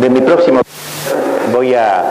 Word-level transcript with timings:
De 0.00 0.10
mi 0.10 0.20
próximo 0.20 0.60
voy 1.52 1.74
a 1.74 2.02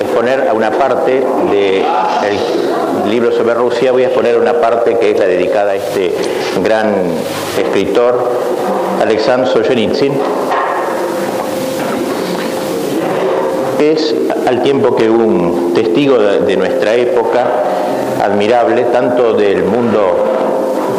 exponer 0.00 0.48
a 0.48 0.52
una 0.52 0.70
parte 0.70 1.22
del 1.50 3.10
libro 3.10 3.32
sobre 3.32 3.54
Rusia, 3.54 3.92
voy 3.92 4.02
a 4.02 4.06
exponer 4.06 4.38
una 4.38 4.60
parte 4.60 4.98
que 4.98 5.12
es 5.12 5.18
la 5.18 5.26
dedicada 5.26 5.72
a 5.72 5.74
este 5.76 6.12
gran 6.62 6.94
escritor, 7.58 8.30
Alexander 9.00 9.48
Solzhenitsyn. 9.48 10.12
Es 13.78 14.14
al 14.46 14.62
tiempo 14.62 14.96
que 14.96 15.08
un 15.08 15.72
testigo 15.74 16.18
de 16.18 16.56
nuestra 16.56 16.94
época, 16.94 17.46
admirable, 18.22 18.84
tanto 18.92 19.34
del 19.34 19.62
mundo 19.62 20.00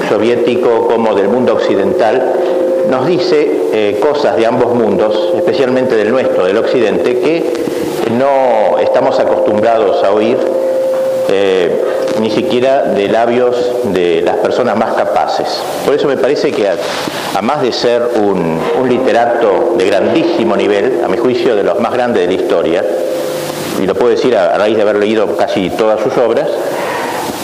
soviético 0.07 0.87
como 0.87 1.13
del 1.13 1.27
mundo 1.27 1.53
occidental, 1.53 2.33
nos 2.89 3.05
dice 3.05 3.51
eh, 3.71 3.99
cosas 4.01 4.35
de 4.35 4.45
ambos 4.45 4.73
mundos, 4.73 5.33
especialmente 5.35 5.95
del 5.95 6.11
nuestro, 6.11 6.45
del 6.45 6.57
occidente, 6.57 7.19
que 7.19 7.43
no 8.17 8.79
estamos 8.79 9.19
acostumbrados 9.19 10.03
a 10.03 10.11
oír 10.11 10.37
eh, 11.29 11.83
ni 12.19 12.31
siquiera 12.31 12.83
de 12.83 13.07
labios 13.07 13.55
de 13.93 14.21
las 14.21 14.37
personas 14.37 14.75
más 14.75 14.93
capaces. 14.93 15.61
Por 15.85 15.93
eso 15.93 16.07
me 16.07 16.17
parece 16.17 16.51
que, 16.51 16.67
a, 16.67 17.41
más 17.41 17.61
de 17.61 17.71
ser 17.71 18.01
un, 18.15 18.59
un 18.81 18.89
literato 18.89 19.75
de 19.77 19.85
grandísimo 19.85 20.57
nivel, 20.57 21.01
a 21.03 21.07
mi 21.07 21.17
juicio 21.17 21.55
de 21.55 21.63
los 21.63 21.79
más 21.79 21.93
grandes 21.93 22.27
de 22.27 22.35
la 22.35 22.41
historia, 22.41 22.83
y 23.81 23.85
lo 23.85 23.93
puedo 23.93 24.09
decir 24.09 24.35
a 24.35 24.57
raíz 24.57 24.75
de 24.75 24.81
haber 24.81 24.97
leído 24.97 25.37
casi 25.37 25.69
todas 25.69 26.01
sus 26.01 26.17
obras, 26.17 26.47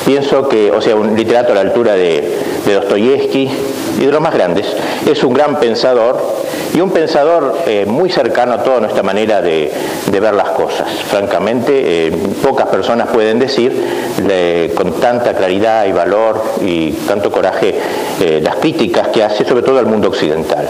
Pienso 0.05 0.47
que, 0.47 0.69
o 0.69 0.81
sea, 0.81 0.95
un 0.95 1.15
literato 1.15 1.51
a 1.51 1.55
la 1.55 1.61
altura 1.61 1.95
de, 1.95 2.37
de 2.65 2.73
Dostoyevsky 2.73 3.49
y 3.99 4.05
de 4.05 4.11
los 4.11 4.21
más 4.21 4.33
grandes, 4.33 4.65
es 5.05 5.23
un 5.23 5.33
gran 5.33 5.59
pensador 5.59 6.35
y 6.73 6.81
un 6.81 6.91
pensador 6.91 7.59
eh, 7.67 7.85
muy 7.87 8.09
cercano 8.09 8.53
a 8.53 8.63
toda 8.63 8.81
nuestra 8.81 9.01
manera 9.01 9.41
de, 9.41 9.71
ver 10.11 10.33
las 10.33 10.49
cosas. 10.49 10.89
Francamente, 11.09 12.07
eh, 12.07 12.11
pocas 12.41 12.67
personas 12.67 13.09
pueden 13.09 13.37
decir 13.37 14.05
con 14.75 14.93
tanta 14.93 15.33
claridad 15.33 15.85
y 15.85 15.91
valor 15.91 16.41
y 16.61 16.91
tanto 17.07 17.29
coraje 17.31 17.75
eh, 18.21 18.39
las 18.41 18.55
críticas 18.55 19.09
que 19.09 19.23
hace, 19.23 19.43
sobre 19.45 19.61
todo 19.61 19.77
al 19.77 19.85
mundo 19.85 20.07
occidental, 20.07 20.67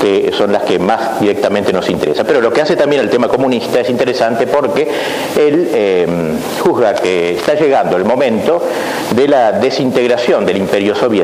que 0.00 0.32
son 0.36 0.52
las 0.52 0.64
que 0.64 0.78
más 0.78 1.18
directamente 1.20 1.72
nos 1.72 1.88
interesan. 1.88 2.26
Pero 2.26 2.42
lo 2.42 2.52
que 2.52 2.60
hace 2.60 2.76
también 2.76 3.00
el 3.02 3.08
tema 3.08 3.28
comunista 3.28 3.80
es 3.80 3.88
interesante 3.88 4.46
porque 4.46 4.86
él 5.36 6.38
juzga 6.60 6.94
que 6.94 7.36
está 7.36 7.54
llegando 7.54 7.96
el 7.96 8.04
momento 8.04 8.62
de 9.14 9.28
la 9.28 9.52
desintegración 9.52 10.44
del 10.44 10.58
imperio 10.58 10.94
soviético 10.94 11.23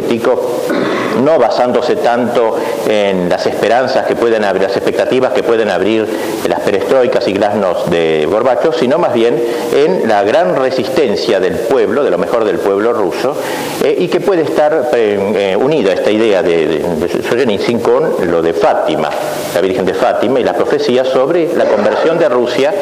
no 1.23 1.39
basándose 1.39 1.97
tanto 1.97 2.57
en 2.89 3.29
las 3.29 3.47
esperanzas 3.47 4.07
que 4.07 4.17
pueden 4.17 4.45
abrir, 4.45 4.63
las 4.63 4.77
expectativas 4.77 5.33
que 5.33 5.43
pueden 5.43 5.71
abrir 5.71 6.07
las 6.49 6.61
perestroicas 6.61 7.27
y 7.29 7.33
glasnos 7.33 7.91
de 7.91 8.27
Gorbachev, 8.31 8.75
sino 8.75 8.99
más 8.99 9.13
bien 9.13 9.43
en 9.75 10.09
la 10.09 10.23
gran 10.23 10.57
resistencia 10.57 11.41
del 11.41 11.55
pueblo, 11.55 12.05
de 12.05 12.11
lo 12.11 12.19
mejor 12.19 12.45
del 12.45 12.59
pueblo 12.59 12.93
ruso, 12.93 13.37
eh, 13.83 13.97
y 13.99 14.09
que 14.09 14.21
puede 14.21 14.43
estar 14.43 14.91
eh, 14.95 15.53
eh, 15.53 15.57
unida 15.57 15.93
esta 15.93 16.11
idea 16.11 16.43
de, 16.43 16.67
de, 16.67 17.81
con 17.83 18.31
lo 18.31 18.43
de 18.43 18.53
Fátima, 18.53 19.11
la 19.55 19.61
Virgen 19.61 19.85
de 19.85 19.95
Fátima 19.95 20.41
y 20.41 20.45
las 20.45 20.55
profecías 20.55 21.09
sobre 21.09 21.55
la 21.55 21.67
conversión 21.67 22.19
de 22.19 22.29
Rusia 22.29 22.73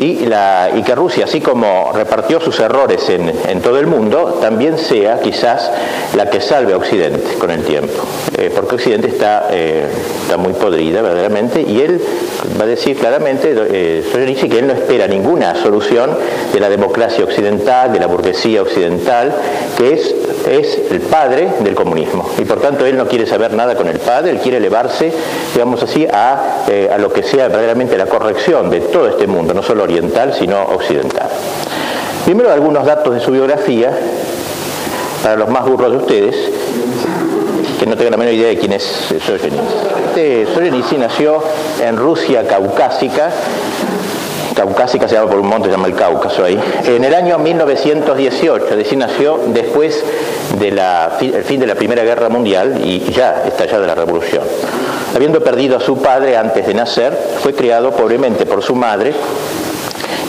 y, 0.00 0.82
que 0.82 0.94
Rusia, 0.94 1.24
así 1.24 1.40
como 1.40 1.92
repartió 1.92 2.40
sus 2.40 2.58
errores 2.60 3.08
en, 3.08 3.60
todo 3.60 3.78
el 3.78 3.86
mundo, 3.86 4.38
también 4.40 4.78
sea 4.78 5.20
quizás 5.20 5.70
la 6.16 6.28
que 6.28 6.40
salve 6.40 6.74
a 6.74 6.76
Occidente 6.76 7.34
con 7.38 7.50
el 7.50 7.62
tiempo. 7.62 8.02
Eh, 8.36 8.50
porque 8.54 8.74
Occidente 8.74 9.08
está, 9.08 9.48
eh, 9.50 9.86
está 10.22 10.36
muy 10.36 10.52
podrida 10.52 11.00
verdaderamente 11.02 11.62
y 11.62 11.80
él 11.80 12.00
va 12.60 12.64
a 12.64 12.66
decir 12.66 12.96
claramente, 12.96 13.54
eh, 13.54 14.04
que 14.12 14.58
él 14.58 14.66
no 14.66 14.74
espera 14.74 15.06
ninguna 15.06 15.54
solución 15.54 16.10
de 16.52 16.60
la 16.60 16.68
democracia 16.68 17.24
occidental, 17.24 17.92
de 17.92 18.00
la 18.00 18.06
burguesía 18.06 18.60
occidental, 18.60 19.32
que 19.78 19.94
es, 19.94 20.14
es 20.48 20.80
el 20.90 21.00
padre 21.00 21.48
del 21.60 21.74
comunismo. 21.74 22.28
Y 22.38 22.44
por 22.44 22.60
tanto 22.60 22.84
él 22.84 22.96
no 22.96 23.06
quiere 23.06 23.26
saber 23.26 23.54
nada 23.54 23.74
con 23.76 23.88
el 23.88 23.98
padre, 24.00 24.30
él 24.32 24.38
quiere 24.38 24.58
elevarse, 24.58 25.12
digamos 25.54 25.82
así, 25.82 26.06
a, 26.12 26.64
a 26.92 26.98
lo 26.98 27.12
que 27.12 27.22
sea 27.22 27.48
verdaderamente 27.48 27.96
la 27.96 28.06
corrección 28.06 28.68
de 28.68 28.80
todo 28.80 29.08
este 29.08 29.26
mundo, 29.26 29.54
no 29.54 29.62
solo 29.62 29.83
oriental, 29.84 30.34
sino 30.34 30.60
occidental. 30.62 31.28
Primero 32.24 32.52
algunos 32.52 32.84
datos 32.84 33.14
de 33.14 33.20
su 33.20 33.30
biografía, 33.30 33.90
para 35.22 35.36
los 35.36 35.48
más 35.48 35.64
burros 35.64 35.90
de 35.90 35.96
ustedes, 35.96 36.36
que 37.78 37.86
no 37.86 37.96
tengan 37.96 38.12
la 38.12 38.16
menor 38.16 38.34
idea 38.34 38.48
de 38.48 38.58
quién 38.58 38.72
es 38.72 38.82
Solzhenitsyn. 39.24 39.62
Este 40.16 40.98
nació 40.98 41.42
en 41.82 41.96
Rusia 41.96 42.46
caucásica, 42.46 43.30
caucásica 44.54 45.08
se 45.08 45.16
llama 45.16 45.30
por 45.30 45.40
un 45.40 45.48
monte, 45.48 45.68
se 45.68 45.72
llama 45.72 45.88
el 45.88 45.94
Cáucaso 45.94 46.44
ahí, 46.44 46.58
en 46.86 47.04
el 47.04 47.14
año 47.14 47.38
1918, 47.38 48.68
es 48.70 48.76
decir, 48.76 48.96
nació 48.96 49.40
después 49.48 50.04
del 50.58 50.80
fin 51.44 51.60
de 51.60 51.66
la 51.66 51.74
Primera 51.74 52.04
Guerra 52.04 52.28
Mundial 52.28 52.80
y 52.82 53.00
ya 53.12 53.42
estallada 53.46 53.86
la 53.86 53.94
Revolución. 53.94 54.44
Habiendo 55.14 55.42
perdido 55.42 55.76
a 55.76 55.80
su 55.80 55.98
padre 55.98 56.36
antes 56.36 56.66
de 56.66 56.74
nacer, 56.74 57.16
fue 57.42 57.54
criado 57.54 57.90
pobremente 57.90 58.46
por 58.46 58.62
su 58.62 58.74
madre 58.74 59.14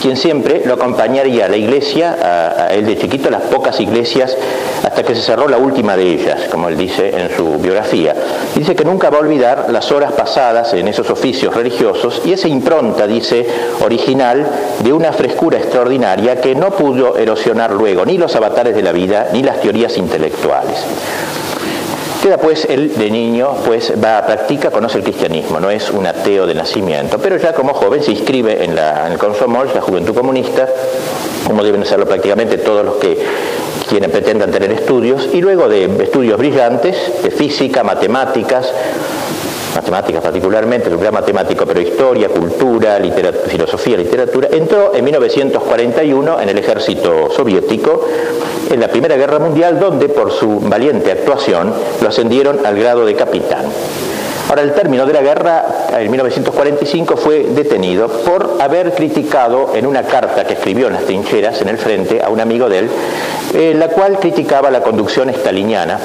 quien 0.01 0.17
siempre 0.17 0.61
lo 0.65 0.75
acompañaría 0.75 1.45
a 1.45 1.49
la 1.49 1.57
iglesia, 1.57 2.17
a, 2.21 2.73
él 2.73 2.85
de 2.85 2.97
chiquito, 2.97 3.29
las 3.29 3.43
pocas 3.43 3.79
iglesias, 3.79 4.35
hasta 4.83 5.03
que 5.03 5.15
se 5.15 5.21
cerró 5.21 5.47
la 5.47 5.57
última 5.57 5.95
de 5.95 6.13
ellas, 6.13 6.41
como 6.51 6.69
él 6.69 6.77
dice 6.77 7.09
en 7.09 7.35
su 7.35 7.57
biografía. 7.57 8.15
Dice 8.55 8.75
que 8.75 8.85
nunca 8.85 9.09
va 9.09 9.17
a 9.17 9.21
olvidar 9.21 9.67
las 9.69 9.91
horas 9.91 10.11
pasadas 10.13 10.73
en 10.73 10.87
esos 10.87 11.09
oficios 11.09 11.53
religiosos 11.53 12.21
y 12.25 12.33
esa 12.33 12.47
impronta, 12.47 13.07
dice, 13.07 13.47
original, 13.83 14.45
de 14.83 14.93
una 14.93 15.11
frescura 15.11 15.57
extraordinaria 15.57 16.39
que 16.39 16.55
no 16.55 16.71
pudo 16.71 17.17
erosionar 17.17 17.71
luego 17.71 18.05
ni 18.05 18.17
los 18.17 18.35
avatares 18.35 18.75
de 18.75 18.81
la 18.81 18.91
vida 18.91 19.29
ni 19.33 19.43
las 19.43 19.61
teorías 19.61 19.97
intelectuales. 19.97 20.85
Queda 22.25 22.39
pues 22.39 22.65
él 22.65 22.91
de 22.97 23.11
niño, 23.11 23.53
pues 23.67 23.93
va 24.03 24.17
a 24.17 24.25
practica, 24.25 24.71
conoce 24.71 24.97
el 24.97 25.03
cristianismo, 25.03 25.59
no 25.59 25.69
es 25.69 25.91
un 25.91 26.07
ateo 26.07 26.47
de 26.47 26.55
nacimiento, 26.55 27.19
pero 27.19 27.37
ya 27.37 27.53
como 27.53 27.75
joven 27.75 28.01
se 28.01 28.13
inscribe 28.13 28.63
en, 28.63 28.73
la, 28.73 29.05
en 29.05 29.11
el 29.11 29.19
Consomol, 29.19 29.69
la 29.75 29.81
Juventud 29.81 30.15
Comunista, 30.15 30.67
como 31.45 31.63
deben 31.63 31.83
hacerlo 31.83 32.07
prácticamente 32.07 32.57
todos 32.57 32.83
los 32.83 32.95
que 32.95 33.23
quienes 33.87 34.09
pretendan 34.09 34.49
tener 34.49 34.71
estudios, 34.71 35.29
y 35.33 35.39
luego 35.39 35.69
de 35.69 35.85
estudios 36.01 36.39
brillantes, 36.39 37.21
de 37.21 37.29
física, 37.29 37.83
matemáticas, 37.83 38.73
matemáticas 39.75 40.21
particularmente, 40.21 40.89
el 40.89 40.97
gran 40.97 41.13
matemático, 41.13 41.65
pero 41.65 41.81
historia, 41.81 42.29
cultura, 42.29 42.97
filosofía, 43.47 43.97
literatura, 43.97 44.47
entró 44.51 44.95
en 44.95 45.03
1941 45.03 46.41
en 46.41 46.49
el 46.49 46.57
ejército 46.57 47.29
soviético 47.31 48.07
en 48.71 48.79
la 48.79 48.87
Primera 48.87 49.15
Guerra 49.15 49.39
Mundial, 49.39 49.79
donde 49.79 50.09
por 50.09 50.31
su 50.31 50.59
valiente 50.61 51.11
actuación 51.11 51.73
lo 52.01 52.09
ascendieron 52.09 52.65
al 52.65 52.79
grado 52.79 53.05
de 53.05 53.15
capitán. 53.15 53.65
Ahora, 54.47 54.61
el 54.61 54.73
término 54.73 55.05
de 55.07 55.13
la 55.13 55.21
guerra, 55.21 55.65
en 55.97 56.09
1945, 56.09 57.17
fue 57.17 57.43
detenido 57.43 58.07
por 58.07 58.57
haber 58.59 58.93
criticado 58.93 59.71
en 59.73 59.87
una 59.87 60.03
carta 60.03 60.45
que 60.45 60.53
escribió 60.53 60.87
en 60.87 60.93
las 60.93 61.03
trincheras, 61.03 61.61
en 61.61 61.69
el 61.69 61.79
frente, 61.79 62.21
a 62.21 62.29
un 62.29 62.39
amigo 62.39 62.69
de 62.69 62.79
él, 62.79 62.89
en 63.55 63.79
la 63.79 63.87
cual 63.87 64.19
criticaba 64.19 64.69
la 64.69 64.81
conducción 64.81 65.29
estaliniana 65.29 65.99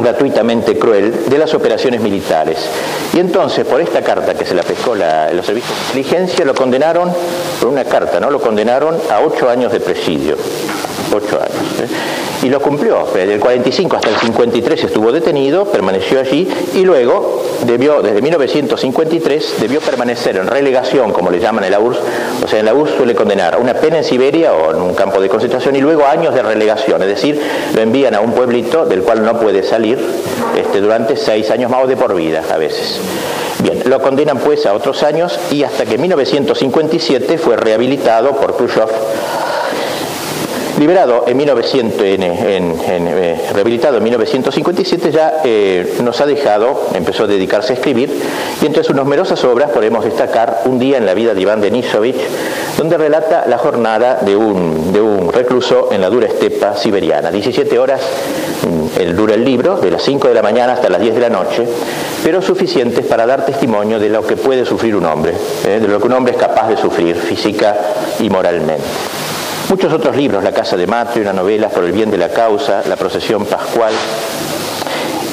gratuitamente 0.00 0.78
cruel 0.78 1.28
de 1.28 1.38
las 1.38 1.54
operaciones 1.54 2.00
militares. 2.00 2.58
Y 3.12 3.20
entonces, 3.20 3.64
por 3.64 3.80
esta 3.80 4.02
carta 4.02 4.34
que 4.34 4.44
se 4.44 4.54
la 4.54 4.62
pescó 4.62 4.94
los 4.94 5.46
servicios 5.46 5.76
de 5.76 6.00
inteligencia, 6.00 6.44
lo 6.44 6.54
condenaron, 6.54 7.12
por 7.60 7.68
una 7.68 7.84
carta, 7.84 8.20
¿no? 8.20 8.30
Lo 8.30 8.40
condenaron 8.40 8.96
a 9.10 9.20
ocho 9.20 9.48
años 9.48 9.72
de 9.72 9.80
presidio. 9.80 10.36
Ocho 11.12 11.40
años. 11.40 11.80
¿eh? 11.80 11.88
Y 12.44 12.48
lo 12.48 12.60
cumplió. 12.60 13.06
Desde 13.14 13.34
el 13.34 13.40
45 13.40 13.96
hasta 13.96 14.10
el 14.10 14.16
53 14.16 14.84
estuvo 14.84 15.12
detenido, 15.12 15.64
permaneció 15.64 16.20
allí 16.20 16.48
y 16.74 16.84
luego 16.84 17.42
debió, 17.64 18.02
desde 18.02 18.20
1953, 18.20 19.54
debió 19.60 19.80
permanecer 19.80 20.36
en 20.36 20.46
relegación, 20.46 21.12
como 21.12 21.30
le 21.30 21.40
llaman 21.40 21.64
en 21.64 21.70
la 21.70 21.80
URSS. 21.80 22.00
O 22.44 22.48
sea, 22.48 22.60
en 22.60 22.66
la 22.66 22.74
URSS 22.74 22.96
suele 22.96 23.14
condenar 23.14 23.58
una 23.58 23.74
pena 23.74 23.98
en 23.98 24.04
Siberia 24.04 24.52
o 24.52 24.74
en 24.74 24.82
un 24.82 24.94
campo 24.94 25.20
de 25.20 25.28
concentración 25.28 25.76
y 25.76 25.80
luego 25.80 26.04
años 26.06 26.34
de 26.34 26.42
relegación. 26.42 27.00
Es 27.02 27.08
decir, 27.08 27.40
lo 27.74 27.80
envían 27.80 28.14
a 28.14 28.20
un 28.20 28.32
pueblito 28.32 28.84
del 28.84 29.02
cual 29.02 29.24
no 29.24 29.38
puede 29.40 29.62
salir 29.62 29.98
este, 30.56 30.80
durante 30.80 31.16
seis 31.16 31.50
años 31.50 31.70
más 31.70 31.84
o 31.84 31.86
de 31.86 31.96
por 31.96 32.14
vida 32.14 32.42
a 32.52 32.58
veces. 32.58 33.00
Bien, 33.62 33.82
lo 33.86 34.02
condenan 34.02 34.38
pues 34.38 34.66
a 34.66 34.74
otros 34.74 35.02
años 35.02 35.38
y 35.50 35.62
hasta 35.62 35.86
que 35.86 35.94
en 35.94 36.02
1957 36.02 37.38
fue 37.38 37.56
rehabilitado 37.56 38.32
por 38.32 38.56
Khrushchev 38.56 38.88
Liberado 40.78 41.24
en 41.28 41.36
1900, 41.36 42.02
en, 42.02 42.22
eh, 42.22 43.40
rehabilitado 43.52 43.98
en 43.98 44.02
1957, 44.02 45.12
ya 45.12 45.40
eh, 45.44 45.98
nos 46.02 46.20
ha 46.20 46.26
dejado, 46.26 46.88
empezó 46.94 47.24
a 47.24 47.26
dedicarse 47.28 47.74
a 47.74 47.76
escribir, 47.76 48.10
y 48.60 48.66
entre 48.66 48.82
sus 48.82 48.96
numerosas 48.96 49.44
obras 49.44 49.70
podemos 49.70 50.04
destacar 50.04 50.62
Un 50.64 50.80
día 50.80 50.98
en 50.98 51.06
la 51.06 51.14
vida 51.14 51.32
de 51.32 51.40
Iván 51.40 51.60
Denisovich, 51.60 52.16
donde 52.76 52.98
relata 52.98 53.44
la 53.46 53.58
jornada 53.58 54.18
de 54.22 54.34
un, 54.34 54.92
de 54.92 55.00
un 55.00 55.32
recluso 55.32 55.90
en 55.92 56.00
la 56.00 56.10
dura 56.10 56.26
estepa 56.26 56.76
siberiana, 56.76 57.30
17 57.30 57.78
horas 57.78 58.00
el, 58.98 59.14
dura 59.14 59.34
el 59.34 59.44
libro, 59.44 59.76
de 59.76 59.90
las 59.92 60.02
5 60.02 60.28
de 60.28 60.34
la 60.34 60.42
mañana 60.42 60.72
hasta 60.72 60.88
las 60.88 61.00
10 61.00 61.14
de 61.14 61.20
la 61.20 61.30
noche, 61.30 61.66
pero 62.24 62.42
suficientes 62.42 63.06
para 63.06 63.26
dar 63.26 63.46
testimonio 63.46 64.00
de 64.00 64.08
lo 64.08 64.26
que 64.26 64.36
puede 64.36 64.64
sufrir 64.64 64.96
un 64.96 65.06
hombre, 65.06 65.34
¿eh? 65.64 65.78
de 65.80 65.86
lo 65.86 66.00
que 66.00 66.06
un 66.06 66.12
hombre 66.14 66.32
es 66.32 66.38
capaz 66.38 66.68
de 66.68 66.76
sufrir 66.76 67.14
física 67.16 67.76
y 68.18 68.28
moralmente. 68.28 68.82
Muchos 69.74 69.92
otros 69.92 70.16
libros, 70.16 70.44
La 70.44 70.52
Casa 70.52 70.76
de 70.76 70.86
Matri, 70.86 71.20
una 71.20 71.32
novela 71.32 71.68
por 71.68 71.82
el 71.82 71.90
bien 71.90 72.08
de 72.08 72.16
la 72.16 72.28
causa, 72.28 72.84
La 72.88 72.94
Procesión 72.94 73.44
Pascual. 73.44 73.92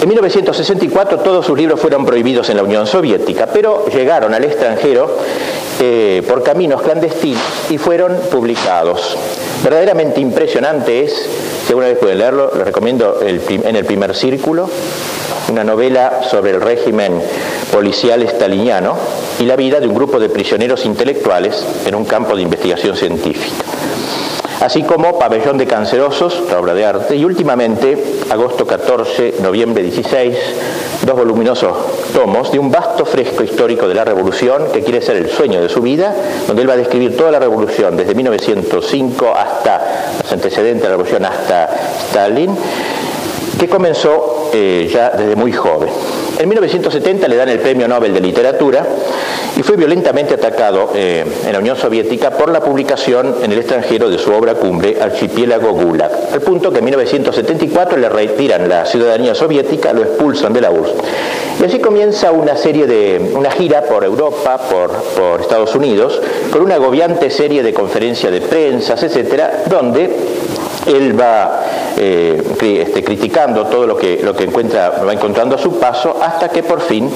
En 0.02 0.08
1964 0.08 1.20
todos 1.20 1.46
sus 1.46 1.56
libros 1.56 1.80
fueron 1.80 2.04
prohibidos 2.08 2.50
en 2.50 2.58
la 2.58 2.64
Unión 2.64 2.88
Soviética, 2.88 3.46
pero 3.54 3.86
llegaron 3.86 4.34
al 4.34 4.44
extranjero 4.44 5.16
eh, 5.80 6.24
por 6.28 6.42
caminos 6.42 6.82
clandestinos 6.82 7.44
y 7.70 7.78
fueron 7.78 8.18
publicados. 8.32 9.16
Verdaderamente 9.64 10.20
impresionante 10.20 11.04
es, 11.04 11.14
si 11.64 11.68
alguna 11.68 11.90
vez 11.90 12.00
pueden 12.00 12.18
leerlo, 12.18 12.52
les 12.56 12.66
recomiendo 12.66 13.20
en 13.22 13.76
el 13.76 13.86
primer 13.86 14.16
círculo, 14.16 14.68
una 15.50 15.64
novela 15.64 16.24
sobre 16.28 16.50
el 16.50 16.62
régimen 16.62 17.22
policial 17.72 18.24
estaliniano 18.24 18.98
y 19.40 19.46
la 19.46 19.56
vida 19.56 19.80
de 19.80 19.88
un 19.88 19.94
grupo 19.94 20.20
de 20.20 20.30
prisioneros 20.30 20.84
intelectuales 20.88 21.64
en 21.86 21.94
un 21.94 22.06
campo 22.06 22.36
de 22.36 22.42
investigación 22.42 22.96
científica 22.98 23.71
así 24.62 24.84
como 24.84 25.18
Pabellón 25.18 25.58
de 25.58 25.66
Cancerosos, 25.66 26.44
la 26.50 26.60
obra 26.60 26.74
de 26.74 26.86
arte, 26.86 27.16
y 27.16 27.26
últimamente, 27.26 27.98
agosto 28.30 28.66
14, 28.66 29.36
noviembre 29.42 29.84
16, 29.84 30.38
dos 31.06 31.16
voluminosos 31.16 31.76
tomos 32.14 32.52
de 32.52 32.60
un 32.60 32.70
vasto 32.70 33.06
fresco 33.06 33.44
histórico 33.44 33.88
de 33.88 33.96
la 33.96 34.06
Revolución, 34.06 34.72
que 34.72 34.84
quiere 34.84 35.02
ser 35.02 35.18
el 35.18 35.30
sueño 35.30 35.62
de 35.62 35.68
su 35.68 35.82
vida, 35.82 36.14
donde 36.48 36.62
él 36.62 36.70
va 36.70 36.74
a 36.74 36.78
describir 36.78 37.18
toda 37.18 37.32
la 37.32 37.40
Revolución, 37.40 37.98
desde 37.98 38.14
1905 38.14 39.34
hasta 39.36 40.18
los 40.22 40.32
antecedentes 40.32 40.84
de 40.84 40.90
la 40.90 40.92
Revolución, 40.92 41.26
hasta 41.26 41.70
Stalin, 42.10 42.56
que 43.60 43.68
comenzó 43.68 44.41
eh, 44.54 44.90
ya 44.92 45.10
desde 45.12 45.36
muy 45.36 45.52
joven. 45.52 45.90
En 46.40 46.50
1970 46.50 47.28
le 47.28 47.36
dan 47.36 47.50
el 47.50 47.60
Premio 47.60 47.88
Nobel 47.88 48.14
de 48.14 48.22
Literatura 48.22 48.86
y 49.58 49.64
fue 49.64 49.76
violentamente 49.76 50.34
atacado 50.34 50.92
eh, 50.96 51.26
en 51.46 51.52
la 51.52 51.60
Unión 51.60 51.76
Soviética 51.76 52.32
por 52.32 52.52
la 52.52 52.62
publicación 52.62 53.36
en 53.44 53.52
el 53.52 53.58
extranjero 53.58 54.10
de 54.10 54.18
su 54.18 54.32
obra 54.32 54.56
cumbre 54.56 54.98
Archipiélago 55.02 55.74
Gulag, 55.74 56.12
al 56.34 56.42
punto 56.42 56.72
que 56.72 56.80
en 56.80 56.86
1974 56.86 57.98
le 57.98 58.10
retiran 58.10 58.68
la 58.68 58.86
ciudadanía 58.86 59.36
soviética, 59.36 59.94
lo 59.94 60.04
expulsan 60.04 60.54
de 60.54 60.62
la 60.62 60.72
URSS. 60.72 60.94
Y 61.62 61.66
así 61.66 61.80
comienza 61.80 62.32
una 62.32 62.56
serie 62.56 62.88
de, 62.88 63.34
una 63.36 63.52
gira 63.52 63.84
por 63.84 64.04
Europa, 64.04 64.60
por, 64.70 65.42
Estados 65.42 65.76
Unidos, 65.76 66.20
con 66.52 66.64
una 66.64 66.76
agobiante 66.76 67.30
serie 67.30 67.62
de 67.62 67.74
conferencias 67.74 68.32
de 68.32 68.42
prensa, 68.42 68.94
etcétera, 68.94 69.64
donde 69.70 70.10
él 70.88 71.20
va 71.20 71.64
eh, 71.98 72.42
este, 72.62 73.04
criticando 73.04 73.66
todo 73.66 73.86
lo 73.86 73.98
que, 73.98 74.20
lo 74.24 74.36
que 74.36 74.46
encuentra, 74.46 74.90
va 75.06 75.14
encontrando 75.14 75.56
a 75.56 75.58
su 75.58 75.80
paso, 75.80 76.18
hasta 76.22 76.50
que 76.50 76.64
por 76.64 76.82
fin 76.82 77.10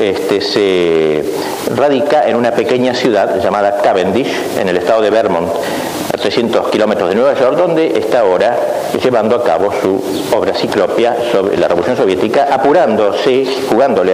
este, 0.00 0.40
se 0.40 1.24
radica 1.74 2.28
en 2.28 2.36
una 2.36 2.52
pequeña 2.52 2.94
ciudad 2.94 3.40
llamada 3.42 3.80
Cavendish, 3.82 4.32
en 4.58 4.68
el 4.68 4.76
estado 4.76 5.02
de 5.02 5.10
Vermont, 5.10 5.48
a 6.12 6.16
300 6.16 6.68
kilómetros 6.68 7.08
de 7.08 7.14
Nueva 7.14 7.34
York, 7.34 7.56
donde 7.56 7.98
está 7.98 8.20
ahora 8.20 8.56
llevando 9.02 9.36
a 9.36 9.42
cabo 9.42 9.72
su 9.82 10.00
obra 10.36 10.54
ciclopia 10.54 11.16
sobre 11.32 11.56
la 11.56 11.66
Revolución 11.66 11.96
Soviética, 11.96 12.48
apurándose, 12.50 13.46
jugándole 13.68 14.12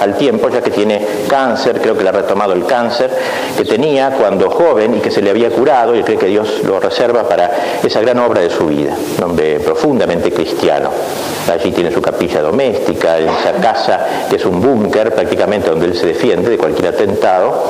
al 0.00 0.16
tiempo, 0.16 0.48
ya 0.48 0.62
que 0.62 0.70
tiene 0.70 1.06
cáncer, 1.28 1.80
creo 1.80 1.96
que 1.96 2.02
le 2.02 2.08
ha 2.08 2.12
retomado 2.12 2.52
el 2.52 2.64
cáncer 2.64 3.10
que 3.56 3.64
tenía 3.64 4.10
cuando 4.10 4.50
joven 4.50 4.96
y 4.96 5.00
que 5.00 5.10
se 5.10 5.20
le 5.20 5.30
había 5.30 5.50
curado, 5.50 5.94
y 5.94 6.02
cree 6.02 6.18
que 6.18 6.26
Dios 6.26 6.62
lo 6.64 6.80
reserva 6.80 7.28
para 7.28 7.50
esa 7.82 8.00
gran 8.00 8.18
obra 8.18 8.40
de 8.40 8.50
su 8.50 8.66
vida, 8.66 8.96
un 9.22 9.36
profundamente 9.62 10.32
cristiano. 10.32 10.90
Allí 11.52 11.70
tiene 11.70 11.92
su 11.92 12.02
capilla 12.02 12.40
doméstica, 12.40 13.18
en 13.18 13.28
esa 13.28 13.52
casa 13.52 14.06
que 14.28 14.36
es 14.36 14.44
un 14.46 14.60
búnker 14.60 15.05
prácticamente 15.12 15.70
donde 15.70 15.86
él 15.86 15.94
se 15.94 16.06
defiende 16.06 16.50
de 16.50 16.58
cualquier 16.58 16.88
atentado 16.88 17.64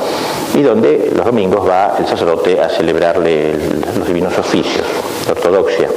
y 0.55 0.61
donde 0.61 1.11
los 1.15 1.25
domingos 1.25 1.67
va 1.67 1.95
el 1.99 2.07
sacerdote 2.07 2.59
a 2.59 2.69
celebrarle 2.69 3.53
los 3.97 4.07
divinos 4.07 4.37
oficios, 4.37 4.85
la 5.25 5.33
ortodoxia. 5.33 5.89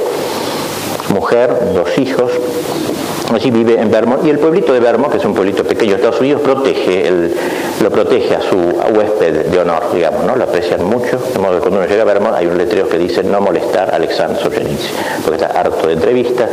Mujer, 1.09 1.73
dos 1.73 1.97
hijos, 1.97 2.31
allí 3.35 3.51
vive 3.51 3.79
en 3.79 3.91
Vermont 3.91 4.25
y 4.25 4.29
el 4.29 4.39
pueblito 4.39 4.73
de 4.73 4.79
Vermont, 4.79 5.11
que 5.11 5.17
es 5.17 5.25
un 5.25 5.33
pueblito 5.33 5.63
pequeño 5.63 5.91
de 5.91 5.95
Estados 5.97 6.19
Unidos, 6.19 6.41
protege 6.41 7.31
lo 7.81 7.89
protege 7.89 8.35
a 8.35 8.41
su 8.41 8.57
huésped 8.57 9.47
de 9.47 9.59
honor, 9.59 9.83
digamos, 9.93 10.23
¿no? 10.23 10.35
Lo 10.35 10.43
aprecian 10.43 10.83
mucho, 10.85 11.17
de 11.33 11.39
modo 11.39 11.55
que 11.55 11.59
cuando 11.61 11.79
uno 11.79 11.87
llega 11.87 12.03
a 12.03 12.05
Vermont 12.05 12.35
hay 12.35 12.47
un 12.47 12.57
letrero 12.57 12.87
que 12.87 12.97
dice 12.97 13.23
no 13.23 13.41
molestar 13.41 13.91
a 13.91 13.95
Alexander 13.95 14.37
Solzhenitsyn, 14.37 14.95
porque 15.23 15.43
está 15.43 15.59
harto 15.59 15.87
de 15.87 15.93
entrevistas. 15.93 16.49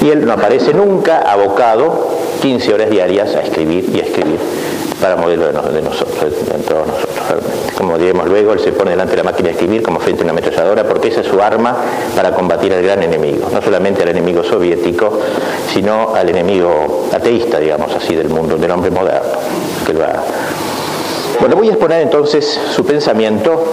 Y 0.00 0.10
él 0.10 0.24
no 0.24 0.32
aparece 0.32 0.72
nunca 0.72 1.18
abocado 1.18 2.08
15 2.42 2.74
horas 2.74 2.90
diarias 2.90 3.34
a 3.34 3.40
escribir 3.40 3.90
y 3.94 4.00
a 4.00 4.04
escribir 4.04 4.38
para 5.00 5.16
modelo 5.16 5.46
de, 5.46 5.82
nosotros, 5.82 6.20
de 6.20 6.58
todos 6.62 6.86
nosotros. 6.86 7.10
Como 7.76 7.96
diremos 7.96 8.28
luego, 8.28 8.52
él 8.52 8.60
se 8.60 8.72
pone 8.72 8.90
delante 8.90 9.12
de 9.12 9.18
la 9.18 9.24
máquina 9.24 9.48
de 9.48 9.52
escribir 9.52 9.82
como 9.82 9.98
frente 10.00 10.22
a 10.22 10.24
una 10.24 10.32
ametralladora 10.32 10.84
porque 10.84 11.08
esa 11.08 11.22
es 11.22 11.26
su 11.26 11.40
arma 11.40 11.76
para 12.14 12.32
combatir 12.32 12.72
al 12.74 12.82
gran 12.82 13.02
enemigo, 13.02 13.48
no 13.52 13.62
solamente 13.62 14.02
al 14.02 14.10
enemigo 14.10 14.44
soviético, 14.44 15.18
sino 15.72 16.14
al 16.14 16.28
enemigo 16.28 17.08
ateísta, 17.12 17.58
digamos 17.58 17.94
así, 17.94 18.14
del 18.14 18.28
mundo, 18.28 18.56
del 18.56 18.70
hombre 18.70 18.90
moderno. 18.90 19.30
Bueno, 21.40 21.56
voy 21.56 21.68
a 21.68 21.72
exponer 21.72 22.02
entonces 22.02 22.60
su 22.74 22.84
pensamiento 22.84 23.64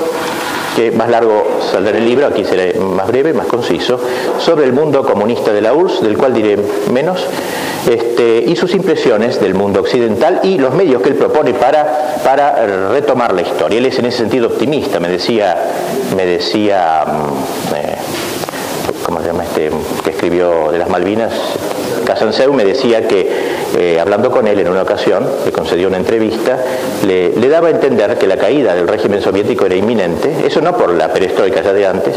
que 0.77 0.91
más 0.91 1.09
largo 1.09 1.57
saldrá 1.71 1.97
el 1.97 2.05
libro, 2.05 2.27
aquí 2.27 2.45
será 2.45 2.79
más 2.79 3.07
breve, 3.07 3.33
más 3.33 3.47
conciso, 3.47 3.99
sobre 4.37 4.65
el 4.65 4.73
mundo 4.73 5.01
comunista 5.01 5.51
de 5.51 5.59
la 5.59 5.73
URSS, 5.73 6.03
del 6.03 6.15
cual 6.15 6.35
diré 6.35 6.55
menos, 6.93 7.25
este, 7.89 8.43
y 8.45 8.55
sus 8.55 8.75
impresiones 8.75 9.41
del 9.41 9.55
mundo 9.55 9.79
occidental 9.79 10.41
y 10.43 10.59
los 10.59 10.75
medios 10.75 11.01
que 11.01 11.09
él 11.09 11.15
propone 11.15 11.55
para, 11.55 12.19
para 12.23 12.89
retomar 12.89 13.33
la 13.33 13.41
historia. 13.41 13.79
Él 13.79 13.87
es 13.87 13.97
en 13.97 14.05
ese 14.05 14.19
sentido 14.19 14.49
optimista, 14.49 14.99
me 14.99 15.09
decía, 15.09 15.57
me 16.15 16.27
decía 16.27 17.03
mm, 17.07 17.75
eh, 17.75 17.95
¿cómo 19.03 19.19
se 19.21 19.27
llama 19.27 19.45
este? 19.45 19.71
que 20.03 20.11
escribió 20.11 20.71
de 20.71 20.77
las 20.77 20.89
Malvinas, 20.89 21.33
Casanseu 22.05 22.53
me 22.53 22.65
decía 22.65 23.07
que 23.07 23.29
eh, 23.77 23.99
hablando 23.99 24.31
con 24.31 24.47
él 24.47 24.59
en 24.59 24.69
una 24.69 24.81
ocasión, 24.81 25.27
le 25.45 25.51
concedió 25.51 25.87
una 25.87 25.97
entrevista, 25.97 26.57
le, 27.05 27.31
daba 27.47 27.67
a 27.67 27.71
entender 27.71 28.17
que 28.17 28.27
la 28.27 28.37
caída 28.37 28.75
del 28.75 28.87
régimen 28.87 29.21
soviético 29.21 29.65
era 29.65 29.75
inminente, 29.75 30.33
eso 30.45 30.61
no 30.61 30.75
por 30.75 30.93
la 30.93 31.11
perestroika 31.11 31.61
ya 31.61 31.73
de 31.73 31.87
antes, 31.87 32.15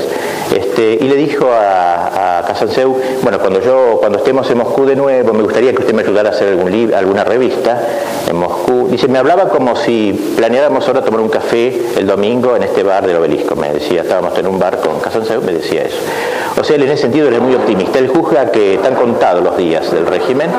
este, 0.55 0.99
y 1.01 1.09
le 1.09 1.17
dijo 1.17 1.49
a, 1.53 2.10
a 2.51 2.67
bueno, 3.23 3.39
cuando 3.39 3.61
yo, 3.61 3.99
cuando 4.01 4.19
estemos 4.19 4.51
en 4.51 4.59
Moscú 4.59 4.85
de 4.85 4.97
nuevo, 4.97 5.33
me 5.33 5.43
gustaría 5.43 5.73
que 5.73 5.83
usted 5.83 5.95
me 5.95 6.03
ayudara 6.03 6.31
a 6.31 6.33
hacer 6.33 6.49
algún 6.49 6.93
alguna 6.93 7.23
revista 7.23 7.81
en 8.29 8.37
Moscú. 8.37 8.89
Dice, 8.91 9.07
me 9.07 9.19
hablaba 9.19 9.49
como 9.49 9.77
si 9.77 10.35
planeáramos 10.37 10.87
ahora 10.89 11.05
tomar 11.05 11.21
un 11.21 11.29
café 11.29 11.81
el 11.97 12.09
domingo 12.09 12.57
en 12.57 12.65
este 12.65 12.83
bar 12.83 13.07
del 13.07 13.17
obelisco, 13.17 13.55
me 13.55 13.73
decía, 13.73 14.03
estábamos 14.03 14.37
en 14.37 14.49
un 14.49 14.59
bar 14.59 14.81
con 14.81 14.99
Casanseu, 14.99 15.43
me 15.43 15.53
decía 15.53 15.83
eso. 15.83 15.99
O 16.61 16.65
sea, 16.65 16.75
él 16.75 16.83
en 16.83 16.91
ese 16.91 17.03
sentido 17.03 17.29
él 17.29 17.35
es 17.35 17.41
muy 17.41 17.55
optimista, 17.55 18.01
él 18.01 18.09
juzga 18.09 18.51
que 18.51 18.75
están 18.75 18.97
contados 18.97 19.45
los 19.45 19.57
días 19.57 19.93
del 19.93 20.07
régimen 20.07 20.51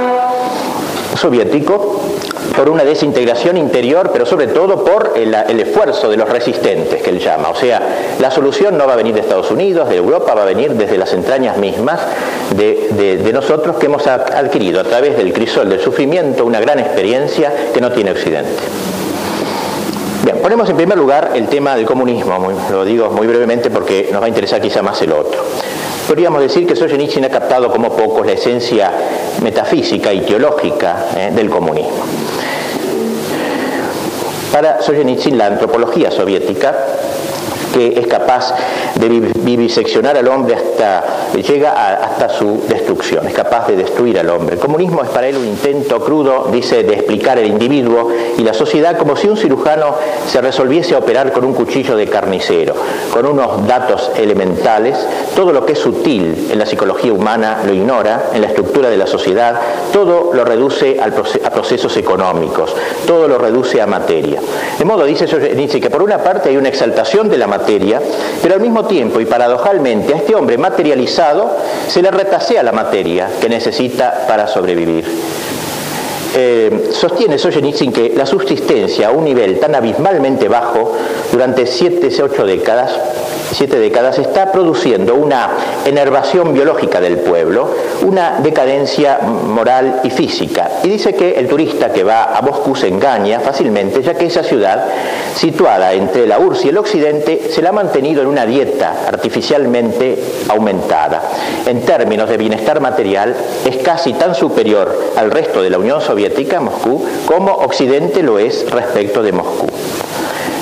soviético 1.19 1.99
por 2.55 2.69
una 2.69 2.83
desintegración 2.83 3.57
interior, 3.57 4.09
pero 4.11 4.25
sobre 4.25 4.47
todo 4.47 4.83
por 4.83 5.13
el, 5.15 5.33
esfuerzo 5.59 6.09
de 6.09 6.17
los 6.17 6.29
resistentes, 6.29 7.01
que 7.01 7.09
él 7.09 7.19
llama. 7.19 7.49
O 7.49 7.55
sea, 7.55 7.81
la 8.19 8.31
solución 8.31 8.77
no 8.77 8.87
va 8.87 8.93
a 8.93 8.95
venir 8.95 9.13
de 9.13 9.21
Estados 9.21 9.51
Unidos, 9.51 9.89
de 9.89 9.97
Europa, 9.97 10.33
va 10.33 10.43
a 10.43 10.45
venir 10.45 10.73
desde 10.73 10.97
las 10.97 11.13
entrañas 11.13 11.57
mismas 11.57 11.99
de, 12.55 13.31
nosotros 13.33 13.77
que 13.77 13.85
hemos 13.85 14.05
adquirido 14.07 14.81
a 14.81 14.83
través 14.83 15.17
del 15.17 15.31
crisol 15.33 15.69
del 15.69 15.79
sufrimiento 15.79 16.45
una 16.45 16.59
gran 16.59 16.79
experiencia 16.79 17.51
que 17.73 17.79
no 17.79 17.91
tiene 17.91 18.11
Occidente. 18.11 18.61
Bien, 20.23 20.37
ponemos 20.37 20.69
en 20.69 20.75
primer 20.75 20.97
lugar 20.97 21.31
el 21.33 21.47
tema 21.47 21.75
del 21.75 21.85
comunismo, 21.85 22.37
lo 22.69 22.85
digo 22.85 23.09
muy 23.09 23.25
brevemente 23.25 23.71
porque 23.71 24.09
nos 24.11 24.21
va 24.21 24.25
a 24.25 24.29
interesar 24.29 24.61
quizá 24.61 24.81
más 24.81 25.01
el 25.01 25.13
otro 25.13 25.41
podríamos 26.11 26.41
decir 26.41 26.67
que 26.67 26.75
Solzhenitsyn 26.75 27.23
ha 27.23 27.29
captado 27.29 27.71
como 27.71 27.95
pocos 27.95 28.25
la 28.25 28.33
esencia 28.33 28.91
metafísica 29.41 30.11
y 30.11 30.19
teológica 30.19 31.05
eh, 31.15 31.31
del 31.33 31.49
comunismo. 31.49 32.03
Para 34.51 34.81
Solzhenitsyn 34.81 35.37
la 35.37 35.45
antropología 35.47 36.11
soviética 36.11 36.75
que 37.73 37.99
es 37.99 38.07
capaz 38.07 38.53
de 38.95 39.09
viviseccionar 39.09 40.17
al 40.17 40.27
hombre 40.27 40.55
hasta, 40.55 41.03
llega 41.33 41.95
hasta 42.03 42.29
su 42.29 42.63
destrucción, 42.67 43.27
es 43.27 43.33
capaz 43.33 43.67
de 43.67 43.75
destruir 43.75 44.19
al 44.19 44.29
hombre. 44.29 44.55
El 44.55 44.61
comunismo 44.61 45.03
es 45.03 45.09
para 45.09 45.27
él 45.27 45.37
un 45.37 45.45
intento 45.45 45.99
crudo, 46.01 46.49
dice, 46.51 46.83
de 46.83 46.93
explicar 46.93 47.37
el 47.37 47.47
individuo 47.47 48.09
y 48.37 48.43
la 48.43 48.53
sociedad 48.53 48.97
como 48.97 49.15
si 49.15 49.27
un 49.27 49.37
cirujano 49.37 49.95
se 50.27 50.41
resolviese 50.41 50.95
a 50.95 50.99
operar 50.99 51.31
con 51.31 51.45
un 51.45 51.53
cuchillo 51.53 51.95
de 51.95 52.07
carnicero, 52.07 52.73
con 53.11 53.25
unos 53.25 53.65
datos 53.67 54.11
elementales, 54.17 54.97
todo 55.35 55.51
lo 55.51 55.65
que 55.65 55.73
es 55.73 55.79
sutil 55.79 56.49
en 56.51 56.59
la 56.59 56.65
psicología 56.65 57.13
humana 57.13 57.59
lo 57.65 57.73
ignora, 57.73 58.29
en 58.33 58.41
la 58.41 58.47
estructura 58.47 58.89
de 58.89 58.97
la 58.97 59.07
sociedad, 59.07 59.59
todo 59.93 60.31
lo 60.33 60.43
reduce 60.43 60.99
a 61.01 61.49
procesos 61.49 61.95
económicos, 61.97 62.75
todo 63.05 63.27
lo 63.27 63.37
reduce 63.37 63.81
a 63.81 63.87
materia. 63.87 64.39
De 64.77 64.85
modo, 64.85 65.05
dice 65.05 65.25
Nietzsche, 65.55 65.79
que 65.79 65.89
por 65.89 66.01
una 66.01 66.17
parte 66.19 66.49
hay 66.49 66.57
una 66.57 66.69
exaltación 66.69 67.29
de 67.29 67.37
la 67.37 67.47
materia, 67.47 67.60
pero 68.41 68.55
al 68.55 68.61
mismo 68.61 68.85
tiempo 68.85 69.19
y 69.19 69.25
paradojalmente 69.25 70.13
a 70.13 70.17
este 70.17 70.35
hombre 70.35 70.57
materializado 70.57 71.57
se 71.87 72.01
le 72.01 72.11
retasea 72.11 72.63
la 72.63 72.71
materia 72.71 73.29
que 73.39 73.49
necesita 73.49 74.25
para 74.27 74.47
sobrevivir. 74.47 75.05
Eh, 76.33 76.89
sostiene 76.91 77.37
Solzhenitsyn 77.37 77.91
que 77.91 78.13
la 78.15 78.25
subsistencia 78.25 79.09
a 79.09 79.11
un 79.11 79.25
nivel 79.25 79.59
tan 79.59 79.75
abismalmente 79.75 80.47
bajo 80.47 80.95
durante 81.31 81.65
siete, 81.65 82.09
ocho 82.23 82.45
décadas 82.45 82.91
siete 83.53 83.79
décadas, 83.79 84.17
está 84.17 84.51
produciendo 84.51 85.15
una 85.15 85.49
enervación 85.85 86.53
biológica 86.53 86.99
del 87.01 87.17
pueblo, 87.17 87.69
una 88.01 88.39
decadencia 88.39 89.19
moral 89.19 90.01
y 90.03 90.09
física. 90.09 90.69
Y 90.83 90.89
dice 90.89 91.13
que 91.13 91.33
el 91.33 91.47
turista 91.47 91.91
que 91.91 92.03
va 92.03 92.37
a 92.37 92.41
Moscú 92.41 92.75
se 92.75 92.87
engaña 92.87 93.39
fácilmente, 93.39 94.01
ya 94.01 94.13
que 94.15 94.25
esa 94.25 94.43
ciudad, 94.43 94.85
situada 95.35 95.93
entre 95.93 96.27
la 96.27 96.39
URSS 96.39 96.65
y 96.65 96.69
el 96.69 96.77
occidente, 96.77 97.41
se 97.49 97.61
la 97.61 97.69
ha 97.69 97.73
mantenido 97.73 98.21
en 98.21 98.27
una 98.27 98.45
dieta 98.45 99.05
artificialmente 99.07 100.17
aumentada. 100.49 101.21
En 101.65 101.81
términos 101.81 102.29
de 102.29 102.37
bienestar 102.37 102.79
material, 102.79 103.35
es 103.65 103.77
casi 103.77 104.13
tan 104.13 104.33
superior 104.35 105.11
al 105.15 105.31
resto 105.31 105.61
de 105.61 105.69
la 105.69 105.77
Unión 105.77 106.01
Soviética, 106.01 106.20
Moscú, 106.59 107.05
como 107.25 107.51
Occidente 107.53 108.21
lo 108.21 108.39
es 108.39 108.69
respecto 108.69 109.23
de 109.23 109.31
Moscú. 109.31 109.67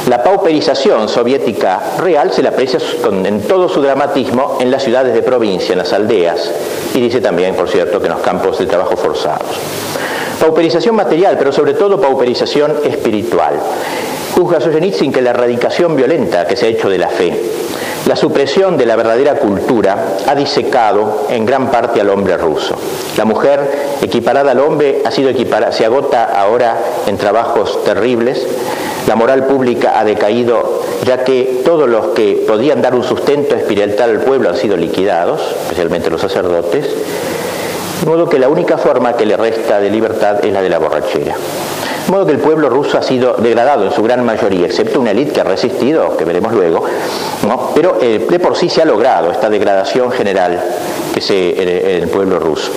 La 0.08 0.24
pauperización 0.24 1.08
soviética 1.10 1.80
real 2.00 2.32
se 2.32 2.42
la 2.42 2.50
aprecia 2.50 2.80
en 3.26 3.42
todo 3.42 3.70
su 3.70 3.82
dramatismo 3.82 4.58
en 4.60 4.72
las 4.72 4.84
ciudades 4.84 5.14
de 5.14 5.22
provincia, 5.22 5.74
en 5.74 5.80
las 5.80 5.94
aldeas, 5.94 6.52
y 6.96 7.00
dice 7.00 7.22
también, 7.22 7.56
por 7.56 7.70
cierto, 7.70 8.00
que 8.00 8.08
en 8.08 8.14
los 8.14 8.22
campos 8.22 8.58
de 8.58 8.66
trabajo 8.66 8.96
forzados. 8.96 9.60
Pauperización 10.40 10.96
material, 10.96 11.36
pero 11.38 11.52
sobre 11.52 11.74
todo 11.74 12.00
pauperización 12.00 12.78
espiritual. 12.86 13.60
Juzga 14.34 14.62
Solzhenitsyn 14.62 15.12
que 15.12 15.22
la 15.22 15.32
erradicación 15.32 15.96
violenta 15.96 16.48
que 16.48 16.56
se 16.56 16.68
ha 16.68 16.70
hecho 16.70 16.90
de 16.90 16.98
la 16.98 17.10
fe, 17.10 17.38
la 18.08 18.16
supresión 18.16 18.78
de 18.78 18.86
la 18.86 18.96
verdadera 18.96 19.36
cultura 19.36 20.18
ha 20.28 20.36
disecado 20.36 21.28
en 21.30 21.46
gran 21.46 21.70
parte 21.70 22.02
al 22.02 22.10
hombre 22.10 22.38
ruso. 22.38 22.76
La 23.18 23.26
mujer 23.26 23.60
equiparada 24.02 24.52
al 24.52 24.60
hombre 24.60 25.02
ha 25.06 25.12
sido 25.12 25.30
equiparada, 25.30 25.72
se 25.72 25.86
agota 25.86 26.26
ahora 26.26 26.78
en 27.08 27.18
trabajos 27.18 27.84
terribles 27.84 28.48
la 29.10 29.16
moral 29.16 29.46
pública 29.46 30.00
ha 30.00 30.06
decaído 30.06 30.84
ya 31.04 31.24
que 31.24 31.62
todos 31.66 31.90
los 31.90 32.10
que 32.10 32.44
podían 32.48 32.82
dar 32.82 32.94
un 32.94 33.04
sustento 33.04 33.56
espiritual 33.56 34.12
al 34.12 34.20
pueblo 34.20 34.50
han 34.50 34.56
sido 34.56 34.78
liquidados, 34.78 35.42
especialmente 35.64 36.12
los 36.12 36.22
sacerdotes, 36.22 36.86
de 38.02 38.06
modo 38.06 38.30
que 38.30 38.38
la 38.38 38.50
única 38.50 38.78
forma 38.78 39.14
que 39.14 39.26
le 39.26 39.36
resta 39.36 39.80
de 39.80 39.90
libertad 39.90 40.46
es 40.46 40.54
la 40.54 40.62
de 40.62 40.70
la 40.70 40.78
borrachera. 40.78 41.36
De 42.10 42.16
modo 42.16 42.26
que 42.26 42.32
el 42.32 42.40
pueblo 42.40 42.72
ruso 42.72 42.98
ha 42.98 43.04
sido 43.04 43.36
degradado 43.36 43.86
en 43.86 43.92
su 43.92 44.02
gran 44.02 44.26
mayoría, 44.26 44.66
excepto 44.66 45.00
una 45.00 45.12
élite 45.12 45.32
que 45.32 45.42
ha 45.42 45.44
resistido, 45.44 46.18
que 46.18 46.26
veremos 46.26 46.52
luego, 46.54 46.84
pero 47.76 48.00
eh, 48.02 48.26
de 48.28 48.40
por 48.40 48.56
sí 48.58 48.68
se 48.68 48.82
ha 48.82 48.86
logrado 48.86 49.30
esta 49.30 49.48
degradación 49.48 50.12
general 50.12 50.60
que 51.14 51.22
se, 51.22 51.62
en 51.62 52.02
el 52.02 52.10
pueblo 52.10 52.40
ruso. 52.40 52.72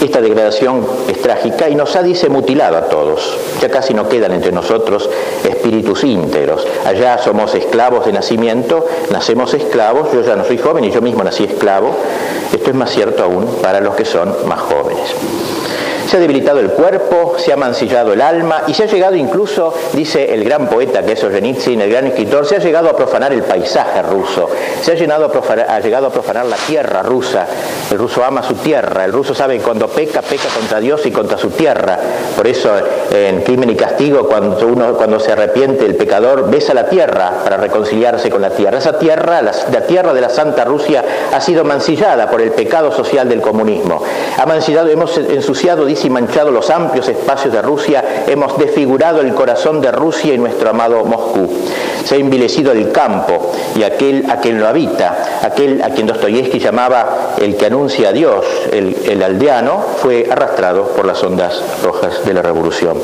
Esta 0.00 0.22
degradación 0.22 0.86
es 1.06 1.20
trágica 1.20 1.68
y 1.68 1.74
nos 1.74 1.94
ha, 1.96 2.02
dice, 2.02 2.30
mutilado 2.30 2.78
a 2.78 2.88
todos. 2.88 3.36
Ya 3.60 3.68
casi 3.68 3.92
no 3.92 4.08
quedan 4.08 4.32
entre 4.32 4.52
nosotros 4.52 5.10
espíritus 5.44 6.02
íntegros. 6.04 6.66
Allá 6.86 7.18
somos 7.18 7.54
esclavos 7.54 8.06
de 8.06 8.14
nacimiento, 8.14 8.86
nacemos 9.10 9.52
esclavos, 9.52 10.14
yo 10.14 10.22
ya 10.22 10.36
no 10.36 10.46
soy 10.46 10.56
joven 10.56 10.84
y 10.84 10.90
yo 10.90 11.02
mismo 11.02 11.22
nací 11.22 11.44
esclavo. 11.44 11.94
Esto 12.54 12.70
es 12.70 12.74
más 12.74 12.90
cierto 12.90 13.22
aún 13.22 13.44
para 13.60 13.82
los 13.82 13.94
que 13.96 14.06
son 14.06 14.34
más 14.48 14.60
jóvenes 14.60 15.14
se 16.10 16.16
ha 16.16 16.20
debilitado 16.20 16.58
el 16.58 16.70
cuerpo, 16.70 17.36
se 17.38 17.52
ha 17.52 17.56
mancillado 17.56 18.12
el 18.12 18.20
alma 18.20 18.64
y 18.66 18.74
se 18.74 18.82
ha 18.82 18.86
llegado 18.86 19.14
incluso, 19.14 19.72
dice 19.92 20.34
el 20.34 20.42
gran 20.42 20.68
poeta 20.68 21.04
que 21.04 21.12
es 21.12 21.22
Orgenitsyn, 21.22 21.80
el 21.80 21.88
gran 21.88 22.08
escritor, 22.08 22.44
se 22.44 22.56
ha 22.56 22.58
llegado 22.58 22.90
a 22.90 22.96
profanar 22.96 23.32
el 23.32 23.44
paisaje 23.44 24.02
ruso, 24.02 24.48
se 24.82 24.90
ha, 24.90 24.94
llegado 24.96 25.26
a 25.26 25.30
profanar, 25.30 25.70
ha 25.70 25.78
llegado 25.78 26.08
a 26.08 26.10
profanar 26.10 26.46
la 26.46 26.56
tierra 26.56 27.02
rusa. 27.02 27.46
El 27.92 27.96
ruso 27.96 28.24
ama 28.24 28.42
su 28.42 28.54
tierra, 28.54 29.04
el 29.04 29.12
ruso 29.12 29.36
sabe 29.36 29.58
que 29.58 29.62
cuando 29.62 29.86
peca, 29.86 30.20
peca 30.20 30.48
contra 30.48 30.80
Dios 30.80 31.06
y 31.06 31.12
contra 31.12 31.38
su 31.38 31.50
tierra. 31.50 31.96
Por 32.36 32.44
eso 32.48 32.72
en 33.12 33.42
Crimen 33.42 33.70
y 33.70 33.76
Castigo, 33.76 34.26
cuando, 34.26 34.66
uno, 34.66 34.94
cuando 34.94 35.20
se 35.20 35.30
arrepiente 35.30 35.86
el 35.86 35.94
pecador, 35.94 36.50
besa 36.50 36.74
la 36.74 36.88
tierra 36.88 37.34
para 37.44 37.56
reconciliarse 37.56 38.30
con 38.30 38.42
la 38.42 38.50
tierra. 38.50 38.78
Esa 38.78 38.98
tierra, 38.98 39.42
la 39.42 39.86
tierra 39.86 40.12
de 40.12 40.20
la 40.20 40.28
Santa 40.28 40.64
Rusia, 40.64 41.04
ha 41.32 41.40
sido 41.40 41.62
mancillada 41.62 42.28
por 42.28 42.40
el 42.40 42.50
pecado 42.50 42.90
social 42.90 43.28
del 43.28 43.40
comunismo. 43.40 44.02
Ha 44.36 44.44
mancillado, 44.44 44.88
hemos 44.88 45.16
ensuciado, 45.16 45.84
dice, 45.84 45.99
y 46.04 46.10
manchado 46.10 46.50
los 46.50 46.70
amplios 46.70 47.08
espacios 47.08 47.52
de 47.52 47.62
Rusia, 47.62 48.24
hemos 48.26 48.56
desfigurado 48.58 49.20
el 49.20 49.34
corazón 49.34 49.80
de 49.80 49.90
Rusia 49.90 50.34
y 50.34 50.38
nuestro 50.38 50.70
amado 50.70 51.04
Moscú. 51.04 51.48
Se 52.04 52.14
ha 52.14 52.18
envilecido 52.18 52.72
el 52.72 52.92
campo 52.92 53.52
y 53.76 53.82
aquel 53.82 54.30
a 54.30 54.36
quien 54.36 54.58
lo 54.58 54.66
habita, 54.66 55.40
aquel 55.42 55.82
a 55.82 55.90
quien 55.90 56.06
Dostoyevsky 56.06 56.58
llamaba 56.58 57.34
el 57.38 57.56
que 57.56 57.66
anuncia 57.66 58.10
a 58.10 58.12
Dios, 58.12 58.44
el, 58.72 59.22
aldeano, 59.22 59.80
fue 59.98 60.26
arrastrado 60.30 60.88
por 60.88 61.04
las 61.04 61.22
ondas 61.22 61.62
rojas 61.82 62.24
de 62.24 62.34
la 62.34 62.42
revolución. 62.42 62.98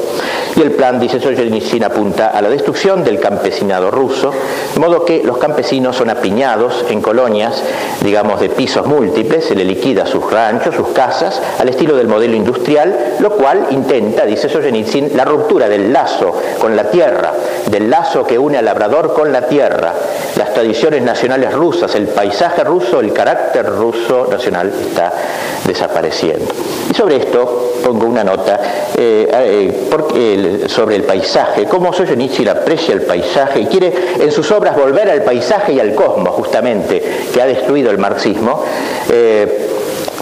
Y 0.57 0.63
el 0.63 0.73
plan, 0.73 0.99
dice 0.99 1.21
Solzhenitsyn, 1.21 1.85
apunta 1.85 2.29
a 2.29 2.41
la 2.41 2.49
destrucción 2.49 3.05
del 3.05 3.21
campesinado 3.21 3.91
ruso, 3.91 4.33
de 4.75 4.81
modo 4.81 5.05
que 5.05 5.23
los 5.23 5.39
campesinos 5.39 5.97
son 5.97 6.11
apiñados 6.11 6.85
en 6.91 7.01
colonias, 7.01 7.63
digamos, 8.03 8.41
de 8.41 8.49
pisos 8.49 8.87
múltiples, 8.87 9.45
se 9.45 9.55
le 9.55 9.65
liquida 9.65 10.07
sus 10.07 10.31
ranchos, 10.31 10.75
sus 10.75 10.89
casas, 10.89 11.41
al 11.59 11.69
estilo 11.69 11.97
del 11.97 12.09
modelo 12.09 12.37
industrial, 12.37 13.17
lo 13.21 13.31
cual 13.31 13.67
intenta, 13.71 14.25
dice 14.25 14.49
Solzhenitsyn, 14.49 15.17
la 15.17 15.25
ruptura 15.25 15.69
del 15.69 15.93
lazo 15.93 16.35
con 16.59 16.75
la 16.77 16.91
tierra, 16.91 17.33
del 17.71 17.91
lazo 17.91 18.25
que 18.25 18.39
une 18.39 18.59
al 18.59 18.69
con 19.15 19.33
la 19.33 19.43
tierra, 19.43 19.93
las 20.37 20.55
tradiciones 20.55 21.03
nacionales 21.03 21.53
rusas, 21.53 21.93
el 21.97 22.07
paisaje 22.07 22.63
ruso, 22.63 23.01
el 23.01 23.13
carácter 23.13 23.67
ruso 23.67 24.29
nacional 24.31 24.73
está 24.81 25.13
desapareciendo. 25.65 26.47
Y 26.89 26.95
sobre 26.95 27.17
esto 27.17 27.75
pongo 27.83 28.07
una 28.07 28.23
nota 28.23 28.61
eh, 28.97 29.29
eh, 30.15 30.65
sobre 30.69 30.97
el 30.97 31.03
paisaje, 31.03 31.65
cómo 31.65 31.93
Solzhenitsyn 31.93 32.49
aprecia 32.49 32.95
el 32.95 33.03
paisaje 33.03 33.61
y 33.61 33.67
quiere 33.67 33.93
en 34.21 34.31
sus 34.31 34.51
obras 34.53 34.77
volver 34.77 35.11
al 35.11 35.23
paisaje 35.23 35.73
y 35.73 35.81
al 35.81 35.95
cosmos, 35.95 36.31
justamente, 36.31 37.03
que 37.35 37.43
ha 37.43 37.47
destruido 37.47 37.91
el 37.91 37.99
marxismo. 37.99 38.65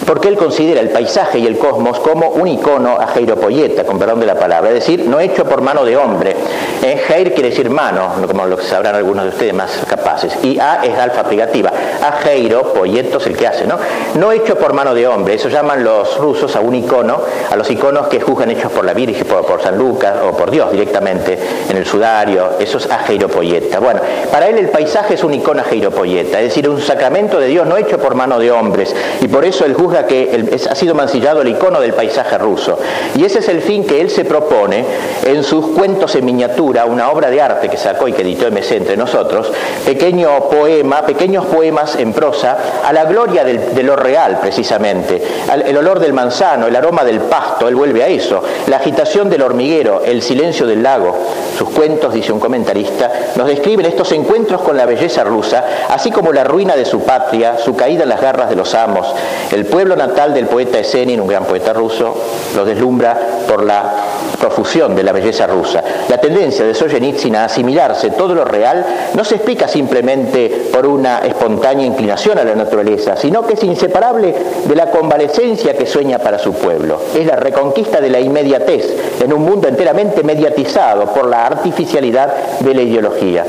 Porque 0.06 0.28
él 0.28 0.36
considera 0.36 0.80
el 0.80 0.90
paisaje 0.90 1.38
y 1.38 1.46
el 1.46 1.58
cosmos 1.58 1.98
como 2.00 2.30
un 2.30 2.48
icono 2.48 2.98
a 3.00 3.06
Poyeta, 3.36 3.84
con 3.84 3.98
perdón 3.98 4.20
de 4.20 4.26
la 4.26 4.34
palabra, 4.34 4.70
es 4.70 4.74
decir, 4.74 5.06
no 5.06 5.20
hecho 5.20 5.44
por 5.44 5.60
mano 5.60 5.84
de 5.84 5.96
hombre. 5.96 6.34
Eh, 6.82 7.02
Heir 7.08 7.32
quiere 7.32 7.50
decir 7.50 7.70
mano, 7.70 8.10
como 8.26 8.44
lo 8.46 8.60
sabrán 8.60 8.94
algunos 8.94 9.24
de 9.24 9.30
ustedes 9.30 9.54
más 9.54 9.70
capaces, 9.88 10.36
y 10.42 10.58
A 10.58 10.84
es 10.84 10.98
alfa 10.98 11.24
privativa. 11.24 11.72
A 12.02 12.28
Heiro, 12.28 12.72
es 12.84 13.26
el 13.26 13.36
que 13.36 13.46
hace, 13.46 13.66
¿no? 13.66 13.76
No 14.14 14.32
hecho 14.32 14.56
por 14.56 14.72
mano 14.72 14.94
de 14.94 15.06
hombre, 15.06 15.34
eso 15.34 15.48
llaman 15.48 15.84
los 15.84 16.18
rusos 16.18 16.54
a 16.56 16.60
un 16.60 16.74
icono, 16.74 17.20
a 17.50 17.56
los 17.56 17.70
iconos 17.70 18.08
que 18.08 18.20
juzgan 18.20 18.50
hechos 18.50 18.72
por 18.72 18.84
la 18.84 18.92
Virgen, 18.92 19.26
por, 19.26 19.62
San 19.62 19.78
Lucas 19.78 20.16
o 20.22 20.36
por 20.36 20.50
Dios 20.50 20.70
directamente 20.72 21.38
en 21.68 21.76
el 21.76 21.86
sudario, 21.86 22.50
eso 22.58 22.78
es 22.78 22.90
a 22.90 23.04
Poyeta. 23.28 23.78
Bueno, 23.78 24.00
para 24.30 24.48
él 24.48 24.58
el 24.58 24.68
paisaje 24.68 25.14
es 25.14 25.24
un 25.24 25.34
icono 25.34 25.62
a 25.62 25.90
Poyeta, 25.90 26.40
es 26.40 26.48
decir, 26.48 26.68
un 26.68 26.80
sacramento 26.80 27.38
de 27.38 27.46
Dios 27.46 27.66
no 27.66 27.76
hecho 27.76 27.98
por 27.98 28.14
mano 28.14 28.38
de 28.38 28.50
hombres, 28.50 28.94
y 29.20 29.28
por 29.28 29.44
eso 29.44 29.64
él 29.64 29.74
juzga 29.74 29.93
que 30.02 30.58
ha 30.68 30.74
sido 30.74 30.94
mancillado 30.94 31.42
el 31.42 31.48
icono 31.48 31.80
del 31.80 31.94
paisaje 31.94 32.36
ruso. 32.38 32.78
Y 33.14 33.24
ese 33.24 33.38
es 33.38 33.48
el 33.48 33.62
fin 33.62 33.84
que 33.84 34.00
él 34.00 34.10
se 34.10 34.24
propone 34.24 34.84
en 35.24 35.44
sus 35.44 35.68
cuentos 35.68 36.14
en 36.14 36.24
miniatura, 36.24 36.84
una 36.84 37.10
obra 37.10 37.30
de 37.30 37.40
arte 37.40 37.68
que 37.68 37.76
sacó 37.76 38.08
y 38.08 38.12
que 38.12 38.22
editó 38.22 38.50
MC 38.50 38.72
entre 38.72 38.96
nosotros, 38.96 39.50
pequeño 39.84 40.48
poema, 40.50 41.02
pequeños 41.02 41.46
poemas 41.46 41.96
en 41.96 42.12
prosa 42.12 42.58
a 42.84 42.92
la 42.92 43.04
gloria 43.04 43.44
de 43.44 43.82
lo 43.82 43.96
real 43.96 44.38
precisamente, 44.40 45.22
el 45.64 45.76
olor 45.76 46.00
del 46.00 46.12
manzano, 46.12 46.66
el 46.66 46.76
aroma 46.76 47.04
del 47.04 47.20
pasto, 47.20 47.68
él 47.68 47.74
vuelve 47.74 48.02
a 48.02 48.08
eso, 48.08 48.42
la 48.66 48.76
agitación 48.76 49.30
del 49.30 49.42
hormiguero, 49.42 50.02
el 50.04 50.22
silencio 50.22 50.66
del 50.66 50.82
lago. 50.82 51.16
Sus 51.56 51.70
cuentos, 51.70 52.12
dice 52.12 52.32
un 52.32 52.40
comentarista, 52.40 53.10
nos 53.36 53.46
describen 53.46 53.86
estos 53.86 54.10
encuentros 54.12 54.62
con 54.62 54.76
la 54.76 54.86
belleza 54.86 55.22
rusa, 55.22 55.64
así 55.88 56.10
como 56.10 56.32
la 56.32 56.44
ruina 56.44 56.74
de 56.74 56.84
su 56.84 57.00
patria, 57.02 57.58
su 57.58 57.76
caída 57.76 58.02
en 58.02 58.08
las 58.08 58.20
garras 58.20 58.48
de 58.48 58.56
los 58.56 58.74
amos, 58.74 59.06
el 59.52 59.66
pueblo 59.66 59.83
pueblo 59.84 59.96
natal 59.96 60.32
del 60.32 60.46
poeta 60.46 60.78
Esenin, 60.78 61.20
un 61.20 61.28
gran 61.28 61.44
poeta 61.44 61.74
ruso, 61.74 62.16
lo 62.56 62.64
deslumbra 62.64 63.18
por 63.46 63.62
la 63.62 63.92
profusión 64.40 64.96
de 64.96 65.02
la 65.02 65.12
belleza 65.12 65.46
rusa. 65.46 65.84
La 66.08 66.16
tendencia 66.16 66.64
de 66.64 66.74
Solzhenitsyn 66.74 67.36
a 67.36 67.44
asimilarse 67.44 68.08
todo 68.12 68.34
lo 68.34 68.46
real 68.46 68.82
no 69.12 69.22
se 69.24 69.34
explica 69.34 69.68
simplemente 69.68 70.68
por 70.72 70.86
una 70.86 71.18
espontánea 71.18 71.84
inclinación 71.84 72.38
a 72.38 72.44
la 72.44 72.54
naturaleza, 72.54 73.14
sino 73.14 73.46
que 73.46 73.52
es 73.52 73.62
inseparable 73.62 74.34
de 74.64 74.74
la 74.74 74.90
convalecencia 74.90 75.76
que 75.76 75.84
sueña 75.84 76.18
para 76.18 76.38
su 76.38 76.54
pueblo. 76.54 76.98
Es 77.14 77.26
la 77.26 77.36
reconquista 77.36 78.00
de 78.00 78.08
la 78.08 78.20
inmediatez 78.20 79.20
en 79.22 79.34
un 79.34 79.42
mundo 79.42 79.68
enteramente 79.68 80.22
mediatizado 80.22 81.12
por 81.12 81.26
la 81.26 81.44
artificialidad 81.44 82.58
de 82.60 82.74
la 82.74 82.80
ideología. 82.80 83.44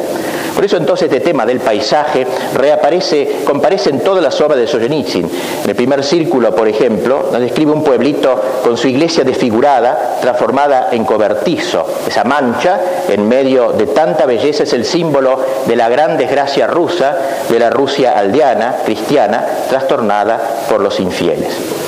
Por 0.55 0.63
eso 0.63 0.77
entonces 0.77 1.11
este 1.11 1.19
tema 1.19 1.45
del 1.45 1.59
paisaje 1.59 2.25
reaparece, 2.55 3.41
comparece 3.43 3.89
en 3.89 3.99
todas 3.99 4.23
las 4.23 4.39
obras 4.39 4.57
de 4.57 4.65
Solzhenitsyn. 4.65 5.29
En 5.63 5.69
el 5.69 5.75
primer 5.75 6.01
por 6.29 6.67
ejemplo, 6.67 7.29
nos 7.31 7.41
describe 7.41 7.71
un 7.71 7.83
pueblito 7.83 8.41
con 8.63 8.77
su 8.77 8.87
iglesia 8.87 9.23
desfigurada, 9.23 10.17
transformada 10.21 10.89
en 10.91 11.05
cobertizo. 11.05 11.85
Esa 12.07 12.23
mancha 12.23 12.79
en 13.09 13.27
medio 13.27 13.71
de 13.71 13.87
tanta 13.87 14.25
belleza 14.25 14.63
es 14.63 14.73
el 14.73 14.85
símbolo 14.85 15.39
de 15.65 15.75
la 15.75 15.89
gran 15.89 16.17
desgracia 16.17 16.67
rusa, 16.67 17.15
de 17.49 17.59
la 17.59 17.69
Rusia 17.69 18.17
aldeana, 18.17 18.77
cristiana, 18.85 19.45
trastornada 19.69 20.39
por 20.69 20.81
los 20.81 20.99
infieles. 20.99 21.84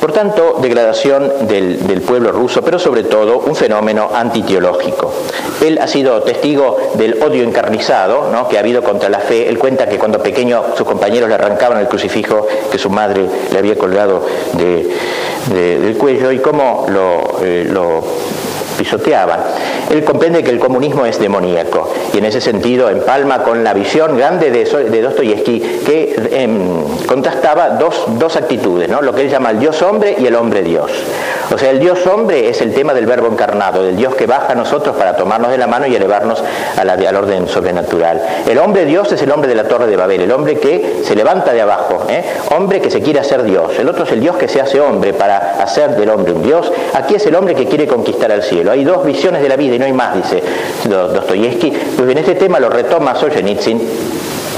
Por 0.00 0.12
tanto, 0.12 0.58
degradación 0.60 1.48
del, 1.48 2.02
pueblo 2.06 2.30
ruso, 2.30 2.62
pero 2.62 2.78
sobre 2.78 3.02
todo 3.02 3.38
un 3.38 3.56
fenómeno 3.56 4.10
antiteológico. 4.14 5.12
Él 5.64 5.78
ha 5.80 5.88
sido 5.88 6.22
testigo 6.22 6.76
del 6.94 7.22
odio 7.22 7.42
encarnizado 7.42 8.30
que 8.48 8.56
ha 8.56 8.60
habido 8.60 8.82
contra 8.82 9.08
la 9.08 9.20
fe. 9.20 9.48
Él 9.48 9.58
cuenta 9.58 9.88
que 9.88 9.98
cuando 9.98 10.22
pequeño 10.22 10.76
sus 10.76 10.86
compañeros 10.86 11.28
le 11.28 11.34
arrancaban 11.34 11.78
el 11.78 11.88
crucifijo 11.88 12.46
que 12.70 12.78
su 12.78 12.90
madre 12.90 13.26
le 13.50 13.58
había 13.58 13.76
colgado 13.76 14.24
del 14.54 15.96
cuello 15.96 16.30
y 16.30 16.38
cómo 16.38 16.86
lo, 16.88 17.42
eh, 17.42 17.66
lo 17.68 18.04
pisoteaban. 18.76 19.40
Él 19.90 20.04
comprende 20.04 20.42
que 20.42 20.50
el 20.50 20.58
comunismo 20.58 21.06
es 21.06 21.18
demoníaco 21.18 21.92
y 22.12 22.18
en 22.18 22.24
ese 22.24 22.40
sentido 22.40 22.88
empalma 22.88 23.42
con 23.42 23.64
la 23.64 23.74
visión 23.74 24.16
grande 24.16 24.50
de, 24.50 24.64
de 24.64 25.02
Dostoyevsky 25.02 25.60
que 25.84 26.28
em, 26.32 27.06
contrastaba 27.06 27.70
dos, 27.70 28.04
dos 28.18 28.36
actitudes, 28.36 28.88
¿no? 28.88 29.00
lo 29.02 29.14
que 29.14 29.22
él 29.22 29.30
llama 29.30 29.50
el 29.50 29.60
Dios 29.60 29.80
hombre 29.82 30.16
y 30.18 30.26
el 30.26 30.34
hombre 30.34 30.62
Dios. 30.62 30.90
O 31.52 31.58
sea, 31.58 31.70
el 31.70 31.78
Dios 31.78 32.04
hombre 32.06 32.48
es 32.48 32.60
el 32.60 32.74
tema 32.74 32.92
del 32.92 33.06
verbo 33.06 33.28
encarnado, 33.28 33.82
del 33.82 33.96
Dios 33.96 34.14
que 34.16 34.26
baja 34.26 34.52
a 34.52 34.54
nosotros 34.54 34.96
para 34.96 35.16
tomarnos 35.16 35.50
de 35.50 35.58
la 35.58 35.66
mano 35.66 35.86
y 35.86 35.94
elevarnos 35.94 36.42
a 36.76 36.84
la, 36.84 36.94
al 36.94 37.16
orden 37.16 37.46
sobrenatural. 37.48 38.20
El 38.48 38.58
hombre 38.58 38.84
Dios 38.84 39.12
es 39.12 39.22
el 39.22 39.30
hombre 39.30 39.48
de 39.48 39.54
la 39.54 39.64
Torre 39.64 39.86
de 39.86 39.96
Babel, 39.96 40.22
el 40.22 40.32
hombre 40.32 40.58
que 40.58 41.02
se 41.04 41.14
levanta 41.14 41.52
de 41.52 41.60
abajo, 41.60 42.04
¿eh? 42.08 42.24
hombre 42.56 42.80
que 42.80 42.90
se 42.90 43.00
quiere 43.00 43.20
hacer 43.20 43.44
Dios. 43.44 43.78
El 43.78 43.88
otro 43.88 44.04
es 44.04 44.12
el 44.12 44.20
Dios 44.20 44.36
que 44.36 44.48
se 44.48 44.60
hace 44.60 44.80
hombre 44.80 45.12
para 45.12 45.62
hacer 45.62 45.96
del 45.96 46.10
hombre 46.10 46.32
un 46.32 46.42
Dios. 46.42 46.72
Aquí 46.94 47.14
es 47.14 47.26
el 47.26 47.34
hombre 47.36 47.54
que 47.54 47.66
quiere 47.66 47.86
conquistar 47.86 48.32
al 48.32 48.42
cielo. 48.42 48.65
Hay 48.70 48.84
dos 48.84 49.04
visiones 49.04 49.42
de 49.42 49.48
la 49.48 49.56
vida 49.56 49.74
y 49.76 49.78
no 49.78 49.84
hay 49.84 49.92
más, 49.92 50.14
dice 50.14 50.42
Dostoyevsky. 50.88 51.72
Pues 51.96 52.10
en 52.10 52.18
este 52.18 52.34
tema 52.34 52.60
lo 52.60 52.68
retoma 52.68 53.14
Solzhenitsyn 53.14 53.80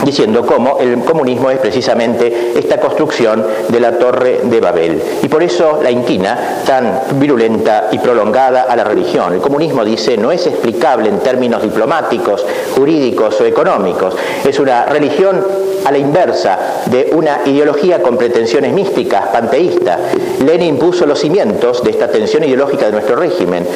diciendo 0.04 0.44
cómo 0.46 0.78
el 0.80 1.00
comunismo 1.00 1.50
es 1.50 1.58
precisamente 1.58 2.52
esta 2.56 2.78
construcción 2.78 3.44
de 3.68 3.80
la 3.80 3.98
torre 3.98 4.40
de 4.44 4.60
Babel. 4.60 5.02
Y 5.22 5.28
por 5.28 5.42
eso 5.42 5.80
la 5.82 5.90
inquina 5.90 6.62
tan 6.66 7.00
virulenta 7.14 7.88
y 7.90 7.98
prolongada 7.98 8.62
a 8.62 8.76
la 8.76 8.84
religión. 8.84 9.34
El 9.34 9.40
comunismo, 9.40 9.84
dice, 9.84 10.16
no 10.16 10.32
es 10.32 10.46
explicable 10.46 11.08
en 11.08 11.20
términos 11.20 11.62
diplomáticos, 11.62 12.44
jurídicos 12.74 13.40
o 13.40 13.44
económicos. 13.44 14.16
Es 14.44 14.58
una 14.58 14.86
religión 14.86 15.44
a 15.84 15.92
la 15.92 15.98
inversa 15.98 16.58
de 16.86 17.10
una 17.12 17.40
ideología 17.46 18.02
con 18.02 18.16
pretensiones 18.16 18.72
místicas, 18.72 19.28
panteísta. 19.28 19.98
Lenin 20.44 20.78
puso 20.78 21.06
los 21.06 21.18
cimientos 21.18 21.82
de 21.82 21.90
esta 21.90 22.08
tensión 22.08 22.44
ideológica 22.44 22.86
de 22.86 22.92
nuestro 22.92 23.16
régimen. 23.16 23.66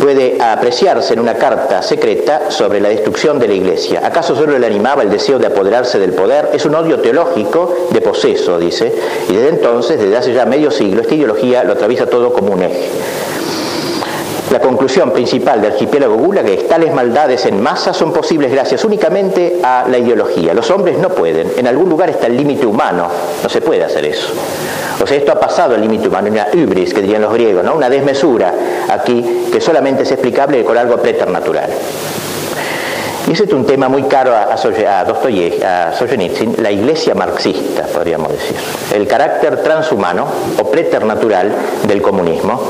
Puede 0.00 0.40
apreciarse 0.40 1.14
en 1.14 1.20
una 1.20 1.34
carta 1.34 1.82
secreta 1.82 2.50
sobre 2.50 2.80
la 2.80 2.88
destrucción 2.88 3.38
de 3.38 3.48
la 3.48 3.54
iglesia. 3.54 4.00
¿Acaso 4.04 4.34
solo 4.34 4.58
le 4.58 4.66
animaba 4.66 5.02
el 5.02 5.10
deseo 5.10 5.38
de 5.38 5.46
apoderarse 5.54 5.98
del 5.98 6.12
poder? 6.12 6.50
Es 6.52 6.66
un 6.66 6.74
odio 6.74 7.00
teológico 7.00 7.74
de 7.90 8.00
poseso, 8.00 8.58
dice. 8.58 8.92
Y 9.28 9.34
desde 9.34 9.48
entonces, 9.48 10.00
desde 10.00 10.16
hace 10.16 10.32
ya 10.32 10.44
medio 10.44 10.70
siglo, 10.70 11.00
esta 11.00 11.14
ideología 11.14 11.64
lo 11.64 11.72
atraviesa 11.72 12.06
todo 12.06 12.32
como 12.32 12.52
un 12.52 12.62
eje. 12.62 12.90
La 14.50 14.60
conclusión 14.60 15.10
principal 15.10 15.60
del 15.60 15.72
archipiélago 15.72 16.14
Gulag 16.16 16.46
es 16.46 16.68
tales 16.68 16.92
maldades 16.92 17.44
en 17.46 17.60
masa 17.60 17.92
son 17.92 18.12
posibles 18.12 18.52
gracias 18.52 18.84
únicamente 18.84 19.58
a 19.62 19.86
la 19.88 19.98
ideología. 19.98 20.54
Los 20.54 20.70
hombres 20.70 20.98
no 20.98 21.08
pueden. 21.08 21.52
En 21.56 21.66
algún 21.66 21.88
lugar 21.88 22.10
está 22.10 22.26
el 22.26 22.36
límite 22.36 22.66
humano. 22.66 23.08
No 23.42 23.48
se 23.48 23.60
puede 23.60 23.82
hacer 23.82 24.04
eso. 24.04 24.28
O 25.02 25.06
sea, 25.06 25.16
esto 25.16 25.32
ha 25.32 25.40
pasado 25.40 25.74
el 25.74 25.80
límite 25.80 26.08
humano, 26.08 26.30
una 26.30 26.46
hubris, 26.52 26.94
que 26.94 27.00
dirían 27.00 27.22
los 27.22 27.32
griegos, 27.32 27.64
¿no? 27.64 27.74
una 27.74 27.90
desmesura 27.90 28.54
aquí 28.88 29.48
que 29.50 29.60
solamente 29.60 30.04
es 30.04 30.12
explicable 30.12 30.62
con 30.62 30.78
algo 30.78 30.98
preternatural. 30.98 31.70
Ese 33.34 33.46
es 33.46 33.52
un 33.52 33.66
tema 33.66 33.88
muy 33.88 34.04
caro 34.04 34.32
a, 34.32 34.44
a, 34.44 35.00
a 35.00 35.04
la 36.58 36.70
iglesia 36.70 37.16
marxista, 37.16 37.82
podríamos 37.82 38.30
decir. 38.30 38.56
El 38.94 39.08
carácter 39.08 39.60
transhumano 39.60 40.24
o 40.56 40.70
preternatural 40.70 41.50
del 41.88 42.00
comunismo 42.00 42.62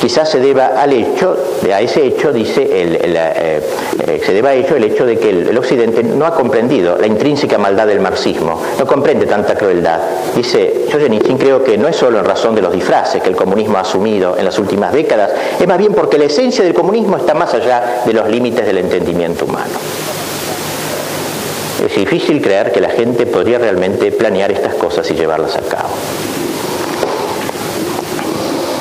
quizás 0.00 0.30
se 0.30 0.40
deba 0.40 0.80
al 0.80 0.92
hecho, 0.92 1.36
a 1.72 1.80
ese 1.80 2.06
hecho, 2.06 2.32
dice, 2.32 2.62
el, 2.62 2.96
eh, 2.96 3.60
eh, 4.06 4.20
se 4.24 4.32
deba 4.32 4.50
a 4.50 4.54
hecho 4.54 4.76
el 4.76 4.84
hecho 4.84 5.06
de 5.06 5.18
que 5.18 5.30
el, 5.30 5.56
Occidente 5.56 6.02
no 6.02 6.26
ha 6.26 6.34
comprendido 6.34 6.96
la 6.98 7.06
intrínseca 7.06 7.58
maldad 7.58 7.86
del 7.86 8.00
marxismo, 8.00 8.60
no 8.78 8.86
comprende 8.86 9.26
tanta 9.26 9.54
crueldad. 9.56 10.00
Dice 10.34 10.86
Solzhenitsyn, 10.90 11.38
creo 11.38 11.64
que 11.64 11.78
no 11.78 11.88
es 11.88 11.96
solo 11.96 12.18
en 12.18 12.24
razón 12.24 12.54
de 12.54 12.62
los 12.62 12.72
disfraces 12.72 13.22
que 13.22 13.28
el 13.28 13.36
comunismo 13.36 13.78
ha 13.78 13.80
asumido 13.80 14.36
en 14.38 14.44
las 14.44 14.58
últimas 14.58 14.92
décadas, 14.92 15.32
es 15.58 15.66
más 15.66 15.78
bien 15.78 15.94
porque 15.94 16.18
la 16.18 16.24
esencia 16.24 16.62
del 16.62 16.74
comunismo 16.74 17.16
está 17.16 17.34
más 17.34 17.52
allá 17.54 18.02
de 18.04 18.12
los 18.12 18.28
límites 18.28 18.66
del 18.66 18.78
entendimiento 18.78 19.44
humano. 19.44 19.74
Es 21.84 21.94
difícil 21.94 22.40
creer 22.40 22.72
que 22.72 22.80
la 22.80 22.90
gente 22.90 23.26
podría 23.26 23.58
realmente 23.58 24.10
planear 24.10 24.50
estas 24.50 24.74
cosas 24.74 25.10
y 25.10 25.14
llevarlas 25.14 25.56
a 25.56 25.60
cabo. 25.60 25.90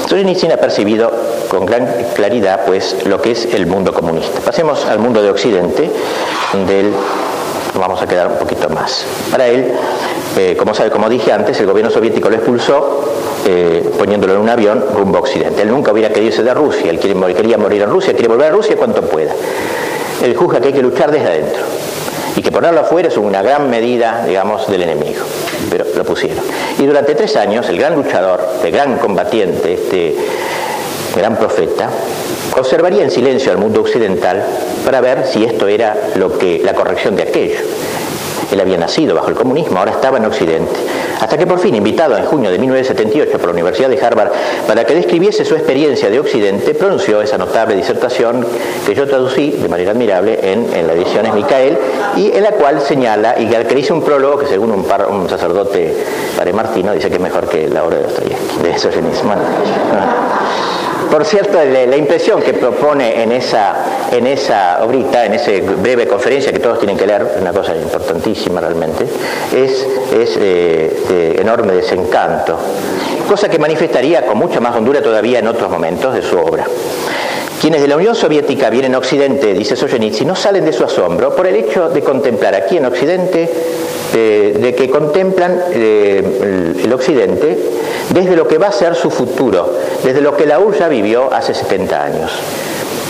Solzhenitsyn 0.08 0.52
ha 0.52 0.58
percibido 0.58 1.12
con 1.50 1.66
gran 1.66 1.88
claridad 2.14 2.66
pues, 2.66 3.06
lo 3.06 3.22
que 3.22 3.32
es 3.32 3.46
el 3.54 3.66
mundo 3.66 3.92
comunista. 3.92 4.40
Pasemos 4.40 4.86
al 4.86 5.00
mundo 5.00 5.22
de 5.22 5.30
Occidente, 5.32 5.90
donde 6.54 6.80
él 6.82 6.94
vamos 7.74 8.02
a 8.02 8.08
quedar 8.08 8.28
un 8.28 8.38
poquito 8.38 8.70
más. 8.70 9.06
Para 9.32 9.48
él, 9.48 9.72
eh, 10.38 10.56
como 10.58 10.74
sabe, 10.74 10.92
como 10.92 11.10
dije 11.10 11.32
antes, 11.32 11.60
el 11.60 11.66
gobierno 11.66 11.92
soviético 11.92 12.30
lo 12.30 12.36
expulsó 12.36 13.04
eh, 13.46 13.84
poniéndolo 13.98 14.34
en 14.34 14.40
un 14.40 14.50
avión 14.50 14.86
rumbo 14.94 15.18
a 15.18 15.22
Occidente. 15.22 15.64
Él 15.64 15.70
nunca 15.70 15.92
hubiera 15.92 16.10
querido 16.10 16.28
irse 16.28 16.44
de 16.44 16.54
Rusia, 16.54 16.90
él 16.90 17.00
quería 17.00 17.58
morir 17.58 17.82
en 17.82 17.90
Rusia, 17.90 18.14
quiere 18.14 18.28
volver 18.28 18.48
a 18.48 18.52
Rusia 18.52 18.76
cuanto 18.78 19.02
pueda. 19.02 19.34
Él 20.24 20.36
juzga 20.36 20.62
que 20.62 20.68
hay 20.68 20.74
que 20.74 20.82
luchar 20.82 21.12
desde 21.12 21.28
adentro 21.28 21.75
y 22.36 22.42
que 22.42 22.52
ponerlo 22.52 22.82
afuera 22.82 23.08
es 23.08 23.18
una 23.18 23.42
gran 23.42 23.70
medida, 23.70 24.24
digamos, 24.26 24.68
del 24.68 24.84
enemigo. 24.84 25.24
Pero 25.70 25.86
lo 25.96 26.04
pusieron. 26.04 26.44
Y 26.78 26.86
durante 26.86 27.16
tres 27.16 27.36
años, 27.36 27.68
el 27.70 27.78
gran 27.78 27.96
luchador, 27.96 28.46
el 28.64 28.72
gran 28.72 28.98
combatiente, 28.98 29.74
este 29.74 30.16
gran 31.16 31.38
profeta, 31.38 31.90
observaría 32.58 33.04
en 33.04 33.12
silencio 33.12 33.52
al 33.52 33.58
mundo 33.58 33.82
occidental 33.82 34.44
para 34.84 35.02
ver 35.02 35.26
si 35.26 35.46
esto 35.46 35.68
era 35.68 35.96
lo 36.16 36.38
que 36.38 36.62
la 36.64 36.74
corrección 36.74 37.16
de 37.16 37.24
aquello. 37.24 37.60
Él 38.52 38.60
había 38.60 38.78
nacido 38.78 39.16
bajo 39.16 39.30
el 39.30 39.36
comunismo, 39.36 39.80
ahora 39.80 39.92
estaba 39.92 40.18
en 40.18 40.26
Occidente. 40.26 40.74
Hasta 41.20 41.38
que 41.38 41.48
por 41.48 41.60
fin, 41.60 41.76
invitado 41.76 42.18
en 42.18 42.26
junio 42.26 42.52
de 42.52 42.60
1978 42.60 43.38
por 43.38 43.48
la 43.48 43.54
Universidad 43.54 43.90
de 43.90 44.04
Harvard 44.04 44.32
para 44.68 44.86
que 44.86 44.96
describiese 44.96 45.46
su 45.46 45.56
experiencia 45.56 46.10
de 46.10 46.20
Occidente, 46.20 46.74
pronunció 46.76 47.22
esa 47.22 47.38
notable 47.38 47.76
disertación 47.76 48.46
que 48.86 48.94
yo 48.94 49.08
traducí 49.08 49.52
de 49.52 49.70
manera 49.70 49.92
admirable 49.92 50.40
en, 50.42 50.88
la 50.88 50.94
edición 50.94 51.26
es 51.26 51.34
Micael 51.34 51.78
y 52.16 52.32
en 52.32 52.44
la 52.44 52.52
cual 52.52 52.82
señala, 52.82 53.36
y 53.40 53.48
que 53.48 53.80
hice 53.80 53.94
un 53.94 54.02
prólogo 54.02 54.40
que 54.40 54.48
según 54.48 54.72
un, 54.72 55.30
sacerdote, 55.30 55.94
Padre 56.36 56.54
Martino, 56.54 56.94
dice 56.94 57.10
que 57.10 57.16
es 57.16 57.22
mejor 57.22 57.48
que 57.48 57.68
la 57.68 57.84
obra 57.84 57.98
de 57.98 58.04
Dostoyevsky, 58.04 58.62
de 58.62 58.72
eso 58.72 58.90
Bueno, 59.24 59.42
por 61.12 61.26
cierto, 61.26 61.60
la, 61.64 61.96
impresión 61.96 62.42
que 62.42 62.54
propone 62.54 63.24
en 63.24 63.32
esa, 63.32 63.76
en 64.12 64.28
esa 64.28 64.84
obrita, 64.84 65.26
en 65.26 65.34
esa 65.34 65.52
breve 65.82 66.08
conferencia 66.08 66.52
que 66.52 66.60
todos 66.60 66.80
tienen 66.80 66.98
que 66.98 67.06
leer, 67.06 67.38
una 67.40 67.52
cosa 67.52 67.76
importantísima 67.76 68.62
realmente, 68.62 69.06
es, 69.56 69.86
eh, 70.14 71.04
de 71.08 71.42
enorme 71.42 71.74
desencanto, 71.74 72.58
cosa 73.28 73.50
que 73.50 73.60
manifestaría 73.60 74.26
con 74.26 74.38
mucha 74.38 74.60
más 74.60 74.76
hondura 74.76 75.02
todavía 75.02 75.40
en 75.40 75.48
otros 75.48 75.70
momentos 75.70 76.14
de 76.14 76.22
su 76.22 76.38
obra. 76.38 76.66
Quienes 77.66 77.82
de 77.82 77.88
la 77.88 77.96
Unión 77.96 78.14
Soviética 78.14 78.70
vienen 78.70 78.94
a 78.94 79.00
Occidente, 79.00 79.52
dice 79.56 79.76
Solzhenitsyn, 79.76 80.28
no 80.28 80.36
salen 80.36 80.66
de 80.66 80.72
su 80.72 80.84
asombro 80.84 81.36
por 81.36 81.48
el 81.48 81.56
hecho 81.56 81.90
de 81.90 82.04
contemplar 82.04 82.54
aquí 82.54 82.78
en 82.78 82.86
Occidente, 82.86 83.50
de 84.14 84.76
que 84.78 84.88
contemplan 84.88 85.64
eh, 85.74 86.78
el, 86.84 86.94
Occidente 86.94 87.58
desde 88.12 88.36
lo 88.36 88.48
que 88.48 88.60
va 88.60 88.68
a 88.68 88.72
ser 88.72 88.94
su 88.94 89.10
futuro, 89.10 89.80
desde 90.04 90.22
lo 90.22 90.38
que 90.38 90.46
la 90.46 90.60
URSS 90.60 90.78
ya 90.78 90.88
vivió 90.90 91.34
hace 91.34 91.56
70 91.56 92.04
años. 92.04 92.32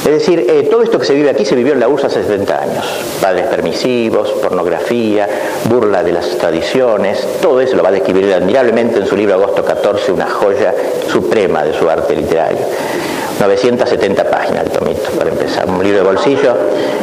Es 0.05 0.11
decir, 0.11 0.45
eh, 0.49 0.69
todo 0.71 0.83
esto 0.83 0.99
que 0.99 1.05
se 1.05 1.15
vive 1.15 1.29
aquí 1.29 1.43
se 1.43 1.55
vivió 1.55 1.73
en 1.73 1.81
la 1.81 1.89
URSS 1.89 2.05
hace 2.05 2.23
70 2.23 2.57
años. 2.57 2.85
Padres 3.21 3.47
permisivos, 3.47 4.29
pornografía, 4.41 5.27
burla 5.65 6.01
de 6.01 6.13
las 6.13 6.29
tradiciones, 6.37 7.27
todo 7.41 7.59
eso 7.59 7.75
lo 7.75 7.83
va 7.83 7.89
a 7.89 7.91
describir 7.91 8.33
admirablemente 8.33 8.99
en 8.99 9.05
su 9.05 9.17
libro 9.17 9.33
Agosto 9.33 9.65
14, 9.65 10.13
una 10.13 10.29
joya 10.29 10.73
suprema 11.11 11.65
de 11.65 11.73
su 11.73 11.89
arte 11.89 12.15
literario. 12.15 12.65
970 13.39 14.23
páginas 14.29 14.65
el 14.65 14.71
tomito, 14.71 15.09
para 15.17 15.29
empezar. 15.29 15.67
Un 15.67 15.83
libro 15.83 15.99
de 15.99 16.05
bolsillo, 16.05 16.55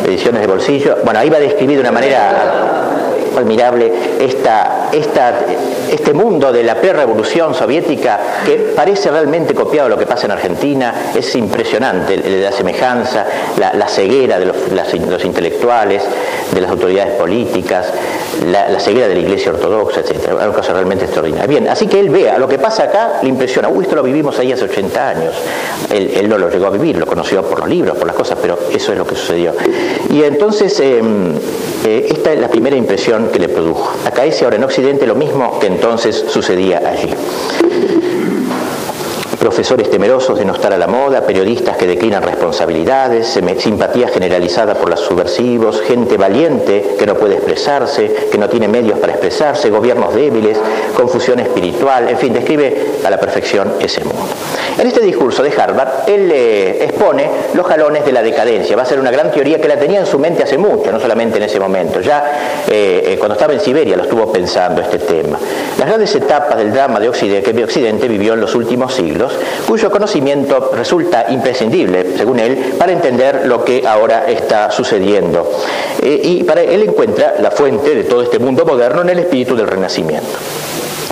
ediciones 0.07 0.40
de 0.40 0.47
bolsillo. 0.47 0.99
Bueno, 1.05 1.21
ahí 1.21 1.31
va 1.31 1.37
a 1.37 1.40
describir 1.40 1.77
de 1.77 1.81
una 1.83 1.92
manera 1.92 2.88
admirable 3.37 3.92
esta 4.21 4.82
este 4.92 6.12
mundo 6.12 6.52
de 6.52 6.62
la 6.62 6.74
pre-revolución 6.74 7.55
soviética 7.55 8.20
que 8.44 8.72
parece 8.76 9.11
realmente 9.11 9.55
copiado 9.55 9.88
lo 9.88 9.98
que 9.98 10.07
pasa 10.07 10.26
en 10.26 10.33
Argentina, 10.33 11.12
es 11.14 11.35
impresionante 11.35 12.16
la 12.16 12.52
semejanza, 12.52 13.26
la, 13.59 13.88
ceguera 13.88 14.38
de 14.38 14.46
los, 14.46 15.24
intelectuales, 15.24 16.02
de 16.52 16.61
las 16.61 16.70
autoridades 16.70 17.14
políticas, 17.14 17.92
la, 18.46 18.78
ceguera 18.78 19.09
de 19.09 19.14
la 19.14 19.20
iglesia 19.20 19.52
ortodoxa, 19.52 20.00
etc. 20.00 20.35
Una 20.35 20.52
cosa 20.52 20.72
realmente 20.74 21.05
extraordinaria. 21.05 21.46
Bien, 21.46 21.68
así 21.68 21.87
que 21.87 22.00
él 22.00 22.11
vea, 22.11 22.38
lo 22.38 22.48
que 22.48 22.59
pasa 22.59 22.85
acá 22.85 23.20
le 23.22 23.28
impresiona. 23.28 23.68
Uy, 23.68 23.85
esto 23.85 23.96
lo 23.96 24.02
vivimos 24.02 24.38
ahí 24.38 24.52
hace 24.52 24.64
80 24.64 25.09
años. 25.09 25.35
Él, 25.90 26.28
no 26.28 26.38
lo 26.38 26.50
llegó 26.50 26.66
a 26.66 26.70
vivir, 26.70 26.96
lo 26.96 27.07
conoció 27.07 27.42
por 27.42 27.61
los 27.61 27.68
libros, 27.68 27.96
por 27.96 28.07
las 28.07 28.16
cosas, 28.16 28.38
pero 28.40 28.59
eso 28.72 28.92
es 28.92 28.98
lo 28.98 29.07
que 29.07 29.14
sucedió. 29.14 29.55
Y 30.11 30.22
entonces, 30.22 30.78
em, 30.81 31.35
eh, 31.85 32.07
esta 32.11 32.33
es 32.33 32.40
la 32.40 32.48
primera 32.48 32.76
impresión 32.76 33.28
que 33.28 33.38
le 33.38 33.48
produjo. 33.48 33.92
Acaece 34.07 34.44
ahora 34.44 34.57
en 34.57 34.64
Occidente 34.64 34.82
lo 35.07 35.14
mismo 35.14 35.59
que 35.61 35.68
entonces 35.68 36.25
sucedía 36.29 36.83
allí 36.85 37.14
profesores 39.42 39.90
temerosos 39.90 40.38
de 40.38 40.44
no 40.44 40.52
estar 40.52 40.72
a 40.72 40.78
la 40.78 40.87
moda, 40.87 41.22
periodistas 41.22 41.76
que 41.76 41.88
declinan 41.88 42.22
responsabilidades, 42.22 43.26
simpatía 43.59 44.07
generalizada 44.07 44.74
por 44.74 44.88
los 44.88 45.00
subversivos, 45.00 45.81
gente 45.81 46.16
valiente 46.16 46.94
que 46.96 47.05
no 47.07 47.16
puede 47.16 47.35
expresarse, 47.35 48.28
que 48.31 48.38
no 48.38 48.48
tiene 48.48 48.68
medios 48.68 49.00
para 49.00 49.14
expresarse, 49.14 49.68
gobiernos 49.68 50.14
débiles, 50.14 50.57
confusión 50.96 51.40
espiritual, 51.40 52.09
en 52.09 52.18
fin, 52.18 52.33
describe 52.33 52.92
a 53.05 53.11
la 53.11 53.18
perfección 53.18 53.72
ese 53.81 54.05
mundo. 54.05 54.28
En 54.78 54.87
este 54.87 55.00
discurso 55.00 55.42
de 55.42 55.50
Harvard, 55.50 56.09
él 56.09 56.31
eh, 56.33 56.85
expone 56.85 57.28
los 57.55 57.66
jalones 57.66 58.05
de 58.05 58.12
la 58.12 58.22
decadencia. 58.22 58.74
Va 58.74 58.83
a 58.83 58.87
ser 58.87 59.00
una 59.00 59.11
gran 59.11 59.31
teoría 59.31 59.61
que 59.61 59.68
la 59.68 59.76
tenía 59.76 60.00
en 60.00 60.07
su 60.07 60.18
mente 60.18 60.44
hace 60.44 60.57
mucho, 60.57 60.90
no 60.90 60.98
solamente 60.98 61.37
en 61.37 61.42
ese 61.42 61.61
momento. 61.61 62.00
Ya 62.00 62.64
eh, 62.68 63.02
eh, 63.07 63.16
cuando 63.18 63.35
estaba 63.35 63.52
en 63.52 63.61
Siberia 63.61 63.96
lo 63.96 64.05
estuvo 64.05 64.33
pensando 64.33 64.81
este 64.81 64.98
tema. 64.98 65.38
Las 65.78 65.88
grandes 65.88 66.14
etapas 66.14 66.57
del 66.57 66.72
drama 66.72 67.00
de 67.00 67.09
Occidente, 67.09 67.52
que 67.52 67.64
Occidente 67.64 68.09
vivió 68.09 68.35
en 68.35 68.40
los 68.40 68.55
últimos 68.55 68.94
siglos, 68.94 69.32
cuyo 69.66 69.90
conocimiento 69.90 70.71
resulta 70.75 71.27
imprescindible, 71.31 72.16
según 72.16 72.38
él, 72.40 72.75
para 72.79 72.92
entender 72.92 73.47
lo 73.47 73.64
que 73.64 73.87
ahora 73.87 74.25
está 74.29 74.71
sucediendo. 74.71 75.51
y 76.03 76.42
para 76.45 76.62
él 76.62 76.83
encuentra 76.83 77.35
la 77.40 77.51
fuente 77.51 77.95
de 77.95 78.05
todo 78.05 78.23
este 78.23 78.38
mundo 78.38 78.64
moderno 78.64 79.03
en 79.03 79.11
el 79.11 79.18
espíritu 79.21 79.55
del 79.57 79.66
Renacimiento 79.68 80.38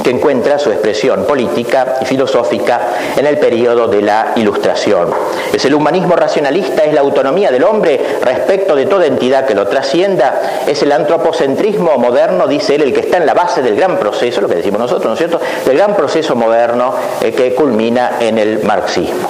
que 0.02 0.10
encuentra 0.10 0.58
su 0.58 0.70
expresión 0.70 1.24
política 1.24 1.96
y 2.00 2.04
filosófica 2.04 2.80
en 3.16 3.26
el 3.26 3.38
periodo 3.38 3.88
de 3.88 4.02
la 4.02 4.32
Ilustración. 4.36 5.10
Es 5.52 5.64
el 5.64 5.74
humanismo 5.74 6.16
racionalista, 6.16 6.84
es 6.84 6.94
la 6.94 7.00
autonomía 7.00 7.50
del 7.50 7.64
hombre 7.64 8.00
respecto 8.22 8.74
de 8.74 8.86
toda 8.86 9.06
entidad 9.06 9.46
que 9.46 9.54
lo 9.54 9.66
trascienda, 9.66 10.62
es 10.66 10.82
el 10.82 10.92
antropocentrismo 10.92 11.98
moderno, 11.98 12.46
dice 12.46 12.76
él, 12.76 12.82
el 12.82 12.92
que 12.92 13.00
está 13.00 13.18
en 13.18 13.26
la 13.26 13.34
base 13.34 13.62
del 13.62 13.76
gran 13.76 13.98
proceso, 13.98 14.40
lo 14.40 14.48
que 14.48 14.56
decimos 14.56 14.80
nosotros, 14.80 15.06
¿no 15.06 15.12
es 15.12 15.18
cierto?, 15.18 15.40
del 15.64 15.76
gran 15.76 15.94
proceso 15.96 16.34
moderno 16.34 16.94
eh, 17.20 17.32
que 17.32 17.54
culmina 17.54 18.12
en 18.20 18.38
el 18.38 18.62
marxismo. 18.62 19.28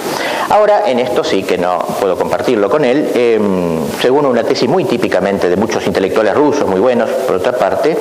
Ahora, 0.50 0.82
en 0.86 0.98
esto 0.98 1.22
sí 1.22 1.44
que 1.44 1.56
no 1.56 1.78
puedo 2.00 2.16
compartirlo 2.16 2.68
con 2.68 2.84
él, 2.84 3.08
em, 3.14 3.86
según 4.00 4.26
una 4.26 4.42
tesis 4.42 4.68
muy 4.68 4.84
típicamente 4.84 5.48
de 5.48 5.56
muchos 5.56 5.86
intelectuales 5.86 6.34
rusos, 6.34 6.68
muy 6.68 6.80
buenos, 6.80 7.08
por 7.08 7.36
otra 7.36 7.52
parte, 7.52 7.96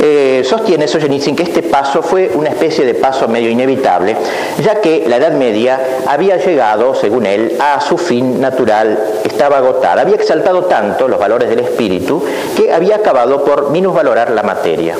eh, 0.00 0.42
sostiene 0.44 0.86
Solzhenitsyn 0.86 1.34
que 1.34 1.42
este 1.42 1.64
paso 1.64 2.00
fue 2.08 2.30
una 2.34 2.50
especie 2.50 2.84
de 2.84 2.94
paso 2.94 3.28
medio 3.28 3.50
inevitable, 3.50 4.16
ya 4.62 4.80
que 4.80 5.04
la 5.06 5.16
Edad 5.16 5.32
Media 5.32 5.80
había 6.06 6.36
llegado, 6.36 6.94
según 6.94 7.26
él, 7.26 7.56
a 7.60 7.80
su 7.80 7.98
fin 7.98 8.40
natural, 8.40 8.98
estaba 9.24 9.58
agotada, 9.58 10.02
había 10.02 10.16
exaltado 10.16 10.64
tanto 10.64 11.08
los 11.08 11.18
valores 11.18 11.48
del 11.48 11.60
espíritu 11.60 12.24
que 12.56 12.72
había 12.72 12.96
acabado 12.96 13.44
por 13.44 13.70
minusvalorar 13.70 14.30
la 14.30 14.42
materia 14.42 14.94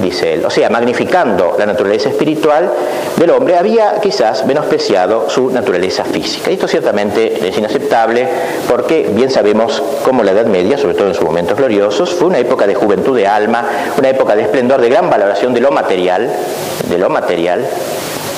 dice 0.00 0.34
él. 0.34 0.44
O 0.44 0.50
sea, 0.50 0.70
magnificando 0.70 1.56
la 1.58 1.66
naturaleza 1.66 2.08
espiritual 2.08 2.70
del 3.16 3.30
hombre, 3.30 3.56
había 3.56 4.00
quizás 4.00 4.44
menospreciado 4.46 5.28
su 5.30 5.50
naturaleza 5.50 6.04
física. 6.04 6.50
Y 6.50 6.54
esto 6.54 6.68
ciertamente 6.68 7.46
es 7.46 7.56
inaceptable 7.56 8.28
porque 8.68 9.10
bien 9.12 9.30
sabemos 9.30 9.82
cómo 10.04 10.22
la 10.22 10.32
Edad 10.32 10.46
Media, 10.46 10.78
sobre 10.78 10.94
todo 10.94 11.08
en 11.08 11.14
sus 11.14 11.24
momentos 11.24 11.56
gloriosos, 11.56 12.14
fue 12.14 12.28
una 12.28 12.38
época 12.38 12.66
de 12.66 12.74
juventud 12.74 13.16
de 13.16 13.26
alma, 13.26 13.64
una 13.98 14.08
época 14.08 14.34
de 14.34 14.42
esplendor, 14.42 14.80
de 14.80 14.88
gran 14.88 15.10
valoración 15.10 15.54
de 15.54 15.60
lo 15.60 15.70
material, 15.70 16.30
de 16.88 16.98
lo 16.98 17.10
material, 17.10 17.68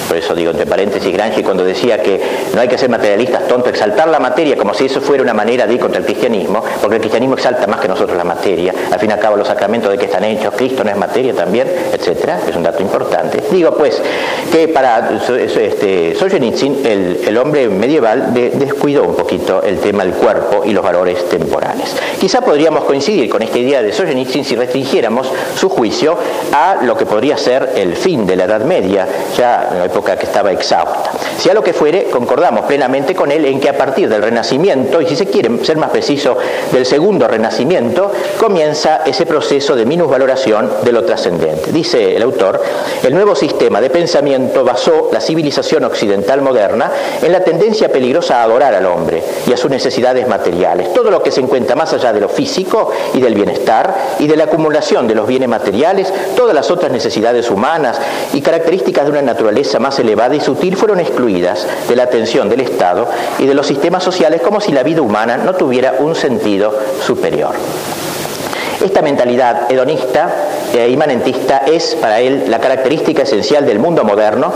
por 0.07 0.17
eso 0.17 0.35
digo 0.35 0.51
entre 0.51 0.67
paréntesis 0.67 1.13
Granchi 1.13 1.43
cuando 1.43 1.65
decía 1.65 2.03
que 2.03 2.21
no 2.55 2.61
hay 2.61 2.69
que 2.69 2.79
ser 2.79 2.89
materialistas 2.89 3.47
tontos, 3.49 3.71
exaltar 3.71 4.09
la 4.09 4.19
materia 4.19 4.57
como 4.57 4.75
si 4.75 4.87
eso 4.87 5.01
fuera 5.01 5.23
una 5.23 5.35
manera 5.35 5.67
de 5.67 5.75
ir 5.75 5.81
contra 5.81 6.01
el 6.01 6.05
cristianismo, 6.05 6.63
porque 6.81 6.97
el 6.97 7.01
cristianismo 7.01 7.35
exalta 7.35 7.67
más 7.67 7.81
que 7.81 7.89
nosotros 7.89 8.17
la 8.17 8.25
materia. 8.25 8.73
Al 8.91 8.99
fin 8.99 9.11
y 9.11 9.13
al 9.13 9.19
cabo 9.19 9.37
los 9.37 9.49
sacramentos 9.49 9.91
de 9.91 9.99
que 9.99 10.07
están 10.07 10.25
hechos, 10.25 10.55
Cristo 10.57 10.85
no 10.85 10.91
es 10.91 10.97
materia 10.97 11.35
también, 11.35 11.69
etcétera, 11.93 12.41
es 12.49 12.55
un 12.55 12.63
dato 12.63 12.83
importante. 12.83 13.43
Digo 13.51 13.73
pues 13.77 14.01
que 14.51 14.69
para 14.69 15.11
este, 15.39 16.15
Solzhenitsyn 16.15 16.87
el, 16.87 17.37
hombre 17.37 17.69
medieval 17.69 18.33
descuidó 18.33 19.05
un 19.05 19.15
poquito 19.15 19.63
el 19.63 19.79
tema 19.79 20.05
del 20.05 20.15
cuerpo 20.15 20.63
y 20.65 20.73
los 20.73 20.83
valores 20.83 21.29
temporales. 21.29 21.95
Quizá 22.19 22.41
podríamos 22.41 22.85
coincidir 22.85 23.29
con 23.29 23.43
esta 23.43 23.59
idea 23.59 23.83
de 23.83 23.93
Solzhenitsyn 23.93 24.45
si 24.45 24.57
restringiéramos 24.57 25.31
su 25.59 25.69
juicio 25.69 26.17
a 26.53 26.79
lo 26.83 26.97
que 26.97 27.07
podría 27.07 27.37
ser 27.37 27.73
el 27.77 27.97
fin 27.97 28.27
de 28.27 28.37
la 28.37 28.45
Edad 28.45 28.63
Media, 28.63 29.07
ya 29.37 29.69
en 29.85 29.91
época 29.97 30.17
que 30.17 30.27
estaba 30.27 30.53
exhausta. 30.53 31.11
Sea 31.39 31.55
lo 31.55 31.63
que 31.63 31.73
fuere, 31.73 32.11
concordamos 32.11 32.67
plenamente 32.67 33.15
con 33.15 33.33
él 33.33 33.47
en 33.47 33.59
que 33.59 33.71
a 33.71 33.79
partir 33.79 34.11
del 34.11 34.23
Renacimiento, 34.23 35.01
y 35.01 35.07
si 35.07 35.17
se 35.17 35.25
quiere 35.25 35.65
ser 35.65 35.79
más 35.79 35.89
preciso, 35.89 36.37
del 36.71 36.85
segundo 36.85 37.27
Renacimiento, 37.27 38.13
comienza 38.39 39.01
ese 39.07 39.25
proceso 39.25 39.75
de 39.75 39.87
minusvaloración 39.87 40.71
de 40.83 40.93
lo 40.93 41.03
trascendente. 41.05 41.73
Dice 41.73 42.15
el 42.15 42.23
autor, 42.23 42.63
el 43.03 43.15
nuevo 43.15 43.35
sistema 43.35 43.81
de 43.81 43.89
pensamiento 43.89 44.65
basó 44.65 45.09
la 45.13 45.21
civilización 45.21 45.85
occidental 45.85 46.43
moderna 46.43 46.93
en 47.23 47.33
la 47.33 47.43
tendencia 47.43 47.91
peligrosa 47.91 48.41
a 48.41 48.43
adorar 48.43 48.75
al 48.75 48.85
hombre 48.85 49.23
y 49.47 49.53
a 49.55 49.57
sus 49.57 49.71
necesidades 49.71 50.29
materiales. 50.29 50.93
Todo 50.93 51.11
lo 51.11 51.23
que 51.23 51.31
se 51.31 51.41
encuentra 51.41 51.75
más 51.75 51.95
allá 51.95 52.13
de 52.13 52.21
lo 52.21 52.29
físico 52.29 52.91
y 53.15 53.21
del 53.21 53.35
bienestar 53.35 53.95
y 54.19 54.27
de 54.27 54.37
la 54.37 54.45
acumulación 54.45 55.09
de 55.09 55.15
los 55.15 55.27
bienes 55.27 55.49
materiales, 55.49 56.13
todas 56.37 56.55
las 56.55 56.71
otras 56.71 56.93
necesidades 56.93 57.51
humanas 57.51 57.99
y 58.35 58.43
características 58.43 59.07
de 59.07 59.13
una 59.13 59.23
naturaleza 59.23 59.79
más 59.79 59.86
elevada 59.99 60.35
y 60.35 60.41
sutil 60.41 60.77
fueron 60.77 61.01
excluidas 61.01 61.67
de 61.89 61.97
la 61.97 62.05
atención 62.05 62.49
del 62.49 62.61
Estado 62.61 63.09
y 63.39 63.47
de 63.47 63.55
los 63.55 63.67
sistemas 63.67 64.03
sociales 64.03 64.43
como 64.43 64.61
si 64.61 64.73
la 64.73 64.83
vida 64.83 65.03
humana 65.03 65.37
no 65.37 65.55
tuviera 65.55 65.95
un 66.01 66.15
sentido 66.15 66.77
superior. 67.01 67.55
Esta 68.85 69.03
mentalidad 69.03 69.71
hedonista 69.71 70.47
e 70.75 71.75
es 71.75 71.95
para 71.95 72.21
él 72.21 72.45
la 72.49 72.61
característica 72.61 73.23
esencial 73.23 73.65
del 73.65 73.79
mundo 73.79 74.05
moderno 74.05 74.53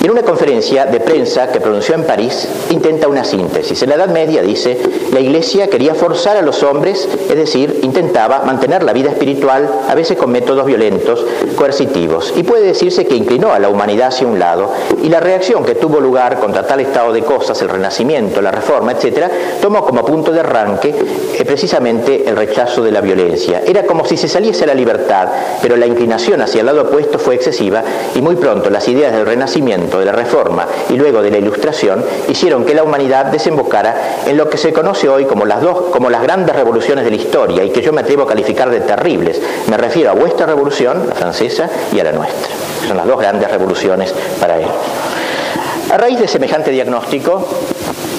y 0.00 0.04
en 0.04 0.12
una 0.12 0.22
conferencia 0.22 0.86
de 0.86 1.00
prensa 1.00 1.50
que 1.50 1.60
pronunció 1.60 1.96
en 1.96 2.04
París 2.04 2.48
intenta 2.70 3.08
una 3.08 3.24
síntesis. 3.24 3.82
En 3.82 3.88
la 3.88 3.96
Edad 3.96 4.08
Media, 4.08 4.42
dice, 4.42 4.78
la 5.12 5.18
Iglesia 5.18 5.68
quería 5.68 5.94
forzar 5.96 6.36
a 6.36 6.42
los 6.42 6.62
hombres, 6.62 7.08
es 7.28 7.36
decir, 7.36 7.80
intentaba 7.82 8.42
mantener 8.44 8.84
la 8.84 8.92
vida 8.92 9.10
espiritual, 9.10 9.68
a 9.88 9.94
veces 9.96 10.16
con 10.16 10.30
métodos 10.30 10.64
violentos, 10.66 11.24
coercitivos. 11.56 12.32
Y 12.36 12.44
puede 12.44 12.66
decirse 12.66 13.06
que 13.06 13.16
inclinó 13.16 13.52
a 13.52 13.58
la 13.58 13.68
humanidad 13.68 14.08
hacia 14.08 14.28
un 14.28 14.38
lado 14.38 14.72
y 15.02 15.08
la 15.08 15.18
reacción 15.18 15.64
que 15.64 15.74
tuvo 15.74 15.98
lugar 15.98 16.38
contra 16.38 16.64
tal 16.64 16.78
estado 16.80 17.12
de 17.12 17.22
cosas, 17.22 17.60
el 17.62 17.68
renacimiento, 17.68 18.40
la 18.40 18.52
reforma, 18.52 18.92
etc., 18.92 19.26
tomó 19.60 19.84
como 19.84 20.04
punto 20.04 20.30
de 20.30 20.40
arranque 20.40 20.94
eh, 21.34 21.44
precisamente 21.44 22.28
el 22.28 22.36
rechazo 22.36 22.82
de 22.82 22.92
la 22.92 23.00
violencia. 23.00 23.47
Era 23.54 23.84
como 23.84 24.04
si 24.04 24.16
se 24.16 24.28
saliese 24.28 24.64
a 24.64 24.68
la 24.68 24.74
libertad, 24.74 25.28
pero 25.62 25.76
la 25.76 25.86
inclinación 25.86 26.40
hacia 26.40 26.60
el 26.60 26.66
lado 26.66 26.82
opuesto 26.82 27.18
fue 27.18 27.34
excesiva 27.34 27.82
y 28.14 28.20
muy 28.20 28.36
pronto 28.36 28.70
las 28.70 28.88
ideas 28.88 29.12
del 29.12 29.26
renacimiento 29.26 29.98
de 29.98 30.04
la 30.04 30.12
Reforma 30.12 30.66
y 30.88 30.94
luego 30.94 31.22
de 31.22 31.30
la 31.30 31.38
Ilustración 31.38 32.04
hicieron 32.28 32.64
que 32.64 32.74
la 32.74 32.82
humanidad 32.82 33.26
desembocara 33.26 34.20
en 34.26 34.36
lo 34.36 34.48
que 34.48 34.58
se 34.58 34.72
conoce 34.72 35.08
hoy 35.08 35.24
como 35.24 35.44
las 35.44 35.60
dos, 35.60 35.86
como 35.90 36.10
las 36.10 36.22
grandes 36.22 36.54
revoluciones 36.54 37.04
de 37.04 37.10
la 37.10 37.16
historia 37.16 37.64
y 37.64 37.70
que 37.70 37.82
yo 37.82 37.92
me 37.92 38.02
atrevo 38.02 38.22
a 38.22 38.26
calificar 38.26 38.70
de 38.70 38.80
terribles. 38.80 39.40
Me 39.68 39.76
refiero 39.76 40.10
a 40.10 40.14
vuestra 40.14 40.46
revolución, 40.46 41.06
la 41.08 41.14
francesa, 41.14 41.68
y 41.92 42.00
a 42.00 42.04
la 42.04 42.12
nuestra. 42.12 42.54
Son 42.86 42.96
las 42.96 43.06
dos 43.06 43.18
grandes 43.18 43.50
revoluciones 43.50 44.14
para 44.40 44.58
él. 44.58 44.66
A 45.90 45.96
raíz 45.96 46.18
de 46.20 46.28
semejante 46.28 46.70
diagnóstico, 46.70 47.48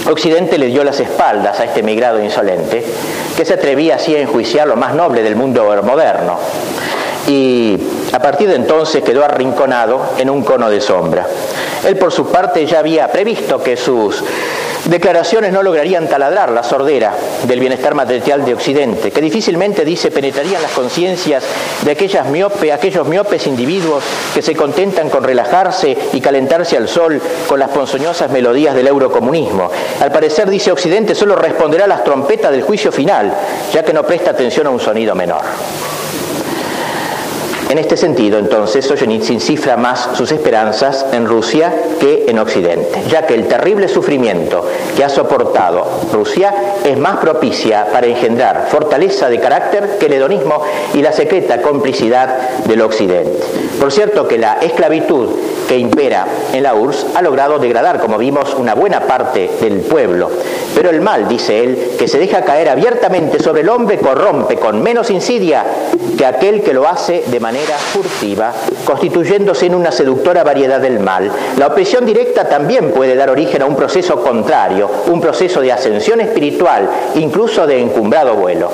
Occidente 0.07 0.57
le 0.57 0.67
dio 0.67 0.83
las 0.83 0.99
espaldas 0.99 1.59
a 1.59 1.65
este 1.65 1.81
emigrado 1.81 2.23
insolente, 2.23 2.83
que 3.35 3.45
se 3.45 3.53
atrevía 3.53 3.95
así 3.95 4.15
a 4.15 4.21
enjuiciar 4.21 4.67
lo 4.67 4.75
más 4.75 4.93
noble 4.93 5.23
del 5.23 5.35
mundo 5.35 5.65
moderno. 5.83 6.39
Y 7.27 7.77
a 8.11 8.19
partir 8.19 8.49
de 8.49 8.55
entonces 8.55 9.03
quedó 9.03 9.23
arrinconado 9.23 10.13
en 10.17 10.29
un 10.29 10.43
cono 10.43 10.69
de 10.69 10.81
sombra. 10.81 11.27
Él 11.85 11.97
por 11.97 12.11
su 12.11 12.27
parte 12.27 12.65
ya 12.65 12.79
había 12.79 13.11
previsto 13.11 13.61
que 13.61 13.77
sus 13.77 14.23
declaraciones 14.85 15.51
no 15.51 15.61
lograrían 15.61 16.07
taladrar 16.07 16.51
la 16.51 16.63
sordera 16.63 17.13
del 17.43 17.59
bienestar 17.59 17.95
material 17.95 18.45
de 18.45 18.53
Occidente, 18.53 19.11
que 19.11 19.21
difícilmente, 19.21 19.85
dice, 19.85 20.09
penetrarían 20.09 20.61
las 20.61 20.71
conciencias 20.71 21.43
de 21.83 21.91
aquellos 21.91 23.07
miopes 23.07 23.47
individuos 23.47 24.03
que 24.33 24.41
se 24.41 24.55
contentan 24.55 25.09
con 25.09 25.23
relajarse 25.23 25.97
y 26.13 26.21
calentarse 26.21 26.77
al 26.77 26.87
sol 26.87 27.21
con 27.47 27.59
las 27.59 27.69
ponzoñosas 27.69 28.31
melodías 28.31 28.75
del 28.75 28.87
eurocomunismo. 28.87 29.69
Al 29.99 30.11
parecer, 30.11 30.49
dice 30.49 30.71
Occidente, 30.71 31.13
solo 31.13 31.35
responderá 31.35 31.85
a 31.85 31.87
las 31.87 32.03
trompetas 32.03 32.51
del 32.51 32.63
juicio 32.63 32.91
final, 32.91 33.33
ya 33.73 33.83
que 33.83 33.93
no 33.93 34.03
presta 34.03 34.31
atención 34.31 34.67
a 34.67 34.71
un 34.71 34.79
sonido 34.79 35.13
menor. 35.13 35.41
En 37.69 37.77
este 37.77 37.97
sentido, 37.97 38.39
entonces, 38.39 38.83
Solzhenitsyn 38.83 39.39
cifra 39.39 39.77
más 39.77 40.09
sus 40.15 40.31
esperanzas 40.31 41.05
en 41.13 41.27
Rusia 41.27 41.71
que 41.99 42.25
en 42.27 42.39
Occidente, 42.39 43.03
ya 43.07 43.27
que 43.27 43.35
el 43.35 43.47
terrible 43.47 43.87
sufrimiento 43.87 44.65
que 44.97 45.03
ha 45.03 45.09
soportado 45.09 45.85
Rusia 46.11 46.51
es 46.83 46.97
más 46.97 47.17
propicia 47.17 47.85
para 47.93 48.07
engendrar 48.07 48.69
fortaleza 48.71 49.29
de 49.29 49.39
carácter 49.39 49.97
que 49.99 50.07
el 50.07 50.13
hedonismo 50.13 50.63
y 50.95 51.03
la 51.03 51.11
secreta 51.11 51.61
complicidad 51.61 52.57
del 52.65 52.81
Occidente. 52.81 53.37
Por 53.79 53.91
cierto 53.91 54.27
que 54.27 54.39
la 54.39 54.53
esclavitud 54.61 55.29
que 55.67 55.77
impera 55.77 56.25
en 56.51 56.63
la 56.63 56.73
URSS 56.73 57.05
ha 57.13 57.21
logrado 57.21 57.59
degradar, 57.59 57.99
como 57.99 58.17
vimos, 58.17 58.55
una 58.55 58.73
buena 58.73 59.01
parte 59.01 59.47
del 59.61 59.81
pueblo. 59.81 60.31
Pero 60.73 60.89
el 60.89 61.01
mal, 61.01 61.27
dice 61.27 61.63
él, 61.63 61.91
que 61.99 62.07
se 62.07 62.17
deja 62.17 62.41
caer 62.41 62.69
abiertamente 62.69 63.39
sobre 63.39 63.61
el 63.61 63.69
hombre 63.69 63.99
corrompe 63.99 64.55
con 64.55 64.81
menos 64.81 65.11
insidia 65.11 65.63
que 66.17 66.25
aquel 66.25 66.63
que 66.63 66.73
lo 66.73 66.87
hace 66.87 67.23
de 67.27 67.39
manera 67.39 67.58
furtiva, 67.77 68.53
constituyéndose 68.85 69.65
en 69.65 69.75
una 69.75 69.91
seductora 69.91 70.43
variedad 70.43 70.79
del 70.79 70.99
mal. 70.99 71.31
La 71.57 71.67
opresión 71.67 72.05
directa 72.05 72.47
también 72.47 72.91
puede 72.91 73.15
dar 73.15 73.29
origen 73.29 73.61
a 73.61 73.65
un 73.65 73.75
proceso 73.75 74.21
contrario, 74.21 74.89
un 75.07 75.19
proceso 75.19 75.61
de 75.61 75.71
ascensión 75.71 76.21
espiritual, 76.21 76.89
incluso 77.15 77.65
de 77.67 77.79
encumbrado 77.79 78.35
vuelo. 78.35 78.71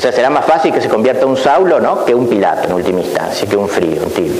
O 0.00 0.02
sea, 0.02 0.12
será 0.12 0.30
más 0.30 0.46
fácil 0.46 0.72
que 0.72 0.80
se 0.80 0.88
convierta 0.88 1.26
un 1.26 1.36
Saulo 1.36 1.78
¿no? 1.78 2.06
que 2.06 2.14
un 2.14 2.26
Pilato 2.26 2.66
en 2.66 2.72
última 2.72 3.00
instancia, 3.00 3.46
que 3.46 3.54
un 3.54 3.68
frío, 3.68 4.00
un 4.02 4.10
tibio. 4.10 4.32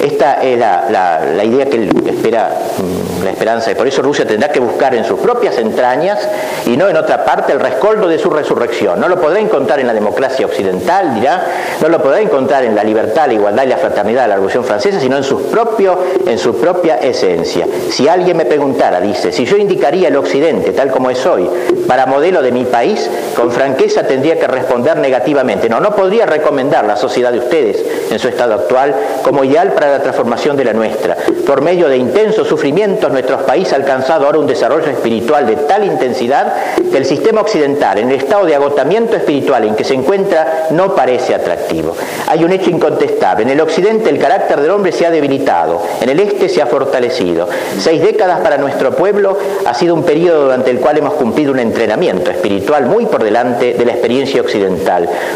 Esta 0.00 0.42
es 0.42 0.58
la, 0.58 1.44
idea 1.44 1.66
que 1.66 1.76
él 1.76 1.90
espera, 2.06 2.50
mm, 2.78 3.24
la 3.24 3.30
esperanza, 3.30 3.70
y 3.70 3.74
por 3.74 3.86
eso 3.86 4.00
Rusia 4.02 4.26
tendrá 4.26 4.50
que 4.50 4.58
buscar 4.58 4.94
en 4.94 5.04
sus 5.04 5.18
propias 5.20 5.58
entrañas 5.58 6.28
y 6.66 6.76
no 6.76 6.88
en 6.88 6.96
otra 6.96 7.24
parte 7.24 7.52
el 7.52 7.60
rescoldo 7.60 8.08
de 8.08 8.18
su 8.18 8.30
resurrección. 8.30 9.00
No 9.00 9.08
lo 9.08 9.20
podrá 9.20 9.38
encontrar 9.38 9.80
en 9.80 9.86
la 9.86 9.94
democracia 9.94 10.46
occidental, 10.46 11.14
dirá, 11.14 11.46
no 11.80 11.88
lo 11.88 12.02
podrá 12.02 12.20
encontrar 12.20 12.64
en 12.64 12.74
la 12.74 12.82
libertad, 12.82 13.26
la 13.26 13.34
igualdad 13.34 13.64
y 13.64 13.68
la 13.68 13.76
fraternidad 13.76 14.22
de 14.22 14.28
la 14.28 14.34
Revolución 14.34 14.64
Francesa, 14.64 14.98
sino 14.98 15.16
en, 15.16 15.24
sus 15.24 15.42
propio, 15.42 15.98
en 16.26 16.38
su 16.38 16.56
propia 16.56 16.96
esencia. 16.96 17.66
Si 17.90 18.08
alguien 18.08 18.36
me 18.36 18.44
preguntara, 18.44 19.00
dice, 19.00 19.30
si 19.30 19.44
yo 19.44 19.56
indicaría 19.56 20.08
el 20.08 20.16
Occidente 20.16 20.72
tal 20.72 20.90
como 20.90 21.10
es 21.10 21.24
hoy 21.26 21.48
para 21.86 22.06
modelo 22.06 22.42
de 22.42 22.50
mi 22.50 22.64
país, 22.64 23.08
con 23.36 23.52
franqueza 23.52 24.04
tendría 24.04 24.38
que 24.38 24.46
responder 24.46 24.91
negativamente. 24.96 25.68
No, 25.68 25.80
no 25.80 25.94
podría 25.94 26.26
recomendar 26.26 26.84
la 26.84 26.96
sociedad 26.96 27.32
de 27.32 27.38
ustedes 27.38 27.84
en 28.10 28.18
su 28.18 28.28
estado 28.28 28.54
actual 28.54 28.94
como 29.22 29.44
ideal 29.44 29.72
para 29.72 29.90
la 29.90 30.02
transformación 30.02 30.56
de 30.56 30.64
la 30.64 30.72
nuestra. 30.72 31.16
Por 31.46 31.62
medio 31.62 31.88
de 31.88 31.96
intensos 31.96 32.48
sufrimientos, 32.48 33.10
nuestro 33.10 33.38
país 33.38 33.72
ha 33.72 33.76
alcanzado 33.76 34.26
ahora 34.26 34.38
un 34.38 34.46
desarrollo 34.46 34.86
espiritual 34.86 35.46
de 35.46 35.56
tal 35.56 35.84
intensidad 35.84 36.52
que 36.90 36.96
el 36.96 37.04
sistema 37.04 37.40
occidental, 37.40 37.98
en 37.98 38.10
el 38.10 38.16
estado 38.16 38.46
de 38.46 38.54
agotamiento 38.54 39.16
espiritual 39.16 39.64
en 39.64 39.74
que 39.74 39.84
se 39.84 39.94
encuentra, 39.94 40.66
no 40.70 40.94
parece 40.94 41.34
atractivo. 41.34 41.96
Hay 42.28 42.44
un 42.44 42.52
hecho 42.52 42.70
incontestable. 42.70 43.44
En 43.44 43.50
el 43.50 43.60
occidente 43.60 44.10
el 44.10 44.18
carácter 44.18 44.60
del 44.60 44.70
hombre 44.70 44.92
se 44.92 45.06
ha 45.06 45.10
debilitado, 45.10 45.82
en 46.00 46.08
el 46.08 46.20
este 46.20 46.48
se 46.48 46.62
ha 46.62 46.66
fortalecido. 46.66 47.48
Seis 47.78 48.02
décadas 48.02 48.40
para 48.40 48.58
nuestro 48.58 48.92
pueblo 48.92 49.38
ha 49.64 49.74
sido 49.74 49.94
un 49.94 50.04
periodo 50.04 50.44
durante 50.44 50.70
el 50.70 50.78
cual 50.78 50.98
hemos 50.98 51.14
cumplido 51.14 51.52
un 51.52 51.58
entrenamiento 51.58 52.30
espiritual 52.30 52.86
muy 52.86 53.06
por 53.06 53.22
delante 53.22 53.74
de 53.74 53.84
la 53.84 53.92
experiencia 53.92 54.40
occidental. 54.40 54.81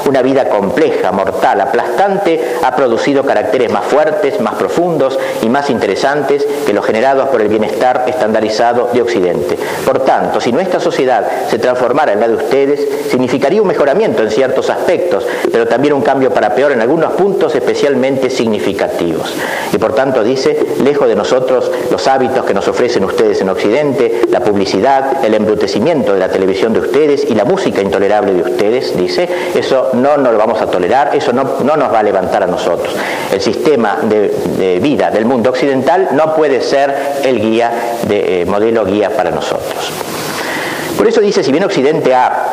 Una 0.07 0.23
vida 0.23 0.49
compleja, 0.49 1.13
mortal, 1.13 1.61
aplastante, 1.61 2.57
ha 2.63 2.75
producido 2.75 3.25
caracteres 3.25 3.71
más 3.71 3.85
fuertes, 3.85 4.41
más 4.41 4.55
profundos 4.55 5.19
y 5.43 5.49
más 5.49 5.71
interesantes 5.71 6.47
que 6.67 6.73
los 6.73 6.85
generados 6.85 7.29
por 7.29 7.41
el 7.41 7.49
bienestar 7.49 8.05
estandarizado 8.07 8.91
de 8.93 9.03
Occidente. 9.03 9.57
Por 9.85 10.01
tanto, 10.01 10.41
si 10.41 10.53
nuestra 10.53 10.81
sociedad 10.81 11.25
se 11.49 11.59
transformara 11.59 12.13
en 12.13 12.21
la 12.21 12.29
de 12.29 12.35
ustedes, 12.35 12.89
significaría 13.11 13.63
un 13.63 13.69
mejoramiento 13.69 14.23
en 14.23 14.31
ciertos 14.31 14.69
aspectos, 14.69 15.25
pero 15.51 15.67
también 15.67 15.95
un 15.95 16.03
cambio 16.03 16.33
para 16.33 16.55
peor 16.55 16.73
en 16.73 16.81
algunos 16.81 17.13
puntos 17.13 17.55
especialmente 17.55 18.31
significativos. 18.31 19.33
Y 19.73 19.79
por 19.79 19.95
tanto 19.95 20.25
dice, 20.25 20.59
lejos 20.83 21.09
de 21.09 21.15
nosotros 21.17 21.71
los 21.91 22.07
hábitos 22.09 22.45
que 22.45 22.55
nos 22.55 22.67
ofrecen 22.69 23.05
ustedes 23.05 23.41
en 23.41 23.49
Occidente, 23.49 24.23
la 24.31 24.41
publicidad, 24.41 25.25
el 25.25 25.35
embrutecimiento 25.35 26.13
de 26.13 26.21
la 26.21 26.29
televisión 26.29 26.73
de 26.73 26.81
ustedes 26.81 27.25
y 27.29 27.35
la 27.35 27.45
música 27.45 27.81
intolerable 27.81 28.33
de 28.33 28.43
ustedes, 28.43 28.97
dice, 28.97 29.29
eso 29.55 29.91
no 29.95 30.17
nos 30.17 30.33
lo 30.33 30.39
vamos 30.39 30.61
a 30.61 30.67
tolerar, 30.67 31.15
eso 31.15 31.33
no, 31.33 31.57
no 31.63 31.77
nos 31.77 31.93
va 31.93 32.01
a 32.01 32.03
levantar 32.03 32.43
a 32.43 32.47
nosotros. 32.47 32.95
El 33.33 33.41
sistema 33.41 33.99
de 34.03 34.79
vida 34.81 35.11
del 35.11 35.25
mundo 35.25 35.51
occidental 35.51 36.09
no 36.13 36.35
puede 36.35 36.61
ser 36.61 36.95
el 37.25 37.41
guía, 37.41 37.73
eh, 38.09 38.45
modelo 38.47 38.85
guía 38.85 39.11
para 39.11 39.31
nosotros. 39.31 39.93
Por 40.97 41.07
eso 41.07 41.21
dice, 41.21 41.43
si 41.43 41.53
bien 41.53 41.65
Occidente 41.65 42.15
ha 42.15 42.47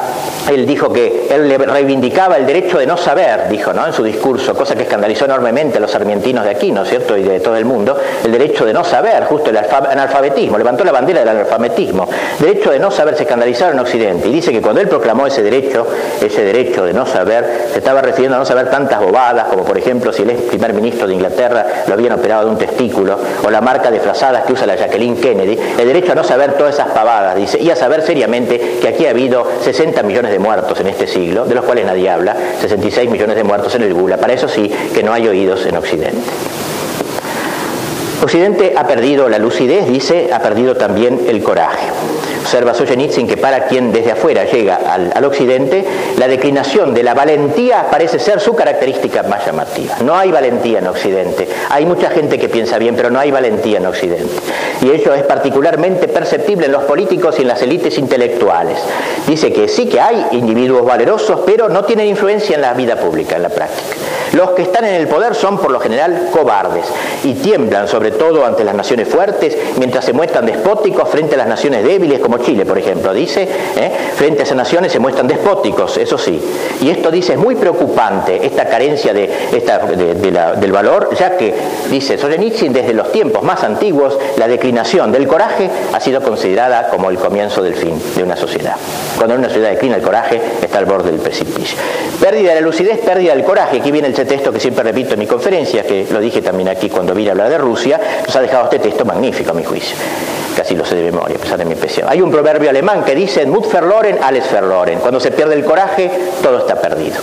él 0.50 0.66
dijo 0.66 0.92
que 0.92 1.28
él 1.30 1.48
le 1.48 1.58
reivindicaba 1.58 2.38
el 2.38 2.46
derecho 2.46 2.78
de 2.78 2.86
no 2.86 2.98
saber, 2.98 3.48
dijo 3.50 3.74
¿no? 3.74 3.86
en 3.86 3.94
su 3.94 4.04
discurso, 4.04 4.54
cosa 4.54 4.76
que 4.76 4.84
escandalizó 4.84 5.26
enormemente 5.26 5.78
a 5.78 5.82
los 5.82 5.94
argentinos 5.96 6.44
de 6.44 6.52
aquí, 6.52 6.72
¿no 6.72 6.84
es 6.84 6.90
cierto?, 6.90 7.16
y 7.16 7.24
de 7.24 7.40
todo 7.40 7.56
el 7.56 7.66
mundo, 7.66 7.98
el 8.24 8.32
derecho 8.32 8.66
de 8.66 8.74
no 8.74 8.84
saber, 8.84 9.24
justo 9.26 9.50
el 9.52 9.58
analfabetismo, 9.58 10.58
levantó 10.58 10.84
la 10.84 10.92
bandera 10.92 11.22
del 11.22 11.30
analfabetismo, 11.30 12.10
derecho 12.40 12.72
de 12.72 12.80
no 12.80 12.92
saber 12.92 13.16
se 13.16 13.24
escandalizaron 13.24 13.76
en 13.76 13.80
Occidente, 13.80 14.28
y 14.28 14.34
dice 14.34 14.52
que 14.52 14.62
cuando 14.62 14.82
él 14.82 14.88
proclamó 14.88 15.28
ese 15.28 15.42
derecho, 15.44 15.88
ese 16.22 16.44
derecho 16.44 16.86
de 16.86 16.94
no 16.94 17.06
saber, 17.06 17.68
se 17.72 17.80
estaba 17.80 18.02
refiriendo 18.02 18.36
a 18.36 18.40
no 18.40 18.46
saber 18.46 18.70
tantas 18.70 19.00
bobadas, 19.00 19.48
como 19.48 19.64
por 19.64 19.78
ejemplo 19.78 20.12
si 20.12 20.24
el 20.24 20.32
ex 20.32 20.42
primer 20.44 20.74
ministro 20.74 21.08
de 21.08 21.14
Inglaterra 21.14 21.66
lo 21.88 21.94
habían 21.94 22.14
operado 22.14 22.46
de 22.46 22.52
un 22.52 22.58
testículo, 22.58 23.18
o 23.44 23.50
la 23.50 23.62
marca 23.62 23.90
de 23.90 24.00
frazadas 24.00 24.44
que 24.44 24.54
usa 24.54 24.66
la 24.66 24.76
Jacqueline 24.76 25.18
Kennedy, 25.18 25.58
el 25.80 25.88
derecho 25.88 26.12
a 26.12 26.16
no 26.16 26.24
saber 26.24 26.54
todas 26.54 26.74
esas 26.74 26.90
pavadas, 26.90 27.36
dice, 27.36 27.60
y 27.60 27.70
a 27.70 27.76
saber 27.76 28.02
seriamente 28.02 28.33
que 28.34 28.88
aquí 28.88 29.06
ha 29.06 29.12
habido 29.12 29.46
60 29.62 30.02
millones 30.04 30.32
de 30.32 30.40
muertos 30.40 30.80
en 30.80 30.88
este 30.88 31.06
siglo, 31.06 31.46
de 31.46 31.54
los 31.54 31.64
cuales 31.64 31.86
nadie 31.86 32.10
habla, 32.10 32.36
66 32.60 33.10
millones 33.10 33.36
de 33.36 33.44
muertos 33.44 33.76
en 33.76 33.84
el 33.84 33.94
Gula. 33.94 34.18
Para 34.18 34.34
eso 34.34 34.48
sí 34.48 34.72
que 34.94 35.04
no 35.04 35.14
hay 35.14 35.28
oídos 35.28 35.66
en 35.68 35.78
Occidente. 35.78 36.18
Occidente 38.24 38.74
ha 38.76 38.88
perdido 38.88 39.30
la 39.30 39.38
lucidez, 39.38 39.88
dice, 39.88 40.30
ha 40.34 40.40
perdido 40.40 40.76
también 40.76 41.26
el 41.28 41.44
coraje. 41.44 41.90
Observa 42.44 42.74
Solzhenitsyn 42.74 43.26
que 43.26 43.38
para 43.38 43.68
quien 43.68 43.94
desde 43.94 44.12
afuera 44.12 44.44
llega 44.44 44.76
al, 44.76 45.24
occidente, 45.24 45.86
la 46.18 46.28
declinación 46.28 46.94
de 46.94 47.02
la 47.02 47.14
valentía 47.14 47.88
parece 47.90 48.20
ser 48.20 48.42
su 48.42 48.54
característica 48.54 49.24
más 49.24 49.46
llamativa. 49.46 49.96
No 50.04 50.18
hay 50.18 50.30
valentía 50.30 50.80
en 50.80 50.88
occidente. 50.88 51.48
Hay 51.70 51.86
mucha 51.86 52.10
gente 52.10 52.38
que 52.38 52.50
piensa 52.50 52.78
bien, 52.78 52.98
pero 52.98 53.10
no 53.10 53.18
hay 53.18 53.32
valentía 53.32 53.78
en 53.78 53.86
occidente. 53.86 54.36
Y 54.82 54.92
ello 54.92 55.14
es 55.14 55.24
particularmente 55.24 56.10
perceptible 56.10 56.66
en 56.66 56.74
los 56.74 56.84
políticos 56.84 57.36
y 57.40 57.44
en 57.44 57.48
las 57.48 57.62
élites 57.62 57.98
intelectuales. 57.98 58.78
Dice 59.26 59.54
que 59.54 59.70
sí 59.70 59.88
que 59.88 60.02
hay 60.02 60.28
individuos 60.32 60.86
valerosos, 60.86 61.40
pero 61.46 61.70
no 61.70 61.86
tienen 61.86 62.08
influencia 62.08 62.56
en 62.56 62.62
la 62.62 62.74
vida 62.74 62.98
pública, 62.98 63.38
en 63.38 63.44
la 63.44 63.50
práctica. 63.50 63.96
Los 64.34 64.50
que 64.52 64.64
están 64.64 64.84
en 64.84 64.96
el 64.96 65.08
poder 65.08 65.36
son 65.36 65.60
por 65.60 65.70
lo 65.70 65.80
general 65.80 66.30
cobardes 66.32 66.86
y 67.24 67.36
tiemblan 67.36 67.88
sobre 67.88 68.10
todo 68.10 68.48
ante 68.48 68.64
las 68.64 68.74
naciones 68.74 69.08
fuertes, 69.08 69.56
mientras 69.78 70.06
se 70.06 70.12
muestran 70.12 70.48
despóticos 70.48 71.08
frente 71.08 71.36
a 71.36 71.38
las 71.38 71.48
naciones 71.48 71.84
débiles 71.84 72.20
como 72.20 72.33
Chile, 72.40 72.66
por 72.66 72.78
ejemplo, 72.78 73.14
dice, 73.14 73.44
¿eh? 73.44 73.92
frente 74.16 74.42
a 74.42 74.44
esas 74.44 74.58
naciones 74.58 74.92
se 74.92 75.00
muestran 75.00 75.28
despóticos, 75.28 75.98
eso 75.98 76.18
sí. 76.18 76.42
Y 76.82 76.90
esto 76.90 77.12
dice, 77.12 77.34
es 77.34 77.40
muy 77.40 77.56
preocupante 77.56 78.46
esta 78.46 78.66
carencia 78.66 79.14
de, 79.14 79.30
esta, 79.52 79.80
del 79.80 80.72
valor, 80.72 81.16
ya 81.18 81.38
que, 81.38 81.54
dice 81.90 82.18
Solzhenitsyn, 82.18 82.74
desde 82.74 82.94
los 82.94 83.12
tiempos 83.12 83.44
más 83.44 83.64
antiguos, 83.64 84.18
la 84.38 84.48
declinación 84.48 85.12
del 85.12 85.28
coraje 85.28 85.70
ha 85.92 86.00
sido 86.00 86.22
considerada 86.22 86.90
como 86.90 87.10
el 87.10 87.18
comienzo 87.18 87.62
del 87.62 87.76
fin 87.76 88.02
de 88.16 88.24
una 88.24 88.36
sociedad. 88.36 88.76
Cuando 89.18 89.36
una 89.36 89.48
sociedad 89.48 89.72
declina 89.72 89.96
el 89.96 90.02
coraje, 90.02 90.42
está 90.62 90.80
al 90.80 90.86
borde 90.86 91.12
del 91.12 91.20
precipicio. 91.20 91.78
Pérdida 92.20 92.50
de 92.50 92.56
la 92.56 92.62
lucidez, 92.62 93.00
pérdida 93.00 93.36
del 93.36 93.44
coraje. 93.44 93.78
Aquí 93.78 93.92
viene 93.92 94.08
el 94.08 94.14
texto 94.14 94.52
que 94.52 94.60
siempre 94.60 94.84
repito 94.84 95.14
en 95.14 95.20
mi 95.20 95.28
conferencia, 95.28 95.84
que 95.84 96.08
lo 96.12 96.20
dije 96.20 96.42
también 96.42 96.70
aquí 96.70 96.90
cuando 96.90 97.14
vine 97.14 97.30
a 97.30 97.32
hablar 97.32 97.50
de 97.50 97.58
Rusia, 97.58 98.00
nos 98.26 98.36
ha 98.36 98.42
dejado 98.42 98.66
este 98.66 98.80
texto 98.80 99.06
magnífico 99.06 99.52
a 99.52 99.54
mi 99.54 99.64
juicio 99.64 99.96
casi 100.54 100.76
lo 100.76 100.86
sé 100.86 100.96
de 100.96 101.04
memoria, 101.12 101.36
a 101.36 101.40
pesar 101.40 101.58
de 101.58 101.66
mi 101.66 101.72
impresión. 101.74 102.08
Un 102.24 102.32
proverbio 102.32 102.70
alemán 102.70 103.04
que 103.04 103.16
dice, 103.16 103.46
Mut 103.46 103.72
verloren, 103.72 104.18
alles 104.22 104.52
verloren. 104.52 105.00
Cuando 105.00 105.20
se 105.20 105.32
pierde 105.32 105.56
el 105.56 105.66
coraje, 105.66 106.10
todo 106.42 106.60
está 106.60 106.76
perdido. 106.76 107.18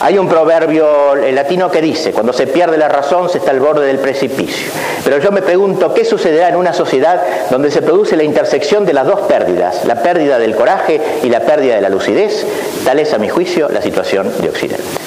Hay 0.00 0.18
un 0.18 0.28
proverbio 0.28 1.14
latino 1.14 1.70
que 1.70 1.80
dice, 1.80 2.12
cuando 2.12 2.32
se 2.32 2.46
pierde 2.46 2.76
la 2.76 2.88
razón 2.88 3.30
se 3.30 3.38
está 3.38 3.50
al 3.50 3.60
borde 3.60 3.86
del 3.86 3.98
precipicio. 3.98 4.70
Pero 5.02 5.18
yo 5.18 5.32
me 5.32 5.40
pregunto, 5.40 5.94
¿qué 5.94 6.04
sucederá 6.04 6.50
en 6.50 6.56
una 6.56 6.74
sociedad 6.74 7.22
donde 7.50 7.70
se 7.70 7.80
produce 7.80 8.16
la 8.16 8.22
intersección 8.22 8.84
de 8.84 8.92
las 8.92 9.06
dos 9.06 9.20
pérdidas, 9.22 9.84
la 9.86 10.02
pérdida 10.02 10.38
del 10.38 10.54
coraje 10.54 11.00
y 11.22 11.30
la 11.30 11.40
pérdida 11.40 11.76
de 11.76 11.80
la 11.80 11.88
lucidez? 11.88 12.46
Tal 12.84 12.98
es, 12.98 13.14
a 13.14 13.18
mi 13.18 13.28
juicio, 13.28 13.68
la 13.70 13.80
situación 13.80 14.30
de 14.40 14.48
Occidente. 14.48 15.05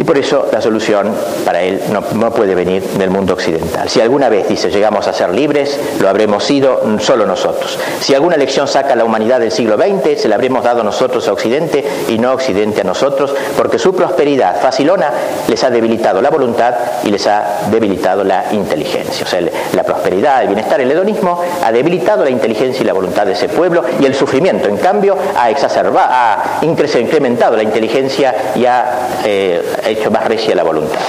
Y 0.00 0.04
por 0.04 0.16
eso 0.16 0.48
la 0.50 0.62
solución 0.62 1.14
para 1.44 1.60
él 1.60 1.78
no, 1.92 2.30
puede 2.30 2.54
venir 2.54 2.82
del 2.82 3.10
mundo 3.10 3.34
occidental. 3.34 3.86
Si 3.90 4.00
alguna 4.00 4.30
vez, 4.30 4.48
dice, 4.48 4.70
llegamos 4.70 5.06
a 5.06 5.12
ser 5.12 5.28
libres, 5.34 5.78
lo 6.00 6.08
habremos 6.08 6.42
sido 6.42 6.80
solo 7.00 7.26
nosotros. 7.26 7.78
Si 8.00 8.14
alguna 8.14 8.38
lección 8.38 8.66
saca 8.66 8.96
la 8.96 9.04
humanidad 9.04 9.40
del 9.40 9.52
siglo 9.52 9.76
XX, 9.76 10.18
se 10.18 10.28
la 10.28 10.36
habremos 10.36 10.64
dado 10.64 10.82
nosotros 10.82 11.28
a 11.28 11.34
Occidente 11.34 11.84
y 12.08 12.16
no 12.16 12.32
Occidente 12.32 12.80
a 12.80 12.84
nosotros, 12.84 13.34
porque 13.58 13.78
su 13.78 13.94
prosperidad 13.94 14.58
facilona 14.62 15.10
les 15.48 15.62
ha 15.64 15.68
debilitado 15.68 16.22
la 16.22 16.30
voluntad 16.30 16.74
y 17.04 17.10
les 17.10 17.26
ha 17.26 17.68
debilitado 17.70 18.24
la 18.24 18.46
inteligencia. 18.52 19.26
O 19.26 19.28
sea, 19.28 19.42
la 19.74 19.82
prosperidad, 19.82 20.40
el 20.40 20.46
bienestar, 20.46 20.80
el 20.80 20.90
hedonismo 20.90 21.42
ha 21.62 21.70
debilitado 21.70 22.24
la 22.24 22.30
inteligencia 22.30 22.82
y 22.82 22.86
la 22.86 22.94
voluntad 22.94 23.26
de 23.26 23.32
ese 23.32 23.50
pueblo 23.50 23.84
y 24.00 24.06
el 24.06 24.14
sufrimiento, 24.14 24.66
en 24.66 24.78
cambio, 24.78 25.18
ha 25.36 25.50
exacerbado, 25.50 26.08
ha 26.10 26.60
incrementado 26.62 27.54
la 27.54 27.64
inteligencia 27.64 28.34
y 28.54 28.64
ha 28.64 29.08
eh, 29.24 29.60
más 30.08 30.24
recia 30.24 30.54
la 30.54 30.62
voluntad. 30.62 31.00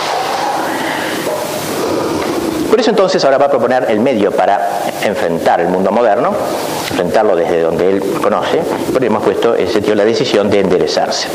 Por 2.70 2.80
eso 2.80 2.90
entonces 2.90 3.24
ahora 3.26 3.38
va 3.38 3.46
a 3.48 3.50
proponer 3.50 3.86
el 3.90 4.00
medio 4.00 4.32
para 4.32 4.82
enfrentar 5.04 5.60
el 5.60 5.68
mundo 5.68 5.92
moderno, 5.92 6.34
enfrentarlo 6.90 7.36
desde 7.36 7.62
donde 7.62 7.90
él 7.90 8.04
conoce, 8.22 8.62
por 8.94 9.04
hemos 9.04 9.24
puesto 9.24 9.56
ese 9.56 9.74
sentido 9.74 9.96
la 9.96 10.06
decisión 10.06 10.50
de 10.50 10.62
enderezarse. 10.62 11.28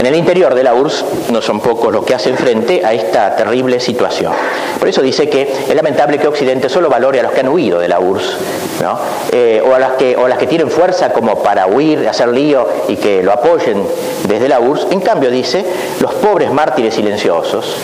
En 0.00 0.06
el 0.06 0.14
interior 0.14 0.54
de 0.54 0.64
la 0.64 0.72
URSS 0.72 1.04
no 1.30 1.42
son 1.42 1.60
pocos 1.60 1.92
los 1.92 2.06
que 2.06 2.14
hacen 2.14 2.34
frente 2.34 2.80
a 2.82 2.94
esta 2.94 3.36
terrible 3.36 3.78
situación. 3.78 4.32
Por 4.78 4.88
eso 4.88 5.02
dice 5.02 5.28
que 5.28 5.42
es 5.42 5.74
lamentable 5.74 6.16
que 6.16 6.26
Occidente 6.26 6.70
solo 6.70 6.88
valore 6.88 7.20
a 7.20 7.22
los 7.22 7.32
que 7.32 7.40
han 7.40 7.50
huido 7.50 7.78
de 7.78 7.86
la 7.86 8.00
URSS, 8.00 8.38
eh, 9.30 9.62
o, 9.62 9.74
a 9.74 9.78
las 9.78 9.92
que, 9.92 10.16
o 10.16 10.26
las 10.26 10.38
que 10.38 10.46
tienen 10.46 10.70
fuerza 10.70 11.12
como 11.12 11.42
para 11.42 11.66
huir, 11.66 12.08
hacer 12.08 12.28
lío 12.28 12.66
y 12.88 12.96
que 12.96 13.22
lo 13.22 13.30
apoyen 13.30 13.86
desde 14.26 14.48
la 14.48 14.58
URSS. 14.58 14.86
En 14.90 15.02
cambio, 15.02 15.30
dice, 15.30 15.66
los 16.00 16.14
pobres 16.14 16.50
mártires 16.50 16.94
silenciosos, 16.94 17.76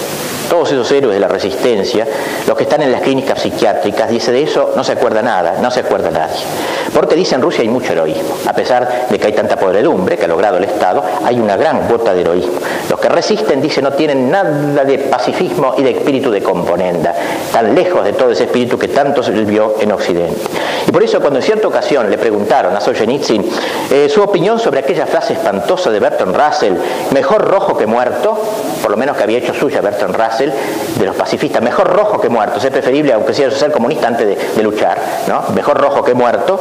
todos 0.49 0.73
esos 0.73 0.91
héroes 0.93 1.15
de 1.15 1.21
la 1.21 1.29
resistencia, 1.29 2.07
los 2.47 2.57
que 2.57 2.65
están 2.65 2.83
en 2.83 2.93
las 2.93 3.03
clínicas 3.03 3.41
psiquiátricas, 3.41 4.09
dice 4.09 4.33
de 4.33 4.43
eso 4.43 4.73
no 4.77 4.85
se 4.85 4.93
acuerda 4.93 5.23
nada, 5.23 5.59
no 5.61 5.71
se 5.71 5.81
acuerda 5.81 6.11
nadie. 6.11 6.43
Porque 6.93 7.15
dice 7.15 7.35
en 7.35 7.43
Rusia 7.43 7.63
hay 7.63 7.69
mucho 7.69 7.93
heroísmo, 7.93 8.37
a 8.47 8.53
pesar 8.53 9.07
de 9.11 9.19
que 9.19 9.27
hay 9.27 9.33
tanta 9.33 9.57
podredumbre 9.57 10.17
que 10.17 10.25
ha 10.25 10.29
logrado 10.29 10.59
el 10.59 10.65
Estado, 10.65 11.03
hay 11.25 11.39
una 11.39 11.57
gran 11.57 11.89
cuota 11.89 12.15
de 12.15 12.21
heroísmo. 12.23 12.55
Los 12.89 13.01
que 13.01 13.09
resisten, 13.09 13.61
dice, 13.61 13.83
no 13.83 13.93
tienen 13.93 14.31
nada 14.31 14.85
de 14.85 14.99
pacifismo 14.99 15.75
y 15.77 15.83
de 15.83 15.91
espíritu 15.91 16.31
de 16.31 16.43
componenda, 16.43 17.15
tan 17.53 17.75
lejos 17.75 18.05
de 18.05 18.13
todo 18.13 18.31
ese 18.31 18.45
espíritu 18.45 18.79
que 18.79 18.89
tanto 18.89 19.23
se 19.23 19.33
vio 19.33 19.77
en 19.81 19.93
Occidente. 19.93 20.41
Y 20.87 20.93
por 20.93 21.03
eso 21.03 21.21
cuando 21.21 21.41
en 21.41 21.45
cierta 21.45 21.67
ocasión 21.67 22.11
le 22.11 22.19
preguntaron 22.19 22.75
a 22.77 22.81
Solzhenitsyn 22.81 23.45
eh, 23.91 24.09
su 24.09 24.23
opinión 24.23 24.59
sobre 24.59 24.81
aquella 24.81 25.07
frase 25.07 25.33
espantosa 25.33 25.91
de 25.91 25.99
Bertrand 25.99 26.37
Russell, 26.37 26.75
mejor 27.13 27.45
rojo 27.45 27.77
que 27.77 27.87
muerto, 27.87 28.39
por 28.83 28.91
lo 28.91 28.97
menos 28.97 29.17
que 29.17 29.25
había 29.25 29.39
hecho 29.39 29.53
suya 29.53 29.81
Bertrand 29.81 30.15
Russell, 30.15 30.36
de 30.39 31.07
los 31.07 31.17
pacifistas, 31.17 31.63
mejor 31.63 31.89
rojo 31.89 32.21
que 32.21 32.29
muerto, 32.29 32.59
es 32.59 32.67
preferible, 32.67 33.13
aunque 33.13 33.35
sea 33.35 33.51
ser 33.51 33.73
comunista 33.73 34.09
antes 34.09 34.55
de, 34.57 34.63
luchar, 34.63 34.99
¿no? 35.29 35.45
mejor 35.55 35.81
rojo 35.81 36.03
que 36.03 36.15
muerto, 36.15 36.59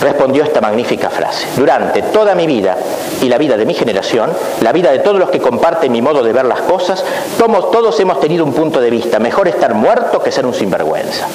respondió 0.00 0.44
esta 0.44 0.60
magnífica 0.60 1.10
frase. 1.10 1.46
Durante 1.56 2.02
toda 2.02 2.34
mi 2.34 2.46
vida 2.46 2.76
y 3.20 3.28
la 3.28 3.38
vida 3.38 3.56
de 3.56 3.66
mi 3.66 3.74
generación, 3.74 4.30
la 4.60 4.72
vida 4.72 4.92
de 4.92 5.00
todos 5.00 5.18
los 5.18 5.30
que 5.30 5.40
comparten 5.40 5.90
mi 5.92 6.02
modo 6.02 6.22
de 6.22 6.32
ver 6.32 6.44
las 6.44 6.60
cosas, 6.60 7.04
todos 7.36 7.98
hemos 8.00 8.20
tenido 8.20 8.44
un 8.44 8.52
punto 8.52 8.80
de 8.80 8.90
vista. 8.90 9.18
Mejor 9.18 9.48
estar 9.48 9.74
muerto 9.74 10.22
que 10.22 10.30
ser 10.30 10.46
un 10.46 10.54
sinvergüenza. 10.54 11.26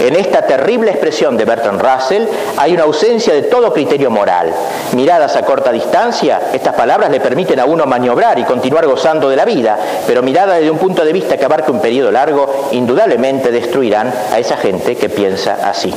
En 0.00 0.14
esta 0.14 0.42
terrible 0.42 0.92
expresión 0.92 1.36
de 1.36 1.44
Bertrand 1.44 1.80
Russell 1.80 2.24
hay 2.56 2.72
una 2.72 2.84
ausencia 2.84 3.34
de 3.34 3.42
todo 3.42 3.72
criterio 3.72 4.10
moral. 4.10 4.52
Miradas 4.94 5.34
a 5.34 5.42
corta 5.42 5.72
distancia, 5.72 6.40
estas 6.52 6.74
palabras 6.74 7.10
le 7.10 7.20
permiten 7.20 7.58
a 7.58 7.64
uno 7.64 7.84
maniobrar 7.84 8.38
y 8.38 8.44
continuar 8.44 8.86
gozando 8.86 9.28
de 9.28 9.36
la 9.36 9.44
vida, 9.44 9.76
pero 10.06 10.22
miradas 10.22 10.58
desde 10.58 10.70
un 10.70 10.78
punto 10.78 11.04
de 11.04 11.12
vista 11.12 11.36
que 11.36 11.44
abarque 11.44 11.72
un 11.72 11.80
periodo 11.80 12.12
largo, 12.12 12.68
indudablemente 12.72 13.50
destruirán 13.50 14.12
a 14.32 14.38
esa 14.38 14.56
gente 14.56 14.96
que 14.96 15.08
piensa 15.08 15.58
así. 15.68 15.92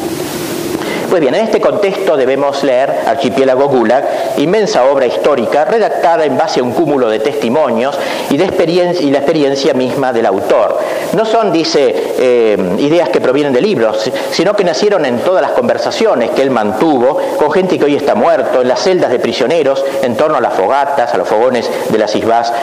Pues 1.11 1.19
bien, 1.19 1.35
en 1.35 1.43
este 1.43 1.59
contexto 1.59 2.15
debemos 2.15 2.63
leer 2.63 3.01
Archipiélago 3.05 3.67
Gulag, 3.67 4.37
inmensa 4.37 4.85
obra 4.85 5.05
histórica 5.05 5.65
redactada 5.65 6.23
en 6.23 6.37
base 6.37 6.61
a 6.61 6.63
un 6.63 6.71
cúmulo 6.71 7.09
de 7.09 7.19
testimonios 7.19 7.99
y, 8.29 8.37
de 8.37 8.45
experiencia, 8.45 9.05
y 9.05 9.11
la 9.11 9.17
experiencia 9.17 9.73
misma 9.73 10.13
del 10.13 10.25
autor. 10.25 10.79
No 11.11 11.25
son, 11.25 11.51
dice, 11.51 12.13
eh, 12.17 12.57
ideas 12.77 13.09
que 13.09 13.19
provienen 13.19 13.51
de 13.51 13.59
libros, 13.59 14.09
sino 14.31 14.55
que 14.55 14.63
nacieron 14.63 15.05
en 15.05 15.19
todas 15.19 15.41
las 15.41 15.51
conversaciones 15.51 16.29
que 16.29 16.43
él 16.43 16.49
mantuvo 16.49 17.19
con 17.37 17.51
gente 17.51 17.77
que 17.77 17.83
hoy 17.83 17.97
está 17.97 18.15
muerto, 18.15 18.61
en 18.61 18.69
las 18.69 18.79
celdas 18.79 19.11
de 19.11 19.19
prisioneros, 19.19 19.83
en 20.03 20.15
torno 20.15 20.37
a 20.37 20.41
las 20.41 20.53
fogatas, 20.53 21.13
a 21.13 21.17
los 21.17 21.27
fogones 21.27 21.69
de 21.89 21.97
las 21.97 22.15
isbás 22.15 22.53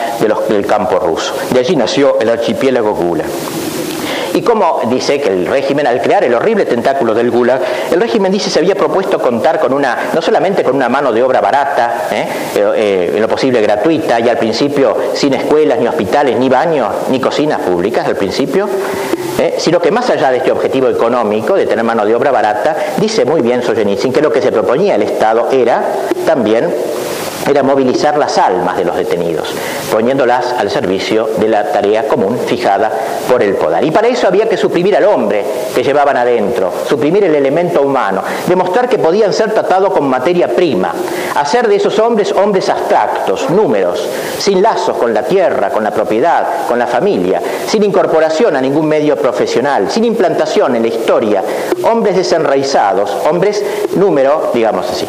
del 0.49 0.65
campo 0.65 0.99
ruso. 0.99 1.35
De 1.51 1.61
allí 1.61 1.77
nació 1.77 2.19
el 2.19 2.31
archipiélago 2.31 2.95
Gulag. 2.95 3.29
Y 4.39 4.43
como 4.43 4.83
dice 4.89 5.21
que 5.21 5.31
el 5.31 5.47
régimen, 5.47 5.89
al 5.89 6.01
crear 6.01 6.23
el 6.23 6.33
horrible 6.33 6.65
tentáculo 6.65 7.13
del 7.13 7.29
Gulag, 7.29 7.61
el 7.91 8.01
régimen 8.01 8.31
dice 8.31 8.49
se 8.49 8.61
había 8.61 8.77
propuesto 8.77 9.19
contar 9.19 9.59
con 9.59 9.73
una, 9.73 10.11
no 10.15 10.23
solamente 10.23 10.63
con 10.63 10.77
una 10.77 10.89
mano 10.89 11.11
de 11.11 11.25
obra 11.25 11.41
barata, 11.41 12.07
¿eh? 12.13 12.29
Eh, 12.55 13.13
en 13.17 13.21
lo 13.21 13.27
posible 13.27 13.61
gratuita, 13.61 14.21
y 14.21 14.29
al 14.29 14.39
principio 14.39 14.97
sin 15.13 15.35
escuelas, 15.35 15.81
ni 15.81 15.89
hospitales, 15.89 16.39
ni 16.39 16.49
baños, 16.49 16.87
ni 17.11 17.19
cocinas 17.19 17.59
públicas 17.63 18.07
al 18.07 18.15
principio, 18.15 18.69
¿eh? 19.41 19.57
sino 19.59 19.81
que 19.81 19.91
más 19.91 20.09
allá 20.09 20.31
de 20.31 20.37
este 20.37 20.53
objetivo 20.53 20.89
económico 20.89 21.55
de 21.55 21.67
tener 21.67 21.85
mano 21.85 22.07
de 22.07 22.15
obra 22.15 22.31
barata, 22.31 22.77
dice 22.99 23.25
muy 23.25 23.41
bien 23.41 23.65
Solzhenitsyn 23.65 24.13
que 24.13 24.23
lo 24.23 24.31
que 24.31 24.41
se 24.41 24.53
proponía 24.53 24.95
el 24.95 25.03
Estado 25.03 25.49
era 25.51 25.83
también 26.25 26.73
era 27.49 27.63
movilizar 27.63 28.19
las 28.19 28.37
almas 28.39 28.77
de 28.77 28.85
los 28.85 28.97
detenidos, 28.97 29.49
poniéndolas 29.91 30.53
al 30.59 30.71
servicio 30.71 31.29
de 31.39 31.49
la 31.49 31.73
tarea 31.73 32.07
común 32.07 32.39
fijada 32.47 32.91
por 33.29 33.43
el 33.43 33.55
poder. 33.55 33.85
Y 33.85 33.91
para 33.91 34.09
eso 34.09 34.27
había 34.27 34.49
que 34.49 34.57
suprimir 34.57 34.97
al 34.97 35.05
hombre 35.05 35.45
que 35.75 35.83
llevaban 35.83 36.17
adentro, 36.17 36.73
suprimir 36.87 37.25
el 37.25 37.35
elemento 37.35 37.83
humano, 37.83 38.23
demostrar 38.47 38.89
que 38.89 38.99
podían 38.99 39.33
ser 39.33 39.53
tratados 39.53 39.93
con 39.93 40.09
materia 40.09 40.49
prima, 40.49 40.93
hacer 41.35 41.69
de 41.69 41.77
esos 41.77 41.99
hombres 41.99 42.33
hombres 42.33 42.69
abstractos, 42.69 43.49
números, 43.51 44.07
sin 44.39 44.63
lazos 44.63 44.97
con 44.97 45.15
la 45.15 45.23
tierra, 45.23 45.71
con 45.71 45.85
la 45.85 45.91
propiedad, 45.91 46.67
con 46.69 46.79
la 46.79 46.87
familia, 46.87 47.41
sin 47.67 47.83
incorporación 47.83 48.57
a 48.57 48.61
ningún 48.61 48.87
medio 48.87 49.17
profesional, 49.17 49.91
sin 49.91 50.05
implantación 50.05 50.77
en 50.77 50.83
la 50.83 50.89
historia, 50.89 51.43
hombres 51.85 52.17
desenraizados, 52.17 53.11
hombres 53.31 53.65
número, 53.95 54.51
digamos 54.53 54.89
así. 54.91 55.07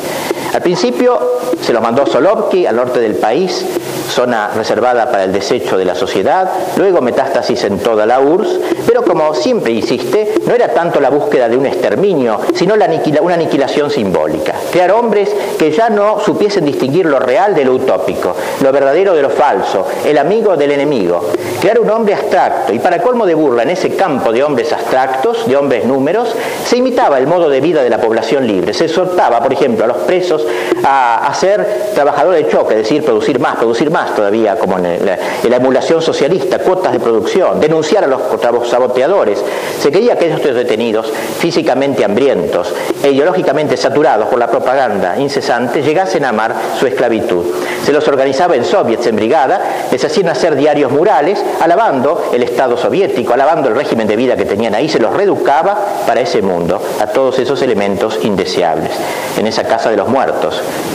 Al 0.54 0.62
principio 0.62 1.20
se 1.62 1.74
los 1.74 1.82
mandó 1.82 2.06
Solovki 2.06 2.66
al 2.66 2.76
norte 2.76 3.00
del 3.00 3.16
país, 3.16 3.66
zona 4.10 4.50
reservada 4.56 5.10
para 5.12 5.24
el 5.26 5.32
desecho 5.32 5.78
de 5.78 5.86
la 5.86 5.94
sociedad, 5.94 6.50
luego 6.78 7.02
metástasis 7.02 7.64
en 7.66 7.80
toda 7.80 8.06
la 8.06 8.20
URSS, 8.20 8.60
pero 8.88 9.04
como 9.04 9.36
siempre 9.36 9.72
insiste, 9.72 10.34
no 10.46 10.56
era 10.56 10.70
tanto 10.74 11.00
la 11.00 11.12
búsqueda 11.12 11.48
de 11.48 11.56
un 11.56 11.68
exterminio, 11.68 12.40
sino 12.56 12.74
una 12.74 13.36
aniquilación 13.36 13.92
simbólica. 13.92 14.56
Crear 14.72 14.92
hombres 14.92 15.30
que 15.58 15.72
ya 15.72 15.90
no 15.90 16.20
supiesen 16.20 16.66
distinguir 16.66 17.06
lo 17.06 17.20
real 17.20 17.54
de 17.54 17.66
lo 17.66 17.76
utópico, 17.76 18.36
lo 18.62 18.72
verdadero 18.72 19.14
de 19.14 19.22
lo 19.22 19.30
falso, 19.30 19.86
el 20.06 20.18
amigo 20.18 20.58
del 20.58 20.72
enemigo. 20.72 21.30
Crear 21.62 21.80
un 21.80 21.90
hombre 21.90 22.16
abstracto, 22.16 22.74
y 22.74 22.80
para 22.80 23.02
colmo 23.02 23.26
de 23.26 23.36
burla, 23.36 23.64
en 23.64 23.72
ese 23.72 23.96
campo 23.96 24.32
de 24.32 24.44
hombres 24.44 24.72
abstractos, 24.72 25.46
de 25.46 25.58
hombres 25.58 25.86
números, 25.86 26.34
se 26.66 26.78
imitaba 26.78 27.20
el 27.20 27.28
modo 27.28 27.50
de 27.50 27.62
vida 27.62 27.84
de 27.84 27.90
la 27.90 28.00
población 28.00 28.48
libre. 28.48 28.74
Se 28.74 28.86
exhortaba, 28.86 29.42
por 29.42 29.54
ejemplo, 29.54 29.84
a 29.84 29.88
los 29.88 29.98
presos 29.98 30.39
a, 30.84 31.28
a 31.28 31.34
ser 31.34 31.92
trabajadores 31.94 32.46
de 32.46 32.52
choque, 32.52 32.76
es 32.76 32.82
decir, 32.84 33.04
producir 33.04 33.40
más, 33.40 33.58
producir 33.58 33.92
más 33.92 34.16
todavía, 34.16 34.56
como 34.58 34.78
en 34.78 35.06
la, 35.06 35.56
emulación 35.56 36.02
socialista, 36.02 36.60
cuotas 36.60 36.94
de 36.94 37.00
producción, 37.00 37.60
denunciar 37.60 38.04
a 38.04 38.08
los 38.08 38.22
saboteadores. 38.70 39.44
Se 39.80 39.92
creía 39.92 40.18
que 40.18 40.32
estos 40.32 40.56
detenidos, 40.56 41.12
físicamente 41.40 42.06
hambrientos 42.06 42.74
e 43.04 43.12
ideológicamente 43.12 43.78
saturados 43.78 44.28
por 44.28 44.40
la 44.40 44.48
propaganda 44.48 45.18
incesante, 45.18 45.82
llegasen 45.82 46.26
a 46.26 46.30
amar 46.30 46.56
su 46.80 46.88
esclavitud. 46.88 47.46
Se 47.84 47.92
los 47.92 48.08
organizaba 48.08 48.56
en 48.56 48.66
soviets, 48.66 49.08
en 49.08 49.16
brigada, 49.16 49.62
les 49.92 50.04
hacían 50.04 50.30
hacer 50.30 50.56
diarios 50.56 50.92
murales, 50.92 51.44
alabando 51.60 52.30
el 52.34 52.44
Estado 52.44 52.78
soviético, 52.78 53.34
alabando 53.34 53.70
el 53.70 53.76
régimen 53.76 54.08
de 54.08 54.16
vida 54.16 54.36
que 54.36 54.46
tenían 54.46 54.76
ahí, 54.76 54.90
se 54.90 55.00
los 55.00 55.14
reeducaba 55.14 55.78
para 56.06 56.22
ese 56.22 56.42
mundo, 56.42 56.82
a 57.00 57.08
todos 57.08 57.40
esos 57.40 57.62
elementos 57.62 58.20
indeseables, 58.24 58.92
en 59.38 59.48
esa 59.48 59.64
casa 59.64 59.90
de 59.90 59.98
los 59.98 60.08
muertos, 60.08 60.29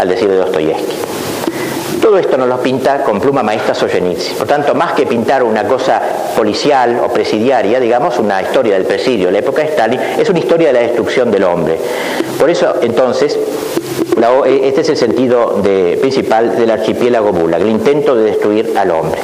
al 0.01 0.09
decir 0.09 0.29
de 0.29 0.37
Dostoyevsky. 0.37 0.97
Todo 2.01 2.19
esto 2.19 2.37
nos 2.37 2.49
lo 2.49 2.59
pinta 2.59 3.03
con 3.03 3.19
pluma 3.19 3.43
maestra 3.43 3.75
Solzhenitsyn. 3.75 4.37
Por 4.37 4.47
tanto, 4.47 4.75
más 4.75 4.93
que 4.93 5.07
pintar 5.07 5.43
una 5.43 5.65
cosa 5.65 6.03
policial 6.37 7.01
o 7.03 7.09
presidiaria, 7.09 7.81
digamos, 7.81 8.19
una 8.19 8.43
historia 8.43 8.75
del 8.75 8.85
presidio, 8.85 9.31
la 9.31 9.39
época 9.39 9.63
de 9.63 9.69
Stalin, 9.69 10.01
es 10.19 10.29
una 10.29 10.39
historia 10.39 10.67
de 10.69 10.75
la 10.75 10.81
destrucción 10.81 11.31
del 11.31 11.45
hombre. 11.45 11.79
Por 12.39 12.51
eso, 12.51 12.75
entonces, 12.83 13.39
este 14.47 14.81
es 14.83 14.89
el 14.91 14.97
sentido 14.97 15.63
principal 16.01 16.57
del 16.57 16.71
archipiélago 16.71 17.33
Bulag, 17.33 17.63
el 17.63 17.71
intento 17.71 18.15
de 18.15 18.25
destruir 18.25 18.75
al 18.77 18.91
hombre. 18.91 19.21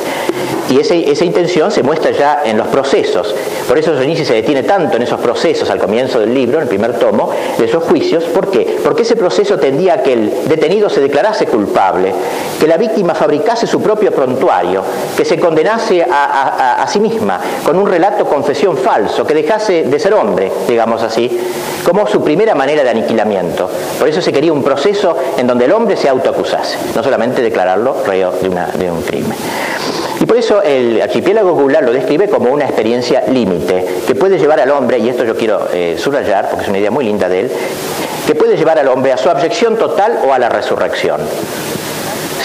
Y 0.70 0.78
esa 0.78 1.24
intención 1.24 1.72
se 1.72 1.82
muestra 1.82 2.12
ya 2.12 2.42
en 2.44 2.56
los 2.56 2.68
procesos. 2.68 3.34
Por 3.66 3.76
eso 3.76 3.90
Solzhenitsyn 3.90 4.24
se 4.24 4.34
detiene 4.34 4.62
tanto 4.62 4.96
en 4.96 5.02
esos 5.02 5.18
procesos 5.18 5.68
al 5.68 5.80
comienzo 5.80 6.20
del 6.20 6.32
libro, 6.32 6.58
en 6.58 6.62
el 6.62 6.68
primer 6.68 6.96
tomo, 6.96 7.30
de 7.58 7.64
esos 7.64 7.82
juicios. 7.82 8.22
¿Por 8.24 8.52
qué? 8.52 8.78
Porque 8.84 9.02
ese 9.02 9.16
proceso 9.16 9.58
tendía 9.58 9.94
a 9.94 10.02
que 10.02 10.12
el 10.12 10.48
detenido 10.48 10.88
se 10.88 11.00
declarase 11.00 11.46
culpable, 11.46 12.12
que 12.60 12.68
la 12.68 12.76
víctima 12.76 13.16
fabricase 13.16 13.66
su 13.66 13.82
propio 13.82 14.12
prontuario, 14.12 14.84
que 15.16 15.24
se 15.24 15.40
condenase 15.40 16.06
a, 16.08 16.86
sí 16.88 17.00
misma 17.00 17.40
con 17.64 17.76
un 17.76 17.88
relato 17.88 18.24
confesión 18.26 18.76
falso, 18.76 19.26
que 19.26 19.34
dejase 19.34 19.82
de 19.82 19.98
ser 19.98 20.14
hombre, 20.14 20.52
digamos 20.68 21.02
así, 21.02 21.36
como 21.84 22.06
su 22.06 22.22
primera 22.22 22.54
manera 22.54 22.84
de 22.84 22.90
aniquilamiento. 22.90 23.68
Por 23.98 24.08
eso 24.08 24.22
se 24.22 24.32
quería 24.32 24.52
un 24.52 24.62
proceso 24.62 25.16
en 25.36 25.48
donde 25.48 25.64
el 25.64 25.72
hombre 25.72 25.96
se 25.96 26.08
autoacusase, 26.08 26.78
no 26.94 27.02
solamente 27.02 27.42
declararlo 27.42 28.04
reo 28.06 28.32
de 28.40 28.90
un 28.90 29.02
crimen. 29.02 29.36
Por 30.30 30.38
eso 30.38 30.62
el 30.62 31.02
archipiélago 31.02 31.54
Gulag 31.54 31.82
lo 31.82 31.92
describe 31.92 32.28
como 32.28 32.52
una 32.52 32.64
experiencia 32.64 33.24
límite, 33.26 33.84
que 34.06 34.14
puede 34.14 34.38
llevar 34.38 34.60
al 34.60 34.70
hombre, 34.70 35.00
y 35.00 35.08
esto 35.08 35.24
yo 35.24 35.34
quiero 35.34 35.66
eh, 35.72 35.96
subrayar 35.98 36.48
porque 36.48 36.62
es 36.62 36.68
una 36.68 36.78
idea 36.78 36.92
muy 36.92 37.04
linda 37.04 37.28
de 37.28 37.40
él, 37.40 37.50
que 38.28 38.36
puede 38.36 38.56
llevar 38.56 38.78
al 38.78 38.86
hombre 38.86 39.12
a 39.12 39.16
su 39.16 39.28
abyección 39.28 39.76
total 39.76 40.20
o 40.24 40.32
a 40.32 40.38
la 40.38 40.48
resurrección 40.48 41.20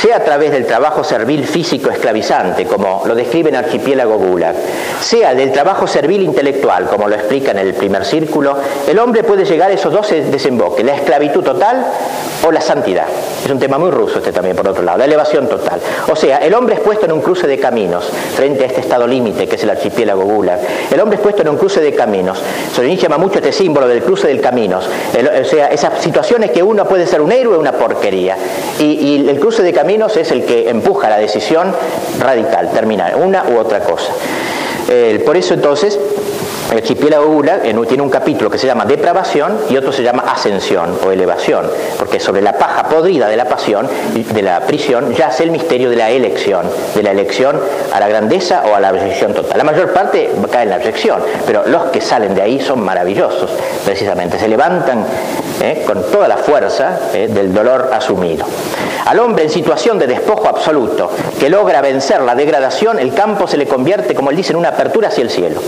sea 0.02 0.18
a 0.18 0.24
través 0.24 0.52
del 0.52 0.66
trabajo 0.66 1.04
servil 1.04 1.46
físico 1.46 1.90
esclavizante, 1.90 2.66
como 2.66 3.04
lo 3.06 3.16
describe 3.16 3.50
en 3.50 3.56
Archipiélago 3.56 4.18
Gulag, 4.18 4.56
sea 5.02 5.34
del 5.34 5.52
trabajo 5.52 5.88
servil 5.88 6.22
intelectual, 6.22 6.88
como 6.88 7.08
lo 7.08 7.16
explica 7.16 7.52
en 7.52 7.60
el 7.60 7.74
primer 7.74 8.06
círculo, 8.06 8.58
el 8.88 9.00
hombre 9.00 9.24
puede 9.24 9.46
llegar 9.46 9.72
a 9.72 9.74
esos 9.74 9.92
dos 9.92 10.10
desemboques, 10.10 10.86
la 10.86 10.96
esclavitud 10.96 11.44
total 11.44 11.86
o 12.46 12.52
la 12.52 12.62
santidad. 12.62 13.06
Es 13.44 13.52
un 13.52 13.60
tema 13.60 13.78
muy 13.78 13.92
ruso 13.92 14.20
este 14.20 14.32
también, 14.32 14.56
por 14.56 14.68
otro 14.68 14.84
lado, 14.84 14.98
la 14.98 15.06
elevación 15.06 15.48
total. 15.48 15.80
O 16.12 16.16
sea, 16.16 16.38
el 16.38 16.54
hombre 16.54 16.76
es 16.76 16.82
puesto 16.82 17.06
en 17.06 17.12
un 17.12 17.22
cruce 17.22 17.48
de 17.48 17.60
caminos 17.60 18.10
frente 18.36 18.64
a 18.64 18.68
este 18.68 18.82
estado 18.82 19.08
límite 19.08 19.48
que 19.48 19.56
es 19.56 19.64
el 19.64 19.70
archipiélago 19.70 20.24
Gulag. 20.24 20.60
El 20.92 21.00
hombre 21.00 21.18
es 21.18 21.22
puesto 21.22 21.42
en 21.42 21.50
un 21.50 21.58
cruce 21.58 21.80
de 21.82 21.94
caminos. 21.94 22.40
Solzhenitsyn 22.74 23.10
llama 23.10 23.18
mucho 23.18 23.40
este 23.40 23.52
símbolo 23.52 23.88
del 23.88 24.02
cruce 24.02 24.28
del 24.28 24.42
caminos. 24.42 24.88
o 24.88 25.46
sea, 25.46 25.68
esas 25.68 26.02
situaciones 26.02 26.52
que 26.52 26.64
uno 26.64 26.86
puede 26.86 27.06
ser 27.06 27.22
un 27.22 27.32
héroe 27.32 27.56
o 27.56 27.60
una 27.60 27.74
porquería. 27.74 28.36
Y, 28.80 29.28
el 29.28 29.40
cruce 29.40 29.64
de 29.64 29.72
caminos 29.72 29.85
es 30.22 30.32
el 30.32 30.46
que 30.46 30.70
empuja 30.70 31.10
la 31.10 31.18
decisión 31.18 31.74
radical, 32.20 32.72
terminar, 32.72 33.16
una 33.16 33.46
u 33.50 33.58
otra 33.58 33.82
cosa. 33.82 34.14
por 35.26 35.38
eso 35.38 35.54
entonces 35.54 36.00
el 36.72 36.78
archipiélago 36.78 37.28
Gulag 37.28 37.62
tiene 37.62 38.04
un 38.04 38.10
capítulo 38.10 38.50
que 38.50 38.58
se 38.58 38.68
llama 38.68 38.86
depravación 38.86 39.58
y 39.70 39.78
otro 39.78 39.92
se 39.92 40.04
llama 40.04 40.24
ascensión 40.28 40.98
o 41.06 41.12
elevación, 41.12 41.70
porque 41.98 42.20
sobre 42.20 42.42
la 42.42 42.54
paja 42.58 42.90
podrida 42.90 43.28
de 43.28 43.38
la 43.38 43.46
pasión, 43.46 43.88
de 44.14 44.42
la 44.42 44.62
prisión, 44.62 45.14
yace 45.14 45.44
el 45.44 45.52
misterio 45.52 45.90
de 45.90 45.96
la 45.96 46.10
elección, 46.10 46.66
de 46.94 47.04
la 47.04 47.12
elección 47.12 47.60
a 47.94 48.00
la 48.00 48.08
grandeza 48.08 48.64
o 48.70 48.76
a 48.76 48.80
la 48.80 48.90
abjección 48.90 49.34
total. 49.34 49.58
La 49.58 49.64
mayor 49.64 49.94
parte 49.94 50.32
cae 50.52 50.64
en 50.64 50.70
la 50.70 50.76
abjección, 50.76 51.22
pero 51.46 51.64
los 51.68 51.86
que 51.86 52.02
salen 52.02 52.34
de 52.34 52.42
ahí 52.42 52.60
son 52.60 52.84
maravillosos, 52.84 53.52
precisamente, 53.86 54.40
se 54.40 54.48
levantan 54.48 55.06
eh, 55.62 55.84
con 55.86 56.04
toda 56.12 56.28
la 56.28 56.38
fuerza 56.38 57.00
eh, 57.14 57.28
del 57.30 57.54
dolor 57.54 57.90
asumido. 57.94 58.46
Al 59.06 59.20
hombre 59.20 59.44
en 59.44 59.50
situación 59.52 60.00
de 60.00 60.08
despojo 60.08 60.48
absoluto, 60.48 61.12
que 61.40 61.50
logra 61.50 61.82
vencer 61.82 62.22
la 62.22 62.36
degradación, 62.36 63.00
el 63.00 63.14
campo 63.14 63.48
se 63.48 63.58
le 63.58 63.68
convierte, 63.68 64.16
como 64.16 64.30
él 64.32 64.36
dice, 64.36 64.52
en 64.52 64.58
una 64.58 64.70
apertura 64.70 65.10
hacia 65.10 65.24
el 65.24 65.30
cielo. 65.30 65.62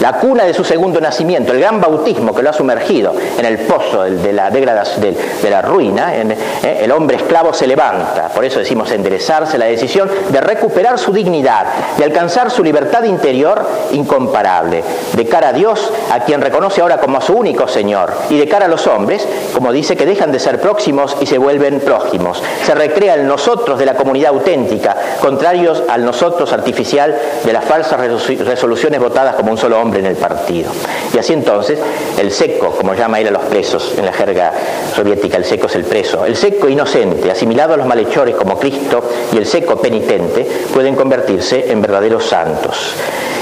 La 0.00 0.14
cuna 0.14 0.44
de 0.44 0.52
su 0.52 0.64
segundo 0.64 1.00
nacimiento, 1.00 1.52
el 1.52 1.60
gran 1.60 1.80
bautismo 1.80 2.34
que 2.34 2.42
lo 2.42 2.50
ha 2.50 2.52
sumergido 2.52 3.14
en 3.38 3.44
el 3.44 3.58
pozo 3.58 4.02
de 4.02 4.32
la, 4.32 4.50
degradación, 4.50 5.14
de, 5.42 5.50
la 5.50 5.62
ruina, 5.62 6.14
eh, 6.14 6.80
el 6.82 6.90
hombre 6.90 7.16
esclavo 7.16 7.54
se 7.54 7.66
levanta, 7.66 8.28
por 8.34 8.44
eso 8.44 8.58
decimos 8.58 8.90
enderezarse, 8.90 9.56
la 9.56 9.66
decisión 9.66 10.10
de 10.30 10.40
recuperar 10.40 10.98
su 10.98 11.12
dignidad, 11.12 11.66
de 11.96 12.04
alcanzar 12.04 12.50
su 12.50 12.64
libertad 12.64 13.04
interior 13.04 13.64
incomparable, 13.92 14.82
de 15.12 15.26
cara 15.26 15.48
a 15.48 15.52
Dios, 15.52 15.92
a 16.10 16.20
quien 16.20 16.40
reconoce 16.40 16.80
ahora 16.80 16.98
como 16.98 17.18
a 17.18 17.20
su 17.20 17.34
único 17.34 17.68
Señor, 17.68 18.12
y 18.30 18.38
de 18.38 18.48
cara 18.48 18.66
a 18.66 18.68
los 18.68 18.86
hombres, 18.86 19.26
como 19.54 19.72
dice 19.72 19.96
que 19.96 20.06
dejan 20.06 20.32
de 20.32 20.40
ser 20.40 20.60
próximos 20.60 21.16
y 21.20 21.26
se 21.26 21.38
vuelven 21.38 21.80
prójimos 21.80 22.42
recrea 22.74 23.14
el 23.14 23.26
nosotros 23.26 23.78
de 23.78 23.86
la 23.86 23.94
comunidad 23.94 24.30
auténtica, 24.30 24.96
contrarios 25.20 25.82
al 25.88 26.04
nosotros 26.04 26.52
artificial 26.52 27.16
de 27.44 27.52
las 27.52 27.64
falsas 27.64 28.00
resoluciones 28.00 29.00
votadas 29.00 29.34
como 29.34 29.52
un 29.52 29.58
solo 29.58 29.80
hombre 29.80 30.00
en 30.00 30.06
el 30.06 30.16
partido. 30.16 30.70
Y 31.12 31.18
así 31.18 31.32
entonces, 31.32 31.78
el 32.18 32.30
seco, 32.30 32.70
como 32.70 32.94
llama 32.94 33.20
él 33.20 33.28
a 33.28 33.30
los 33.30 33.42
presos 33.42 33.94
en 33.96 34.04
la 34.04 34.12
jerga 34.12 34.52
soviética, 34.94 35.36
el 35.36 35.44
seco 35.44 35.66
es 35.66 35.74
el 35.76 35.84
preso, 35.84 36.24
el 36.24 36.36
seco 36.36 36.68
inocente, 36.68 37.30
asimilado 37.30 37.74
a 37.74 37.76
los 37.76 37.86
malhechores 37.86 38.34
como 38.34 38.58
Cristo, 38.58 39.02
y 39.32 39.36
el 39.36 39.46
seco 39.46 39.76
penitente, 39.76 40.46
pueden 40.72 40.94
convertirse 40.94 41.70
en 41.70 41.80
verdaderos 41.80 42.26
santos. 42.26 42.94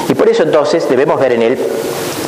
Y 0.09 0.15
por 0.15 0.29
eso 0.29 0.43
entonces 0.43 0.89
debemos 0.89 1.21
ver 1.21 1.33
en 1.33 1.43
él 1.43 1.59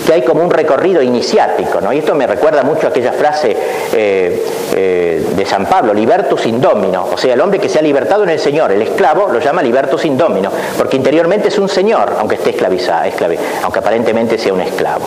que 0.04 0.12
hay 0.12 0.22
como 0.22 0.42
un 0.42 0.50
recorrido 0.50 1.02
iniciático, 1.02 1.80
¿no? 1.80 1.92
Y 1.92 1.98
esto 1.98 2.14
me 2.14 2.26
recuerda 2.26 2.62
mucho 2.62 2.86
a 2.86 2.90
aquella 2.90 3.12
frase 3.12 3.56
eh, 3.92 4.46
eh, 4.74 5.26
de 5.34 5.46
San 5.46 5.66
Pablo, 5.66 5.94
libertus 5.94 6.46
indomino, 6.46 7.08
o 7.12 7.16
sea, 7.16 7.34
el 7.34 7.40
hombre 7.40 7.58
que 7.58 7.68
se 7.68 7.78
ha 7.78 7.82
libertado 7.82 8.24
en 8.24 8.30
el 8.30 8.38
Señor, 8.38 8.72
el 8.72 8.82
esclavo 8.82 9.28
lo 9.28 9.40
llama 9.40 9.62
libertus 9.62 10.04
indomino, 10.04 10.50
porque 10.76 10.96
interiormente 10.96 11.48
es 11.48 11.58
un 11.58 11.68
señor, 11.68 12.16
aunque 12.18 12.36
esté 12.36 12.50
esclavizado, 12.50 13.10
aunque 13.62 13.78
aparentemente 13.78 14.38
sea 14.38 14.52
un 14.52 14.60
esclavo. 14.60 15.06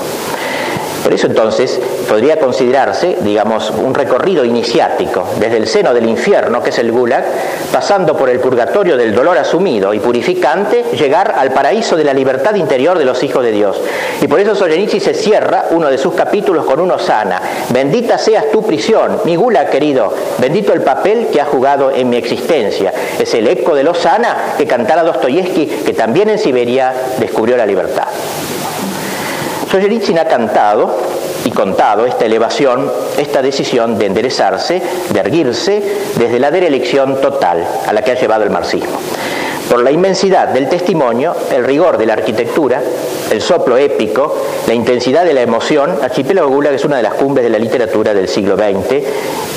Por 1.07 1.13
eso 1.13 1.27
entonces 1.27 1.79
podría 2.09 2.37
considerarse, 2.37 3.15
digamos, 3.21 3.69
un 3.69 3.95
recorrido 3.95 4.43
iniciático, 4.43 5.25
desde 5.39 5.55
el 5.55 5.65
seno 5.65 5.93
del 5.93 6.05
infierno, 6.09 6.61
que 6.61 6.71
es 6.71 6.79
el 6.79 6.91
Gulag, 6.91 7.23
pasando 7.71 8.17
por 8.17 8.29
el 8.29 8.41
purgatorio 8.41 8.97
del 8.97 9.15
dolor 9.15 9.37
asumido 9.37 9.93
y 9.93 10.01
purificante, 10.01 10.83
llegar 10.99 11.35
al 11.37 11.53
paraíso 11.53 11.95
de 11.95 12.03
la 12.03 12.13
libertad 12.13 12.55
interior 12.55 12.99
de 12.99 13.05
los 13.05 13.23
hijos 13.23 13.41
de 13.41 13.53
Dios. 13.53 13.79
Y 14.21 14.27
por 14.27 14.41
eso 14.41 14.53
Solzhenitsyn 14.53 14.99
se 14.99 15.13
cierra 15.13 15.67
uno 15.71 15.89
de 15.89 15.97
sus 15.97 16.13
capítulos 16.13 16.65
con 16.65 16.81
uno 16.81 16.99
sana. 16.99 17.41
Bendita 17.69 18.17
seas 18.17 18.51
tu 18.51 18.63
prisión, 18.63 19.21
mi 19.23 19.37
Gulag 19.37 19.69
querido, 19.69 20.13
bendito 20.39 20.73
el 20.73 20.81
papel 20.81 21.29
que 21.31 21.39
has 21.39 21.47
jugado 21.47 21.89
en 21.89 22.09
mi 22.09 22.17
existencia. 22.17 22.91
Es 23.17 23.33
el 23.33 23.47
eco 23.47 23.73
de 23.73 23.85
Lozana 23.85 24.55
que 24.57 24.67
cantara 24.67 25.03
Dostoyevsky, 25.03 25.67
que 25.85 25.93
también 25.93 26.27
en 26.27 26.37
Siberia 26.37 26.93
descubrió 27.17 27.55
la 27.55 27.65
libertad. 27.65 28.07
Solzhenitsyn 29.69 30.17
ha 30.19 30.25
cantado 30.25 30.95
y 31.43 31.51
contado 31.51 32.05
esta 32.05 32.25
elevación, 32.25 32.91
esta 33.17 33.41
decisión 33.41 33.97
de 33.97 34.05
enderezarse, 34.05 34.81
de 35.09 35.19
erguirse 35.19 35.83
desde 36.17 36.39
la 36.39 36.51
derelición 36.51 37.19
total 37.19 37.67
a 37.85 37.93
la 37.93 38.01
que 38.01 38.11
ha 38.11 38.19
llevado 38.19 38.43
el 38.43 38.49
marxismo. 38.49 38.97
Por 39.69 39.83
la 39.83 39.91
inmensidad 39.91 40.47
del 40.47 40.69
testimonio, 40.69 41.35
el 41.53 41.65
rigor 41.65 41.97
de 41.97 42.05
la 42.05 42.13
arquitectura, 42.13 42.81
el 43.29 43.41
soplo 43.41 43.77
épico, 43.77 44.37
la 44.65 44.73
intensidad 44.73 45.25
de 45.25 45.33
la 45.33 45.41
emoción, 45.41 45.99
Archipiélago 46.01 46.47
Gulag 46.47 46.73
es 46.73 46.85
una 46.85 46.95
de 46.95 47.03
las 47.03 47.15
cumbres 47.15 47.43
de 47.43 47.49
la 47.49 47.59
literatura 47.59 48.13
del 48.13 48.29
siglo 48.29 48.55
XX 48.55 49.03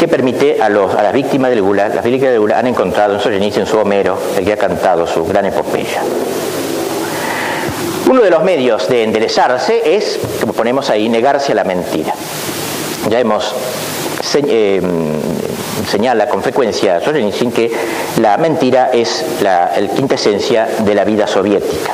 que 0.00 0.08
permite 0.08 0.60
a 0.60 0.68
las 0.68 1.12
víctimas 1.12 1.50
del 1.50 1.62
Gulag, 1.62 1.94
las 1.94 2.04
víctimas 2.04 2.32
del 2.32 2.40
Gulag 2.40 2.58
han 2.58 2.66
encontrado 2.66 3.14
en 3.14 3.20
Solzhenitsyn 3.20 3.66
su 3.66 3.78
Homero, 3.78 4.18
el 4.36 4.44
que 4.44 4.54
ha 4.54 4.56
cantado 4.56 5.06
su 5.06 5.24
gran 5.24 5.46
epopeya. 5.46 6.02
Uno 8.10 8.22
de 8.22 8.30
los 8.30 8.42
medios 8.42 8.88
de 8.88 9.04
enderezarse 9.04 9.94
es, 9.94 10.18
como 10.40 10.52
ponemos 10.52 10.90
ahí, 10.90 11.08
negarse 11.08 11.52
a 11.52 11.54
la 11.54 11.62
mentira. 11.62 12.12
Ya 13.08 13.20
hemos 13.20 13.54
eh, 14.34 14.82
señala 15.88 16.28
con 16.28 16.42
frecuencia 16.42 17.00
Solzhenitsyn 17.00 17.52
que 17.52 17.70
la 18.20 18.36
mentira 18.36 18.90
es 18.92 19.24
la 19.42 19.70
el 19.76 19.90
quintesencia 19.90 20.66
de 20.80 20.94
la 20.96 21.04
vida 21.04 21.28
soviética. 21.28 21.92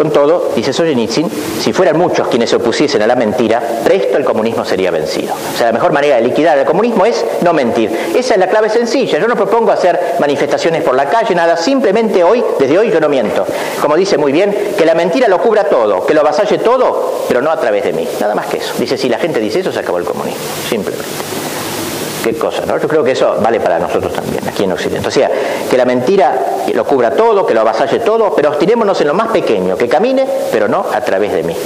Con 0.00 0.10
todo, 0.10 0.52
dice 0.56 0.72
Solzhenitsyn, 0.72 1.30
si 1.60 1.74
fueran 1.74 1.98
muchos 1.98 2.26
quienes 2.28 2.48
se 2.48 2.56
opusiesen 2.56 3.02
a 3.02 3.06
la 3.06 3.16
mentira, 3.16 3.60
presto 3.84 4.16
el 4.16 4.24
comunismo 4.24 4.64
sería 4.64 4.90
vencido. 4.90 5.34
O 5.34 5.58
sea, 5.58 5.66
la 5.66 5.72
mejor 5.74 5.92
manera 5.92 6.16
de 6.16 6.22
liquidar 6.22 6.56
el 6.56 6.64
comunismo 6.64 7.04
es 7.04 7.22
no 7.42 7.52
mentir. 7.52 7.90
Esa 8.16 8.32
es 8.32 8.40
la 8.40 8.46
clave 8.46 8.70
sencilla. 8.70 9.18
Yo 9.18 9.28
no 9.28 9.36
propongo 9.36 9.70
hacer 9.72 10.16
manifestaciones 10.18 10.82
por 10.82 10.94
la 10.94 11.04
calle, 11.04 11.34
nada. 11.34 11.54
Simplemente 11.54 12.24
hoy, 12.24 12.42
desde 12.58 12.78
hoy, 12.78 12.90
yo 12.90 12.98
no 12.98 13.10
miento. 13.10 13.44
Como 13.82 13.94
dice 13.94 14.16
muy 14.16 14.32
bien, 14.32 14.72
que 14.78 14.86
la 14.86 14.94
mentira 14.94 15.28
lo 15.28 15.36
cubra 15.36 15.64
todo, 15.64 16.06
que 16.06 16.14
lo 16.14 16.22
avasalle 16.22 16.56
todo, 16.56 17.26
pero 17.28 17.42
no 17.42 17.50
a 17.50 17.60
través 17.60 17.84
de 17.84 17.92
mí. 17.92 18.08
Nada 18.18 18.34
más 18.34 18.46
que 18.46 18.56
eso. 18.56 18.72
Dice, 18.78 18.96
si 18.96 19.10
la 19.10 19.18
gente 19.18 19.38
dice 19.38 19.60
eso, 19.60 19.70
se 19.70 19.80
acabó 19.80 19.98
el 19.98 20.06
comunismo. 20.06 20.40
Simplemente 20.66 21.49
qué 22.22 22.36
cosa, 22.36 22.64
¿no? 22.66 22.78
Yo 22.78 22.88
creo 22.88 23.02
que 23.02 23.12
eso 23.12 23.36
vale 23.40 23.60
para 23.60 23.78
nosotros 23.78 24.12
también, 24.12 24.46
aquí 24.48 24.64
en 24.64 24.72
Occidente. 24.72 25.08
O 25.08 25.10
sea, 25.10 25.30
que 25.68 25.76
la 25.76 25.84
mentira 25.84 26.62
lo 26.74 26.84
cubra 26.84 27.10
todo, 27.12 27.46
que 27.46 27.54
lo 27.54 27.60
avasalle 27.60 28.00
todo, 28.00 28.34
pero 28.34 28.50
obstinémonos 28.50 29.00
en 29.00 29.08
lo 29.08 29.14
más 29.14 29.28
pequeño, 29.28 29.76
que 29.76 29.88
camine, 29.88 30.26
pero 30.52 30.68
no 30.68 30.86
a 30.92 31.00
través 31.00 31.32
de 31.32 31.42
mí. 31.42 31.56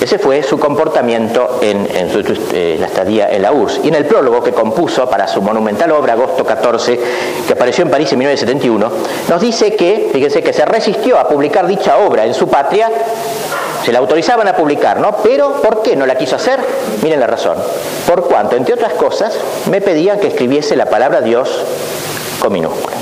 Ese 0.00 0.18
fue 0.18 0.42
su 0.42 0.58
comportamiento 0.58 1.60
en, 1.62 1.86
eh, 1.88 2.76
la 2.80 2.86
estadía 2.86 3.30
en 3.30 3.42
la 3.42 3.52
URSS. 3.52 3.84
Y 3.84 3.88
en 3.88 3.94
el 3.94 4.04
prólogo 4.04 4.42
que 4.42 4.50
compuso 4.50 5.08
para 5.08 5.28
su 5.28 5.40
monumental 5.40 5.92
obra, 5.92 6.14
agosto 6.14 6.44
14, 6.44 6.98
que 7.46 7.52
apareció 7.52 7.84
en 7.84 7.90
París 7.90 8.12
en 8.12 8.18
1971, 8.18 8.90
nos 9.28 9.40
dice 9.40 9.76
que, 9.76 10.10
fíjense, 10.12 10.42
que 10.42 10.52
se 10.52 10.64
resistió 10.64 11.20
a 11.20 11.28
publicar 11.28 11.68
dicha 11.68 11.98
obra 11.98 12.26
en 12.26 12.34
su 12.34 12.48
patria 12.48 12.90
se 13.84 13.92
la 13.92 13.98
autorizaban 13.98 14.46
a 14.48 14.54
publicar, 14.54 15.00
¿no? 15.00 15.16
Pero 15.22 15.60
¿por 15.60 15.82
qué 15.82 15.96
no 15.96 16.06
la 16.06 16.16
quiso 16.16 16.36
hacer? 16.36 16.60
Miren 17.02 17.20
la 17.20 17.26
razón. 17.26 17.56
Por 18.06 18.28
cuanto, 18.28 18.56
entre 18.56 18.74
otras 18.74 18.92
cosas, 18.94 19.36
me 19.70 19.80
pedían 19.80 20.20
que 20.20 20.28
escribiese 20.28 20.76
la 20.76 20.86
palabra 20.86 21.20
Dios 21.20 21.48
con 22.38 22.52
minúscula. 22.52 22.96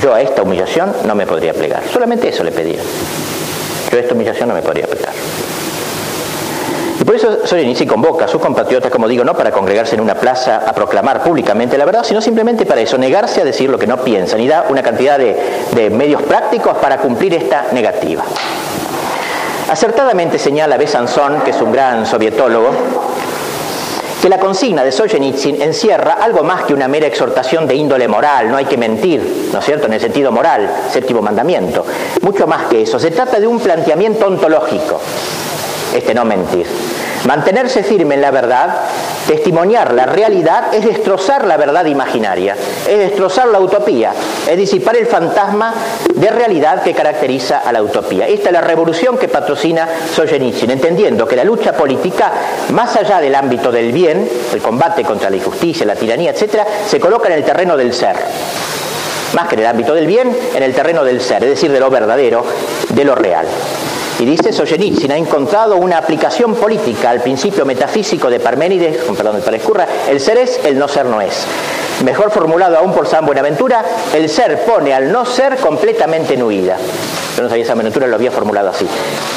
Yo 0.00 0.14
a 0.14 0.20
esta 0.20 0.42
humillación 0.42 0.94
no 1.06 1.14
me 1.14 1.26
podría 1.26 1.52
plegar. 1.52 1.82
Solamente 1.92 2.28
eso 2.28 2.44
le 2.44 2.52
pedían. 2.52 2.84
Yo 3.90 3.98
a 3.98 4.00
esta 4.00 4.14
humillación 4.14 4.48
no 4.48 4.54
me 4.54 4.62
podría 4.62 4.86
plegar. 4.86 5.12
Y 7.00 7.04
por 7.04 7.14
eso 7.14 7.46
Solzhenitsyn 7.46 7.88
convoca 7.88 8.26
a 8.26 8.28
sus 8.28 8.42
compatriotas, 8.42 8.90
como 8.90 9.08
digo, 9.08 9.24
no 9.24 9.34
para 9.34 9.50
congregarse 9.50 9.94
en 9.94 10.02
una 10.02 10.14
plaza 10.14 10.64
a 10.66 10.74
proclamar 10.74 11.22
públicamente 11.22 11.78
la 11.78 11.86
verdad, 11.86 12.04
sino 12.04 12.20
simplemente 12.20 12.66
para 12.66 12.82
eso, 12.82 12.98
negarse 12.98 13.40
a 13.40 13.44
decir 13.44 13.70
lo 13.70 13.78
que 13.78 13.86
no 13.86 13.96
piensan 14.04 14.38
y 14.40 14.48
da 14.48 14.66
una 14.68 14.82
cantidad 14.82 15.18
de 15.18 15.90
medios 15.90 16.20
prácticos 16.22 16.76
para 16.76 16.98
cumplir 16.98 17.32
esta 17.32 17.68
negativa. 17.72 18.22
Acertadamente 19.70 20.36
señala 20.40 20.76
Besanzón, 20.76 21.42
que 21.42 21.52
es 21.52 21.60
un 21.60 21.70
gran 21.70 22.04
sovietólogo, 22.04 22.70
que 24.20 24.28
la 24.28 24.40
consigna 24.40 24.82
de 24.82 24.90
Solzhenitsyn 24.90 25.62
encierra 25.62 26.14
algo 26.14 26.42
más 26.42 26.64
que 26.64 26.74
una 26.74 26.88
mera 26.88 27.06
exhortación 27.06 27.68
de 27.68 27.76
índole 27.76 28.08
moral, 28.08 28.50
no 28.50 28.56
hay 28.56 28.64
que 28.64 28.76
mentir, 28.76 29.48
¿no 29.52 29.60
es 29.60 29.64
cierto?, 29.64 29.86
en 29.86 29.92
el 29.92 30.00
sentido 30.00 30.32
moral, 30.32 30.68
séptimo 30.92 31.22
mandamiento. 31.22 31.86
Mucho 32.22 32.48
más 32.48 32.66
que 32.66 32.82
eso, 32.82 32.98
se 32.98 33.12
trata 33.12 33.38
de 33.38 33.46
un 33.46 33.60
planteamiento 33.60 34.26
ontológico, 34.26 35.00
este 35.94 36.14
no 36.14 36.24
mentir. 36.24 36.66
Mantenerse 37.24 37.82
firme 37.82 38.14
en 38.14 38.22
la 38.22 38.30
verdad, 38.30 38.76
testimoniar 39.26 39.92
la 39.92 40.06
realidad, 40.06 40.72
es 40.72 40.86
destrozar 40.86 41.46
la 41.46 41.58
verdad 41.58 41.84
imaginaria, 41.84 42.56
es 42.88 42.98
destrozar 42.98 43.48
la 43.48 43.60
utopía, 43.60 44.12
es 44.48 44.56
disipar 44.56 44.96
el 44.96 45.06
fantasma 45.06 45.74
de 46.14 46.30
realidad 46.30 46.82
que 46.82 46.94
caracteriza 46.94 47.58
a 47.58 47.72
la 47.72 47.82
utopía. 47.82 48.26
Esta 48.26 48.48
es 48.48 48.52
la 48.54 48.62
revolución 48.62 49.18
que 49.18 49.28
patrocina 49.28 49.86
Solzhenitsyn, 50.14 50.70
entendiendo 50.70 51.28
que 51.28 51.36
la 51.36 51.44
lucha 51.44 51.74
política, 51.74 52.32
más 52.70 52.96
allá 52.96 53.20
del 53.20 53.34
ámbito 53.34 53.70
del 53.70 53.92
bien, 53.92 54.26
el 54.54 54.62
combate 54.62 55.04
contra 55.04 55.28
la 55.28 55.36
injusticia, 55.36 55.84
la 55.84 55.96
tiranía, 55.96 56.30
etc., 56.30 56.64
se 56.88 56.98
coloca 56.98 57.28
en 57.28 57.34
el 57.34 57.44
terreno 57.44 57.76
del 57.76 57.92
ser 57.92 58.16
más 59.34 59.46
que 59.46 59.54
en 59.54 59.60
el 59.60 59.66
ámbito 59.66 59.94
del 59.94 60.06
bien, 60.06 60.36
en 60.54 60.62
el 60.62 60.74
terreno 60.74 61.04
del 61.04 61.20
ser, 61.20 61.44
es 61.44 61.50
decir, 61.50 61.70
de 61.70 61.78
lo 61.78 61.88
verdadero, 61.88 62.44
de 62.88 63.04
lo 63.04 63.14
real. 63.14 63.46
Y 64.18 64.24
dice 64.24 64.52
Solzhenitsyn, 64.52 65.12
ha 65.12 65.16
encontrado 65.16 65.76
una 65.76 65.98
aplicación 65.98 66.54
política 66.54 67.10
al 67.10 67.20
principio 67.20 67.64
metafísico 67.64 68.28
de 68.28 68.40
Parménides, 68.40 68.98
perdón 69.16 69.36
de 69.36 69.42
Palescurra, 69.42 69.86
el 70.08 70.20
ser 70.20 70.38
es, 70.38 70.60
el 70.64 70.78
no 70.78 70.88
ser 70.88 71.06
no 71.06 71.20
es. 71.20 71.46
Mejor 72.04 72.30
formulado 72.30 72.76
aún 72.76 72.92
por 72.92 73.06
San 73.06 73.24
Buenaventura, 73.26 73.84
el 74.14 74.28
ser 74.28 74.64
pone 74.64 74.92
al 74.92 75.12
no 75.12 75.24
ser 75.24 75.56
completamente 75.56 76.34
en 76.34 76.42
huida. 76.42 76.76
Yo 77.36 77.42
no 77.42 77.48
sabía 77.48 77.64
San 77.64 77.76
Buenaventura 77.76 78.06
lo 78.06 78.16
había 78.16 78.30
formulado 78.30 78.70
así. 78.70 78.86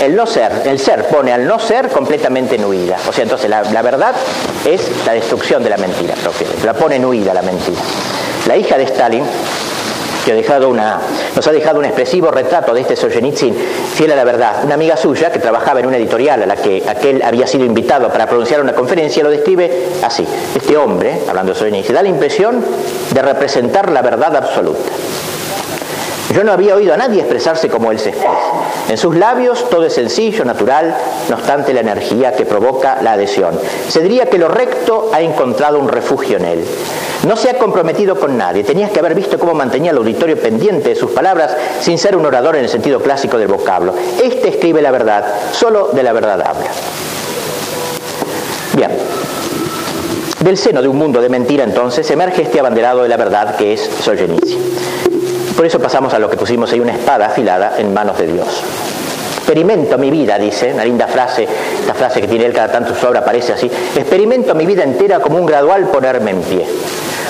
El 0.01 0.15
no 0.15 0.25
ser, 0.25 0.63
el 0.65 0.79
ser 0.79 1.05
pone 1.07 1.31
al 1.31 1.45
no 1.45 1.59
ser 1.59 1.89
completamente 1.89 2.55
en 2.55 2.65
huida. 2.65 2.97
O 3.07 3.13
sea, 3.13 3.23
entonces 3.23 3.49
la, 3.49 3.63
la 3.63 3.81
verdad 3.81 4.13
es 4.65 4.81
la 5.05 5.13
destrucción 5.13 5.63
de 5.63 5.69
la 5.69 5.77
mentira, 5.77 6.15
la 6.65 6.73
pone 6.73 6.95
en 6.95 7.05
huida 7.05 7.33
la 7.33 7.41
mentira. 7.41 7.79
La 8.47 8.57
hija 8.57 8.77
de 8.77 8.83
Stalin 8.83 9.23
que 10.23 10.33
nos 10.33 11.47
ha 11.47 11.51
dejado 11.51 11.79
un 11.79 11.85
expresivo 11.85 12.31
retrato 12.31 12.73
de 12.73 12.81
este 12.81 12.95
Solzhenitsyn, 12.95 13.53
fiel 13.93 14.11
a 14.11 14.15
la 14.15 14.23
verdad. 14.23 14.63
Una 14.63 14.75
amiga 14.75 14.95
suya 14.95 15.31
que 15.31 15.39
trabajaba 15.39 15.79
en 15.79 15.85
una 15.85 15.97
editorial 15.97 16.43
a 16.43 16.45
la 16.45 16.55
que 16.55 16.83
aquel 16.87 17.21
había 17.21 17.45
sido 17.45 17.65
invitado 17.65 18.09
para 18.09 18.27
pronunciar 18.27 18.61
una 18.61 18.73
conferencia 18.73 19.23
lo 19.23 19.29
describe 19.29 19.87
así. 20.01 20.25
Este 20.55 20.77
hombre, 20.77 21.21
hablando 21.27 21.53
de 21.53 21.59
Solzhenitsyn, 21.59 21.95
da 21.95 22.01
la 22.01 22.09
impresión 22.09 22.63
de 23.11 23.21
representar 23.21 23.91
la 23.91 24.01
verdad 24.01 24.35
absoluta. 24.35 24.91
Yo 26.33 26.43
no 26.43 26.51
había 26.51 26.75
oído 26.75 26.93
a 26.95 26.97
nadie 26.97 27.19
expresarse 27.19 27.69
como 27.69 27.91
él 27.91 27.99
se 27.99 28.09
expresa. 28.09 28.33
En 28.89 28.97
sus 28.97 29.15
labios 29.15 29.69
todo 29.69 29.85
es 29.85 29.93
sencillo, 29.93 30.43
natural, 30.43 30.95
no 31.29 31.35
obstante 31.35 31.73
la 31.73 31.81
energía 31.81 32.33
que 32.33 32.45
provoca 32.45 33.01
la 33.03 33.13
adhesión. 33.13 33.59
Se 33.87 34.01
diría 34.01 34.25
que 34.25 34.39
lo 34.39 34.47
recto 34.47 35.11
ha 35.13 35.21
encontrado 35.21 35.77
un 35.79 35.87
refugio 35.87 36.37
en 36.37 36.45
él. 36.45 36.65
No 37.27 37.37
se 37.37 37.51
ha 37.51 37.57
comprometido 37.59 38.19
con 38.19 38.35
nadie. 38.35 38.63
Tenías 38.63 38.91
que 38.91 38.99
haber 38.99 39.13
visto 39.13 39.37
cómo 39.37 39.53
mantenía 39.53 39.91
el 39.91 39.97
auditorio 39.97 40.37
pendiente 40.37 40.89
de 40.89 40.95
sus 40.95 41.11
palabras 41.11 41.55
sin 41.79 41.97
ser 41.99 42.17
un 42.17 42.25
orador 42.25 42.55
en 42.55 42.63
el 42.63 42.69
sentido 42.69 42.99
clásico 42.99 43.37
del 43.37 43.47
vocablo. 43.47 43.93
Este 44.21 44.49
escribe 44.49 44.81
la 44.81 44.91
verdad, 44.91 45.23
solo 45.51 45.89
de 45.93 46.01
la 46.01 46.13
verdad 46.13 46.41
habla. 46.41 46.69
Bien. 48.75 48.89
Del 50.39 50.57
seno 50.57 50.81
de 50.81 50.87
un 50.87 50.97
mundo 50.97 51.21
de 51.21 51.29
mentira 51.29 51.63
entonces 51.63 52.09
emerge 52.09 52.41
este 52.41 52.59
abanderado 52.59 53.03
de 53.03 53.09
la 53.09 53.17
verdad 53.17 53.55
que 53.55 53.73
es 53.73 53.89
Solzhenitsyn. 54.01 55.12
Por 55.55 55.65
eso 55.65 55.79
pasamos 55.79 56.13
a 56.13 56.19
lo 56.19 56.29
que 56.29 56.37
pusimos 56.37 56.71
ahí, 56.71 56.79
una 56.79 56.93
espada 56.93 57.27
afilada 57.27 57.73
en 57.77 57.93
manos 57.93 58.17
de 58.17 58.27
Dios. 58.27 58.63
Experimento 59.37 59.97
mi 59.97 60.09
vida, 60.09 60.39
dice, 60.39 60.73
una 60.73 60.83
linda 60.83 61.05
frase, 61.07 61.47
esta 61.79 61.93
frase 61.93 62.21
que 62.21 62.27
tiene 62.27 62.45
él 62.45 62.53
cada 62.53 62.71
tanto 62.71 62.95
su 62.95 63.05
obra 63.05 63.19
aparece 63.19 63.53
así, 63.53 63.69
experimento 63.95 64.55
mi 64.55 64.65
vida 64.65 64.83
entera 64.83 65.19
como 65.19 65.37
un 65.37 65.45
gradual 65.45 65.87
ponerme 65.87 66.31
en 66.31 66.41
pie, 66.41 66.65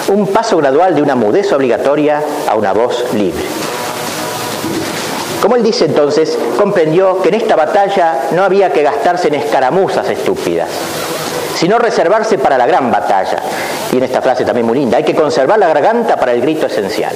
un 0.10 0.28
paso 0.28 0.58
gradual 0.58 0.96
de 0.96 1.02
una 1.02 1.16
mudez 1.16 1.52
obligatoria 1.52 2.22
a 2.48 2.56
una 2.56 2.72
voz 2.72 3.04
libre. 3.14 3.44
Como 5.42 5.56
él 5.58 5.64
dice 5.64 5.86
entonces, 5.86 6.38
comprendió 6.58 7.22
que 7.22 7.30
en 7.30 7.36
esta 7.36 7.58
batalla 7.58 8.30
no 8.32 8.44
había 8.44 8.72
que 8.72 8.84
gastarse 8.84 9.28
en 9.28 9.36
escaramuzas 9.36 10.10
estúpidas, 10.10 10.70
sino 11.56 11.78
reservarse 11.78 12.38
para 12.38 12.58
la 12.58 12.66
gran 12.66 12.90
batalla. 12.90 13.40
En 13.92 14.04
esta 14.04 14.22
frase 14.22 14.46
también 14.46 14.66
muy 14.66 14.78
linda, 14.78 14.98
hay 14.98 15.04
que 15.04 15.16
conservar 15.16 15.60
la 15.60 15.68
garganta 15.68 16.16
para 16.16 16.32
el 16.32 16.42
grito 16.42 16.68
esencial. 16.68 17.14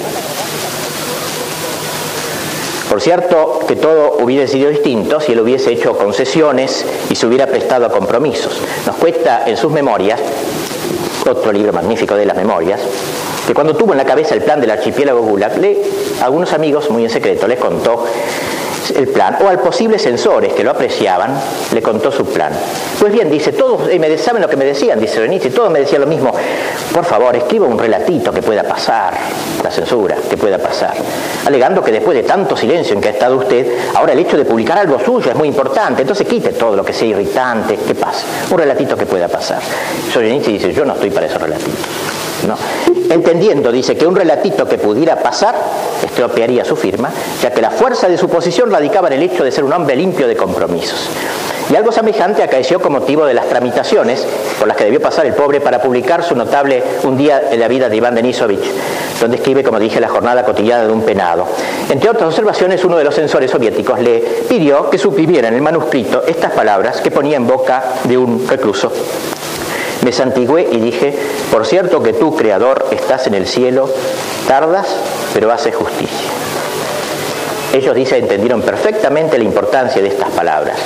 Por 2.90 3.02
cierto, 3.02 3.60
que 3.68 3.76
todo 3.76 4.18
hubiera 4.22 4.48
sido 4.48 4.70
distinto 4.70 5.20
si 5.20 5.34
él 5.34 5.42
hubiese 5.42 5.72
hecho 5.72 5.98
concesiones 5.98 6.86
y 7.10 7.16
se 7.16 7.28
hubiera 7.28 7.48
prestado 7.48 7.86
a 7.86 7.90
compromisos. 7.90 8.62
Nos 8.86 8.96
cuesta 8.96 9.44
en 9.46 9.58
sus 9.58 9.72
memorias, 9.72 10.20
otro 11.30 11.52
libro 11.52 11.74
magnífico 11.74 12.16
de 12.16 12.26
las 12.26 12.38
memorias, 12.38 12.80
que 13.46 13.54
cuando 13.54 13.76
tuvo 13.76 13.92
en 13.92 13.98
la 13.98 14.06
cabeza 14.06 14.36
el 14.36 14.42
plan 14.42 14.62
del 14.62 14.72
archipiélago 14.72 15.22
Gulag, 15.22 15.58
le, 15.58 15.78
algunos 16.22 16.54
amigos, 16.54 16.90
muy 16.90 17.04
en 17.04 17.10
secreto, 17.10 17.46
les 17.48 17.60
contó 17.60 18.06
el 18.92 19.08
plan, 19.08 19.38
o 19.42 19.48
al 19.48 19.60
posible 19.60 20.00
censores 20.00 20.54
que 20.54 20.64
lo 20.64 20.72
apreciaban, 20.72 21.34
le 21.74 21.82
contó 21.82 22.12
su 22.12 22.26
plan. 22.26 22.52
Pues 23.00 23.12
bien, 23.12 23.30
dice, 23.30 23.54
todos 23.54 23.90
eh, 23.90 24.00
me, 24.00 24.18
saben 24.18 24.42
lo 24.42 24.50
que 24.50 24.58
me 24.58 24.66
decían, 24.66 25.00
dice 25.00 25.20
Berenice, 25.20 25.50
todos 25.50 25.72
me 25.72 25.80
decían 25.80 26.02
lo 26.02 26.08
mismo, 26.08 26.34
por 26.94 27.06
favor, 27.06 27.36
escriba 27.36 27.68
un 27.68 27.78
relatito 27.78 28.32
que 28.32 28.42
pueda 28.42 28.64
pasar, 28.64 29.14
la 29.64 29.72
censura, 29.72 30.16
que 30.30 30.38
pueda 30.38 30.58
pasar, 30.58 30.94
alegando 31.46 31.84
que 31.84 31.92
después 31.92 32.16
de 32.16 32.24
tanto 32.24 32.56
silencio 32.56 32.96
en 32.96 33.02
que 33.02 33.10
ha 33.10 33.12
estado 33.12 33.38
usted, 33.38 33.68
ahora 33.96 34.14
el 34.14 34.20
hecho 34.20 34.38
de 34.38 34.46
publicar 34.46 34.78
algo 34.78 35.00
suyo 35.00 35.32
es 35.32 35.36
muy 35.36 35.48
importante, 35.48 36.02
entonces 36.02 36.28
quite 36.28 36.50
todo 36.50 36.76
lo 36.76 36.84
que 36.84 36.94
sea 36.94 37.08
irritante, 37.08 37.78
que 37.78 37.96
pase, 37.96 38.26
un 38.50 38.58
relatito 38.58 38.96
que 38.96 39.06
pueda 39.06 39.28
pasar. 39.28 39.60
Berenice 40.16 40.52
dice, 40.52 40.74
yo 40.74 40.84
no 40.84 40.94
estoy 40.94 41.12
para 41.12 41.28
esos 41.28 41.42
relatitos. 41.42 42.17
Entendiendo, 43.10 43.72
dice, 43.72 43.98
que 43.98 44.06
un 44.06 44.16
relatito 44.16 44.68
que 44.68 44.78
pudiera 44.78 45.18
pasar 45.18 45.56
estropearía 46.04 46.66
su 46.66 46.76
firma, 46.76 47.10
ya 47.42 47.52
que 47.52 47.62
la 47.62 47.72
fuerza 47.72 48.08
de 48.08 48.18
su 48.18 48.30
posición 48.30 48.72
radicaba 48.72 49.08
en 49.08 49.16
el 49.16 49.24
hecho 49.24 49.44
de 49.44 49.52
ser 49.52 49.64
un 49.64 49.74
hombre 49.74 49.96
limpio 49.96 50.28
de 50.28 50.36
compromisos. 50.36 51.10
Y 51.70 51.76
algo 51.76 51.92
semejante 51.92 52.44
acaeció 52.44 52.80
con 52.80 52.94
motivo 52.94 53.26
de 53.26 53.34
las 53.34 53.48
tramitaciones 53.48 54.26
por 54.58 54.70
las 54.70 54.78
que 54.78 54.86
debió 54.86 55.02
pasar 55.02 55.26
el 55.26 55.34
pobre 55.34 55.60
para 55.60 55.82
publicar 55.82 56.24
su 56.24 56.34
notable 56.34 56.82
Un 57.04 57.18
día 57.18 57.50
en 57.52 57.60
la 57.60 57.68
vida 57.68 57.90
de 57.90 57.98
Iván 57.98 58.16
Denisovich, 58.16 58.72
donde 59.20 59.38
escribe, 59.38 59.64
como 59.64 59.80
dije, 59.80 60.00
la 60.00 60.08
jornada 60.08 60.46
cotidiana 60.46 60.86
de 60.86 60.92
un 60.92 61.02
penado. 61.02 61.46
Entre 61.90 62.10
otras 62.10 62.30
observaciones, 62.30 62.86
uno 62.86 62.98
de 62.98 63.04
los 63.04 63.16
censores 63.16 63.52
soviéticos 63.52 64.00
le 64.00 64.20
pidió 64.48 64.90
que 64.90 64.98
suprimiera 64.98 65.50
en 65.50 65.56
el 65.56 65.62
manuscrito 65.62 66.24
estas 66.26 66.52
palabras 66.52 67.02
que 67.02 67.12
ponía 67.12 67.36
en 67.36 67.48
boca 67.48 67.84
de 68.06 68.18
un 68.18 68.48
recluso 68.48 68.92
me 70.04 70.12
santigué 70.12 70.68
y 70.72 70.80
dije, 70.80 71.14
por 71.52 71.66
cierto 71.66 72.02
que 72.02 72.14
tú, 72.14 72.36
Creador, 72.36 72.86
estás 72.92 73.28
en 73.28 73.34
el 73.34 73.48
cielo, 73.48 73.90
tardas, 74.48 74.88
pero 75.34 75.52
haces 75.52 75.76
justicia. 75.76 76.30
Ellos, 77.74 77.96
dice, 77.96 78.18
entendieron 78.18 78.62
perfectamente 78.62 79.38
la 79.38 79.44
importancia 79.44 80.02
de 80.02 80.08
estas 80.08 80.30
palabras 80.32 80.78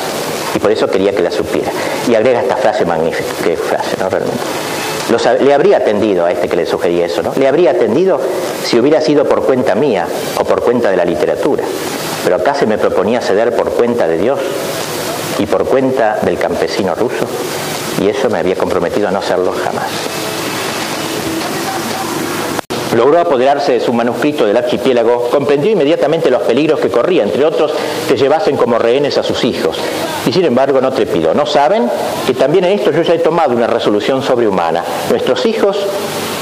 y 0.56 0.60
por 0.60 0.72
eso 0.72 0.88
quería 0.88 1.14
que 1.14 1.22
las 1.22 1.36
supiera. 1.36 1.72
Y 2.10 2.16
agrega 2.16 2.42
esta 2.42 2.58
frase 2.58 2.86
magnífica, 2.86 3.30
qué 3.44 3.56
frase, 3.56 3.96
¿no? 4.00 4.10
Realmente. 4.10 5.44
le 5.44 5.54
habría 5.54 5.78
atendido 5.78 6.26
a 6.26 6.32
este 6.32 6.50
que 6.50 6.56
le 6.56 6.66
sugería 6.66 7.06
eso, 7.06 7.22
¿no? 7.22 7.34
Le 7.36 7.48
habría 7.48 7.72
atendido 7.72 8.20
si 8.66 8.80
hubiera 8.80 9.02
sido 9.02 9.26
por 9.26 9.46
cuenta 9.46 9.76
mía 9.76 10.08
o 10.40 10.44
por 10.44 10.62
cuenta 10.64 10.90
de 10.90 10.98
la 10.98 11.06
literatura. 11.06 11.64
Pero 12.24 12.36
acá 12.36 12.56
se 12.56 12.66
me 12.66 12.78
proponía 12.78 13.22
ceder 13.22 13.56
por 13.56 13.72
cuenta 13.72 14.08
de 14.08 14.18
Dios 14.18 14.40
y 15.38 15.46
por 15.46 15.66
cuenta 15.66 16.18
del 16.24 16.38
campesino 16.38 16.96
ruso 16.96 17.28
y 18.02 18.10
eso 18.10 18.30
me 18.30 18.40
había 18.40 18.56
comprometido 18.56 19.08
a 19.08 19.12
no 19.12 19.20
hacerlo 19.20 19.54
jamás. 19.54 19.90
Logró 22.96 23.20
apoderarse 23.20 23.74
de 23.74 23.80
su 23.80 23.94
manuscrito 23.94 24.46
del 24.46 24.58
archipiélago, 24.58 25.30
comprendió 25.30 25.72
inmediatamente 25.72 26.30
los 26.30 26.42
peligros 26.42 26.80
que 26.80 26.90
corría, 26.90 27.24
entre 27.24 27.46
otros 27.46 27.72
que 28.08 28.18
llevasen 28.18 28.58
como 28.58 28.78
rehenes 28.78 29.18
a 29.18 29.24
sus 29.24 29.46
hijos. 29.46 29.78
Y 30.26 30.34
sin 30.34 30.44
embargo 30.44 30.82
no 30.82 30.92
trepidó. 30.92 31.34
No 31.34 31.46
saben 31.46 31.90
que 32.28 32.34
también 32.34 32.66
en 32.66 32.74
esto 32.74 32.92
yo 32.92 33.02
ya 33.02 33.14
he 33.14 33.20
tomado 33.20 33.56
una 33.56 33.68
resolución 33.68 34.22
sobrehumana. 34.22 34.84
Nuestros 35.10 35.46
hijos 35.46 35.78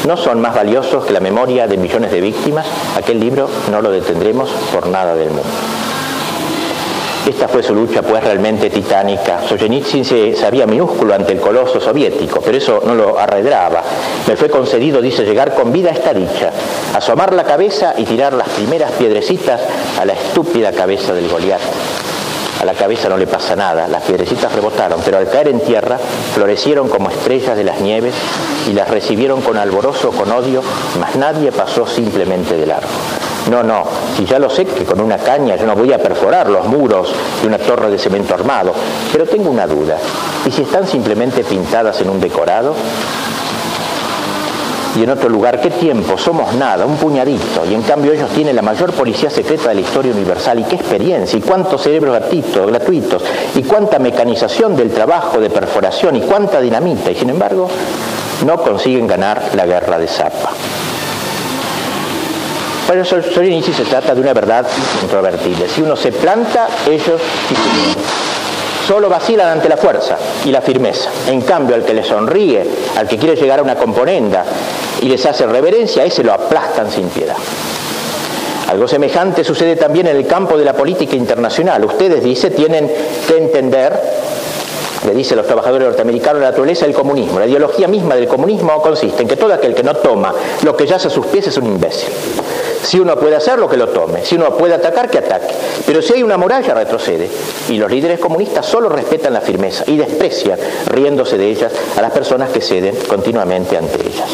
no 0.07 0.18
son 0.18 0.41
más 0.41 0.55
valiosos 0.55 1.05
que 1.05 1.14
la 1.14 1.20
memoria 1.20 1.68
de 1.68 1.78
millones 1.78 2.12
de 2.12 2.20
víctimas. 2.20 2.66
Aquel 2.97 3.20
libro 3.20 3.47
no 3.70 3.82
lo 3.84 3.91
detendremos 3.91 4.49
por 4.74 4.88
nada 4.88 5.14
del 5.14 5.30
mundo. 5.30 5.43
Esta 7.30 7.47
fue 7.47 7.61
su 7.61 7.75
lucha 7.75 8.01
pues 8.01 8.23
realmente 8.23 8.71
titánica. 8.71 9.41
Solzhenitsyn 9.47 10.03
se 10.03 10.36
sabía 10.36 10.65
minúsculo 10.65 11.13
ante 11.13 11.34
el 11.34 11.39
coloso 11.39 11.80
soviético, 11.80 12.41
pero 12.41 12.57
eso 12.57 12.82
no 12.84 12.95
lo 12.95 13.19
arredraba. 13.19 13.84
Me 14.27 14.36
fue 14.36 14.49
concedido, 14.49 14.99
dice, 14.99 15.23
llegar 15.23 15.53
con 15.53 15.71
vida 15.71 15.89
a 15.89 15.93
esta 15.93 16.11
dicha, 16.11 16.49
asomar 16.95 17.32
la 17.36 17.43
cabeza 17.43 17.93
y 17.95 18.03
tirar 18.05 18.34
las 18.34 18.49
primeras 18.49 18.91
piedrecitas 18.93 19.61
a 19.99 20.05
la 20.05 20.13
estúpida 20.13 20.71
cabeza 20.71 21.13
del 21.13 21.30
Goliat. 21.30 21.61
A 22.61 22.65
la 22.65 22.73
cabeza 22.73 23.09
no 23.09 23.17
le 23.17 23.27
pasa 23.27 23.55
nada, 23.55 23.88
las 23.88 24.01
piedrecitas 24.01 24.51
rebotaron, 24.51 24.99
pero 25.05 25.19
al 25.19 25.30
caer 25.30 25.49
en 25.49 25.59
tierra 25.59 25.99
florecieron 26.34 26.89
como 26.89 27.11
estrellas 27.11 27.55
de 27.55 27.63
las 27.63 27.80
nieves 27.80 28.15
y 28.67 28.73
las 28.73 28.89
recibieron 28.89 29.41
con 29.41 29.55
alborozo, 29.55 30.09
con 30.09 30.32
odio, 30.32 30.63
mas 30.99 31.15
nadie 31.15 31.51
pasó 31.51 31.86
simplemente 31.86 32.57
de 32.57 32.65
largo. 32.65 32.89
No, 33.49 33.63
no, 33.63 33.83
si 34.15 34.25
ya 34.25 34.37
lo 34.37 34.49
sé 34.49 34.65
que 34.65 34.85
con 34.85 35.01
una 35.01 35.17
caña 35.17 35.55
yo 35.55 35.65
no 35.65 35.75
voy 35.75 35.91
a 35.91 35.97
perforar 35.97 36.49
los 36.49 36.65
muros 36.67 37.11
de 37.41 37.47
una 37.47 37.57
torre 37.57 37.89
de 37.89 37.97
cemento 37.97 38.33
armado, 38.33 38.73
pero 39.11 39.25
tengo 39.25 39.49
una 39.49 39.65
duda. 39.65 39.97
¿Y 40.45 40.51
si 40.51 40.61
están 40.61 40.87
simplemente 40.87 41.43
pintadas 41.43 41.99
en 42.01 42.09
un 42.09 42.19
decorado? 42.19 42.75
y 44.95 45.03
en 45.03 45.09
otro 45.11 45.29
lugar, 45.29 45.61
¿qué 45.61 45.69
tiempo? 45.69 46.17
Somos 46.17 46.53
nada, 46.55 46.85
un 46.85 46.97
puñadito, 46.97 47.65
y 47.69 47.73
en 47.73 47.83
cambio 47.83 48.11
ellos 48.11 48.29
tienen 48.31 48.55
la 48.55 48.61
mayor 48.61 48.91
policía 48.91 49.29
secreta 49.29 49.69
de 49.69 49.75
la 49.75 49.81
historia 49.81 50.11
universal, 50.11 50.59
y 50.59 50.63
qué 50.63 50.75
experiencia, 50.75 51.37
y 51.37 51.41
cuántos 51.41 51.83
cerebros 51.83 52.15
gratuitos, 52.15 52.67
gratuitos, 52.67 53.23
y 53.55 53.63
cuánta 53.63 53.99
mecanización 53.99 54.75
del 54.75 54.89
trabajo 54.89 55.39
de 55.39 55.49
perforación, 55.49 56.15
y 56.15 56.21
cuánta 56.21 56.59
dinamita, 56.59 57.11
y 57.11 57.15
sin 57.15 57.29
embargo 57.29 57.69
no 58.45 58.61
consiguen 58.61 59.07
ganar 59.07 59.51
la 59.55 59.65
guerra 59.65 59.97
de 59.99 60.07
Zapa. 60.07 60.49
Para 62.89 63.05
Solzhenitsyn 63.05 63.75
se 63.75 63.83
trata 63.83 64.15
de 64.15 64.21
una 64.21 64.33
verdad 64.33 64.65
incontrovertible. 64.95 65.69
Si 65.69 65.79
uno 65.79 65.95
se 65.95 66.11
planta, 66.11 66.67
ellos 66.89 67.21
solo 68.87 69.07
vacilan 69.07 69.47
ante 69.47 69.69
la 69.69 69.77
fuerza 69.77 70.17
y 70.43 70.49
la 70.49 70.59
firmeza. 70.59 71.11
En 71.27 71.41
cambio, 71.41 71.75
al 71.75 71.85
que 71.85 71.93
le 71.93 72.03
sonríe, 72.03 72.65
al 72.97 73.07
que 73.07 73.19
quiere 73.19 73.35
llegar 73.35 73.59
a 73.59 73.61
una 73.61 73.75
componenda 73.75 74.43
y 75.01 75.05
les 75.05 75.23
hace 75.23 75.45
reverencia, 75.45 76.01
a 76.01 76.05
ese 76.07 76.23
lo 76.23 76.33
aplastan 76.33 76.89
sin 76.89 77.09
piedad. 77.09 77.35
Algo 78.69 78.87
semejante 78.87 79.43
sucede 79.43 79.75
también 79.75 80.07
en 80.07 80.15
el 80.15 80.25
campo 80.25 80.57
de 80.57 80.65
la 80.65 80.73
política 80.73 81.15
internacional. 81.15 81.85
Ustedes, 81.85 82.23
dice, 82.23 82.49
tienen 82.49 82.91
que 83.27 83.37
entender, 83.37 83.93
le 85.05 85.13
dicen 85.13 85.37
los 85.37 85.45
trabajadores 85.45 85.89
norteamericanos, 85.89 86.41
la 86.41 86.49
naturaleza 86.49 86.87
del 86.87 86.95
comunismo. 86.95 87.37
La 87.37 87.45
ideología 87.45 87.87
misma 87.87 88.15
del 88.15 88.27
comunismo 88.27 88.81
consiste 88.81 89.21
en 89.21 89.27
que 89.27 89.35
todo 89.35 89.53
aquel 89.53 89.75
que 89.75 89.83
no 89.83 89.93
toma 89.93 90.33
lo 90.63 90.75
que 90.75 90.87
yace 90.87 91.09
a 91.09 91.11
sus 91.11 91.27
pies 91.27 91.45
es 91.45 91.57
un 91.57 91.67
imbécil. 91.67 92.09
Si 92.84 92.99
uno 92.99 93.15
puede 93.17 93.36
hacerlo, 93.36 93.69
que 93.69 93.77
lo 93.77 93.89
tome. 93.89 94.25
Si 94.25 94.36
uno 94.36 94.55
puede 94.57 94.73
atacar, 94.73 95.09
que 95.09 95.19
ataque. 95.19 95.53
Pero 95.86 96.01
si 96.01 96.13
hay 96.13 96.23
una 96.23 96.38
muralla, 96.38 96.73
retrocede. 96.73 97.30
Y 97.69 97.77
los 97.77 97.91
líderes 97.91 98.19
comunistas 98.19 98.65
solo 98.65 98.89
respetan 98.89 99.34
la 99.34 99.41
firmeza 99.41 99.84
y 99.88 99.97
desprecian, 99.97 100.57
riéndose 100.88 101.38
de 101.38 101.49
ellas, 101.49 101.71
a 101.97 102.01
las 102.01 102.11
personas 102.11 102.49
que 102.49 102.61
ceden 102.61 102.95
continuamente 103.07 103.77
ante 103.77 104.01
ellas. 104.01 104.30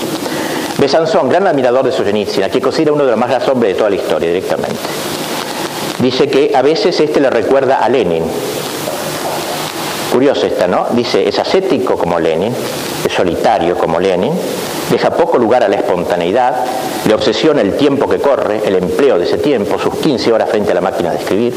Besanzón, 0.77 1.29
gran 1.29 1.47
admirador 1.47 1.85
de 1.85 1.91
Solzhenitsyn, 1.91 2.43
a 2.43 2.49
quien 2.49 2.63
considera 2.63 2.93
uno 2.93 3.05
de 3.05 3.11
los 3.11 3.19
más 3.19 3.29
grandes 3.29 3.49
hombres 3.49 3.73
de 3.73 3.77
toda 3.77 3.89
la 3.89 3.95
historia 3.95 4.27
directamente. 4.29 4.75
Dice 5.99 6.27
que 6.27 6.51
a 6.53 6.61
veces 6.61 6.99
este 6.99 7.19
le 7.19 7.29
recuerda 7.29 7.77
a 7.77 7.89
Lenin. 7.89 8.23
Curioso 10.15 10.47
esta, 10.47 10.65
¿no? 10.65 10.87
Dice, 10.91 11.27
es 11.27 11.37
ascético 11.39 11.97
como 11.97 12.17
Lenin, 12.17 12.55
es 13.05 13.11
solitario 13.11 13.77
como 13.77 13.99
Lenin, 13.99 14.31
deja 14.89 15.09
poco 15.09 15.37
lugar 15.37 15.61
a 15.61 15.67
la 15.67 15.75
espontaneidad, 15.75 16.55
le 17.05 17.13
obsesiona 17.13 17.59
el 17.59 17.75
tiempo 17.75 18.07
que 18.07 18.19
corre, 18.19 18.61
el 18.63 18.77
empleo 18.77 19.19
de 19.19 19.25
ese 19.25 19.39
tiempo, 19.39 19.77
sus 19.77 19.95
15 19.95 20.31
horas 20.31 20.49
frente 20.49 20.71
a 20.71 20.75
la 20.75 20.79
máquina 20.79 21.11
de 21.11 21.17
escribir, 21.17 21.53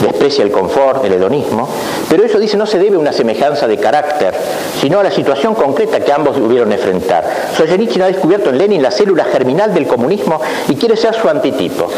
desprecia 0.00 0.44
el 0.44 0.52
confort, 0.52 1.04
el 1.06 1.14
hedonismo, 1.14 1.68
pero 2.08 2.22
eso 2.22 2.38
dice 2.38 2.56
no 2.56 2.66
se 2.66 2.78
debe 2.78 2.94
a 2.94 3.00
una 3.00 3.12
semejanza 3.12 3.66
de 3.66 3.78
carácter, 3.78 4.32
sino 4.80 5.00
a 5.00 5.02
la 5.02 5.10
situación 5.10 5.56
concreta 5.56 5.98
que 5.98 6.12
ambos 6.12 6.36
hubieron 6.36 6.70
enfrentar. 6.70 7.24
Solzhenitsyn 7.56 8.02
ha 8.02 8.06
descubierto 8.06 8.50
en 8.50 8.58
Lenin 8.58 8.80
la 8.80 8.92
célula 8.92 9.24
germinal 9.24 9.74
del 9.74 9.88
comunismo 9.88 10.40
y 10.68 10.76
quiere 10.76 10.96
ser 10.96 11.14
su 11.14 11.28
antitipo, 11.28 11.88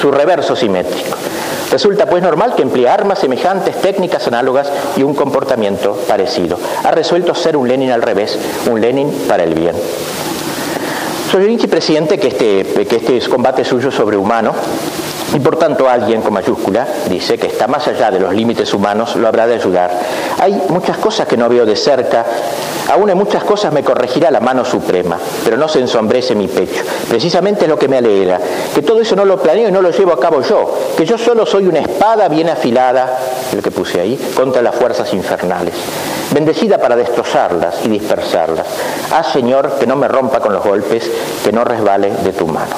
su 0.00 0.10
reverso 0.10 0.54
simétrico. 0.54 1.16
Resulta 1.70 2.06
pues 2.06 2.22
normal 2.22 2.54
que 2.56 2.62
emplee 2.62 2.88
armas 2.88 3.20
semejantes, 3.20 3.80
técnicas 3.80 4.26
análogas 4.26 4.70
y 4.96 5.02
un 5.02 5.14
comportamiento 5.14 5.94
parecido. 6.08 6.58
Ha 6.84 6.90
resuelto 6.90 7.34
ser 7.34 7.56
un 7.56 7.68
Lenin 7.68 7.92
al 7.92 8.02
revés, 8.02 8.38
un 8.70 8.80
Lenin 8.80 9.10
para 9.28 9.44
el 9.44 9.54
bien. 9.54 9.76
Solzhenitsyn 11.30 11.70
presiente 11.70 12.18
que 12.18 12.26
este, 12.26 12.86
que 12.86 12.96
este 12.96 13.20
combate 13.28 13.64
suyo 13.64 13.92
sobrehumano 13.92 14.52
y 15.34 15.38
por 15.38 15.56
tanto 15.56 15.88
alguien 15.88 16.22
con 16.22 16.32
mayúscula 16.32 16.86
dice 17.08 17.38
que 17.38 17.46
está 17.46 17.66
más 17.66 17.86
allá 17.86 18.10
de 18.10 18.20
los 18.20 18.34
límites 18.34 18.72
humanos, 18.74 19.16
lo 19.16 19.28
habrá 19.28 19.46
de 19.46 19.54
ayudar. 19.54 19.90
Hay 20.38 20.62
muchas 20.68 20.98
cosas 20.98 21.26
que 21.26 21.36
no 21.36 21.48
veo 21.48 21.64
de 21.64 21.76
cerca, 21.76 22.24
aún 22.88 23.10
en 23.10 23.18
muchas 23.18 23.44
cosas 23.44 23.72
me 23.72 23.84
corregirá 23.84 24.30
la 24.30 24.40
mano 24.40 24.64
suprema, 24.64 25.18
pero 25.44 25.56
no 25.56 25.68
se 25.68 25.80
ensombrece 25.80 26.34
mi 26.34 26.48
pecho. 26.48 26.82
Precisamente 27.08 27.64
es 27.64 27.68
lo 27.68 27.78
que 27.78 27.88
me 27.88 27.98
alegra, 27.98 28.40
que 28.74 28.82
todo 28.82 29.00
eso 29.00 29.14
no 29.14 29.24
lo 29.24 29.40
planeo 29.40 29.68
y 29.68 29.72
no 29.72 29.82
lo 29.82 29.90
llevo 29.90 30.12
a 30.12 30.20
cabo 30.20 30.42
yo, 30.42 30.76
que 30.96 31.06
yo 31.06 31.16
solo 31.16 31.46
soy 31.46 31.66
una 31.66 31.80
espada 31.80 32.28
bien 32.28 32.48
afilada, 32.48 33.18
el 33.52 33.62
que 33.62 33.70
puse 33.70 34.00
ahí, 34.00 34.32
contra 34.34 34.62
las 34.62 34.74
fuerzas 34.74 35.12
infernales, 35.14 35.74
bendecida 36.32 36.78
para 36.78 36.96
destrozarlas 36.96 37.84
y 37.84 37.88
dispersarlas. 37.88 38.66
Haz, 39.12 39.32
Señor, 39.32 39.78
que 39.78 39.86
no 39.86 39.96
me 39.96 40.08
rompa 40.08 40.40
con 40.40 40.52
los 40.52 40.64
golpes, 40.64 41.08
que 41.44 41.52
no 41.52 41.64
resbale 41.64 42.10
de 42.24 42.32
tu 42.32 42.46
mano. 42.46 42.74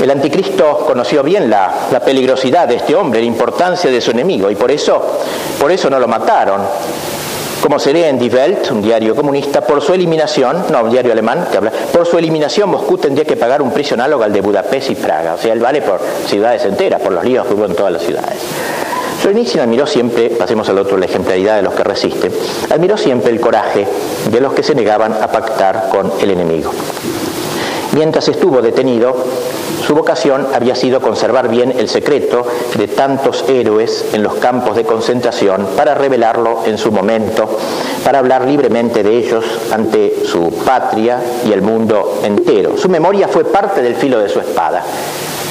El 0.00 0.10
anticristo 0.10 0.84
conoció 0.86 1.22
bien 1.22 1.48
la, 1.48 1.88
peligrosidad 2.04 2.68
de 2.68 2.76
este 2.76 2.94
hombre, 2.94 3.20
la 3.20 3.26
importancia 3.26 3.90
de 3.90 4.00
su 4.00 4.10
enemigo, 4.10 4.50
y 4.50 4.54
por 4.54 4.70
eso, 4.70 5.02
por 5.58 5.72
eso 5.72 5.88
no 5.88 5.98
lo 5.98 6.06
mataron. 6.06 6.60
Como 7.62 7.78
se 7.78 7.92
lee 7.92 8.04
en 8.04 8.18
Die 8.18 8.28
Welt, 8.28 8.70
un 8.70 8.82
diario 8.82 9.16
comunista, 9.16 9.62
por 9.62 9.80
su 9.80 9.94
eliminación, 9.94 10.66
no, 10.70 10.82
un 10.82 10.90
diario 10.90 11.12
alemán 11.12 11.48
que 11.50 11.56
habla, 11.56 11.72
por 11.92 12.06
su 12.06 12.18
eliminación 12.18 12.68
Moscú 12.68 12.98
tendría 12.98 13.24
que 13.24 13.36
pagar 13.36 13.62
un 13.62 13.72
precio 13.72 13.94
análogo 13.94 14.22
al 14.22 14.32
de 14.32 14.42
Budapest 14.42 14.90
y 14.90 14.94
Praga. 14.94 15.34
O 15.34 15.38
sea, 15.38 15.54
él 15.54 15.60
vale 15.60 15.80
por 15.80 15.98
ciudades 16.26 16.64
enteras, 16.66 17.00
por 17.00 17.12
los 17.12 17.24
líos 17.24 17.46
que 17.46 17.54
hubo 17.54 17.64
en 17.64 17.74
todas 17.74 17.92
las 17.92 18.02
ciudades. 18.02 18.38
Solzhenitsyn 19.22 19.60
admiró 19.60 19.86
siempre, 19.86 20.28
pasemos 20.28 20.68
al 20.68 20.78
otro, 20.78 20.98
la 20.98 21.06
ejemplaridad 21.06 21.56
de 21.56 21.62
los 21.62 21.74
que 21.74 21.82
resisten, 21.82 22.32
admiró 22.70 22.98
siempre 22.98 23.32
el 23.32 23.40
coraje 23.40 23.86
de 24.30 24.40
los 24.40 24.52
que 24.52 24.62
se 24.62 24.74
negaban 24.74 25.14
a 25.14 25.26
pactar 25.28 25.88
con 25.90 26.12
el 26.20 26.30
enemigo. 26.30 26.70
Mientras 27.96 28.28
estuvo 28.28 28.60
detenido, 28.60 29.16
su 29.86 29.94
vocación 29.94 30.48
había 30.52 30.74
sido 30.74 31.00
conservar 31.00 31.48
bien 31.48 31.72
el 31.78 31.88
secreto 31.88 32.46
de 32.76 32.88
tantos 32.88 33.46
héroes 33.48 34.04
en 34.12 34.22
los 34.22 34.34
campos 34.34 34.76
de 34.76 34.84
concentración 34.84 35.66
para 35.74 35.94
revelarlo 35.94 36.58
en 36.66 36.76
su 36.76 36.92
momento, 36.92 37.48
para 38.04 38.18
hablar 38.18 38.46
libremente 38.46 39.02
de 39.02 39.16
ellos 39.16 39.44
ante 39.72 40.26
su 40.26 40.50
patria 40.62 41.22
y 41.48 41.52
el 41.52 41.62
mundo 41.62 42.20
entero. 42.22 42.76
Su 42.76 42.90
memoria 42.90 43.28
fue 43.28 43.44
parte 43.44 43.80
del 43.80 43.94
filo 43.94 44.18
de 44.18 44.28
su 44.28 44.40
espada. 44.40 44.84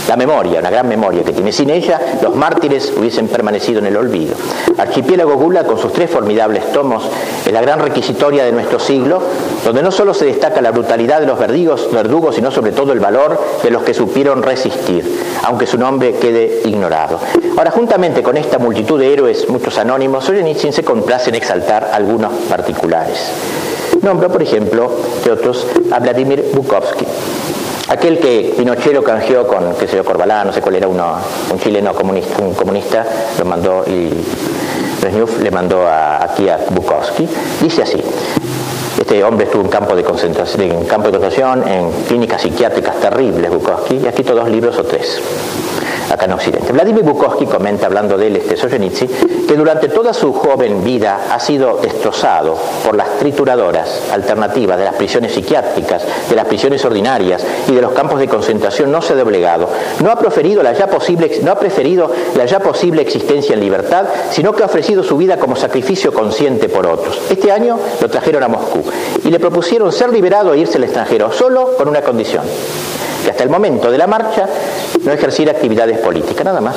La 0.07 0.15
memoria, 0.15 0.59
una 0.59 0.69
gran 0.69 0.87
memoria 0.87 1.23
que 1.23 1.33
tiene. 1.33 1.51
Sin 1.51 1.71
ella, 1.71 1.99
los 2.21 2.35
mártires 2.35 2.93
hubiesen 2.95 3.27
permanecido 3.27 3.79
en 3.79 3.87
el 3.87 3.97
olvido. 3.97 4.35
Archipiélago 4.77 5.35
Gula, 5.35 5.63
con 5.63 5.79
sus 5.79 5.91
tres 5.93 6.11
formidables 6.11 6.71
tomos, 6.71 7.09
es 7.43 7.51
la 7.51 7.61
gran 7.61 7.79
requisitoria 7.79 8.45
de 8.45 8.51
nuestro 8.51 8.77
siglo, 8.77 9.19
donde 9.63 9.81
no 9.81 9.89
solo 9.91 10.13
se 10.13 10.25
destaca 10.25 10.61
la 10.61 10.69
brutalidad 10.69 11.21
de 11.21 11.25
los 11.25 11.39
verdugos, 11.39 11.91
verdugos, 11.91 12.35
sino 12.35 12.51
sobre 12.51 12.71
todo 12.71 12.93
el 12.93 12.99
valor 12.99 13.41
de 13.63 13.71
los 13.71 13.81
que 13.81 13.95
supieron 13.95 14.43
resistir, 14.43 15.03
aunque 15.43 15.65
su 15.65 15.79
nombre 15.79 16.13
quede 16.13 16.61
ignorado. 16.65 17.19
Ahora, 17.57 17.71
juntamente 17.71 18.21
con 18.21 18.37
esta 18.37 18.59
multitud 18.59 18.99
de 18.99 19.11
héroes, 19.11 19.49
muchos 19.49 19.75
anónimos, 19.79 20.25
Solzhenitsyn 20.25 20.71
se 20.71 20.83
complace 20.83 21.29
en 21.29 21.35
exaltar 21.35 21.89
algunos 21.91 22.31
particulares. 22.47 23.31
Nombro, 24.03 24.29
por 24.29 24.43
ejemplo, 24.43 24.91
de 25.23 25.31
otros, 25.31 25.65
a 25.91 25.99
Vladimir 25.99 26.51
Bukovsky 26.53 27.05
Aquel 27.87 28.17
que 28.17 28.53
Pinochet 28.57 28.93
lo 28.93 29.03
canjeó 29.03 29.45
con, 29.45 29.75
qué 29.75 29.87
sé 29.87 29.97
yo, 29.97 30.03
Corbalán, 30.03 30.47
no 30.47 30.53
sé 30.53 30.59
cuál 30.59 30.75
era 30.75 30.87
uno, 30.87 31.17
un 31.51 31.59
chileno 31.59 31.93
comunista, 31.93 32.41
un 32.41 32.55
comunista, 32.55 33.05
lo 33.37 33.45
mandó 33.45 33.83
y 33.85 34.09
Brezhnev 35.01 35.43
le 35.43 35.51
mandó 35.51 35.85
aquí 35.87 36.49
a 36.49 36.57
Bukowski, 36.71 37.29
dice 37.61 37.83
así, 37.83 38.01
este 38.99 39.23
hombre 39.23 39.45
estuvo 39.45 39.61
en 39.61 39.69
campo 39.69 39.95
de 39.95 40.03
concentración, 40.03 40.71
en 40.71 40.85
campo 40.85 41.11
de 41.11 41.19
concentración, 41.19 41.67
en 41.67 41.91
clínicas 42.07 42.41
psiquiátricas 42.41 42.99
terribles, 42.99 43.51
Bukowski, 43.51 43.97
y 43.97 44.07
aquí 44.07 44.23
todos 44.23 44.45
dos 44.45 44.49
libros 44.49 44.79
o 44.79 44.83
tres 44.83 45.21
acá 46.15 46.25
en 46.25 46.33
Occidente. 46.33 46.71
Vladimir 46.71 47.03
Bukowski 47.03 47.45
comenta, 47.45 47.85
hablando 47.85 48.17
de 48.17 48.27
él, 48.27 48.35
este 48.37 48.57
Solzhenitsyn, 48.57 49.45
que 49.47 49.55
durante 49.55 49.89
toda 49.89 50.13
su 50.13 50.33
joven 50.33 50.83
vida 50.83 51.27
ha 51.31 51.39
sido 51.39 51.77
destrozado 51.81 52.57
por 52.83 52.95
las 52.95 53.19
trituradoras 53.19 54.09
alternativas 54.11 54.77
de 54.77 54.85
las 54.85 54.95
prisiones 54.95 55.33
psiquiátricas, 55.33 56.03
de 56.29 56.35
las 56.35 56.45
prisiones 56.45 56.83
ordinarias 56.83 57.45
y 57.67 57.73
de 57.73 57.81
los 57.81 57.91
campos 57.91 58.19
de 58.19 58.27
concentración, 58.27 58.91
no 58.91 59.01
se 59.01 59.13
ha 59.13 59.15
doblegado. 59.15 59.69
No 60.03 60.11
ha, 60.11 60.15
preferido 60.15 60.63
la 60.63 60.73
ya 60.73 60.87
posible, 60.87 61.39
no 61.43 61.51
ha 61.51 61.59
preferido 61.59 62.11
la 62.35 62.45
ya 62.45 62.59
posible 62.59 63.01
existencia 63.01 63.53
en 63.53 63.59
libertad, 63.59 64.05
sino 64.31 64.53
que 64.53 64.63
ha 64.63 64.67
ofrecido 64.67 65.03
su 65.03 65.17
vida 65.17 65.37
como 65.37 65.55
sacrificio 65.55 66.13
consciente 66.13 66.69
por 66.69 66.87
otros. 66.87 67.21
Este 67.29 67.51
año 67.51 67.79
lo 68.01 68.09
trajeron 68.09 68.43
a 68.43 68.47
Moscú 68.47 68.83
y 69.23 69.29
le 69.29 69.39
propusieron 69.39 69.91
ser 69.91 70.11
liberado 70.11 70.53
e 70.53 70.59
irse 70.59 70.77
al 70.77 70.85
extranjero, 70.85 71.31
solo 71.31 71.75
con 71.77 71.87
una 71.87 72.01
condición 72.01 72.43
hasta 73.29 73.43
el 73.43 73.49
momento 73.49 73.91
de 73.91 73.97
la 73.97 74.07
marcha 74.07 74.47
no 75.03 75.11
ejerciera 75.11 75.51
actividades 75.51 75.99
políticas, 75.99 76.45
nada 76.45 76.61
más. 76.61 76.75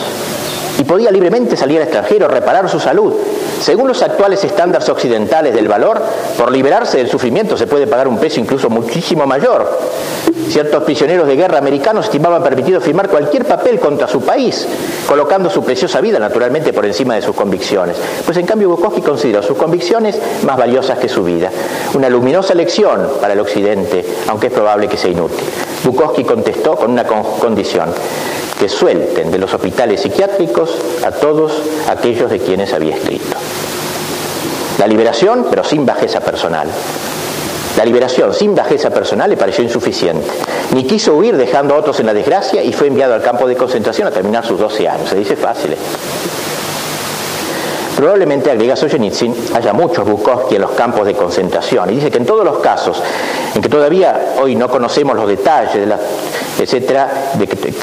Y 0.79 0.85
podía 0.85 1.11
libremente 1.11 1.57
salir 1.57 1.79
al 1.79 1.85
extranjero, 1.85 2.29
reparar 2.29 2.69
su 2.69 2.79
salud. 2.79 3.15
Según 3.61 3.89
los 3.89 4.01
actuales 4.03 4.43
estándares 4.45 4.89
occidentales 4.89 5.53
del 5.53 5.67
valor, 5.67 6.01
por 6.37 6.53
liberarse 6.53 6.99
del 6.99 7.11
sufrimiento 7.11 7.57
se 7.57 7.67
puede 7.67 7.87
pagar 7.87 8.07
un 8.07 8.19
precio 8.19 8.41
incluso 8.41 8.71
muchísimo 8.71 9.27
mayor. 9.27 9.69
Ciertos 10.49 10.85
prisioneros 10.85 11.27
de 11.27 11.37
guerra 11.37 11.59
americanos 11.59 12.07
estimaban 12.07 12.43
permitido 12.43 12.81
firmar 12.81 13.09
cualquier 13.09 13.45
papel 13.45 13.79
contra 13.79 14.09
su 14.09 14.23
país, 14.23 14.67
colocando 15.07 15.51
su 15.51 15.63
preciosa 15.63 16.01
vida 16.01 16.19
naturalmente 16.19 16.73
por 16.73 16.87
encima 16.87 17.17
de 17.17 17.23
sus 17.23 17.35
convicciones. 17.35 17.97
Pues 18.25 18.39
en 18.39 18.47
cambio 18.47 18.71
Bukowski 18.71 19.03
consideró 19.03 19.43
sus 19.43 19.59
convicciones 19.59 20.19
más 20.45 20.57
valiosas 20.57 20.99
que 20.99 21.09
su 21.09 21.23
vida. 21.23 21.51
Una 21.95 22.09
luminosa 22.09 22.55
lección 22.55 23.09
para 23.21 23.35
el 23.35 23.41
Occidente, 23.41 24.05
aunque 24.29 24.47
es 24.47 24.53
probable 24.53 24.89
que 24.89 24.97
sea 24.97 25.11
inútil. 25.11 25.45
Bukowski 25.85 26.25
contestó 26.25 26.77
con 26.77 26.93
una 26.93 27.05
condición, 27.05 27.91
que 28.59 28.69
suelten 28.69 29.31
de 29.31 29.39
los 29.39 29.53
hospitales 29.55 30.01
psiquiátricos 30.01 30.77
a 31.05 31.11
todos 31.13 31.53
aquellos 31.89 32.31
de 32.31 32.39
quienes 32.39 32.73
había 32.73 32.97
escrito. 32.97 33.37
La 34.79 34.87
liberación, 34.87 35.47
pero 35.51 35.65
sin 35.65 35.85
bajeza 35.85 36.21
personal. 36.21 36.69
La 37.77 37.85
liberación 37.85 38.35
sin 38.35 38.55
bajeza 38.55 38.91
personal 38.91 39.31
le 39.31 39.37
pareció 39.37 39.63
insuficiente. 39.63 40.29
Ni 40.75 40.85
quiso 40.85 41.15
huir 41.15 41.37
dejando 41.37 41.75
a 41.75 41.79
otros 41.79 42.01
en 42.01 42.07
la 42.07 42.15
desgracia 42.15 42.63
y 42.63 42.73
fue 42.73 42.89
enviado 42.89 43.15
al 43.15 43.23
campo 43.23 43.47
de 43.47 43.57
concentración 43.57 44.09
a 44.09 44.11
terminar 44.11 44.45
sus 44.45 44.59
12 44.59 44.89
años. 44.89 45.09
Se 45.09 45.17
dice 45.17 45.37
fácil. 45.37 45.77
Probablemente, 47.99 48.49
agrega 48.49 48.77
Solzhenitsyn, 48.77 49.35
haya 49.57 49.73
muchos 49.73 50.09
Bukowski 50.09 50.55
en 50.55 50.61
los 50.61 50.71
campos 50.71 51.05
de 51.05 51.15
concentración. 51.15 51.91
Y 51.91 51.97
dice 51.97 52.13
que 52.13 52.19
en 52.19 52.27
todos 52.27 52.45
los 52.45 52.59
casos 52.59 53.03
en 53.53 53.61
que 53.61 53.69
todavía 53.69 54.37
hoy 54.41 54.55
no 54.55 54.69
conocemos 54.69 55.17
los 55.17 55.27
detalles, 55.27 55.75
de 55.75 55.87
la, 55.87 55.99
etcétera, 56.61 57.33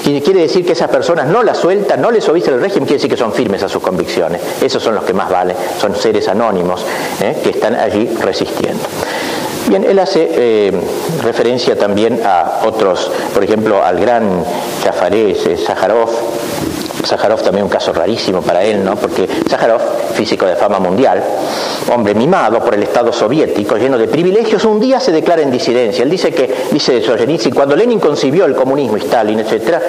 quiere 0.02 0.40
decir 0.40 0.66
que 0.66 0.72
esas 0.72 0.90
personas 0.90 1.28
no 1.28 1.44
la 1.44 1.54
sueltan, 1.54 2.00
no 2.00 2.12
les 2.12 2.30
obedecen 2.30 2.54
el 2.54 2.62
régimen, 2.62 2.86
quiere 2.86 2.96
decir 2.96 3.10
que 3.10 3.18
son 3.18 3.34
firmes 3.34 3.62
a 3.64 3.68
sus 3.68 3.84
convicciones. 3.84 4.40
Esos 4.62 4.82
son 4.82 4.96
los 4.96 5.04
que 5.04 5.12
más 5.12 5.30
valen, 5.30 5.58
son 5.82 5.94
seres 5.98 6.30
anónimos 6.30 6.86
¿eh? 7.20 7.36
que 7.44 7.50
están 7.50 7.76
allí 7.76 8.08
resistiendo. 8.22 8.86
Bien, 9.68 9.84
él 9.84 10.00
hace 10.00 10.30
eh, 10.32 10.72
referencia 11.24 11.78
también 11.78 12.22
a 12.24 12.62
otros, 12.66 13.12
por 13.34 13.44
ejemplo, 13.44 13.84
al 13.84 14.00
gran 14.00 14.46
Chafarés, 14.82 15.40
Sájarov, 15.66 16.10
Sájarov 17.04 17.42
también 17.42 17.64
un 17.64 17.70
caso 17.70 17.94
rarísimo 17.94 18.42
para 18.42 18.64
él, 18.64 18.84
¿no? 18.84 18.96
Porque 18.96 19.28
Sájarov, 19.50 19.82
físico 20.14 20.46
de 20.46 20.56
fama 20.56 20.80
mundial, 20.80 21.24
hombre 21.94 22.16
mimado 22.16 22.60
por 22.60 22.74
el 22.74 22.84
Estado 22.84 23.12
soviético, 23.12 23.78
lleno 23.78 23.98
de 23.98 24.08
privilegios, 24.08 24.66
un 24.66 24.80
día 24.80 25.00
se 25.00 25.12
declara 25.12 25.42
en 25.42 25.52
disidencia. 25.52 26.04
Él 26.04 26.10
dice 26.10 26.34
que, 26.34 26.54
dice 26.72 27.02
Solzhenitsyn, 27.02 27.54
cuando 27.54 27.76
Lenin 27.76 28.00
concibió 28.00 28.46
el 28.46 28.56
comunismo 28.56 28.98
y 28.98 29.02
Stalin, 29.02 29.40
etc., 29.40 29.80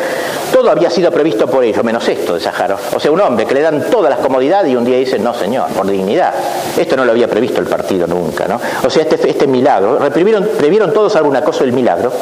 todo 0.52 0.70
había 0.70 0.90
sido 0.90 1.10
previsto 1.10 1.46
por 1.46 1.64
ello, 1.64 1.82
menos 1.82 2.08
esto 2.08 2.34
de 2.34 2.40
Sájarov. 2.40 2.78
O 2.94 3.00
sea, 3.00 3.10
un 3.10 3.20
hombre 3.20 3.46
que 3.46 3.54
le 3.54 3.62
dan 3.62 3.90
todas 3.90 4.10
las 4.10 4.20
comodidades 4.20 4.72
y 4.72 4.76
un 4.76 4.84
día 4.84 4.96
dice, 4.96 5.18
no 5.18 5.34
señor, 5.34 5.68
por 5.70 5.86
dignidad. 5.86 6.32
Esto 6.76 6.96
no 6.96 7.04
lo 7.04 7.12
había 7.12 7.28
previsto 7.28 7.60
el 7.60 7.66
partido 7.66 8.06
nunca, 8.06 8.46
¿no? 8.46 8.60
O 8.84 8.90
sea, 8.90 9.02
este, 9.02 9.28
este 9.28 9.46
milagro, 9.46 9.98
previeron, 10.10 10.48
previeron 10.56 10.92
todos 10.92 11.16
alguna 11.16 11.42
cosa 11.42 11.64
del 11.64 11.72
milagro, 11.72 12.12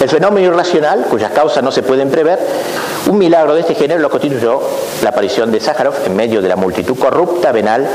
el 0.00 0.08
fenómeno 0.08 0.46
irracional, 0.48 1.06
cuyas 1.10 1.32
causas 1.32 1.62
no 1.62 1.70
se 1.70 1.82
pueden 1.82 2.10
prever, 2.10 2.38
un 3.08 3.18
milagro 3.18 3.54
de 3.54 3.60
este 3.60 3.74
género 3.74 4.00
lo 4.00 4.10
la 5.02 5.10
aparición 5.10 5.52
de 5.52 5.60
Sájarov 5.60 5.94
en 6.06 6.16
medio 6.16 6.40
de 6.40 6.48
la 6.48 6.56
multitud 6.56 6.98
corrupta, 6.98 7.52
venal, 7.52 7.86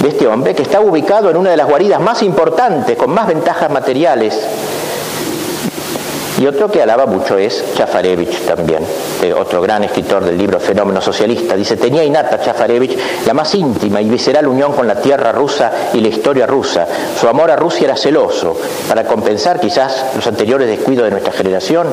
de 0.00 0.08
este 0.08 0.26
hombre 0.26 0.54
que 0.54 0.62
estaba 0.62 0.84
ubicado 0.84 1.30
en 1.30 1.36
una 1.36 1.50
de 1.50 1.56
las 1.56 1.66
guaridas 1.66 2.00
más 2.00 2.22
importantes, 2.22 2.96
con 2.96 3.10
más 3.10 3.26
ventajas 3.26 3.70
materiales 3.70 4.38
y 6.40 6.46
otro 6.46 6.70
que 6.70 6.80
alaba 6.80 7.06
mucho 7.06 7.36
es 7.36 7.64
Chafarevich 7.74 8.46
también, 8.46 8.84
eh, 9.22 9.32
otro 9.32 9.60
gran 9.60 9.82
escritor 9.82 10.24
del 10.24 10.38
libro 10.38 10.60
Fenómeno 10.60 11.00
Socialista. 11.00 11.56
Dice, 11.56 11.76
tenía 11.76 12.04
innata 12.04 12.40
Chafarevich 12.40 12.96
la 13.26 13.34
más 13.34 13.52
íntima 13.56 14.00
y 14.00 14.08
visceral 14.08 14.46
unión 14.46 14.72
con 14.72 14.86
la 14.86 15.00
tierra 15.00 15.32
rusa 15.32 15.72
y 15.92 16.00
la 16.00 16.08
historia 16.08 16.46
rusa. 16.46 16.86
Su 17.20 17.26
amor 17.26 17.50
a 17.50 17.56
Rusia 17.56 17.86
era 17.86 17.96
celoso, 17.96 18.56
para 18.88 19.04
compensar 19.04 19.58
quizás 19.58 20.06
los 20.14 20.26
anteriores 20.28 20.68
descuidos 20.68 21.06
de 21.06 21.10
nuestra 21.10 21.32
generación, 21.32 21.88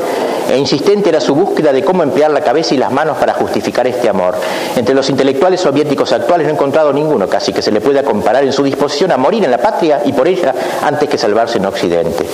e 0.47 0.57
insistente 0.57 1.09
era 1.09 1.19
su 1.19 1.33
búsqueda 1.33 1.73
de 1.73 1.83
cómo 1.83 2.03
emplear 2.03 2.29
la 2.29 2.41
cabeza 2.41 2.75
y 2.75 2.77
las 2.77 2.91
manos 2.91 3.17
para 3.17 3.33
justificar 3.33 3.87
este 3.87 4.09
amor. 4.09 4.35
Entre 4.75 4.93
los 4.93 5.09
intelectuales 5.09 5.61
soviéticos 5.61 6.11
actuales 6.11 6.45
no 6.45 6.51
he 6.51 6.55
encontrado 6.55 6.93
ninguno 6.93 7.27
casi 7.27 7.51
que 7.51 7.63
se 7.63 7.71
le 7.71 7.81
pueda 7.81 8.03
comparar 8.03 8.43
en 8.43 8.53
su 8.53 8.63
disposición 8.63 9.11
a 9.11 9.17
morir 9.17 9.43
en 9.43 9.49
la 9.49 9.57
patria 9.57 10.01
y 10.05 10.13
por 10.13 10.27
ella 10.27 10.53
antes 10.83 11.09
que 11.09 11.17
salvarse 11.17 11.57
en 11.57 11.65
Occidente. 11.65 12.27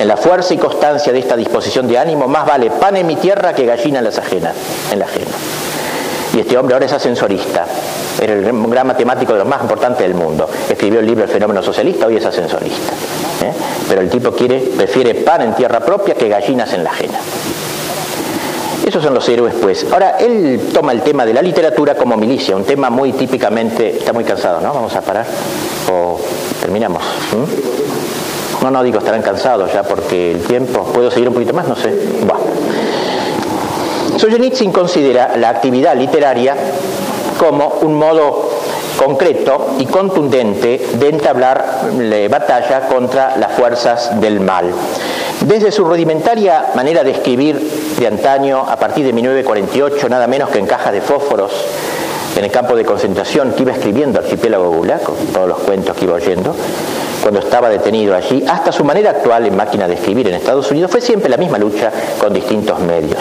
En 0.00 0.08
la 0.08 0.16
fuerza 0.16 0.54
y 0.54 0.58
constancia 0.58 1.12
de 1.12 1.20
esta 1.20 1.36
disposición, 1.36 1.51
posición 1.52 1.86
de 1.86 1.98
ánimo, 1.98 2.26
más 2.26 2.46
vale 2.46 2.70
pan 2.70 2.96
en 2.96 3.06
mi 3.06 3.16
tierra 3.16 3.52
que 3.54 3.64
gallina 3.66 3.98
en 3.98 4.04
las 4.04 4.18
ajenas, 4.18 4.54
en 4.90 4.98
la 4.98 5.04
ajena. 5.04 5.30
Y 6.34 6.40
este 6.40 6.56
hombre 6.56 6.74
ahora 6.74 6.86
es 6.86 6.92
ascensorista, 6.92 7.66
era 8.20 8.32
el 8.32 8.42
gran 8.68 8.86
matemático 8.86 9.32
de 9.34 9.40
los 9.40 9.48
más 9.48 9.60
importantes 9.60 10.00
del 10.00 10.14
mundo. 10.14 10.48
Escribió 10.68 11.00
el 11.00 11.06
libro 11.06 11.24
El 11.24 11.30
fenómeno 11.30 11.62
socialista, 11.62 12.06
hoy 12.06 12.16
es 12.16 12.24
ascensorista. 12.24 12.92
¿eh? 13.42 13.52
Pero 13.88 14.00
el 14.00 14.08
tipo 14.08 14.32
quiere, 14.32 14.58
prefiere 14.76 15.14
pan 15.16 15.42
en 15.42 15.54
tierra 15.54 15.80
propia 15.80 16.14
que 16.14 16.28
gallinas 16.28 16.72
en 16.72 16.84
la 16.84 16.90
ajena. 16.90 17.18
Esos 18.86 19.02
son 19.02 19.14
los 19.14 19.28
héroes, 19.28 19.54
pues. 19.60 19.86
Ahora, 19.92 20.16
él 20.18 20.70
toma 20.72 20.92
el 20.92 21.02
tema 21.02 21.24
de 21.24 21.32
la 21.32 21.40
literatura 21.40 21.94
como 21.94 22.16
milicia, 22.16 22.56
un 22.56 22.64
tema 22.64 22.90
muy 22.90 23.12
típicamente... 23.12 23.98
Está 23.98 24.12
muy 24.12 24.24
cansado, 24.24 24.60
¿no? 24.60 24.74
Vamos 24.74 24.94
a 24.96 25.00
parar. 25.00 25.24
O 25.90 26.20
terminamos. 26.60 27.02
No, 28.62 28.70
no 28.70 28.82
digo, 28.82 28.98
estarán 28.98 29.22
cansados 29.22 29.72
ya 29.72 29.82
porque 29.82 30.32
el 30.32 30.42
tiempo. 30.42 30.84
¿Puedo 30.84 31.10
seguir 31.10 31.28
un 31.28 31.34
poquito 31.34 31.52
más? 31.52 31.66
No 31.66 31.74
sé. 31.74 31.92
Bueno. 32.24 32.44
Solzhenitsyn 34.16 34.70
considera 34.70 35.36
la 35.36 35.48
actividad 35.48 35.96
literaria 35.96 36.54
como 37.38 37.78
un 37.80 37.94
modo 37.94 38.50
concreto 38.96 39.74
y 39.80 39.86
contundente 39.86 40.90
de 40.94 41.08
entablar 41.08 41.80
batalla 42.30 42.86
contra 42.86 43.36
las 43.36 43.52
fuerzas 43.52 44.20
del 44.20 44.38
mal. 44.38 44.72
Desde 45.40 45.72
su 45.72 45.84
rudimentaria 45.84 46.66
manera 46.76 47.02
de 47.02 47.10
escribir 47.10 47.58
de 47.98 48.06
antaño, 48.06 48.60
a 48.60 48.76
partir 48.76 49.04
de 49.04 49.12
1948, 49.12 50.08
nada 50.08 50.28
menos 50.28 50.50
que 50.50 50.58
en 50.58 50.66
cajas 50.66 50.92
de 50.92 51.00
fósforos, 51.00 51.50
en 52.36 52.44
el 52.44 52.50
campo 52.52 52.76
de 52.76 52.84
concentración 52.84 53.52
que 53.52 53.62
iba 53.62 53.72
escribiendo 53.72 54.20
Archipiélago 54.20 54.70
Gulag, 54.70 55.02
todos 55.32 55.48
los 55.48 55.58
cuentos 55.58 55.96
que 55.96 56.04
iba 56.04 56.14
oyendo, 56.14 56.54
cuando 57.22 57.40
estaba 57.40 57.68
detenido 57.68 58.14
allí, 58.14 58.44
hasta 58.48 58.72
su 58.72 58.84
manera 58.84 59.10
actual 59.10 59.46
en 59.46 59.56
máquina 59.56 59.86
de 59.86 59.94
escribir 59.94 60.26
en 60.28 60.34
Estados 60.34 60.70
Unidos, 60.70 60.90
fue 60.90 61.00
siempre 61.00 61.30
la 61.30 61.36
misma 61.36 61.56
lucha 61.56 61.90
con 62.18 62.32
distintos 62.32 62.80
medios. 62.80 63.18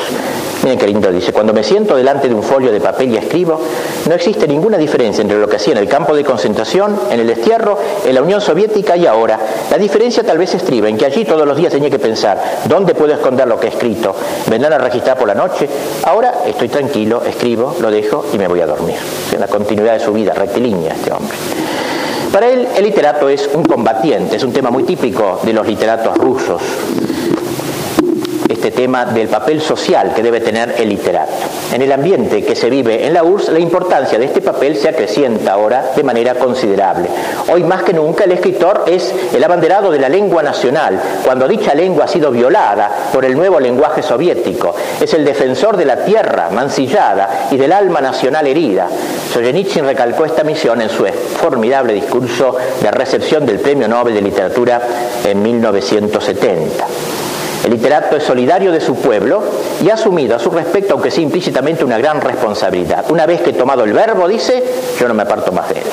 Miren 0.64 0.78
qué 0.78 0.88
lindo 0.88 1.12
dice, 1.12 1.34
cuando 1.34 1.54
me 1.54 1.64
siento 1.64 1.96
delante 1.96 2.28
de 2.28 2.36
un 2.36 2.44
folio 2.44 2.72
de 2.72 2.80
papel 2.80 3.12
y 3.12 3.18
escribo, 3.18 3.60
no 4.08 4.14
existe 4.14 4.48
ninguna 4.48 4.78
diferencia 4.78 5.22
entre 5.22 5.40
lo 5.40 5.48
que 5.48 5.56
hacía 5.56 5.74
en 5.74 5.80
el 5.80 5.88
campo 5.88 6.16
de 6.16 6.24
concentración, 6.24 7.00
en 7.10 7.20
el 7.20 7.28
destierro, 7.28 7.80
en 8.06 8.14
la 8.14 8.22
Unión 8.22 8.42
Soviética 8.42 8.96
y 8.96 9.08
ahora. 9.08 9.40
La 9.72 9.78
diferencia 9.78 10.24
tal 10.24 10.38
vez 10.38 10.54
estriba 10.54 10.88
en 10.88 10.98
que 10.98 11.06
allí 11.06 11.26
todos 11.26 11.48
los 11.48 11.58
días 11.58 11.72
tenía 11.72 11.90
que 11.90 12.00
pensar, 12.00 12.40
¿dónde 12.66 12.94
puedo 12.94 13.14
esconder 13.14 13.48
lo 13.48 13.60
que 13.60 13.68
he 13.68 13.70
escrito? 13.70 14.16
¿Vendrán 14.48 14.74
a 14.74 14.78
registrar 14.78 15.18
por 15.18 15.28
la 15.28 15.36
noche? 15.36 15.68
Ahora 16.04 16.42
estoy 16.46 16.70
tranquilo, 16.70 17.24
escribo, 17.26 17.76
lo 17.80 17.90
dejo 17.90 18.26
y 18.34 18.38
me 18.38 18.48
voy 18.48 18.62
a 18.62 18.68
dormir. 18.68 18.98
En 19.32 19.40
la 19.40 19.48
continuidad 19.48 19.94
de 19.94 20.00
su 20.00 20.14
vida 20.14 20.34
rectilínea 20.34 20.94
este 20.94 21.12
hombre. 21.12 21.38
Para 22.32 22.48
él, 22.48 22.66
el 22.78 22.84
literato 22.86 23.28
es 23.28 23.50
un 23.54 23.66
combatiente, 23.66 24.38
es 24.38 24.44
un 24.44 24.54
tema 24.54 24.72
muy 24.72 24.84
típico 24.84 25.42
de 25.44 25.52
los 25.52 25.68
literatos 25.68 26.18
rusos 26.18 26.62
este 28.62 28.80
tema 28.80 29.06
del 29.06 29.28
papel 29.28 29.60
social 29.60 30.14
que 30.14 30.22
debe 30.22 30.40
tener 30.40 30.76
el 30.78 30.90
literato. 30.90 31.32
En 31.74 31.82
el 31.82 31.92
ambiente 31.92 32.46
que 32.46 32.56
se 32.56 32.70
vive 32.70 33.08
en 33.08 33.12
la 33.16 33.24
URSS, 33.24 33.50
la 33.50 33.58
importancia 33.58 34.20
de 34.20 34.26
este 34.26 34.40
papel 34.40 34.76
se 34.78 34.88
acrecienta 34.88 35.54
ahora 35.54 35.94
de 35.96 36.04
manera 36.04 36.36
considerable. 36.36 37.10
Hoy 37.52 37.64
más 37.64 37.82
que 37.82 37.92
nunca 37.92 38.26
el 38.26 38.34
escritor 38.34 38.84
es 38.86 39.12
el 39.34 39.44
abanderado 39.44 39.90
de 39.90 39.98
la 39.98 40.10
lengua 40.10 40.44
nacional, 40.44 41.02
cuando 41.26 41.48
dicha 41.48 41.74
lengua 41.74 42.06
ha 42.06 42.08
sido 42.08 42.30
violada 42.30 42.92
por 43.12 43.26
el 43.26 43.36
nuevo 43.36 43.60
lenguaje 43.60 44.04
soviético. 44.04 44.76
Es 45.02 45.12
el 45.16 45.26
defensor 45.26 45.76
de 45.76 45.86
la 45.86 46.06
tierra 46.06 46.52
mancillada 46.52 47.48
y 47.50 47.58
del 47.58 47.72
alma 47.72 48.00
nacional 48.00 48.46
herida. 48.46 48.88
Solzhenitsyn 49.34 49.86
recalcó 49.86 50.26
esta 50.26 50.44
misión 50.44 50.84
en 50.84 50.90
su 50.92 51.04
formidable 51.08 51.94
discurso 51.94 52.56
de 52.80 52.92
recepción 52.92 53.44
del 53.44 53.60
Premio 53.60 53.88
Nobel 53.88 54.14
de 54.14 54.22
Literatura 54.22 54.80
en 55.26 55.42
1970. 55.42 56.86
El 57.64 57.72
literato 57.72 58.18
es 58.18 58.24
solidario 58.24 58.72
de 58.72 58.82
su 58.82 58.96
pueblo 58.96 59.44
y 59.84 59.90
ha 59.90 59.94
asumido 59.94 60.36
a 60.36 60.40
su 60.40 60.50
respecto, 60.50 60.94
aunque 60.94 61.12
sea 61.12 61.24
implícitamente, 61.24 61.86
una 61.86 62.00
gran 62.00 62.20
responsabilidad. 62.20 63.06
Una 63.10 63.28
vez 63.28 63.42
que 63.42 63.52
he 63.52 63.54
tomado 63.54 63.84
el 63.84 63.94
verbo, 63.94 64.28
dice, 64.28 64.64
yo 65.00 65.08
no 65.08 65.14
me 65.14 65.24
aparto 65.24 65.52
más 65.52 65.70
de 65.70 65.76
él. 65.76 65.86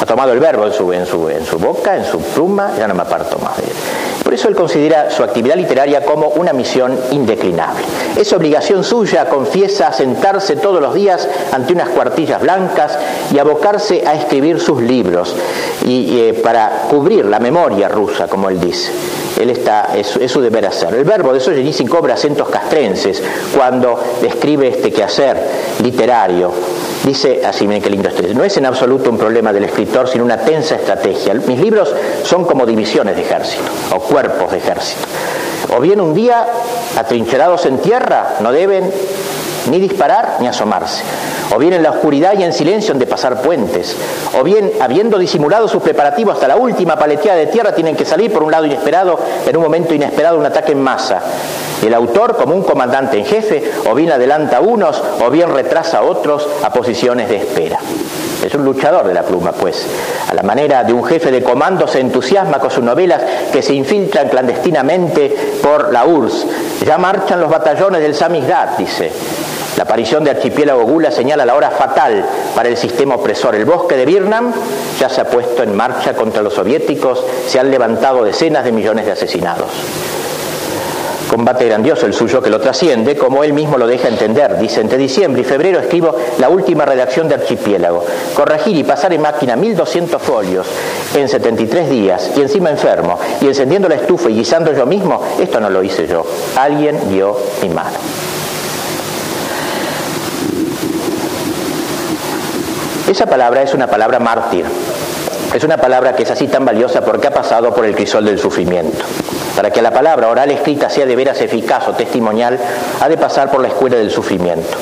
Ha 0.00 0.06
tomado 0.06 0.32
el 0.32 0.40
verbo 0.40 0.64
en 0.64 0.72
su, 1.04 1.58
boca, 1.58 1.94
en 1.94 2.06
su 2.06 2.18
pluma, 2.20 2.72
ya 2.78 2.88
no 2.88 2.94
me 2.94 3.02
aparto 3.02 3.38
más 3.38 3.58
de 3.58 3.64
él. 3.64 3.72
Por 4.24 4.32
eso 4.32 4.48
él 4.48 4.54
considera 4.54 5.10
su 5.10 5.22
actividad 5.22 5.56
literaria 5.56 6.06
como 6.06 6.28
una 6.28 6.54
misión 6.54 6.98
indeclinable. 7.10 7.82
Es 8.16 8.32
obligación 8.32 8.82
suya, 8.82 9.28
confiesa, 9.28 9.92
sentarse 9.92 10.56
todos 10.56 10.80
los 10.80 10.94
días 10.94 11.28
ante 11.52 11.74
unas 11.74 11.90
cuartillas 11.90 12.40
blancas 12.40 12.98
y 13.30 13.38
abocarse 13.38 14.04
a 14.06 14.14
escribir 14.14 14.58
sus 14.58 14.80
libros 14.80 15.36
y, 15.84 16.18
eh, 16.18 16.40
para 16.42 16.84
cubrir 16.88 17.26
la 17.26 17.38
memoria 17.40 17.88
rusa, 17.88 18.26
como 18.26 18.48
él 18.48 18.58
dice 18.58 18.90
él 19.38 19.50
está, 19.50 19.90
es, 19.96 20.08
su 20.30 20.40
deber 20.40 20.66
hacer. 20.66 20.94
El 20.94 21.04
verbo 21.04 21.32
de 21.32 21.40
Solzhenitsyn 21.40 21.88
cobra 21.88 22.14
acentos 22.14 22.48
castrenses 22.48 23.22
cuando 23.54 23.98
describe 24.20 24.68
este 24.68 24.92
quehacer 24.92 25.36
literario. 25.82 26.52
Dice, 27.04 27.40
así 27.44 27.66
miren 27.66 27.82
qué 27.82 27.90
lindo 27.90 28.08
esto, 28.08 28.22
no 28.34 28.44
es 28.44 28.56
en 28.56 28.66
absoluto 28.66 29.10
un 29.10 29.18
problema 29.18 29.52
del 29.52 29.64
escritor, 29.64 30.08
sino 30.08 30.24
una 30.24 30.38
tensa 30.38 30.74
estrategia. 30.74 31.34
Mis 31.34 31.58
libros 31.58 31.94
son 32.24 32.44
como 32.44 32.66
divisiones 32.66 33.16
de 33.16 33.22
ejército, 33.22 33.70
o 33.94 34.00
cuerpos 34.00 34.52
de 34.52 34.58
ejército. 34.58 35.06
O 35.76 35.80
bien 35.80 36.00
un 36.00 36.14
día, 36.14 36.46
atrincherados 36.96 37.64
en 37.66 37.78
tierra, 37.78 38.36
no 38.40 38.52
deben 38.52 38.90
ni 39.70 39.78
disparar 39.78 40.36
ni 40.40 40.48
asomarse. 40.48 41.02
O 41.54 41.58
bien 41.58 41.72
en 41.72 41.82
la 41.82 41.90
oscuridad 41.90 42.34
y 42.38 42.44
en 42.44 42.52
silencio 42.52 42.92
han 42.92 42.98
de 42.98 43.06
pasar 43.06 43.42
puentes. 43.42 43.96
O 44.38 44.44
bien, 44.44 44.72
habiendo 44.80 45.18
disimulado 45.18 45.66
sus 45.68 45.82
preparativos 45.82 46.34
hasta 46.34 46.48
la 46.48 46.56
última 46.56 46.96
paleteada 46.96 47.38
de 47.38 47.46
tierra, 47.46 47.74
tienen 47.74 47.96
que 47.96 48.04
salir 48.04 48.32
por 48.32 48.42
un 48.42 48.52
lado 48.52 48.66
inesperado, 48.66 49.18
en 49.46 49.56
un 49.56 49.62
momento 49.62 49.94
inesperado, 49.94 50.38
un 50.38 50.46
ataque 50.46 50.72
en 50.72 50.82
masa. 50.82 51.20
El 51.82 51.94
autor, 51.94 52.36
como 52.36 52.54
un 52.54 52.62
comandante 52.62 53.18
en 53.18 53.24
jefe, 53.24 53.72
o 53.90 53.94
bien 53.94 54.12
adelanta 54.12 54.58
a 54.58 54.60
unos, 54.60 55.02
o 55.24 55.30
bien 55.30 55.52
retrasa 55.52 55.98
a 55.98 56.02
otros 56.02 56.46
a 56.62 56.70
posiciones 56.72 57.28
de 57.28 57.36
espera. 57.36 57.78
Es 58.44 58.54
un 58.54 58.64
luchador 58.64 59.06
de 59.06 59.14
la 59.14 59.22
pluma, 59.22 59.52
pues. 59.52 59.86
A 60.28 60.34
la 60.34 60.42
manera 60.42 60.84
de 60.84 60.92
un 60.92 61.04
jefe 61.04 61.30
de 61.30 61.42
comando 61.42 61.86
se 61.86 62.00
entusiasma 62.00 62.58
con 62.58 62.70
sus 62.70 62.82
novelas 62.82 63.22
que 63.52 63.62
se 63.62 63.74
infiltran 63.74 64.28
clandestinamente 64.28 65.58
por 65.62 65.92
la 65.92 66.04
URSS. 66.04 66.46
Ya 66.86 66.96
marchan 66.96 67.40
los 67.40 67.50
batallones 67.50 68.00
del 68.00 68.14
Samizdat, 68.14 68.78
dice. 68.78 69.10
La 69.76 69.84
aparición 69.84 70.24
de 70.24 70.30
Archipiélago 70.30 70.84
Gula 70.84 71.10
señala 71.10 71.46
la 71.46 71.54
hora 71.54 71.70
fatal 71.70 72.24
para 72.54 72.68
el 72.68 72.76
sistema 72.76 73.14
opresor. 73.14 73.54
El 73.54 73.64
bosque 73.64 73.96
de 73.96 74.04
Birnam 74.04 74.52
ya 74.98 75.08
se 75.08 75.20
ha 75.20 75.24
puesto 75.24 75.62
en 75.62 75.74
marcha 75.74 76.14
contra 76.14 76.42
los 76.42 76.54
soviéticos, 76.54 77.24
se 77.46 77.58
han 77.58 77.70
levantado 77.70 78.24
decenas 78.24 78.64
de 78.64 78.72
millones 78.72 79.06
de 79.06 79.12
asesinados 79.12 79.68
combate 81.30 81.64
grandioso 81.64 82.06
el 82.06 82.12
suyo 82.12 82.42
que 82.42 82.50
lo 82.50 82.58
trasciende, 82.60 83.16
como 83.16 83.44
él 83.44 83.52
mismo 83.52 83.78
lo 83.78 83.86
deja 83.86 84.08
entender. 84.08 84.58
Dice, 84.58 84.80
entre 84.80 84.98
diciembre 84.98 85.42
y 85.42 85.44
febrero 85.44 85.78
escribo 85.78 86.16
la 86.40 86.48
última 86.48 86.84
redacción 86.84 87.28
de 87.28 87.36
Archipiélago. 87.36 88.04
Corregir 88.34 88.76
y 88.76 88.82
pasar 88.82 89.12
en 89.12 89.22
máquina 89.22 89.54
1200 89.54 90.20
folios 90.20 90.66
en 91.14 91.28
73 91.28 91.88
días 91.88 92.32
y 92.36 92.40
encima 92.40 92.70
enfermo 92.70 93.16
y 93.40 93.46
encendiendo 93.46 93.88
la 93.88 93.94
estufa 93.94 94.28
y 94.28 94.34
guisando 94.34 94.72
yo 94.72 94.86
mismo, 94.86 95.22
esto 95.38 95.60
no 95.60 95.70
lo 95.70 95.84
hice 95.84 96.08
yo. 96.08 96.26
Alguien 96.56 96.98
vio 97.08 97.38
mi 97.62 97.68
mano. 97.68 98.39
Esa 103.10 103.26
palabra 103.26 103.62
es 103.62 103.74
una 103.74 103.88
palabra 103.88 104.20
mártir. 104.20 104.64
Es 105.52 105.64
una 105.64 105.78
palabra 105.78 106.14
que 106.14 106.22
es 106.22 106.30
así 106.30 106.46
tan 106.46 106.64
valiosa 106.64 107.00
porque 107.00 107.26
ha 107.26 107.32
pasado 107.32 107.74
por 107.74 107.84
el 107.84 107.96
crisol 107.96 108.24
del 108.24 108.38
sufrimiento. 108.38 109.04
Para 109.56 109.72
que 109.72 109.82
la 109.82 109.90
palabra 109.90 110.28
oral 110.28 110.52
escrita 110.52 110.88
sea 110.88 111.06
de 111.06 111.16
veras 111.16 111.40
eficaz 111.40 111.88
o 111.88 111.92
testimonial, 111.94 112.56
ha 113.00 113.08
de 113.08 113.16
pasar 113.16 113.50
por 113.50 113.62
la 113.62 113.66
escuela 113.66 113.96
del 113.96 114.12
sufrimiento. 114.12 114.78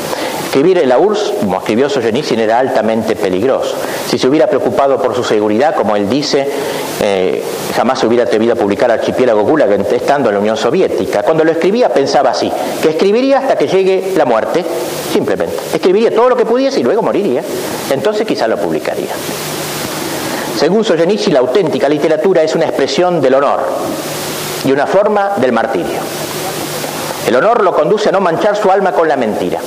Escribir 0.58 0.78
en 0.78 0.88
la 0.88 0.98
URSS, 0.98 1.34
como 1.38 1.56
escribió 1.58 1.88
Solzhenitsyn, 1.88 2.40
era 2.40 2.58
altamente 2.58 3.14
peligroso. 3.14 3.76
Si 4.08 4.18
se 4.18 4.26
hubiera 4.26 4.48
preocupado 4.48 5.00
por 5.00 5.14
su 5.14 5.22
seguridad, 5.22 5.76
como 5.76 5.94
él 5.94 6.08
dice, 6.08 6.50
eh, 7.00 7.44
jamás 7.76 8.00
se 8.00 8.08
hubiera 8.08 8.24
atrevido 8.24 8.54
a 8.54 8.56
publicar 8.56 8.90
Archipiélago 8.90 9.42
Gulag 9.42 9.70
estando 9.92 10.30
en 10.30 10.34
la 10.34 10.40
Unión 10.40 10.56
Soviética. 10.56 11.22
Cuando 11.22 11.44
lo 11.44 11.52
escribía 11.52 11.90
pensaba 11.90 12.30
así, 12.30 12.50
que 12.82 12.88
escribiría 12.88 13.38
hasta 13.38 13.54
que 13.54 13.68
llegue 13.68 14.14
la 14.16 14.24
muerte, 14.24 14.64
simplemente. 15.12 15.54
Escribiría 15.72 16.12
todo 16.12 16.30
lo 16.30 16.36
que 16.36 16.44
pudiese 16.44 16.80
y 16.80 16.82
luego 16.82 17.02
moriría. 17.02 17.40
Entonces 17.90 18.26
quizá 18.26 18.48
lo 18.48 18.56
publicaría. 18.56 19.12
Según 20.58 20.82
Solzhenitsyn, 20.82 21.34
la 21.34 21.38
auténtica 21.38 21.88
literatura 21.88 22.42
es 22.42 22.56
una 22.56 22.64
expresión 22.64 23.20
del 23.20 23.34
honor, 23.34 23.60
y 24.64 24.72
una 24.72 24.88
forma 24.88 25.34
del 25.36 25.52
martirio. 25.52 26.00
El 27.28 27.36
honor 27.36 27.62
lo 27.62 27.72
conduce 27.72 28.08
a 28.08 28.12
no 28.12 28.20
manchar 28.20 28.56
su 28.56 28.72
alma 28.72 28.90
con 28.90 29.06
la 29.06 29.16
mentira. 29.16 29.60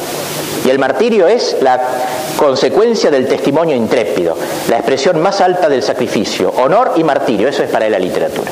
Y 0.66 0.70
el 0.70 0.80
martirio 0.80 1.28
es 1.28 1.58
la 1.62 1.80
consecuencia 2.38 3.10
del 3.10 3.28
testimonio 3.28 3.76
intrépido, 3.76 4.38
la 4.70 4.78
expresión 4.78 5.20
más 5.22 5.42
alta 5.42 5.70
del 5.70 5.82
sacrificio. 5.82 6.54
Honor 6.58 6.94
y 6.98 7.04
martirio, 7.04 7.48
eso 7.48 7.64
es 7.64 7.70
para 7.70 7.90
la 7.90 8.00
literatura. 8.00 8.52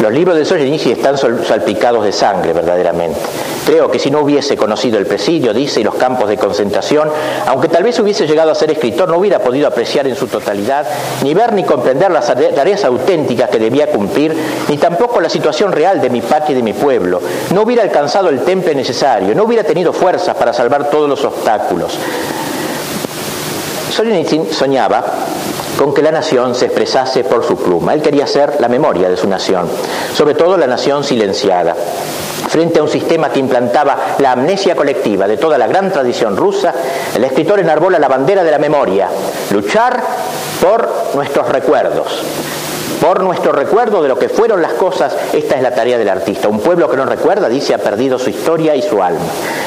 Los 0.00 0.12
libros 0.12 0.36
de 0.36 0.44
Solzhenitsyn 0.44 0.92
están 0.92 1.16
salpicados 1.16 2.04
de 2.04 2.12
sangre, 2.12 2.52
verdaderamente. 2.52 3.20
Creo 3.66 3.90
que 3.90 3.98
si 3.98 4.10
no 4.10 4.20
hubiese 4.20 4.56
conocido 4.56 4.98
el 4.98 5.06
presidio, 5.06 5.54
dice, 5.54 5.80
y 5.80 5.84
los 5.84 5.94
campos 5.94 6.28
de 6.28 6.36
concentración, 6.36 7.08
aunque 7.46 7.68
tal 7.68 7.82
vez 7.82 7.98
hubiese 7.98 8.26
llegado 8.26 8.50
a 8.50 8.54
ser 8.54 8.70
escritor, 8.70 9.08
no 9.08 9.16
hubiera 9.16 9.38
podido 9.38 9.66
apreciar 9.66 10.06
en 10.06 10.16
su 10.16 10.26
totalidad, 10.26 10.86
ni 11.22 11.32
ver 11.32 11.54
ni 11.54 11.64
comprender 11.64 12.10
las 12.10 12.26
tareas 12.26 12.84
auténticas 12.84 13.48
que 13.48 13.58
debía 13.58 13.86
cumplir, 13.86 14.36
ni 14.68 14.76
tampoco 14.76 15.20
la 15.20 15.30
situación 15.30 15.72
real 15.72 16.00
de 16.00 16.10
mi 16.10 16.20
patria 16.20 16.52
y 16.52 16.56
de 16.56 16.62
mi 16.62 16.74
pueblo. 16.74 17.20
No 17.54 17.62
hubiera 17.62 17.82
alcanzado 17.82 18.28
el 18.28 18.40
temple 18.40 18.74
necesario, 18.74 19.34
no 19.34 19.44
hubiera 19.44 19.64
tenido 19.64 19.92
fuerzas 19.92 20.36
para 20.36 20.52
salvar 20.52 20.90
todos 20.90 21.08
los 21.08 21.24
obstáculos. 21.24 21.98
Solzhenitsyn 23.90 24.52
soñaba 24.52 25.04
con 25.78 25.94
que 25.94 26.02
la 26.02 26.10
nación 26.10 26.54
se 26.54 26.66
expresase 26.66 27.24
por 27.24 27.44
su 27.44 27.56
pluma. 27.56 27.94
Él 27.94 28.02
quería 28.02 28.26
ser 28.26 28.56
la 28.60 28.68
memoria 28.68 29.08
de 29.08 29.16
su 29.16 29.28
nación, 29.28 29.68
sobre 30.14 30.34
todo 30.34 30.56
la 30.56 30.66
nación 30.66 31.02
silenciada. 31.02 31.74
Frente 32.48 32.78
a 32.78 32.82
un 32.82 32.88
sistema 32.88 33.30
que 33.30 33.40
implantaba 33.40 34.16
la 34.18 34.32
amnesia 34.32 34.76
colectiva 34.76 35.26
de 35.26 35.36
toda 35.36 35.58
la 35.58 35.66
gran 35.66 35.90
tradición 35.90 36.36
rusa, 36.36 36.72
el 37.14 37.24
escritor 37.24 37.60
enarbola 37.60 37.98
la 37.98 38.08
bandera 38.08 38.44
de 38.44 38.50
la 38.50 38.58
memoria, 38.58 39.08
luchar 39.50 40.02
por 40.60 40.88
nuestros 41.14 41.48
recuerdos, 41.48 42.22
por 43.00 43.22
nuestro 43.22 43.52
recuerdo 43.52 44.02
de 44.02 44.08
lo 44.08 44.18
que 44.18 44.28
fueron 44.28 44.62
las 44.62 44.72
cosas, 44.74 45.14
esta 45.32 45.56
es 45.56 45.62
la 45.62 45.74
tarea 45.74 45.98
del 45.98 46.08
artista. 46.08 46.48
Un 46.48 46.60
pueblo 46.60 46.88
que 46.88 46.96
no 46.96 47.04
recuerda, 47.04 47.48
dice, 47.48 47.74
ha 47.74 47.78
perdido 47.78 48.18
su 48.18 48.30
historia 48.30 48.74
y 48.74 48.82
su 48.82 49.02
alma. 49.02 49.20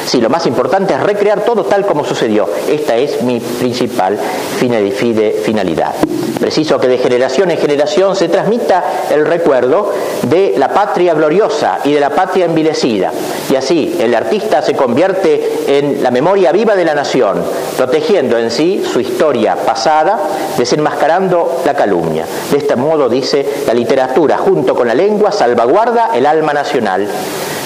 Sí, 0.06 0.20
lo 0.20 0.30
más 0.30 0.46
importante 0.46 0.94
es 0.94 1.00
recrear 1.00 1.40
todo 1.44 1.64
tal 1.64 1.86
como 1.86 2.04
sucedió. 2.04 2.48
Esta 2.68 2.96
es 2.96 3.22
mi 3.22 3.40
principal 3.40 4.18
finalidad. 4.58 5.94
Preciso 6.40 6.78
que 6.78 6.88
de 6.88 6.98
generación 6.98 7.50
en 7.50 7.58
generación 7.58 8.14
se 8.14 8.28
transmita 8.28 8.84
el 9.10 9.26
recuerdo 9.26 9.92
de 10.22 10.54
la 10.56 10.68
patria 10.68 11.14
gloriosa 11.14 11.80
y 11.84 11.92
de 11.92 12.00
la 12.00 12.10
patria 12.10 12.44
envilecida. 12.44 13.12
Y 13.50 13.56
así 13.56 13.96
el 14.00 14.14
artista 14.14 14.62
se 14.62 14.74
convierte 14.74 15.64
en 15.66 16.02
la 16.02 16.10
memoria 16.10 16.52
viva 16.52 16.76
de 16.76 16.84
la 16.84 16.94
nación, 16.94 17.42
protegiendo 17.76 18.38
en 18.38 18.50
sí 18.50 18.84
su 18.90 19.00
historia 19.00 19.56
pasada, 19.56 20.18
desenmascarando 20.56 21.62
la 21.64 21.74
calumnia. 21.74 22.24
De 22.50 22.58
este 22.58 22.76
modo, 22.76 23.08
dice, 23.20 23.64
la 23.66 23.74
literatura 23.74 24.38
junto 24.38 24.74
con 24.74 24.88
la 24.88 24.94
lengua 24.94 25.32
salvaguarda 25.32 26.10
el 26.14 26.26
alma 26.26 26.52
nacional 26.52 27.08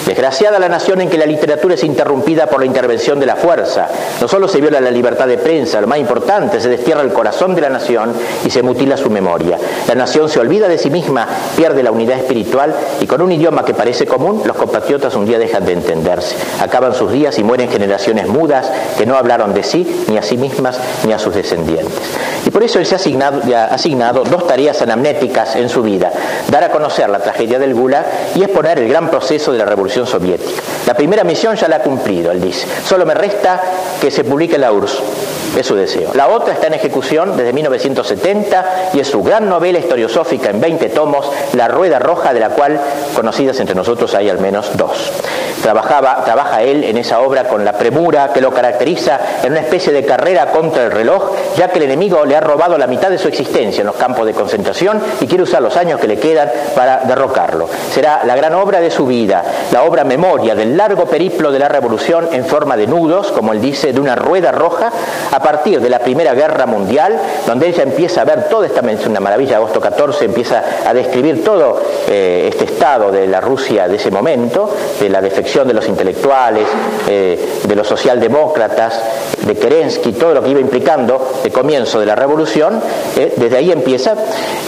Desgraciada 0.07 0.59
la 0.59 0.68
nación 0.68 1.00
en 1.00 1.09
que 1.09 1.16
la 1.16 1.26
literatura 1.26 1.74
es 1.74 1.84
interrumpida 1.84 2.48
por 2.48 2.59
la 2.59 2.66
intervención 2.66 3.20
de 3.20 3.26
la 3.26 3.36
fuerza. 3.36 3.88
No 4.20 4.26
solo 4.26 4.48
se 4.48 4.61
viola 4.61 4.80
la 4.80 4.90
libertad 4.90 5.28
de 5.28 5.38
prensa, 5.38 5.80
lo 5.80 5.86
más 5.86 5.98
importante, 5.98 6.61
se 6.61 6.68
destierra 6.68 7.03
el 7.03 7.12
corazón 7.12 7.55
de 7.55 7.61
la 7.61 7.68
nación 7.68 8.12
y 8.44 8.50
se 8.50 8.62
mutila 8.62 8.96
su 8.96 9.11
memoria. 9.11 9.59
La 9.86 9.94
nación 9.94 10.28
se 10.28 10.40
olvida 10.40 10.66
de 10.66 10.78
sí 10.78 10.90
misma, 10.90 11.28
pierde 11.57 11.84
la 11.84 11.92
unidad 11.92 12.18
espiritual 12.18 12.74
y 13.00 13.07
con 13.07 13.22
un 13.22 13.30
idioma 13.30 13.64
que 13.64 13.74
parece 13.74 14.05
común, 14.05 14.42
los 14.44 14.57
compatriotas 14.57 15.14
un 15.14 15.24
día 15.24 15.38
dejan 15.38 15.64
de 15.64 15.72
entenderse. 15.72 16.34
Acaban 16.61 16.94
sus 16.94 17.12
días 17.12 17.38
y 17.38 17.44
mueren 17.44 17.70
generaciones 17.70 18.26
mudas 18.26 18.68
que 18.98 19.07
no 19.07 19.16
hablaron 19.16 19.55
de 19.55 19.62
sí, 19.62 20.05
ni 20.09 20.18
a 20.18 20.22
sí 20.22 20.36
mismas, 20.36 20.80
ni 21.07 21.12
a 21.12 21.18
sus 21.20 21.34
descendientes. 21.34 21.94
Y 22.44 22.50
por 22.50 22.64
eso 22.64 22.80
él 22.80 22.86
se 22.86 22.96
ha 22.96 22.98
asignado, 22.98 23.40
ha 23.55 23.66
asignado 23.66 24.24
dos 24.24 24.48
tareas 24.48 24.82
anamnéticas 24.82 25.41
en 25.57 25.68
su 25.68 25.82
vida. 25.82 26.11
Dar 26.51 26.64
a 26.64 26.70
conocer 26.70 27.09
la 27.09 27.18
tragedia 27.18 27.59
del 27.59 27.74
Gulag 27.74 28.05
y 28.34 28.43
exponer 28.43 28.78
el 28.78 28.88
gran 28.88 29.11
proceso 29.11 29.53
de 29.53 29.59
la 29.59 29.64
revolución 29.64 30.07
Soviética. 30.07 30.62
La 30.86 30.95
primera 30.95 31.24
misión 31.24 31.57
ya 31.57 31.68
la 31.68 31.76
ha 31.76 31.82
cumplido, 31.82 32.32
él 32.32 32.40
dice. 32.40 32.66
Solo 32.86 33.07
me 33.07 33.14
resta 33.14 33.61
que 34.01 34.11
se 34.11 34.24
publique 34.24 34.59
la 34.59 34.72
URSS. 34.72 35.03
Es 35.57 35.66
su 35.66 35.74
deseo. 35.74 36.12
La 36.14 36.28
otra 36.28 36.55
está 36.55 36.68
en 36.68 36.74
ejecución 36.74 37.36
desde 37.36 37.53
1970 37.53 38.90
y 38.95 39.01
es 39.01 39.09
su 39.09 39.22
gran 39.22 39.49
novela 39.49 39.78
historiosófica 39.78 40.49
en 40.49 40.61
20 40.61 40.88
tomos, 40.88 41.30
La 41.53 41.68
Rueda 41.68 41.99
Roja, 41.99 42.32
de 42.32 42.40
la 42.40 42.51
cual 42.51 42.80
conocidas 43.14 43.61
entre 43.61 43.74
nosotros 43.74 44.14
hay 44.14 44.30
al 44.30 44.38
menos 44.38 44.70
dos. 44.76 45.12
Trabajaba, 45.62 46.24
trabaja 46.24 46.62
él 46.62 46.82
en 46.82 46.98
esa 46.98 47.20
obra 47.20 47.44
con 47.44 47.64
la 47.64 47.72
premura 47.74 48.32
que 48.32 48.40
lo 48.40 48.50
caracteriza 48.50 49.20
en 49.44 49.52
una 49.52 49.60
especie 49.60 49.92
de 49.92 50.04
carrera 50.04 50.46
contra 50.50 50.84
el 50.84 50.90
reloj, 50.90 51.30
ya 51.56 51.68
que 51.68 51.78
el 51.78 51.84
enemigo 51.84 52.24
le 52.24 52.34
ha 52.34 52.40
robado 52.40 52.76
la 52.76 52.88
mitad 52.88 53.10
de 53.10 53.18
su 53.18 53.28
existencia 53.28 53.80
en 53.80 53.86
los 53.86 53.94
campos 53.94 54.26
de 54.26 54.34
concentración 54.34 55.00
y 55.20 55.26
quiere 55.28 55.44
usar 55.44 55.62
los 55.62 55.76
años 55.76 56.00
que 56.00 56.08
le 56.08 56.18
quedan 56.18 56.50
para 56.74 56.98
derrocarlo. 57.04 57.68
Será 57.92 58.22
la 58.24 58.34
gran 58.34 58.54
obra 58.54 58.80
de 58.80 58.90
su 58.90 59.06
vida, 59.06 59.44
la 59.70 59.84
obra 59.84 60.02
memoria 60.02 60.56
del 60.56 60.76
largo 60.76 61.06
periplo 61.06 61.52
de 61.52 61.60
la 61.60 61.68
revolución 61.68 62.28
en 62.32 62.44
forma 62.44 62.76
de 62.76 62.88
nudos, 62.88 63.30
como 63.30 63.52
él 63.52 63.60
dice, 63.60 63.92
de 63.92 64.00
una 64.00 64.16
rueda 64.16 64.50
roja, 64.50 64.90
a 65.30 65.40
partir 65.40 65.80
de 65.80 65.88
la 65.88 66.00
Primera 66.00 66.34
Guerra 66.34 66.66
Mundial, 66.66 67.18
donde 67.46 67.68
ella 67.68 67.84
empieza 67.84 68.22
a 68.22 68.24
ver 68.24 68.48
toda 68.48 68.66
esta 68.66 68.82
una 69.06 69.20
maravilla, 69.20 69.56
agosto 69.56 69.80
14, 69.80 70.24
empieza 70.24 70.62
a 70.86 70.92
describir 70.92 71.44
todo 71.44 71.80
eh, 72.08 72.48
este 72.52 72.64
estado 72.64 73.10
de 73.10 73.26
la 73.26 73.40
Rusia 73.40 73.88
de 73.88 73.96
ese 73.96 74.10
momento, 74.10 74.74
de 75.00 75.08
la 75.08 75.20
defección 75.20 75.51
de 75.53 75.74
los 75.74 75.86
intelectuales, 75.86 76.66
eh, 77.09 77.61
de 77.68 77.76
los 77.76 77.86
socialdemócratas, 77.86 79.00
de 79.42 79.55
Kerensky, 79.55 80.12
todo 80.12 80.32
lo 80.32 80.42
que 80.42 80.48
iba 80.48 80.61
implicando 80.61 81.40
el 81.44 81.53
comienzo 81.53 82.00
de 82.00 82.07
la 82.07 82.14
revolución, 82.14 82.80
eh, 83.16 83.34
desde 83.36 83.59
ahí 83.59 83.70
empieza. 83.70 84.14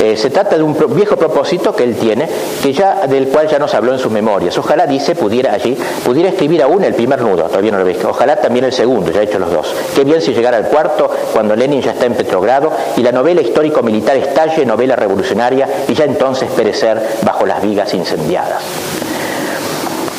Eh, 0.01 0.17
se 0.17 0.29
trata 0.29 0.57
de 0.57 0.63
un 0.63 0.77
viejo 0.95 1.17
propósito 1.17 1.75
que 1.75 1.85
él 1.85 1.97
tiene, 1.97 2.29
que 2.63 2.73
ya, 2.73 3.07
del 3.07 3.29
cual 3.29 3.49
ya 3.49 3.59
nos 3.59 3.73
habló 3.73 3.93
en 3.93 3.99
sus 3.99 4.13
memorias. 4.13 4.59
Ojalá, 4.59 4.87
dice, 4.87 5.15
pudiera 5.15 5.55
allí, 5.55 5.77
pudiera 6.05 6.29
escribir 6.29 6.63
aún 6.63 6.85
el 6.85 6.95
primer 6.95 7.23
nudo, 7.23 7.45
todavía 7.45 7.73
no 7.73 7.79
lo 7.79 7.89
he 7.89 7.95
Ojalá 8.05 8.37
también 8.37 8.67
el 8.67 8.73
segundo, 8.73 9.11
ya 9.11 9.23
he 9.23 9.25
hecho 9.25 9.39
los 9.39 9.51
dos. 9.51 9.75
Qué 9.95 10.05
bien 10.05 10.21
si 10.21 10.35
llegara 10.35 10.59
al 10.59 10.69
cuarto, 10.69 11.11
cuando 11.33 11.57
Lenin 11.57 11.81
ya 11.81 11.93
está 11.93 12.05
en 12.05 12.15
Petrogrado 12.15 12.71
y 12.97 13.03
la 13.03 13.13
novela 13.13 13.41
histórico-militar 13.41 14.17
estalle, 14.17 14.67
novela 14.67 14.97
revolucionaria, 14.97 15.67
y 15.89 15.95
ya 15.95 16.05
entonces 16.05 16.51
perecer 16.51 17.01
bajo 17.23 17.47
las 17.47 17.63
vigas 17.63 17.95
incendiadas. 17.95 18.63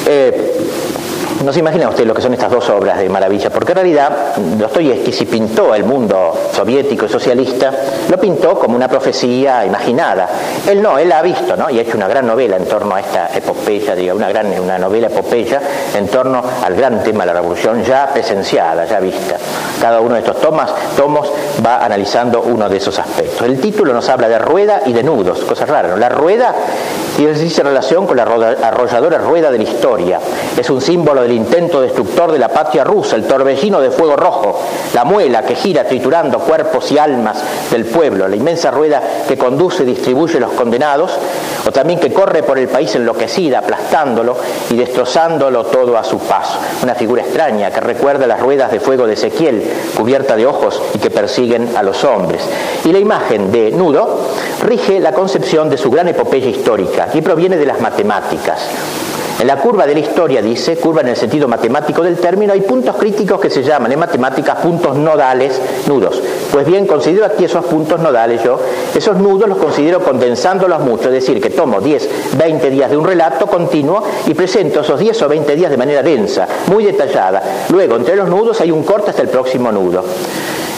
Eh, 0.08 0.51
No 1.43 1.51
se 1.53 1.60
imagina 1.60 1.89
usted 1.89 2.06
lo 2.08 2.14
que 2.14 2.22
son 2.22 2.34
estas 2.34 2.49
dos 2.49 2.68
obras 2.70 2.97
de 2.97 3.10
maravilla, 3.10 3.49
porque 3.49 3.74
en 3.74 3.76
realidad 3.76 4.36
Dostoyevsky 4.58 5.12
si 5.12 5.26
pintó 5.26 5.76
el 5.76 5.84
mundo 5.84 6.34
soviético 6.51 7.06
y 7.06 7.10
socialista, 7.10 7.72
lo 8.10 8.18
pintó 8.18 8.58
como 8.58 8.76
una 8.76 8.88
profecía 8.88 9.64
imaginada. 9.66 10.28
Él 10.68 10.82
no, 10.82 10.97
él 10.97 11.10
la 11.10 11.20
ha 11.20 11.22
visto, 11.22 11.56
¿no? 11.56 11.70
Y 11.70 11.78
ha 11.78 11.82
hecho 11.82 11.97
una 11.97 12.08
gran 12.08 12.26
novela 12.26 12.56
en 12.56 12.66
torno 12.66 12.95
a 12.95 13.01
esta 13.01 13.30
epopeya, 13.36 13.93
digo, 13.93 14.16
una 14.16 14.30
gran 14.30 14.47
una 14.60 14.80
novela 14.80 15.08
epopeya 15.08 15.62
en 15.93 16.08
torno 16.08 16.41
al 16.64 16.74
gran 16.74 17.03
tema 17.03 17.26
de 17.26 17.34
la 17.34 17.39
revolución 17.41 17.84
ya 17.84 18.10
presenciada, 18.12 18.86
ya 18.86 18.99
vista. 18.99 19.36
Cada 19.80 19.99
uno 19.99 20.16
de 20.16 20.22
estos 20.22 20.39
tomas, 20.39 20.74
tomos 20.95 21.30
va 21.64 21.84
analizando 21.86 22.41
uno 22.41 22.70
de 22.70 22.78
esos 22.78 22.97
aspectos. 22.97 23.45
El 23.45 23.60
título 23.60 23.93
nos 23.93 24.08
habla 24.10 24.30
de 24.30 24.39
rueda 24.39 24.82
y 24.86 24.93
de 24.93 25.03
nudos, 25.03 25.41
cosas 25.41 25.70
raras, 25.70 25.91
¿no? 25.91 25.97
La 25.97 26.10
rueda 26.10 26.56
dice 27.18 27.63
relación 27.63 28.05
con 28.05 28.18
la 28.18 28.24
arrolladora 28.24 29.18
rueda 29.18 29.49
de 29.49 29.57
la 29.57 29.63
historia. 29.63 30.20
Es 30.57 30.70
un 30.70 30.82
símbolo 30.82 31.22
del 31.22 31.32
intento 31.32 31.82
destructor 31.82 32.32
de 32.32 32.39
la 32.39 32.49
patria 32.49 32.84
rusa, 32.84 33.16
el 33.16 33.26
torbellino 33.26 33.80
de 33.80 33.91
fuego 33.91 34.16
rojo, 34.16 34.59
la 34.93 35.05
muela 35.05 35.43
que 35.43 35.55
gira 35.55 35.86
triturando 35.86 36.39
cuerpos 36.39 36.91
y 36.91 36.97
almas 36.97 37.41
del 37.72 37.86
pueblo, 37.86 38.28
la 38.28 38.36
inmensa 38.36 38.70
rueda 38.70 39.01
que 39.28 39.38
conduce 39.38 39.84
y 39.84 39.88
distribuye 39.88 40.39
los 40.39 40.51
condenados, 40.51 41.11
o 41.66 41.72
también 41.72 41.99
que 41.99 42.11
corre 42.11 42.43
por 42.43 42.59
el 42.59 42.68
país 42.68 42.93
enloquecida, 42.95 43.59
aplastándolo 43.59 44.36
y 44.70 44.76
destrozándolo 44.76 45.66
todo 45.66 45.97
a 45.97 46.03
su 46.03 46.20
paso. 46.20 46.59
Una 46.84 46.95
figura 46.95 47.22
extraña 47.22 47.72
que 47.72 47.80
recuerda 47.80 48.28
las 48.28 48.39
ruedas 48.39 48.72
de 48.72 48.80
fuego 48.80 49.07
de 49.07 49.13
Ezequiel, 49.13 49.63
cubierta 49.95 50.36
de 50.36 50.45
ojos 50.45 50.82
y 50.93 50.99
que 50.99 51.09
persiguen 51.09 51.76
a 51.78 51.82
los 51.82 52.03
hombres. 52.03 52.41
Y 52.84 52.91
la 52.91 52.99
imagen 52.99 53.51
de 53.51 53.72
nudo 53.72 54.20
rige 54.61 54.99
la 54.99 55.13
concepción 55.13 55.70
de 55.70 55.78
su 55.78 55.89
gran 55.89 56.07
epopeya 56.07 56.49
histórica 56.49 57.05
y 57.14 57.22
proviene 57.22 57.58
de 57.58 57.66
las 57.66 57.82
matemáticas. 57.82 58.70
En 59.38 59.47
la 59.47 59.58
curva 59.58 59.86
de 59.86 59.93
la 59.93 59.99
historia, 59.99 60.41
dice, 60.41 60.78
curva 60.78 61.01
en 61.01 61.10
el 61.10 61.18
sentido 61.18 61.49
matemático 61.49 62.01
del 62.01 62.16
término, 62.16 62.53
hay 62.53 62.62
puntos 62.62 62.95
críticos 62.95 63.41
que 63.41 63.49
se 63.49 63.64
llaman 63.64 63.91
en 63.91 63.99
matemáticas 63.99 64.60
puntos 64.60 64.95
nodales, 64.95 65.60
nudos. 65.88 66.22
Pues 66.53 66.66
bien, 66.66 66.88
considero 66.88 67.26
aquí 67.26 67.43
esos 67.43 67.66
puntos 67.66 67.99
nodales 67.99 68.41
yo, 68.41 68.58
esos 68.95 69.18
nudos 69.18 69.49
los 69.49 69.58
considero 69.58 69.99
condensándolos 69.99 70.80
mucho, 70.80 71.10
es 71.10 71.16
decir, 71.16 71.41
que 71.41 71.49
tomo 71.49 71.82
10, 71.82 72.38
20 72.38 72.70
días 72.70 72.89
de 72.89 72.95
un 72.95 73.06
relato 73.06 73.47
continuo 73.47 74.01
y 74.26 74.34
presento 74.34 74.80
esos 74.80 75.01
10 75.01 75.24
o 75.24 75.28
20 75.28 75.53
días 75.53 75.70
de 75.70 75.78
manera 75.78 76.01
densa, 76.01 76.47
muy 76.68 76.86
detallada. 76.86 77.43
Luego, 77.70 77.97
entre 77.97 78.16
los 78.16 78.30
nudos 78.30 78.62
hay 78.62 78.72
un 78.72 78.84
corte 78.84 79.10
hasta 79.10 79.22
el 79.22 79.28
próximo 79.28 79.70
nudo. 79.70 80.01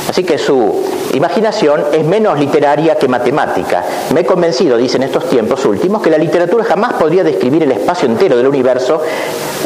Así 0.10 0.24
que 0.24 0.38
su 0.38 0.84
imaginación 1.14 1.86
es 1.92 2.06
menos 2.06 2.40
literaria 2.40 2.96
que 2.96 3.08
matemática. 3.08 3.84
Me 4.14 4.22
he 4.22 4.26
convencido, 4.26 4.78
dice 4.78 4.98
en 4.98 5.04
estos 5.04 5.26
tiempos 5.30 5.66
últimos, 5.66 6.02
que 6.02 6.10
la 6.10 6.18
literatura 6.18 6.64
jamás 6.64 6.94
podría 6.94 7.24
describir 7.24 7.64
el 7.64 7.72
espacio 7.72 8.08
entero 8.08 8.38
del 8.38 8.48
universo, 8.48 9.02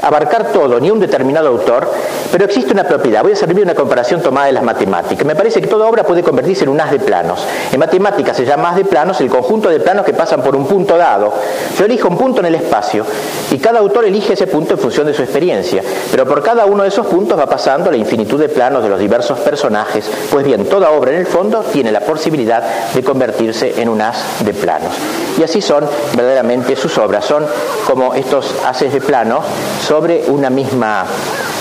abarcar 0.01 0.51
todo, 0.51 0.79
ni 0.79 0.89
un 0.89 0.99
determinado 0.99 1.47
autor, 1.47 1.89
pero 2.31 2.45
existe 2.45 2.73
una 2.73 2.83
propiedad. 2.83 3.21
Voy 3.21 3.33
a 3.33 3.35
servir 3.35 3.63
una 3.63 3.75
comparación 3.75 4.21
tomada 4.21 4.47
de 4.47 4.53
las 4.53 4.63
matemáticas. 4.63 5.25
Me 5.25 5.35
parece 5.35 5.61
que 5.61 5.67
toda 5.67 5.87
obra 5.87 6.03
puede 6.03 6.23
convertirse 6.23 6.63
en 6.63 6.69
un 6.69 6.81
haz 6.81 6.91
de 6.91 6.99
planos. 6.99 7.45
En 7.71 7.79
matemáticas 7.79 8.35
se 8.35 8.45
llama 8.45 8.69
haz 8.69 8.77
de 8.77 8.85
planos 8.85 9.21
el 9.21 9.29
conjunto 9.29 9.69
de 9.69 9.79
planos 9.79 10.05
que 10.05 10.13
pasan 10.13 10.41
por 10.41 10.55
un 10.55 10.65
punto 10.65 10.97
dado. 10.97 11.33
Yo 11.77 11.85
elijo 11.85 12.07
un 12.07 12.17
punto 12.17 12.39
en 12.39 12.47
el 12.47 12.55
espacio 12.55 13.05
y 13.51 13.57
cada 13.57 13.79
autor 13.79 14.05
elige 14.05 14.33
ese 14.33 14.47
punto 14.47 14.73
en 14.73 14.79
función 14.79 15.05
de 15.05 15.13
su 15.13 15.21
experiencia, 15.21 15.83
pero 16.09 16.25
por 16.25 16.41
cada 16.41 16.65
uno 16.65 16.83
de 16.83 16.89
esos 16.89 17.05
puntos 17.05 17.37
va 17.37 17.45
pasando 17.45 17.91
la 17.91 17.97
infinitud 17.97 18.39
de 18.39 18.49
planos 18.49 18.83
de 18.83 18.89
los 18.89 18.99
diversos 18.99 19.39
personajes, 19.39 20.09
pues 20.31 20.45
bien, 20.45 20.65
toda 20.65 20.91
obra 20.91 21.11
en 21.11 21.19
el 21.19 21.27
fondo 21.27 21.59
tiene 21.59 21.91
la 21.91 21.99
posibilidad 21.99 22.63
de 22.93 23.03
convertirse 23.03 23.81
en 23.81 23.89
un 23.89 24.01
haz 24.01 24.43
de 24.45 24.53
planos. 24.53 24.93
Y 25.37 25.43
así 25.43 25.61
son 25.61 25.85
verdaderamente 26.15 26.75
sus 26.75 26.97
obras, 26.97 27.25
son 27.25 27.45
como 27.85 28.13
estos 28.13 28.55
haces 28.65 28.93
de 28.93 29.01
planos 29.01 29.43
sobre 29.85 30.23
una 30.27 30.49
misma 30.49 31.05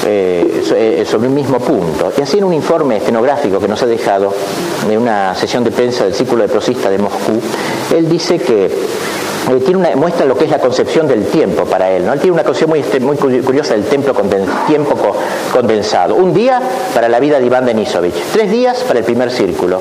eh, 0.06 0.62
eh, 0.72 1.04
sobre 1.06 1.28
un 1.28 1.34
mismo 1.34 1.58
punto. 1.58 2.12
Y 2.16 2.22
así 2.22 2.38
en 2.38 2.44
un 2.44 2.54
informe 2.54 2.98
escenográfico 2.98 3.58
que 3.58 3.68
nos 3.68 3.82
ha 3.82 3.86
dejado 3.86 4.32
de 4.88 4.96
una 4.96 5.34
sesión 5.34 5.64
de 5.64 5.72
prensa 5.72 6.04
del 6.04 6.14
Círculo 6.14 6.42
de 6.42 6.48
Prosista 6.48 6.88
de 6.88 6.98
Moscú, 6.98 7.40
él 7.94 8.08
dice 8.08 8.38
que 8.38 8.70
muestra 9.96 10.26
lo 10.26 10.36
que 10.36 10.44
es 10.44 10.50
la 10.50 10.58
concepción 10.58 11.08
del 11.08 11.26
tiempo 11.26 11.64
para 11.64 11.90
él. 11.90 12.06
¿no? 12.06 12.12
Él 12.12 12.20
tiene 12.20 12.34
una 12.34 12.44
concepción 12.44 12.70
muy, 12.70 12.80
este, 12.80 13.00
muy 13.00 13.16
curiosa 13.16 13.74
del 13.74 13.84
tiempo 13.84 14.12
condensado. 15.52 16.14
Un 16.14 16.32
día 16.32 16.60
para 16.94 17.08
la 17.08 17.20
vida 17.20 17.38
de 17.40 17.46
Iván 17.46 17.66
Denisovich, 17.66 18.14
tres 18.32 18.50
días 18.50 18.82
para 18.84 19.00
el 19.00 19.04
primer 19.04 19.30
círculo, 19.30 19.80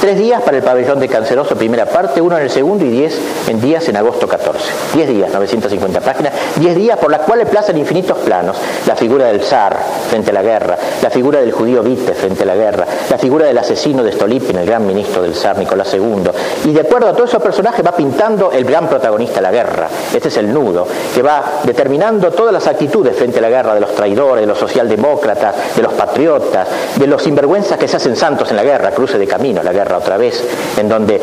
Tres 0.00 0.18
días 0.18 0.42
para 0.42 0.58
el 0.58 0.62
pabellón 0.62 1.00
de 1.00 1.08
Canceroso, 1.08 1.56
primera 1.56 1.86
parte, 1.86 2.20
uno 2.20 2.36
en 2.36 2.44
el 2.44 2.50
segundo 2.50 2.84
y 2.84 2.90
diez 2.90 3.18
en 3.48 3.60
días 3.60 3.88
en 3.88 3.96
agosto 3.96 4.28
14. 4.28 4.60
Diez 4.94 5.08
días, 5.08 5.32
950 5.32 6.00
páginas, 6.00 6.32
diez 6.56 6.76
días 6.76 6.98
por 6.98 7.10
las 7.10 7.22
cuales 7.22 7.48
plazan 7.48 7.78
infinitos 7.78 8.18
planos. 8.18 8.58
La 8.86 8.94
figura 8.94 9.26
del 9.26 9.40
zar 9.40 9.74
frente 10.10 10.30
a 10.30 10.34
la 10.34 10.42
guerra, 10.42 10.76
la 11.02 11.08
figura 11.08 11.40
del 11.40 11.50
judío 11.50 11.82
Vite 11.82 12.12
frente 12.12 12.42
a 12.42 12.46
la 12.46 12.54
guerra, 12.54 12.86
la 13.08 13.16
figura 13.16 13.46
del 13.46 13.56
asesino 13.56 14.02
de 14.02 14.12
Stolipin, 14.12 14.58
el 14.58 14.66
gran 14.66 14.86
ministro 14.86 15.22
del 15.22 15.34
zar 15.34 15.56
Nicolás 15.56 15.92
II. 15.94 16.30
Y 16.66 16.72
de 16.72 16.80
acuerdo 16.82 17.08
a 17.08 17.12
todos 17.14 17.30
esos 17.30 17.42
personajes 17.42 17.84
va 17.84 17.92
pintando 17.92 18.52
el 18.52 18.64
gran 18.64 18.88
protagonista 18.88 19.40
la 19.40 19.50
guerra. 19.50 19.88
Este 20.14 20.28
es 20.28 20.36
el 20.36 20.52
nudo, 20.52 20.86
que 21.14 21.22
va 21.22 21.42
determinando 21.64 22.30
todas 22.32 22.52
las 22.52 22.66
actitudes 22.66 23.16
frente 23.16 23.38
a 23.38 23.42
la 23.42 23.48
guerra 23.48 23.74
de 23.74 23.80
los 23.80 23.94
traidores, 23.94 24.42
de 24.42 24.46
los 24.46 24.58
socialdemócratas, 24.58 25.74
de 25.74 25.82
los 25.82 25.94
patriotas, 25.94 26.68
de 26.96 27.06
los 27.06 27.22
sinvergüenzas 27.22 27.78
que 27.78 27.88
se 27.88 27.96
hacen 27.96 28.14
santos 28.14 28.50
en 28.50 28.56
la 28.56 28.62
guerra, 28.62 28.90
cruce 28.90 29.18
de 29.18 29.26
camino 29.26 29.62
la 29.62 29.72
guerra 29.72 29.85
otra 29.94 30.16
vez, 30.16 30.42
en 30.76 30.88
donde 30.88 31.20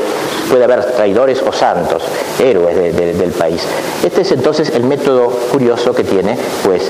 puede 0.50 0.64
haber 0.64 0.84
traidores 0.94 1.42
o 1.42 1.52
santos, 1.52 2.04
héroes 2.40 2.96
del 2.96 3.32
país. 3.32 3.62
Este 4.04 4.22
es 4.22 4.32
entonces 4.32 4.70
el 4.70 4.84
método 4.84 5.30
curioso 5.52 5.94
que 5.94 6.04
tiene, 6.04 6.38
pues, 6.64 6.90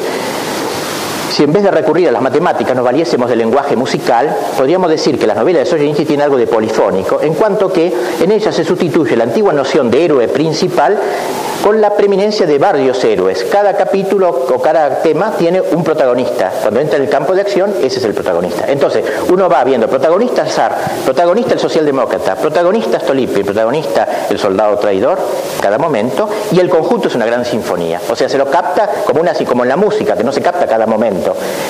si 1.34 1.42
en 1.42 1.52
vez 1.52 1.64
de 1.64 1.72
recurrir 1.72 2.08
a 2.10 2.12
las 2.12 2.22
matemáticas 2.22 2.76
nos 2.76 2.86
valiésemos 2.86 3.28
del 3.28 3.40
lenguaje 3.40 3.76
musical, 3.76 4.38
podríamos 4.56 4.88
decir 4.88 5.18
que 5.18 5.26
las 5.26 5.36
novelas 5.36 5.64
de 5.64 5.66
Solzhenitsyn 5.66 6.06
tienen 6.06 6.26
algo 6.26 6.38
de 6.38 6.46
polifónico, 6.46 7.22
en 7.22 7.34
cuanto 7.34 7.74
que 7.74 7.92
en 8.22 8.32
ellas 8.32 8.54
se 8.54 8.64
sustituye 8.64 9.16
la 9.16 9.24
antigua 9.24 9.52
noción 9.52 9.90
de 9.90 10.06
héroe 10.06 10.28
principal 10.28 10.96
con 11.64 11.80
la 11.80 11.96
preeminencia 11.96 12.46
de 12.46 12.60
varios 12.60 13.02
héroes. 13.06 13.46
Cada 13.46 13.74
capítulo 13.78 14.48
o 14.54 14.62
cada 14.62 15.02
tema 15.02 15.32
tiene 15.38 15.62
un 15.62 15.82
protagonista. 15.82 16.52
Cuando 16.62 16.82
entra 16.82 16.98
en 16.98 17.04
el 17.04 17.10
campo 17.10 17.34
de 17.34 17.40
acción, 17.40 17.74
ese 17.82 18.00
es 18.00 18.04
el 18.04 18.14
protagonista. 18.14 18.66
Entonces, 18.68 19.06
uno 19.30 19.48
va 19.48 19.64
viendo 19.64 19.88
protagonista 19.88 20.46
zar, 20.46 20.76
protagonista 21.06 21.54
el 21.54 21.62
socialdemócrata, 21.62 22.36
protagonista 22.36 23.00
Stolipi, 23.00 23.44
protagonista 23.44 24.26
el 24.30 24.38
soldado 24.38 24.78
traidor, 24.78 25.18
cada 25.62 25.78
momento, 25.78 26.30
y 26.52 26.60
el 26.60 26.70
conjunto 26.70 27.08
es 27.08 27.16
una 27.16 27.26
gran 27.26 27.46
sinfonía. 27.46 28.02
O 28.10 28.16
sea, 28.16 28.28
se 28.28 28.38
lo 28.38 28.48
capta 28.48 28.90
como 29.06 29.22
una 29.22 29.34
como 29.48 29.64
en 29.64 29.70
la 29.70 29.78
música, 29.78 30.16
que 30.16 30.24
no 30.24 30.34
se 30.34 30.42
capta 30.42 30.68
cada 30.68 30.86
momento, 30.86 31.23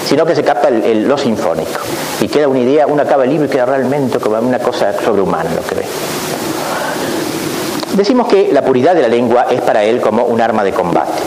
sino 0.06 0.26
que 0.26 0.36
se 0.36 0.44
capta 0.44 0.70
lo 0.70 1.18
sinfónico. 1.18 1.80
Y 2.22 2.28
queda 2.28 2.48
una 2.48 2.60
idea, 2.60 2.88
uno 2.88 3.02
acaba 3.02 3.24
el 3.24 3.30
libro 3.30 3.46
y 3.48 3.50
queda 3.50 3.66
realmente 3.66 4.20
como 4.20 4.40
una 4.40 4.60
cosa 4.60 4.94
sobrehumana 5.04 5.52
lo 5.56 5.62
que 5.62 5.76
ve. 5.76 5.86
Decimos 7.94 8.28
que 8.28 8.52
la 8.52 8.64
puridad 8.64 8.96
de 8.96 9.04
la 9.04 9.08
lengua 9.08 9.48
es 9.52 9.62
para 9.62 9.84
él 9.84 10.02
como 10.02 10.24
un 10.26 10.42
arma 10.42 10.64
de 10.64 10.72
combate. 10.72 11.22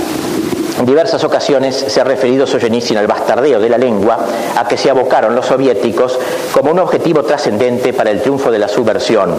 En 0.78 0.84
diversas 0.84 1.24
ocasiones 1.24 1.74
se 1.74 2.00
ha 2.00 2.04
referido 2.04 2.46
Solzhenitsyn 2.46 2.98
al 2.98 3.06
bastardeo 3.06 3.58
de 3.58 3.68
la 3.68 3.78
lengua 3.78 4.18
a 4.56 4.68
que 4.68 4.76
se 4.76 4.90
abocaron 4.90 5.34
los 5.34 5.46
soviéticos 5.46 6.18
como 6.52 6.70
un 6.70 6.78
objetivo 6.78 7.22
trascendente 7.22 7.92
para 7.94 8.10
el 8.10 8.20
triunfo 8.20 8.50
de 8.50 8.58
la 8.58 8.68
subversión. 8.68 9.34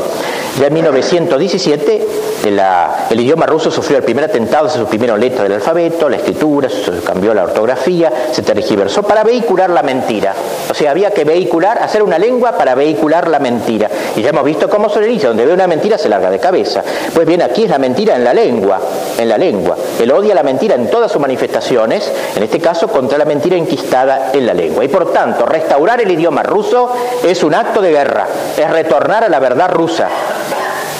Ya 0.59 0.67
en 0.67 0.73
1917 0.73 2.07
el 2.47 3.19
idioma 3.19 3.45
ruso 3.45 3.69
sufrió 3.69 3.97
el 3.97 4.03
primer 4.03 4.23
atentado 4.23 4.69
se 4.69 4.79
suprimeron 4.79 5.19
letras 5.19 5.43
del 5.43 5.53
alfabeto, 5.53 6.07
la 6.07 6.15
escritura, 6.17 6.69
se 6.69 6.99
cambió 7.01 7.33
la 7.33 7.43
ortografía, 7.43 8.11
se 8.31 8.41
tergiversó 8.41 9.03
para 9.03 9.23
vehicular 9.23 9.69
la 9.69 9.83
mentira. 9.83 10.33
O 10.69 10.73
sea, 10.73 10.91
había 10.91 11.11
que 11.11 11.25
vehicular, 11.25 11.77
hacer 11.81 12.01
una 12.01 12.17
lengua 12.17 12.53
para 12.53 12.73
vehicular 12.73 13.27
la 13.27 13.39
mentira. 13.39 13.89
Y 14.15 14.21
ya 14.21 14.29
hemos 14.29 14.45
visto 14.45 14.69
cómo 14.69 14.89
Solzhenitsyn, 14.89 15.29
donde 15.29 15.45
ve 15.45 15.53
una 15.53 15.67
mentira 15.67 15.97
se 15.97 16.09
larga 16.09 16.29
de 16.29 16.39
cabeza. 16.39 16.83
Pues 17.13 17.27
bien, 17.27 17.41
aquí 17.41 17.63
es 17.63 17.69
la 17.69 17.79
mentira 17.79 18.15
en 18.15 18.23
la 18.23 18.33
lengua, 18.33 18.79
en 19.17 19.27
la 19.27 19.37
lengua. 19.37 19.75
Él 19.99 20.11
odia 20.11 20.33
la 20.33 20.43
mentira 20.43 20.75
en 20.75 20.89
toda 20.89 21.09
su 21.09 21.19
manifestaciones, 21.27 22.09
en 22.37 22.43
este 22.43 22.59
caso 22.59 22.87
contra 22.87 23.17
la 23.17 23.25
mentira 23.25 23.57
enquistada 23.57 24.31
en 24.33 24.45
la 24.45 24.53
lengua. 24.53 24.85
Y 24.85 24.87
por 24.87 25.11
tanto, 25.11 25.45
restaurar 25.45 25.99
el 25.99 26.09
idioma 26.09 26.41
ruso 26.41 26.89
es 27.21 27.43
un 27.43 27.53
acto 27.53 27.81
de 27.81 27.91
guerra, 27.91 28.27
es 28.57 28.69
retornar 28.69 29.25
a 29.25 29.29
la 29.29 29.39
verdad 29.39 29.69
rusa. 29.69 30.07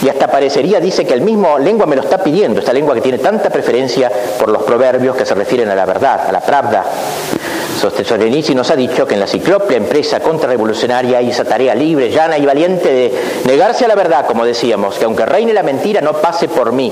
Y 0.08 0.10
hasta 0.10 0.28
parecería, 0.30 0.80
dice 0.80 1.06
que 1.06 1.14
el 1.14 1.20
mismo 1.20 1.60
lengua 1.60 1.86
me 1.86 1.98
lo 1.98 2.02
está 2.02 2.24
pidiendo, 2.24 2.62
esta 2.62 2.72
lengua 2.72 2.96
que 2.96 3.02
tiene 3.02 3.18
tanta 3.18 3.50
preferencia 3.50 4.10
por 4.40 4.48
los 4.48 4.64
proverbios 4.64 5.18
que 5.18 5.26
se 5.26 5.36
refieren 5.36 5.68
a 5.68 5.76
la 5.76 5.86
verdad, 5.86 6.30
a 6.30 6.32
la 6.32 6.40
pravda. 6.40 6.86
Solzhenitsyn 7.78 8.56
nos 8.56 8.72
ha 8.72 8.78
dicho 8.78 9.06
que 9.06 9.16
en 9.16 9.20
la 9.20 9.28
ciclopia 9.28 9.76
empresa 9.76 10.22
contrarrevolucionaria 10.22 11.18
hay 11.18 11.32
esa 11.32 11.44
tarea 11.44 11.76
libre, 11.76 12.10
llana 12.10 12.38
y 12.38 12.46
valiente 12.46 12.90
de 12.90 13.14
negarse 13.48 13.84
a 13.84 13.90
la 13.90 13.96
verdad, 13.96 14.26
como 14.26 14.46
decíamos, 14.46 14.98
que 14.98 15.04
aunque 15.04 15.26
reine 15.26 15.52
la 15.52 15.64
mentira 15.64 16.00
no 16.00 16.14
pase 16.14 16.48
por 16.48 16.72
mí. 16.72 16.90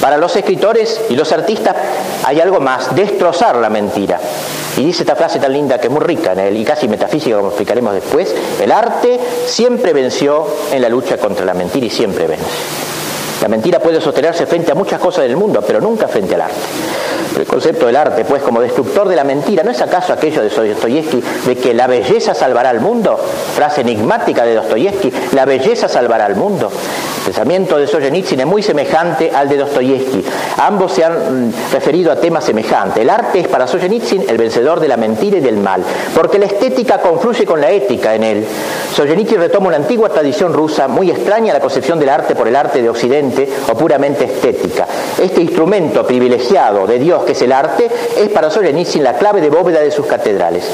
Para 0.00 0.16
los 0.16 0.34
escritores 0.34 1.00
y 1.10 1.14
los 1.14 1.30
artistas 1.30 1.76
hay 2.24 2.40
algo 2.40 2.58
más, 2.58 2.92
destrozar 2.96 3.54
la 3.54 3.70
mentira. 3.70 4.18
Y 4.76 4.84
dice 4.84 5.02
esta 5.02 5.16
frase 5.16 5.38
tan 5.38 5.52
linda 5.52 5.78
que 5.78 5.88
es 5.88 5.92
muy 5.92 6.00
rica 6.00 6.34
y 6.50 6.64
casi 6.64 6.88
metafísica, 6.88 7.36
como 7.36 7.48
explicaremos 7.48 7.94
después, 7.94 8.34
el 8.60 8.72
arte 8.72 9.20
siempre 9.46 9.92
venció 9.92 10.46
en 10.72 10.80
la 10.80 10.88
lucha 10.88 11.18
contra 11.18 11.44
la 11.44 11.54
mentira 11.54 11.86
y 11.86 11.90
siempre 11.90 12.26
vence. 12.26 12.44
La 13.42 13.48
mentira 13.48 13.80
puede 13.80 14.00
sostenerse 14.00 14.46
frente 14.46 14.70
a 14.70 14.76
muchas 14.76 15.00
cosas 15.00 15.24
del 15.24 15.36
mundo, 15.36 15.64
pero 15.66 15.80
nunca 15.80 16.06
frente 16.06 16.36
al 16.36 16.42
arte. 16.42 16.54
El 17.36 17.44
concepto 17.44 17.86
del 17.86 17.96
arte, 17.96 18.24
pues, 18.24 18.40
como 18.40 18.60
destructor 18.60 19.08
de 19.08 19.16
la 19.16 19.24
mentira, 19.24 19.64
¿no 19.64 19.72
es 19.72 19.82
acaso 19.82 20.12
aquello 20.12 20.42
de 20.42 20.48
Dostoyevsky 20.48 21.22
de 21.46 21.56
que 21.56 21.74
la 21.74 21.88
belleza 21.88 22.34
salvará 22.34 22.70
al 22.70 22.80
mundo? 22.80 23.18
Frase 23.56 23.80
enigmática 23.80 24.44
de 24.44 24.54
Dostoyevsky, 24.54 25.12
la 25.32 25.44
belleza 25.44 25.88
salvará 25.88 26.26
al 26.26 26.36
mundo. 26.36 26.70
El 26.70 27.26
pensamiento 27.26 27.78
de 27.78 27.86
Solzhenitsyn 27.86 28.40
es 28.40 28.46
muy 28.46 28.62
semejante 28.62 29.30
al 29.32 29.48
de 29.48 29.56
Dostoyevsky. 29.56 30.24
Ambos 30.58 30.92
se 30.92 31.04
han 31.04 31.48
mm, 31.48 31.52
referido 31.72 32.12
a 32.12 32.16
temas 32.16 32.44
semejantes. 32.44 33.02
El 33.02 33.10
arte 33.10 33.40
es 33.40 33.48
para 33.48 33.66
Solzhenitsyn 33.66 34.24
el 34.28 34.36
vencedor 34.36 34.78
de 34.80 34.88
la 34.88 34.96
mentira 34.96 35.38
y 35.38 35.40
del 35.40 35.56
mal, 35.56 35.82
porque 36.14 36.38
la 36.38 36.46
estética 36.46 36.98
confluye 36.98 37.46
con 37.46 37.60
la 37.60 37.70
ética 37.70 38.14
en 38.14 38.24
él. 38.24 38.46
Solzhenitsyn 38.94 39.38
retoma 39.38 39.68
una 39.68 39.76
antigua 39.76 40.10
tradición 40.10 40.52
rusa 40.52 40.86
muy 40.86 41.10
extraña 41.10 41.52
la 41.52 41.60
concepción 41.60 41.98
del 41.98 42.10
arte 42.10 42.34
por 42.34 42.48
el 42.48 42.56
arte 42.56 42.82
de 42.82 42.90
Occidente 42.90 43.31
o 43.70 43.74
puramente 43.74 44.24
estética. 44.24 44.86
Este 45.20 45.40
instrumento 45.40 46.06
privilegiado 46.06 46.86
de 46.86 46.98
Dios 46.98 47.24
que 47.24 47.32
es 47.32 47.42
el 47.42 47.52
arte, 47.52 47.88
es 48.16 48.28
para 48.28 48.50
Solzhenitsyn 48.50 49.02
la 49.02 49.14
clave 49.14 49.40
de 49.40 49.50
bóveda 49.50 49.80
de 49.80 49.90
sus 49.90 50.06
catedrales. 50.06 50.64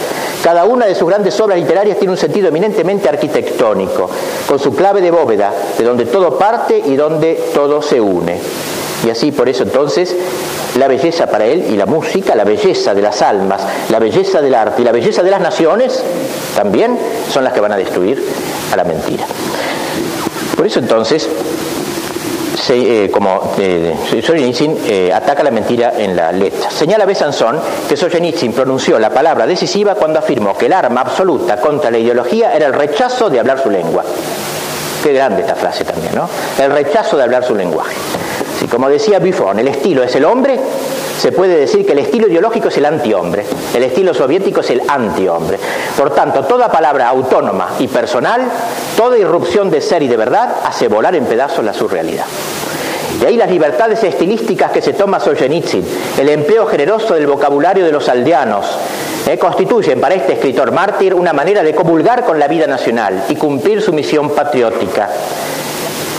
Cada 0.43 0.65
una 0.65 0.87
de 0.87 0.95
sus 0.95 1.09
grandes 1.09 1.39
obras 1.41 1.59
literarias 1.59 1.99
tiene 1.99 2.13
un 2.13 2.19
sentido 2.19 2.49
eminentemente 2.49 3.09
arquitectónico, 3.09 4.09
con 4.47 4.59
su 4.59 4.75
clave 4.75 5.01
de 5.01 5.11
bóveda, 5.11 5.53
de 5.77 5.85
donde 5.85 6.07
todo 6.07 6.39
parte 6.39 6.83
y 6.85 6.97
donde 6.97 7.35
todo 7.55 7.83
se 7.83 8.01
une. 8.01 8.39
Y 9.07 9.11
así 9.11 9.31
por 9.31 9.49
eso 9.49 9.63
entonces 9.63 10.15
la 10.77 10.89
belleza 10.89 11.27
para 11.29 11.47
él 11.47 11.67
y 11.71 11.77
la 11.77 11.87
música, 11.87 12.35
la 12.35 12.45
belleza 12.45 12.95
de 12.95 13.03
las 13.03 13.23
almas, 13.23 13.63
la 13.91 13.99
belleza 13.99 14.41
del 14.41 14.55
arte 14.55 14.83
y 14.83 14.85
la 14.85 14.93
belleza 14.93 15.23
de 15.23 15.31
las 15.31 15.41
naciones 15.41 16.03
también 16.55 16.99
son 17.33 17.45
las 17.45 17.53
que 17.53 17.61
van 17.61 17.73
a 17.73 17.77
destruir 17.77 18.23
a 18.73 18.77
la 18.77 18.85
mentira. 18.85 19.25
Por 20.57 20.67
eso 20.67 20.81
entonces 20.81 21.29
eh, 22.71 23.11
como 23.13 23.55
eh, 23.59 23.95
eh, 24.13 25.13
ataca 25.13 25.43
la 25.43 25.51
mentira 25.51 25.93
en 25.97 26.17
la 26.17 26.33
letra. 26.33 26.71
Señala 26.71 27.05
Besanzón 27.05 27.59
que 27.89 27.97
Solzhenitsyn 27.97 28.53
pronunció 28.53 28.99
la 28.99 29.11
palabra 29.11 29.47
decisiva 29.47 29.95
cuando 29.95 30.19
afirmó 30.19 30.57
que 30.57 30.67
el 30.67 30.73
arma 30.73 31.03
absoluta 31.03 31.61
contra 31.61 31.91
la 31.91 31.99
ideología 31.99 32.55
era 32.55 32.67
el 32.67 32.75
rechazo 32.75 33.31
de 33.31 33.41
hablar 33.41 33.63
su 33.63 33.71
lengua. 33.71 34.05
Qué 35.03 35.13
grande 35.13 35.43
esta 35.43 35.55
frase 35.55 35.85
también, 35.85 36.15
¿no? 36.15 36.29
El 36.59 36.71
rechazo 36.73 37.17
de 37.17 37.23
hablar 37.23 37.45
su 37.45 37.55
lenguaje. 37.55 37.97
Si 38.59 38.67
como 38.67 38.89
decía 38.89 39.21
Buffon, 39.21 39.59
el 39.61 39.69
estilo 39.69 40.03
es 40.03 40.15
el 40.17 40.25
hombre, 40.25 40.59
se 41.19 41.33
puede 41.33 41.59
decir 41.59 41.85
que 41.85 41.93
el 41.93 41.99
estilo 41.99 42.29
ideológico 42.29 42.69
es 42.69 42.77
el 42.77 42.87
antihombre, 42.87 43.45
el 43.75 43.83
estilo 43.83 44.15
soviético 44.15 44.61
es 44.61 44.71
el 44.71 44.83
antihombre. 44.87 45.59
Por 45.97 46.15
tanto, 46.15 46.45
toda 46.45 46.71
palabra 46.71 47.09
autónoma 47.09 47.71
y 47.81 47.89
personal, 47.89 48.43
toda 48.97 49.19
irrupción 49.19 49.69
de 49.69 49.81
ser 49.81 50.03
y 50.03 50.09
de 50.09 50.17
verdad, 50.17 50.57
hace 50.65 50.87
volar 50.87 51.17
en 51.17 51.25
pedazos 51.25 51.65
la 51.65 51.75
surrealidad. 51.75 52.27
Y 53.21 53.25
ahí 53.25 53.37
las 53.37 53.51
libertades 53.51 54.05
estilísticas 54.05 54.71
que 54.71 54.81
se 54.81 54.93
toma 54.93 55.19
Solzhenitsyn, 55.19 55.85
el 56.19 56.29
empleo 56.29 56.67
generoso 56.67 57.15
del 57.15 57.27
vocabulario 57.27 57.85
de 57.85 57.91
los 57.91 58.09
aldeanos, 58.09 58.79
eh, 59.27 59.37
constituyen 59.39 60.01
para 60.01 60.15
este 60.15 60.35
escritor 60.35 60.71
mártir 60.71 61.15
una 61.15 61.33
manera 61.33 61.65
de 61.65 61.75
comulgar 61.75 62.25
con 62.25 62.39
la 62.39 62.47
vida 62.47 62.69
nacional 62.69 63.25
y 63.29 63.35
cumplir 63.35 63.83
su 63.83 63.93
misión 63.93 64.31
patriótica 64.31 65.11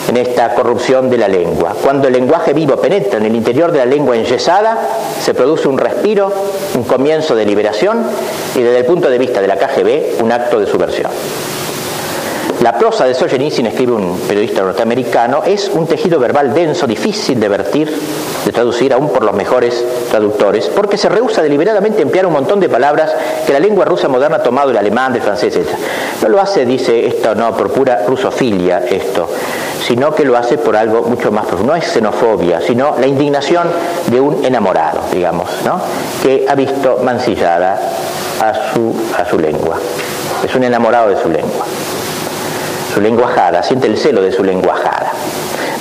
en 0.10 0.18
esta 0.18 0.55
corrupción 0.55 1.10
de 1.10 1.18
la 1.18 1.28
lengua. 1.28 1.76
Cuando 1.84 2.07
el 2.07 2.14
lenguaje 2.14 2.53
vivo 2.53 2.78
penetra 2.78 3.20
en 3.20 3.26
el 3.26 3.36
interior 3.36 3.72
de 3.72 3.78
la 3.78 3.86
lengua 3.86 4.18
enyesada, 4.18 4.78
se 5.22 5.36
produce 5.36 5.68
un 5.68 5.78
respiro, 5.78 6.34
un 6.76 6.84
comienzo 6.84 7.36
de 7.36 7.45
liberación 7.45 8.03
y 8.55 8.62
desde 8.62 8.80
el 8.80 8.86
punto 8.86 9.10
de 9.10 9.20
vista 9.20 9.39
de 9.39 9.47
la 9.47 9.57
KGB, 9.57 10.24
un 10.24 10.32
acto 10.32 10.60
de 10.60 10.66
subversión. 10.66 11.12
La 12.62 12.78
prosa 12.78 13.05
de 13.05 13.14
Solzhenitsyn, 13.14 13.68
escribe 13.68 13.93
un 13.93 14.20
periodista 14.28 14.62
norteamericano, 14.62 15.43
es 15.45 15.70
un 15.70 15.88
tejido 15.88 16.20
verbal 16.20 16.53
denso, 16.53 16.86
difícil 16.86 17.39
de 17.39 17.47
vertir, 17.47 17.89
de 18.45 18.51
traducir 18.51 18.91
aún 18.91 19.14
por 19.14 19.24
los 19.24 19.34
mejores 19.34 19.82
traductores, 20.12 20.68
porque 20.68 20.97
se 20.97 21.07
rehúsa 21.07 21.41
deliberadamente 21.41 22.01
emplear 22.01 22.26
un 22.26 22.34
montón 22.34 22.60
de 22.60 22.68
palabras 22.68 23.12
que 23.47 23.53
la 23.53 23.62
lengua 23.62 23.86
rusa 23.86 24.10
moderna 24.10 24.38
ha 24.38 24.43
tomado 24.43 24.68
del 24.68 24.78
alemán, 24.78 25.14
del 25.14 25.22
francés, 25.22 25.55
etc. 25.55 25.70
No 26.22 26.28
lo 26.28 26.41
hace, 26.41 26.66
dice 26.66 27.07
esto, 27.07 27.34
no, 27.34 27.55
por 27.55 27.72
pura 27.72 28.03
rusofilia 28.05 28.80
esto, 28.80 29.30
sino 29.88 30.14
que 30.14 30.26
lo 30.26 30.36
hace 30.36 30.57
por 30.57 30.76
algo 30.76 31.03
mucho 31.03 31.32
más 31.32 31.45
profundo. 31.45 31.72
No 31.72 31.78
es 31.78 31.86
xenofobia, 31.86 32.60
sino 32.60 32.97
la 32.99 33.07
indignación 33.07 33.70
de 34.07 34.20
un 34.20 34.43
enamorado, 34.43 35.03
digamos, 35.14 35.49
¿no? 35.64 35.80
que 36.22 36.45
ha 36.45 36.55
visto 36.55 36.99
mancillada 37.03 37.80
a 38.41 38.74
su, 38.74 38.93
a 39.18 39.24
su 39.24 39.39
lengua. 39.39 39.78
Es 40.43 40.53
un 40.53 40.66
enamorado 40.66 41.07
de 41.10 41.22
su 41.22 41.30
lengua 41.30 41.66
su 42.94 43.02
lenguajada, 43.02 43.64
siente 43.64 43.88
el 43.88 43.98
celo 43.98 44.22
de 44.22 44.32
su 44.32 44.44
lenguajada. 44.44 45.12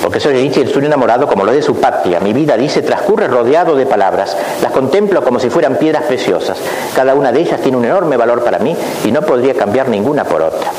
Porque 0.01 0.19
soy 0.19 0.47
es 0.47 0.75
un 0.75 0.85
enamorado 0.85 1.27
como 1.27 1.43
lo 1.43 1.51
de 1.51 1.61
su 1.61 1.75
patria. 1.75 2.19
Mi 2.19 2.31
vida, 2.31 2.55
dice, 2.55 2.81
transcurre 2.81 3.27
rodeado 3.27 3.75
de 3.75 3.85
palabras. 3.85 4.35
Las 4.61 4.71
contemplo 4.71 5.21
como 5.23 5.39
si 5.39 5.49
fueran 5.49 5.75
piedras 5.75 6.03
preciosas. 6.03 6.57
Cada 6.95 7.13
una 7.15 7.31
de 7.31 7.41
ellas 7.41 7.59
tiene 7.61 7.77
un 7.77 7.85
enorme 7.85 8.15
valor 8.15 8.43
para 8.43 8.59
mí 8.59 8.75
y 9.05 9.11
no 9.11 9.21
podría 9.21 9.53
cambiar 9.55 9.89
ninguna 9.89 10.23
por 10.23 10.41
otra. 10.41 10.71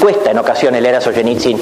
Cuesta 0.00 0.30
en 0.30 0.38
ocasiones 0.38 0.80
leer 0.80 0.96
a 0.96 1.00
Solzhenitsyn 1.00 1.58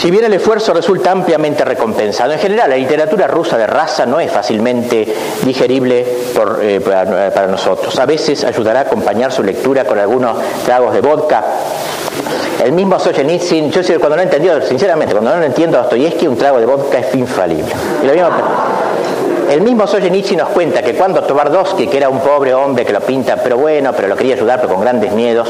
si 0.00 0.12
bien 0.12 0.24
el 0.24 0.34
esfuerzo 0.34 0.72
resulta 0.72 1.10
ampliamente 1.10 1.64
recompensado, 1.64 2.32
en 2.32 2.38
general 2.38 2.70
la 2.70 2.76
literatura 2.76 3.26
rusa 3.26 3.58
de 3.58 3.66
raza 3.66 4.06
no 4.06 4.20
es 4.20 4.30
fácilmente 4.30 5.12
digerible 5.44 6.06
eh, 6.62 6.80
para, 6.80 7.48
nosotros. 7.48 7.98
A 7.98 8.06
veces 8.06 8.44
ayudará 8.44 8.80
a 8.80 8.82
acompañar 8.84 9.32
su 9.32 9.42
lectura 9.42 9.84
con 9.84 9.98
algunos 9.98 10.38
tragos 10.64 10.94
de 10.94 11.00
vodka 11.00 11.44
el 12.64 12.72
mismo 12.72 12.98
Solzhenitsyn, 12.98 13.70
yo 13.70 13.82
cuando 14.00 14.16
no 14.16 14.22
entendido, 14.22 14.60
sinceramente, 14.62 15.12
cuando 15.12 15.36
no 15.36 15.42
entiendo 15.42 15.78
a 15.78 15.82
Dostoyevsky, 15.82 16.26
un 16.26 16.36
trago 16.36 16.58
de 16.58 16.66
vodka 16.66 16.98
es 16.98 17.14
infalible. 17.14 17.72
El 19.50 19.62
mismo 19.62 19.86
Solzhenitsyn 19.86 20.38
nos 20.38 20.50
cuenta 20.50 20.82
que 20.82 20.94
cuando 20.94 21.22
Tvardovsky, 21.22 21.86
que 21.86 21.96
era 21.96 22.08
un 22.08 22.20
pobre 22.20 22.52
hombre 22.54 22.84
que 22.84 22.92
lo 22.92 23.00
pinta, 23.00 23.36
pero 23.36 23.56
bueno, 23.56 23.92
pero 23.94 24.08
lo 24.08 24.16
quería 24.16 24.34
ayudar, 24.34 24.60
pero 24.60 24.74
con 24.74 24.82
grandes 24.82 25.12
miedos, 25.12 25.48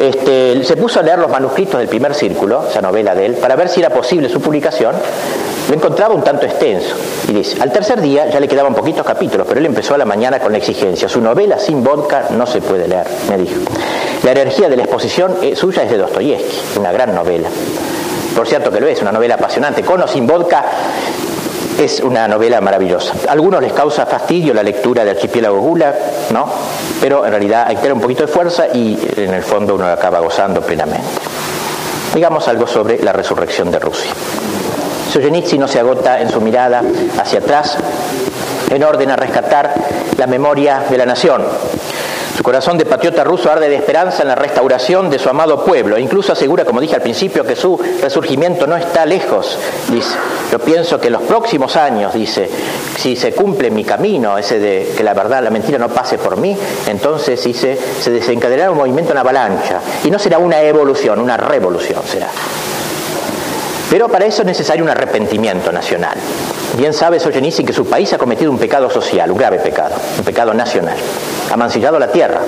este, 0.00 0.62
se 0.64 0.76
puso 0.76 1.00
a 1.00 1.02
leer 1.02 1.18
los 1.18 1.30
manuscritos 1.30 1.78
del 1.78 1.88
primer 1.88 2.14
círculo, 2.14 2.66
esa 2.68 2.82
novela 2.82 3.14
de 3.14 3.26
él, 3.26 3.34
para 3.34 3.56
ver 3.56 3.68
si 3.68 3.80
era 3.80 3.90
posible 3.90 4.28
su 4.28 4.40
publicación, 4.40 4.94
lo 5.68 5.74
encontraba 5.74 6.14
un 6.14 6.22
tanto 6.22 6.44
extenso. 6.44 6.94
Y 7.28 7.32
dice, 7.32 7.62
al 7.62 7.72
tercer 7.72 8.00
día 8.00 8.28
ya 8.28 8.40
le 8.40 8.48
quedaban 8.48 8.74
poquitos 8.74 9.06
capítulos, 9.06 9.46
pero 9.48 9.60
él 9.60 9.66
empezó 9.66 9.94
a 9.94 9.98
la 9.98 10.04
mañana 10.04 10.38
con 10.38 10.52
la 10.52 10.58
exigencia. 10.58 11.08
Su 11.08 11.20
novela 11.20 11.58
sin 11.58 11.82
vodka 11.82 12.26
no 12.30 12.46
se 12.46 12.60
puede 12.60 12.88
leer, 12.88 13.06
me 13.28 13.38
dijo. 13.38 13.60
La 14.22 14.32
energía 14.32 14.68
de 14.68 14.76
la 14.76 14.82
exposición 14.82 15.36
eh, 15.42 15.56
suya 15.56 15.84
es 15.84 15.90
de 15.90 15.98
Dostoyevsky, 15.98 16.78
una 16.78 16.92
gran 16.92 17.14
novela. 17.14 17.48
Por 18.36 18.46
cierto 18.46 18.70
que 18.70 18.80
lo 18.80 18.86
es, 18.86 19.00
una 19.02 19.12
novela 19.12 19.34
apasionante. 19.34 19.82
Con 19.82 20.02
o 20.02 20.08
sin 20.08 20.26
vodka 20.26 20.64
es 21.82 22.00
una 22.00 22.28
novela 22.28 22.60
maravillosa. 22.60 23.14
A 23.28 23.32
algunos 23.32 23.60
les 23.60 23.72
causa 23.72 24.06
fastidio 24.06 24.54
la 24.54 24.62
lectura 24.62 25.04
de 25.04 25.10
Archipiélago 25.10 25.58
Gulag, 25.60 25.94
¿no? 26.30 26.48
Pero 27.00 27.24
en 27.24 27.30
realidad 27.32 27.64
hay 27.66 27.76
que 27.76 27.82
tener 27.82 27.94
un 27.94 28.00
poquito 28.00 28.22
de 28.22 28.32
fuerza 28.32 28.66
y 28.72 28.98
en 29.16 29.34
el 29.34 29.42
fondo 29.42 29.74
uno 29.74 29.86
acaba 29.86 30.20
gozando 30.20 30.60
plenamente. 30.60 31.06
Digamos 32.14 32.46
algo 32.48 32.66
sobre 32.66 33.02
la 33.02 33.12
resurrección 33.12 33.70
de 33.70 33.78
Rusia. 33.78 34.12
Solzhenitsyn 35.12 35.60
no 35.60 35.68
se 35.68 35.80
agota 35.80 36.20
en 36.20 36.30
su 36.30 36.40
mirada 36.40 36.82
hacia 37.18 37.40
atrás 37.40 37.76
en 38.70 38.82
orden 38.82 39.10
a 39.10 39.16
rescatar 39.16 39.74
la 40.16 40.26
memoria 40.26 40.84
de 40.88 40.98
la 40.98 41.06
nación. 41.06 41.42
Su 42.36 42.42
corazón 42.42 42.78
de 42.78 42.86
patriota 42.86 43.24
ruso 43.24 43.50
arde 43.50 43.68
de 43.68 43.76
esperanza 43.76 44.22
en 44.22 44.28
la 44.28 44.34
restauración 44.34 45.10
de 45.10 45.18
su 45.18 45.28
amado 45.28 45.64
pueblo. 45.64 45.98
incluso 45.98 46.32
asegura, 46.32 46.64
como 46.64 46.80
dije 46.80 46.94
al 46.94 47.02
principio, 47.02 47.44
que 47.44 47.54
su 47.54 47.78
resurgimiento 48.00 48.66
no 48.66 48.76
está 48.76 49.04
lejos. 49.04 49.58
Dice, 49.90 50.14
yo 50.50 50.58
pienso 50.58 50.98
que 50.98 51.08
en 51.08 51.12
los 51.14 51.22
próximos 51.22 51.76
años, 51.76 52.14
dice, 52.14 52.48
si 52.96 53.16
se 53.16 53.32
cumple 53.32 53.70
mi 53.70 53.84
camino, 53.84 54.38
ese 54.38 54.58
de 54.58 54.94
que 54.96 55.02
la 55.02 55.12
verdad, 55.12 55.42
la 55.42 55.50
mentira 55.50 55.78
no 55.78 55.90
pase 55.90 56.16
por 56.16 56.38
mí, 56.38 56.56
entonces 56.86 57.44
dice, 57.44 57.78
se 58.00 58.10
desencadenará 58.10 58.70
un 58.70 58.78
movimiento 58.78 59.12
en 59.12 59.18
avalancha. 59.18 59.80
Y 60.02 60.10
no 60.10 60.18
será 60.18 60.38
una 60.38 60.62
evolución, 60.62 61.20
una 61.20 61.36
revolución 61.36 62.02
será. 62.06 62.28
Pero 63.92 64.08
para 64.08 64.24
eso 64.24 64.40
es 64.40 64.46
necesario 64.46 64.82
un 64.82 64.88
arrepentimiento 64.88 65.70
nacional. 65.70 66.16
Bien 66.78 66.94
sabe 66.94 67.20
Solzhenitsyn 67.20 67.66
que 67.66 67.74
su 67.74 67.84
país 67.84 68.10
ha 68.14 68.16
cometido 68.16 68.50
un 68.50 68.56
pecado 68.56 68.88
social, 68.88 69.30
un 69.30 69.36
grave 69.36 69.58
pecado, 69.58 69.94
un 70.16 70.24
pecado 70.24 70.54
nacional. 70.54 70.96
Ha 71.50 71.56
mancillado 71.58 71.98
la 71.98 72.10
tierra. 72.10 72.40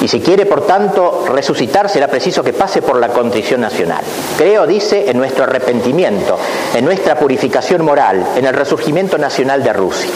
Y 0.00 0.06
si 0.06 0.20
quiere, 0.20 0.46
por 0.46 0.64
tanto, 0.64 1.24
resucitar, 1.34 1.88
será 1.88 2.06
preciso 2.06 2.44
que 2.44 2.52
pase 2.52 2.80
por 2.80 3.00
la 3.00 3.08
contrición 3.08 3.60
nacional. 3.60 4.04
Creo, 4.38 4.68
dice, 4.68 5.10
en 5.10 5.18
nuestro 5.18 5.42
arrepentimiento, 5.42 6.38
en 6.72 6.84
nuestra 6.84 7.18
purificación 7.18 7.84
moral, 7.84 8.24
en 8.36 8.46
el 8.46 8.54
resurgimiento 8.54 9.18
nacional 9.18 9.64
de 9.64 9.72
Rusia. 9.72 10.10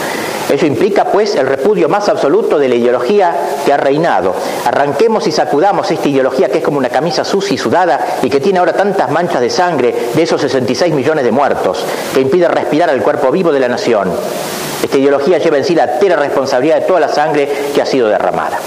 Eso 0.50 0.66
implica, 0.66 1.04
pues, 1.04 1.36
el 1.36 1.46
repudio 1.46 1.88
más 1.88 2.08
absoluto 2.08 2.58
de 2.58 2.68
la 2.68 2.74
ideología 2.74 3.36
que 3.64 3.72
ha 3.72 3.76
reinado. 3.76 4.34
Arranquemos 4.66 5.26
y 5.28 5.32
sacudamos 5.32 5.88
esta 5.90 6.08
ideología 6.08 6.48
que 6.48 6.58
es 6.58 6.64
como 6.64 6.78
una 6.78 6.88
camisa 6.88 7.24
sucia 7.24 7.54
y 7.54 7.58
sudada 7.58 8.18
y 8.22 8.28
que 8.28 8.40
tiene 8.40 8.58
ahora 8.58 8.72
tantas 8.72 9.10
manchas 9.10 9.40
de 9.40 9.50
sangre 9.50 9.94
de 10.12 10.22
esos 10.22 10.40
66 10.40 10.92
millones 10.92 11.24
de 11.24 11.30
muertos, 11.30 11.84
que 12.12 12.20
impide 12.20 12.48
respirar 12.48 12.90
al 12.90 13.02
cuerpo 13.02 13.30
vivo 13.30 13.52
de 13.52 13.60
la 13.60 13.68
nación. 13.68 14.10
Esta 14.82 14.98
ideología 14.98 15.38
lleva 15.38 15.58
en 15.58 15.64
sí 15.64 15.74
la 15.74 15.84
entera 15.84 16.16
responsabilidad 16.16 16.80
de 16.80 16.86
toda 16.86 17.00
la 17.00 17.08
sangre 17.08 17.48
que 17.74 17.82
ha 17.82 17.86
sido 17.86 18.08
derramada. 18.08 18.58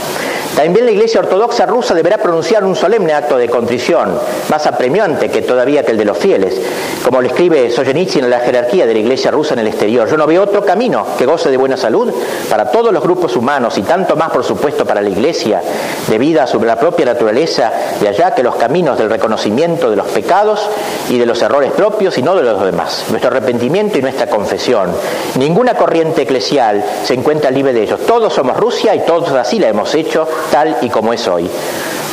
También 0.56 0.86
la 0.86 0.92
Iglesia 0.92 1.20
Ortodoxa 1.20 1.66
rusa 1.66 1.96
deberá 1.96 2.20
pronunciar 2.20 2.64
un 2.64 2.76
solemne 2.76 3.12
acto 3.14 3.38
de 3.38 3.50
contrición, 3.50 4.20
más 4.50 4.68
apremiante 4.68 5.30
que 5.30 5.42
todavía 5.42 5.84
que 5.84 5.92
el 5.92 5.98
de 5.98 6.06
los 6.06 6.16
fieles, 6.16 6.62
como 7.04 7.22
lo 7.22 7.28
escribe 7.28 7.72
Solzhenitsyn 7.72 8.26
en 8.26 8.30
la 8.30 8.40
jerarquía 8.40 8.86
de 8.86 8.94
la 8.94 9.00
Iglesia 9.00 9.32
rusa 9.32 9.56
en 9.56 9.62
el 9.62 9.68
exterior. 9.68 10.08
Yo 10.08 10.16
no 10.16 10.28
veo 10.28 10.44
otro 10.44 10.64
camino 10.64 11.08
que 11.18 11.26
goce 11.26 11.50
de 11.50 11.58
buena 11.58 11.73
salud 11.78 12.12
para 12.50 12.72
todos 12.72 12.94
los 12.94 13.04
grupos 13.04 13.36
humanos 13.36 13.78
y 13.78 13.84
tanto 13.84 14.16
más, 14.16 14.32
por 14.32 14.44
supuesto, 14.44 14.86
para 14.86 15.02
la 15.02 15.10
Iglesia, 15.10 15.62
debida 16.08 16.44
a 16.44 16.66
la 16.66 16.80
propia 16.80 17.06
naturaleza 17.06 17.72
de 18.00 18.08
allá 18.08 18.34
que 18.34 18.44
los 18.44 18.56
caminos 18.56 18.98
del 18.98 19.10
reconocimiento 19.10 19.90
de 19.90 19.96
los 19.96 20.08
pecados 20.08 20.70
y 21.10 21.18
de 21.18 21.26
los 21.26 21.42
errores 21.42 21.72
propios 21.72 22.18
y 22.18 22.22
no 22.22 22.36
de 22.36 22.44
los 22.44 22.64
demás. 22.64 23.06
Nuestro 23.10 23.30
arrepentimiento 23.32 23.98
y 23.98 24.02
nuestra 24.02 24.28
confesión. 24.28 24.92
Ninguna 25.36 25.74
corriente 25.76 26.24
eclesial 26.24 26.84
se 27.04 27.14
encuentra 27.14 27.52
libre 27.52 27.74
de 27.74 27.84
ellos. 27.84 28.02
Todos 28.06 28.34
somos 28.34 28.58
Rusia 28.58 28.96
y 28.96 29.06
todos 29.06 29.32
así 29.32 29.60
la 29.60 29.68
hemos 29.68 29.94
hecho 29.96 30.28
tal 30.52 30.78
y 30.82 30.90
como 30.90 31.14
es 31.14 31.28
hoy. 31.28 31.50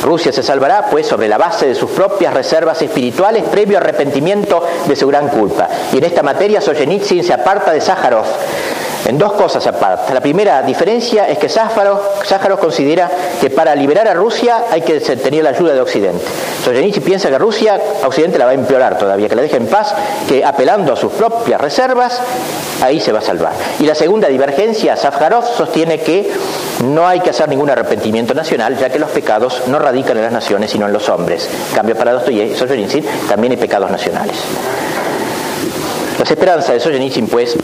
Rusia 0.01 0.31
se 0.31 0.41
salvará, 0.41 0.87
pues, 0.89 1.05
sobre 1.05 1.27
la 1.27 1.37
base 1.37 1.67
de 1.67 1.75
sus 1.75 1.91
propias 1.91 2.33
reservas 2.33 2.81
espirituales 2.81 3.43
previo 3.43 3.77
arrepentimiento 3.77 4.63
de 4.87 4.95
su 4.95 5.07
gran 5.07 5.27
culpa. 5.29 5.67
Y 5.93 5.97
en 5.99 6.03
esta 6.03 6.23
materia 6.23 6.59
Solzhenitsyn 6.59 7.23
se 7.23 7.33
aparta 7.33 7.71
de 7.71 7.81
Sájarov 7.81 8.25
en 9.05 9.17
dos 9.17 9.33
cosas 9.33 9.65
aparte. 9.67 10.13
La 10.13 10.21
primera 10.21 10.61
diferencia 10.61 11.27
es 11.27 11.37
que 11.37 11.49
Sájarov, 11.49 12.59
considera 12.59 13.09
que 13.39 13.49
para 13.49 13.75
liberar 13.75 14.07
a 14.07 14.13
Rusia 14.13 14.65
hay 14.69 14.81
que 14.81 14.99
tener 14.99 15.43
la 15.43 15.49
ayuda 15.51 15.73
de 15.73 15.81
Occidente. 15.81 16.23
Solzhenitsyn 16.63 17.03
piensa 17.03 17.29
que 17.29 17.37
Rusia 17.37 17.79
a 18.03 18.07
Occidente 18.07 18.37
la 18.37 18.45
va 18.45 18.51
a 18.51 18.53
empeorar 18.53 18.97
todavía, 18.97 19.27
que 19.27 19.35
la 19.35 19.41
deje 19.41 19.57
en 19.57 19.67
paz, 19.67 19.93
que 20.27 20.45
apelando 20.45 20.93
a 20.93 20.95
sus 20.95 21.11
propias 21.13 21.59
reservas, 21.59 22.19
ahí 22.81 22.99
se 22.99 23.11
va 23.11 23.19
a 23.19 23.23
salvar. 23.23 23.53
Y 23.79 23.85
la 23.85 23.95
segunda 23.95 24.27
divergencia, 24.27 24.95
Sájarov 24.95 25.45
sostiene 25.45 25.99
que 25.99 26.31
no 26.83 27.07
hay 27.07 27.19
que 27.19 27.31
hacer 27.31 27.49
ningún 27.49 27.69
arrepentimiento 27.69 28.33
nacional, 28.33 28.77
ya 28.77 28.89
que 28.89 28.99
los 28.99 29.09
pecados 29.09 29.63
no 29.67 29.79
radican 29.79 30.17
en 30.17 30.23
las 30.23 30.33
naciones, 30.33 30.71
sino 30.71 30.85
en 30.85 30.93
los 30.93 31.09
hombres. 31.09 31.49
En 31.69 31.75
cambio, 31.75 31.95
para 31.95 32.13
Dostoyevsky, 32.13 32.57
Solzhenitsyn 32.57 33.05
también 33.27 33.51
hay 33.51 33.57
pecados 33.57 33.89
nacionales. 33.89 34.35
Las 36.19 36.29
esperanzas 36.29 36.73
de 36.73 36.79
Solzhenitsyn, 36.79 37.27
pues, 37.27 37.57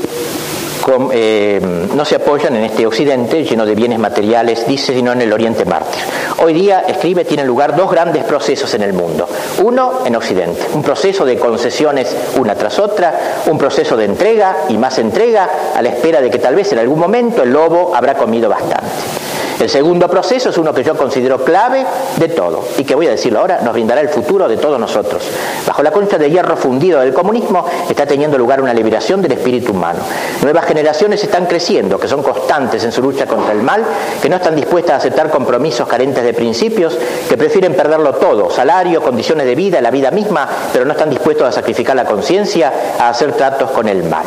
eh, 1.12 1.60
no 1.94 2.06
se 2.06 2.16
apoyan 2.16 2.56
en 2.56 2.64
este 2.64 2.86
occidente 2.86 3.44
lleno 3.44 3.66
de 3.66 3.76
bienes 3.76 4.00
materiales, 4.00 4.68
dice, 4.68 4.94
sino 4.94 5.12
en 5.12 5.22
el 5.22 5.34
oriente 5.34 5.66
mártir. 5.66 6.02
Hoy 6.40 6.54
día, 6.54 6.86
escribe, 6.88 7.26
tienen 7.26 7.48
lugar 7.48 7.76
dos 7.76 7.92
grandes 7.92 8.24
procesos 8.24 8.74
en 8.74 8.84
el 8.84 8.94
mundo. 8.94 9.28
Uno 9.64 10.02
en 10.06 10.16
occidente, 10.16 10.68
un 10.74 10.84
proceso 10.84 11.26
de 11.26 11.38
concesiones 11.38 12.16
una 12.38 12.56
tras 12.56 12.80
otra, 12.80 13.44
un 13.48 13.58
proceso 13.58 13.98
de 13.98 14.06
entrega 14.06 14.66
y 14.70 14.78
más 14.78 14.98
entrega 14.98 15.50
a 15.76 15.82
la 15.82 15.90
espera 15.90 16.22
de 16.22 16.30
que 16.30 16.40
tal 16.40 16.56
vez 16.56 16.72
en 16.72 16.80
algún 16.80 17.00
momento 17.00 17.44
el 17.44 17.52
lobo 17.52 17.94
habrá 17.96 18.16
comido 18.16 18.50
bastante. 18.50 19.27
El 19.60 19.70
segundo 19.70 20.08
proceso 20.08 20.50
es 20.50 20.58
uno 20.58 20.72
que 20.72 20.84
yo 20.84 20.96
considero 20.96 21.44
clave 21.44 21.84
de 22.18 22.28
todo 22.30 22.64
y 22.78 22.84
que 22.84 22.94
voy 22.94 23.08
a 23.08 23.12
decirlo 23.12 23.40
ahora, 23.40 23.60
nos 23.64 23.74
brindará 23.74 24.02
el 24.02 24.10
futuro 24.10 24.48
de 24.48 24.58
todos 24.58 24.80
nosotros. 24.80 25.24
Bajo 25.66 25.82
la 25.82 25.92
concha 25.92 26.20
de 26.20 26.30
hierro 26.30 26.56
fundido 26.56 27.00
del 27.00 27.14
comunismo 27.14 27.66
está 27.90 28.06
teniendo 28.06 28.38
lugar 28.38 28.62
una 28.62 28.74
liberación 28.74 29.22
del 29.22 29.32
espíritu 29.32 29.72
humano. 29.72 30.00
Nuevas 30.44 30.66
generaciones 30.66 31.24
están 31.24 31.48
creciendo, 31.48 32.00
que 32.00 32.08
son 32.08 32.22
constantes 32.22 32.84
en 32.84 32.92
su 32.92 33.02
lucha 33.02 33.26
contra 33.26 33.54
el 33.54 33.64
mal, 33.64 33.84
que 34.22 34.30
no 34.30 34.36
están 34.36 34.56
dispuestas 34.56 34.94
a 34.94 34.98
aceptar 34.98 35.32
compromisos 35.32 35.88
carentes 35.88 36.24
de 36.24 36.34
principios, 36.34 36.98
que 37.28 37.36
prefieren 37.36 37.74
perderlo 37.74 38.14
todo, 38.14 38.52
salario, 38.52 39.02
condiciones 39.02 39.48
de 39.48 39.56
vida, 39.56 39.82
la 39.82 39.90
vida 39.92 40.12
misma, 40.12 40.48
pero 40.72 40.86
no 40.86 40.92
están 40.92 41.10
dispuestos 41.10 41.48
a 41.48 41.52
sacrificar 41.52 41.96
la 41.96 42.06
conciencia, 42.06 42.72
a 43.00 43.10
hacer 43.10 43.34
tratos 43.34 43.72
con 43.72 43.88
el 43.88 44.04
mal. 44.04 44.26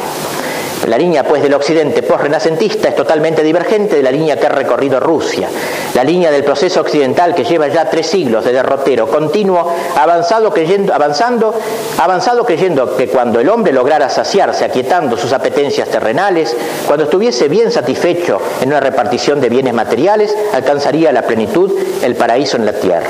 La 0.87 0.97
línea 0.97 1.25
pues 1.25 1.43
del 1.43 1.53
occidente 1.53 2.03
post-renacentista 2.03 2.89
es 2.89 2.97
totalmente 2.97 3.43
divergente 3.43 3.97
de 3.97 4.03
la 4.03 4.11
línea 4.11 4.39
que 4.39 4.47
ha 4.47 4.51
recorrido 4.51 4.99
Rusia. 4.99 5.49
La 5.95 6.03
línea 6.03 6.31
del 6.31 6.43
proceso 6.43 6.81
occidental 6.81 7.35
que 7.35 7.45
lleva 7.45 7.69
ya 7.69 7.91
tres 7.91 8.07
siglos 8.07 8.45
de 8.45 8.53
derrotero 8.53 9.07
continuo, 9.07 9.75
avanzado 9.97 10.51
creyendo, 10.53 10.95
avanzando, 10.95 11.55
avanzado 11.99 12.45
creyendo 12.45 12.97
que 12.97 13.09
cuando 13.09 13.41
el 13.41 13.51
hombre 13.51 13.73
lograra 13.73 14.09
saciarse, 14.09 14.65
aquietando 14.65 15.19
sus 15.19 15.33
apetencias 15.35 15.89
terrenales, 15.89 16.57
cuando 16.87 17.05
estuviese 17.05 17.49
bien 17.49 17.71
satisfecho 17.71 18.41
en 18.63 18.69
una 18.69 18.81
repartición 18.81 19.41
de 19.41 19.51
bienes 19.51 19.75
materiales, 19.75 20.35
alcanzaría 20.55 21.13
la 21.13 21.23
plenitud, 21.23 21.73
el 22.03 22.17
paraíso 22.17 22.57
en 22.57 22.65
la 22.65 22.73
tierra. 22.73 23.09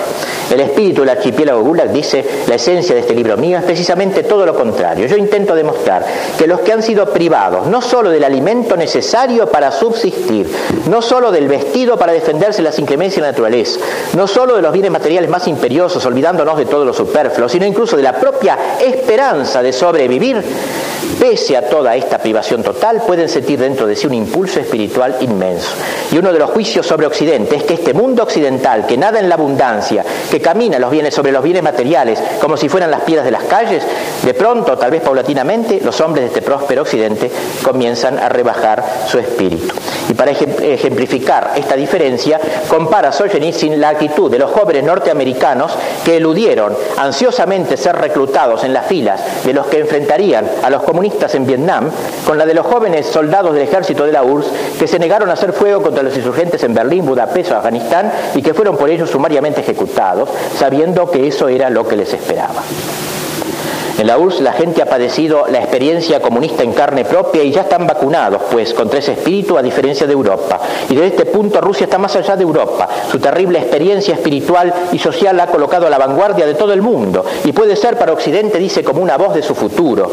El 0.51 0.60
espíritu 0.60 1.02
del 1.02 1.10
archipiélago 1.10 1.62
Gulag 1.62 1.92
dice, 1.92 2.24
la 2.48 2.56
esencia 2.56 2.94
de 2.94 3.02
este 3.02 3.14
libro 3.14 3.36
mío 3.36 3.59
es 3.59 3.64
precisamente 3.64 4.24
todo 4.24 4.44
lo 4.44 4.56
contrario. 4.56 5.06
Yo 5.06 5.16
intento 5.16 5.55
demostrar 5.55 6.05
que 6.36 6.48
los 6.48 6.60
que 6.60 6.72
han 6.72 6.82
sido 6.82 7.06
privados 7.12 7.60
no 7.66 7.82
solo 7.82 8.11
del 8.11 8.24
alimento 8.24 8.77
necesario 8.77 9.47
para 9.47 9.73
subsistir, 9.73 10.51
no 10.89 11.03
solo 11.03 11.31
del 11.31 11.49
vestido 11.49 11.97
para 11.97 12.12
defenderse 12.12 12.59
de 12.59 12.65
las 12.65 12.78
inclemencias 12.78 13.16
de 13.16 13.23
la 13.23 13.32
naturaleza, 13.32 13.81
no 14.16 14.27
solo 14.27 14.57
de 14.57 14.62
los 14.62 14.73
bienes 14.73 14.91
materiales 14.91 15.31
más 15.31 15.47
imperiosos, 15.49 16.05
olvidándonos 16.07 16.57
de 16.59 16.66
todo 16.66 16.85
lo 16.85 16.93
superfluo, 16.93 17.49
sino 17.49 17.66
incluso 17.66 17.97
de 17.97 18.03
la 18.03 18.15
propia 18.15 18.59
esperanza 18.81 19.62
de 19.62 19.73
sobrevivir, 19.73 20.43
pese 21.19 21.57
a 21.57 21.69
toda 21.69 21.95
esta 21.97 22.19
privación 22.19 22.62
total, 22.62 23.03
pueden 23.07 23.28
sentir 23.28 23.59
dentro 23.59 23.87
de 23.87 23.97
sí 23.97 24.07
un 24.07 24.15
impulso 24.15 24.61
espiritual 24.61 25.16
inmenso. 25.20 25.70
Y 26.12 26.19
uno 26.19 26.32
de 26.32 26.39
los 26.39 26.51
juicios 26.51 26.87
sobre 26.87 27.07
Occidente 27.07 27.57
es 27.57 27.65
que 27.65 27.74
este 27.74 27.93
mundo 27.93 28.23
occidental, 28.23 28.87
que 28.87 28.97
nada 28.97 29.20
en 29.20 29.28
la 29.28 29.35
abundancia, 29.35 30.05
que 30.31 30.41
camina 30.41 30.78
los 30.78 30.91
bienes 30.91 31.15
sobre 31.15 31.32
los 31.32 31.43
bienes 31.43 31.62
materiales 31.62 32.19
como 32.41 32.57
si 32.57 32.69
fueran 32.69 32.91
las 32.91 33.03
piedras 33.03 33.24
de 33.24 33.31
las 33.32 33.45
calles, 33.45 33.82
de 34.24 34.35
pronto, 34.35 34.77
tal 34.78 34.91
vez 34.91 35.03
paulatinamente, 35.03 35.81
los 35.85 36.01
hombres 36.01 36.23
de 36.23 36.28
este 36.28 36.43
próspero 36.43 36.82
Occidente 36.82 37.31
comienzan 37.62 38.18
a 38.18 38.28
rebajar 38.28 38.82
su 39.06 39.18
espíritu. 39.18 39.74
Y 40.09 40.14
para 40.14 40.32
ejemplificar 40.32 41.52
esta 41.56 41.77
diferencia, 41.77 42.40
compara 42.68 43.12
Solzhenitsyn 43.12 43.81
la 43.81 43.90
actitud 43.90 44.31
de 44.31 44.39
los 44.39 44.51
jóvenes 44.51 44.85
norteamericanos 44.85 45.72
que 46.05 46.16
eludieron 46.16 46.77
ansiosamente 46.98 47.77
ser 47.77 47.97
reclutados 47.97 48.64
en 48.64 48.72
las 48.72 48.86
filas 48.86 49.44
de 49.44 49.52
los 49.52 49.66
que 49.66 49.81
enfrentarían 49.81 50.47
a 50.62 50.70
los 50.70 50.82
comunistas 50.82 51.35
en 51.35 51.47
Vietnam 51.47 51.90
con 52.27 52.39
la 52.39 52.47
de 52.47 52.55
los 52.55 52.66
jóvenes 52.66 53.06
soldados 53.06 53.55
del 53.55 53.62
ejército 53.62 54.05
de 54.05 54.12
la 54.12 54.22
URSS 54.22 54.51
que 54.78 54.86
se 54.86 54.98
negaron 54.98 55.31
a 55.31 55.35
hacer 55.35 55.52
fuego 55.52 55.82
contra 55.82 56.02
los 56.02 56.16
insurgentes 56.16 56.62
en 56.64 56.74
Berlín, 56.74 57.06
Budapest 57.06 57.52
o 57.52 57.56
Afganistán 57.56 58.12
y 58.35 58.43
que 58.43 58.55
fueron 58.55 58.77
por 58.77 58.90
ello 58.90 59.06
sumariamente 59.06 59.60
ejecutados, 59.60 60.28
sabiendo 60.59 61.10
que 61.10 61.27
eso 61.27 61.48
era 61.48 61.70
lo 61.70 61.86
que 61.86 61.97
les 61.97 62.12
esperaba. 62.12 62.62
En 64.01 64.06
la 64.06 64.16
URSS 64.16 64.40
la 64.40 64.55
gente 64.55 64.81
ha 64.81 64.86
padecido 64.86 65.44
la 65.48 65.59
experiencia 65.59 66.22
comunista 66.22 66.62
en 66.62 66.72
carne 66.72 67.05
propia 67.05 67.43
y 67.43 67.52
ya 67.52 67.60
están 67.60 67.86
vacunados, 67.86 68.40
pues, 68.51 68.72
contra 68.72 68.98
ese 68.98 69.12
espíritu 69.12 69.59
a 69.59 69.62
diferencia 69.62 70.06
de 70.06 70.14
Europa. 70.14 70.59
Y 70.89 70.94
desde 70.94 71.09
este 71.09 71.27
punto 71.27 71.60
Rusia 71.60 71.85
está 71.85 71.98
más 71.98 72.16
allá 72.16 72.35
de 72.35 72.43
Europa. 72.43 72.89
Su 73.10 73.18
terrible 73.18 73.59
experiencia 73.59 74.14
espiritual 74.14 74.72
y 74.90 74.98
social 74.98 75.36
la 75.36 75.43
ha 75.43 75.47
colocado 75.48 75.86
a 75.86 75.90
la 75.90 75.98
vanguardia 75.98 76.47
de 76.47 76.55
todo 76.55 76.72
el 76.72 76.81
mundo 76.81 77.27
y 77.44 77.52
puede 77.52 77.77
ser 77.77 77.98
para 77.98 78.14
Occidente, 78.14 78.59
dice, 78.59 78.82
como 78.82 79.02
una 79.02 79.18
voz 79.18 79.35
de 79.35 79.43
su 79.43 79.55
futuro. 79.55 80.10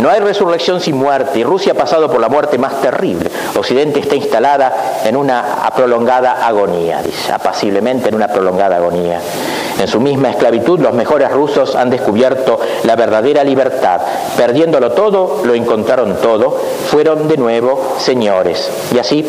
No 0.00 0.08
hay 0.08 0.20
resurrección 0.20 0.80
sin 0.80 0.96
muerte 0.96 1.38
y 1.40 1.44
Rusia 1.44 1.72
ha 1.72 1.76
pasado 1.76 2.10
por 2.10 2.22
la 2.22 2.30
muerte 2.30 2.56
más 2.56 2.80
terrible. 2.80 3.30
Occidente 3.54 4.00
está 4.00 4.14
instalada 4.14 5.02
en 5.04 5.14
una 5.14 5.70
prolongada 5.76 6.46
agonía, 6.46 7.02
dice, 7.02 7.34
apaciblemente 7.34 8.08
en 8.08 8.14
una 8.14 8.28
prolongada 8.28 8.76
agonía. 8.76 9.20
En 9.78 9.88
su 9.88 10.00
misma 10.00 10.30
esclavitud 10.30 10.80
los 10.80 10.94
mejores 10.94 11.30
rusos 11.30 11.74
han 11.74 11.90
descubierto 11.90 12.58
la 12.84 12.96
verdadera 12.96 13.44
libertad. 13.44 14.00
Perdiéndolo 14.36 14.92
todo, 14.92 15.42
lo 15.44 15.54
encontraron 15.54 16.16
todo, 16.16 16.58
fueron 16.90 17.28
de 17.28 17.36
nuevo 17.36 17.96
señores. 17.98 18.70
Y 18.94 18.98
así 18.98 19.24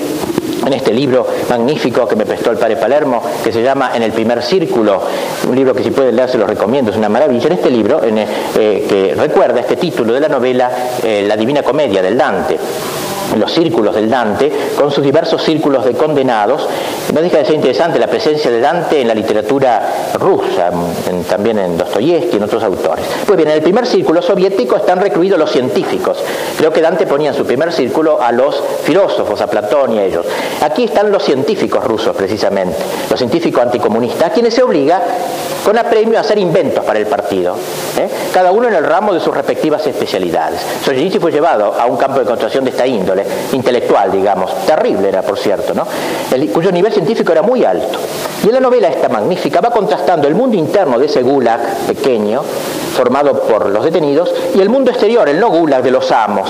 en 0.66 0.74
este 0.74 0.94
libro 0.94 1.26
magnífico 1.50 2.08
que 2.08 2.16
me 2.16 2.26
prestó 2.26 2.52
el 2.52 2.58
padre 2.58 2.76
Palermo, 2.76 3.22
que 3.44 3.52
se 3.52 3.62
llama 3.62 3.92
En 3.96 4.04
el 4.04 4.12
primer 4.12 4.42
círculo, 4.44 5.02
un 5.48 5.56
libro 5.56 5.74
que 5.74 5.84
si 5.84 5.92
pueden 5.92 6.16
leer 6.16 6.30
se 6.30 6.38
lo 6.38 6.46
recomiendo, 6.46 6.92
es 6.92 6.98
una 6.98 7.10
maravilla. 7.10 7.48
En 7.48 7.54
este 7.54 7.70
libro, 7.70 8.04
en, 8.04 8.18
eh, 8.18 8.26
que 8.56 9.16
recuerda 9.16 9.62
este 9.62 9.78
título 9.78 10.14
de 10.14 10.20
la 10.20 10.28
novela, 10.28 10.70
eh, 11.04 11.26
La 11.28 11.38
Divina 11.38 11.64
Comedia 11.64 12.02
del 12.02 12.18
Dante 12.18 12.58
los 13.36 13.52
círculos 13.52 13.94
del 13.94 14.10
Dante, 14.10 14.52
con 14.78 14.90
sus 14.90 15.04
diversos 15.04 15.44
círculos 15.44 15.86
de 15.86 15.94
condenados. 15.94 16.68
No 17.14 17.22
deja 17.22 17.38
de 17.38 17.46
ser 17.46 17.56
interesante 17.56 18.00
la 18.00 18.08
presencia 18.08 18.52
de 18.52 18.60
Dante 18.60 19.00
en 19.00 19.08
la 19.08 19.16
literatura 19.16 20.12
rusa, 20.16 20.72
también 21.30 21.58
en 21.58 21.78
Dostoyevsky 21.78 22.34
y 22.34 22.38
en 22.38 22.44
otros 22.44 22.62
autores. 22.64 23.06
Pues 23.26 23.38
bien, 23.38 23.50
en 23.50 23.56
el 23.56 23.62
primer 23.62 23.86
círculo 23.86 24.22
soviético 24.22 24.76
están 24.76 25.00
recluidos 25.00 25.40
los 25.40 25.50
científicos. 25.50 26.18
Creo 26.58 26.72
que 26.74 26.82
Dante 26.82 27.08
ponía 27.08 27.30
en 27.30 27.36
su 27.36 27.46
primer 27.46 27.72
círculo 27.72 28.22
a 28.22 28.32
los 28.34 28.62
filósofos, 28.84 29.40
a 29.40 29.48
Platón 29.48 29.94
y 29.94 30.00
a 30.00 30.04
ellos. 30.04 30.26
Aquí 30.62 30.84
están 30.84 31.12
los 31.12 31.24
científicos 31.24 31.84
rusos, 31.84 32.16
precisamente, 32.16 32.78
los 33.10 33.18
científicos 33.18 33.64
anticomunistas, 33.64 34.30
a 34.30 34.34
quienes 34.34 34.54
se 34.54 34.64
obliga 34.64 35.02
con 35.64 35.78
apremio 35.78 36.18
a 36.18 36.22
hacer 36.22 36.38
inventos 36.38 36.84
para 36.84 37.00
el 37.00 37.08
partido, 37.08 37.56
¿eh? 37.98 38.08
cada 38.34 38.52
uno 38.52 38.68
en 38.68 38.76
el 38.76 38.86
ramo 38.86 39.14
de 39.14 39.20
sus 39.20 39.36
respectivas 39.36 39.86
especialidades. 39.86 40.62
Solzhenitsyn 40.84 41.20
fue 41.20 41.32
llevado 41.32 41.74
a 41.78 41.86
un 41.86 41.98
campo 41.98 42.20
de 42.20 42.26
concentración 42.26 42.64
de 42.64 42.72
esta 42.72 42.88
índole 42.88 43.26
intelectual, 43.52 44.12
digamos, 44.12 44.66
terrible 44.66 45.10
era, 45.10 45.22
por 45.22 45.38
cierto, 45.38 45.74
¿no? 45.74 45.86
cuyo 46.54 46.72
nivel 46.72 46.94
científico 46.98 47.32
era 47.32 47.44
muy 47.44 47.64
alto. 47.64 48.00
Y 48.44 48.48
en 48.48 48.56
la 48.56 48.60
novela 48.60 48.88
esta 48.88 49.08
magnífica 49.08 49.62
va 49.62 49.70
contrastando 49.70 50.28
el 50.28 50.34
mundo 50.34 50.58
interno 50.58 50.98
de 50.98 51.06
ese 51.06 51.22
gulag 51.22 51.62
pequeño, 51.86 52.42
formado 52.96 53.42
por 53.42 53.70
los 53.70 53.84
detenidos, 53.84 54.34
y 54.56 54.60
el 54.62 54.70
mundo 54.70 54.90
exterior, 54.90 55.30
el 55.30 55.40
no 55.40 55.50
gulag 55.50 55.84
de 55.84 55.92
los 55.92 56.12
amos, 56.12 56.50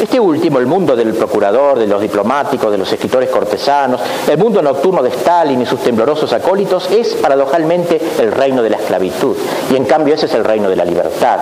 Este 0.00 0.18
último, 0.20 0.58
el 0.58 0.66
mundo 0.66 0.94
del 0.94 1.14
procurador, 1.14 1.78
de 1.78 1.86
los 1.86 2.02
diplomáticos, 2.02 2.70
de 2.70 2.78
los 2.78 2.92
escritores 2.92 3.30
cortesanos, 3.30 4.00
el 4.28 4.36
mundo 4.36 4.60
nocturno 4.60 5.02
de 5.02 5.08
Stalin 5.10 5.62
y 5.62 5.66
sus 5.66 5.80
temblorosos 5.80 6.32
acólitos, 6.32 6.90
es 6.90 7.14
paradojalmente 7.14 8.00
el 8.18 8.32
reino 8.32 8.62
de 8.62 8.70
la 8.70 8.76
esclavitud. 8.76 9.36
Y 9.72 9.76
en 9.76 9.84
cambio 9.84 10.14
ese 10.14 10.26
es 10.26 10.34
el 10.34 10.44
reino 10.44 10.68
de 10.68 10.76
la 10.76 10.84
libertad, 10.84 11.38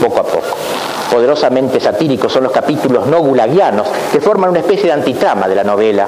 poco 0.00 0.20
a 0.20 0.24
poco 0.24 0.56
poderosamente 1.10 1.80
satíricos 1.80 2.32
son 2.32 2.44
los 2.44 2.52
capítulos 2.52 3.06
no 3.06 3.18
gulagianos, 3.18 3.88
que 4.12 4.20
forman 4.20 4.50
una 4.50 4.60
especie 4.60 4.84
de 4.84 4.92
antitrama 4.92 5.48
de 5.48 5.56
la 5.56 5.64
novela. 5.64 6.06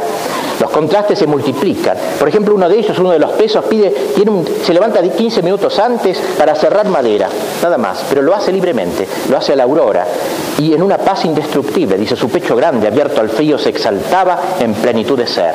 Los 0.63 0.71
contrastes 0.71 1.19
se 1.19 1.27
multiplican. 1.27 1.97
Por 2.21 2.29
ejemplo, 2.29 2.55
uno 2.55 2.69
de 2.69 2.79
ellos, 2.79 2.97
uno 2.97 3.11
de 3.11 3.19
los 3.19 3.33
pesos, 3.33 3.65
pide, 3.65 3.93
se 4.65 4.73
levanta 4.73 5.03
15 5.03 5.43
minutos 5.43 5.77
antes 5.81 6.17
para 6.39 6.55
cerrar 6.55 6.87
madera, 6.87 7.29
nada 7.61 7.77
más, 7.79 8.05
pero 8.09 8.23
lo 8.23 8.33
hace 8.33 8.53
libremente, 8.53 9.09
lo 9.29 9.37
hace 9.37 9.55
a 9.55 9.57
la 9.57 9.65
aurora 9.65 10.07
y 10.59 10.73
en 10.73 10.81
una 10.81 10.99
paz 10.99 11.25
indestructible. 11.25 11.99
Dice, 11.99 12.15
su 12.15 12.29
pecho 12.29 12.55
grande, 12.55 12.87
abierto 12.87 13.21
al 13.21 13.31
frío, 13.31 13.59
se 13.59 13.71
exaltaba 13.71 14.39
en 14.61 14.73
plenitud 14.75 15.19
de 15.19 15.27
ser. 15.27 15.53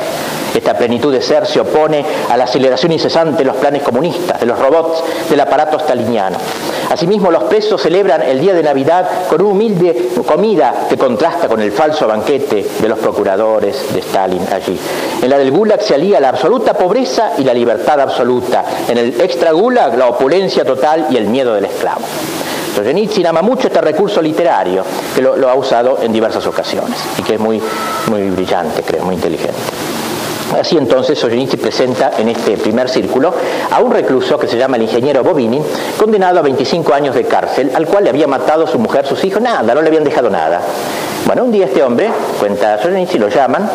Esta 0.53 0.77
plenitud 0.77 1.13
de 1.13 1.21
ser 1.21 1.45
se 1.45 1.61
opone 1.61 2.03
a 2.29 2.35
la 2.35 2.43
aceleración 2.43 2.91
incesante 2.91 3.43
de 3.43 3.45
los 3.45 3.55
planes 3.55 3.83
comunistas, 3.83 4.41
de 4.41 4.45
los 4.45 4.59
robots, 4.59 5.03
del 5.29 5.39
aparato 5.39 5.79
staliniano. 5.79 6.37
Asimismo, 6.89 7.31
los 7.31 7.43
presos 7.43 7.81
celebran 7.81 8.23
el 8.23 8.39
día 8.39 8.53
de 8.53 8.63
Navidad 8.63 9.27
con 9.29 9.41
una 9.41 9.51
humilde 9.51 10.09
comida 10.25 10.87
que 10.89 10.97
contrasta 10.97 11.47
con 11.47 11.61
el 11.61 11.71
falso 11.71 12.07
banquete 12.07 12.65
de 12.81 12.89
los 12.89 12.97
procuradores 12.99 13.93
de 13.93 13.99
Stalin 13.99 14.41
allí. 14.51 14.77
En 15.21 15.29
la 15.29 15.37
del 15.37 15.51
Gulag 15.51 15.81
se 15.81 15.95
alía 15.95 16.19
la 16.19 16.29
absoluta 16.29 16.73
pobreza 16.73 17.31
y 17.37 17.43
la 17.43 17.53
libertad 17.53 17.99
absoluta. 17.99 18.63
En 18.87 18.97
el 18.97 19.19
extra 19.19 19.51
Gulag 19.51 19.97
la 19.97 20.07
opulencia 20.07 20.63
total 20.63 21.07
y 21.09 21.17
el 21.17 21.27
miedo 21.27 21.53
del 21.53 21.65
esclavo. 21.65 22.01
Solzhenitsyn 22.77 23.25
ama 23.25 23.41
mucho 23.41 23.67
este 23.67 23.81
recurso 23.81 24.21
literario, 24.21 24.83
que 25.15 25.19
lo, 25.19 25.49
ha 25.49 25.55
usado 25.55 25.97
en 26.03 26.13
diversas 26.13 26.45
ocasiones 26.45 26.95
y 27.17 27.23
que 27.23 27.33
es 27.33 27.39
muy, 27.39 27.59
muy 28.07 28.29
brillante, 28.29 28.83
creo, 28.83 29.03
muy 29.03 29.15
inteligente. 29.15 29.57
Así 30.59 30.77
entonces 30.77 31.17
Solzhenitsyn 31.17 31.59
presenta 31.59 32.11
en 32.19 32.29
este 32.29 32.55
primer 32.55 32.87
círculo 32.87 33.33
a 33.71 33.81
un 33.81 33.91
recluso 33.91 34.37
que 34.37 34.47
se 34.47 34.57
llama 34.57 34.77
el 34.77 34.83
ingeniero 34.83 35.23
Bobini, 35.23 35.59
condenado 35.97 36.37
a 36.37 36.43
25 36.43 36.93
años 36.93 37.15
de 37.15 37.23
cárcel, 37.23 37.71
al 37.73 37.87
cual 37.87 38.03
le 38.03 38.11
había 38.11 38.27
matado 38.27 38.67
su 38.67 38.77
mujer, 38.77 39.07
sus 39.07 39.23
hijos, 39.25 39.41
nada, 39.41 39.73
no 39.73 39.81
le 39.81 39.87
habían 39.87 40.03
dejado 40.03 40.29
nada. 40.29 40.61
Bueno, 41.25 41.45
un 41.45 41.51
día 41.51 41.65
este 41.65 41.81
hombre, 41.81 42.11
cuenta 42.39 42.79
Solzhenitsyn, 42.79 43.19
lo 43.19 43.29
llaman, 43.29 43.67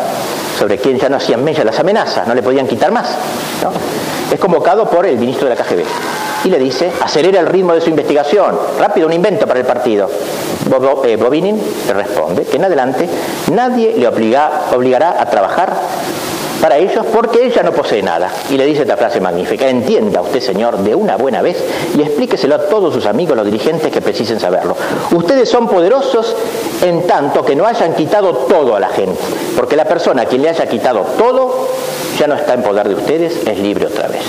sobre 0.63 0.77
quien 0.77 0.97
ya 0.97 1.09
no 1.09 1.17
hacían 1.17 1.43
mella 1.43 1.61
las 1.65 1.77
amenazas, 1.77 2.25
no 2.25 2.33
le 2.33 2.41
podían 2.41 2.65
quitar 2.65 2.89
más. 2.89 3.09
Es 4.31 4.39
convocado 4.39 4.89
por 4.89 5.05
el 5.05 5.17
ministro 5.17 5.49
de 5.49 5.55
la 5.55 5.61
KGB 5.61 5.83
y 6.45 6.49
le 6.49 6.57
dice, 6.57 6.89
acelera 7.01 7.41
el 7.41 7.47
ritmo 7.47 7.73
de 7.73 7.81
su 7.81 7.89
investigación, 7.89 8.57
rápido, 8.79 9.07
un 9.07 9.11
invento 9.11 9.45
para 9.45 9.59
el 9.59 9.65
partido. 9.65 10.09
Eh, 11.03 11.17
Bobinin 11.17 11.61
le 11.85 11.93
responde 11.93 12.45
que 12.45 12.55
en 12.55 12.63
adelante 12.63 13.09
nadie 13.51 13.93
le 13.97 14.07
obligará 14.07 15.21
a 15.21 15.29
trabajar 15.29 15.73
para 16.63 16.77
ellos 16.77 17.05
porque 17.11 17.45
ella 17.45 17.61
no 17.61 17.73
posee 17.73 18.01
nada. 18.01 18.31
Y 18.49 18.55
le 18.55 18.65
dice 18.65 18.83
esta 18.83 18.95
frase 18.95 19.19
magnífica, 19.19 19.67
entienda 19.67 20.21
usted, 20.21 20.39
señor, 20.39 20.77
de 20.77 20.95
una 20.95 21.17
buena 21.17 21.41
vez 21.41 21.61
y 21.97 22.01
explíqueselo 22.01 22.55
a 22.55 22.69
todos 22.69 22.93
sus 22.93 23.05
amigos, 23.05 23.35
los 23.35 23.45
dirigentes 23.45 23.91
que 23.91 23.99
precisen 23.99 24.39
saberlo. 24.39 24.73
Ustedes 25.11 25.49
son 25.49 25.67
poderosos 25.67 26.33
en 26.81 27.05
tanto 27.05 27.43
que 27.43 27.53
no 27.53 27.65
hayan 27.65 27.93
quitado 27.93 28.31
todo 28.47 28.77
a 28.77 28.79
la 28.79 28.87
gente, 28.87 29.19
porque 29.57 29.75
la 29.75 29.83
persona 29.83 30.21
a 30.21 30.25
quien 30.25 30.41
le 30.41 30.51
haya 30.51 30.65
quitado 30.65 31.01
todo 31.17 31.67
ya 32.17 32.27
no 32.27 32.35
está 32.35 32.53
en 32.53 32.63
poder 32.63 32.87
de 32.87 32.95
ustedes, 32.95 33.45
es 33.45 33.59
libre 33.59 33.87
otra 33.87 34.07
vez. 34.07 34.21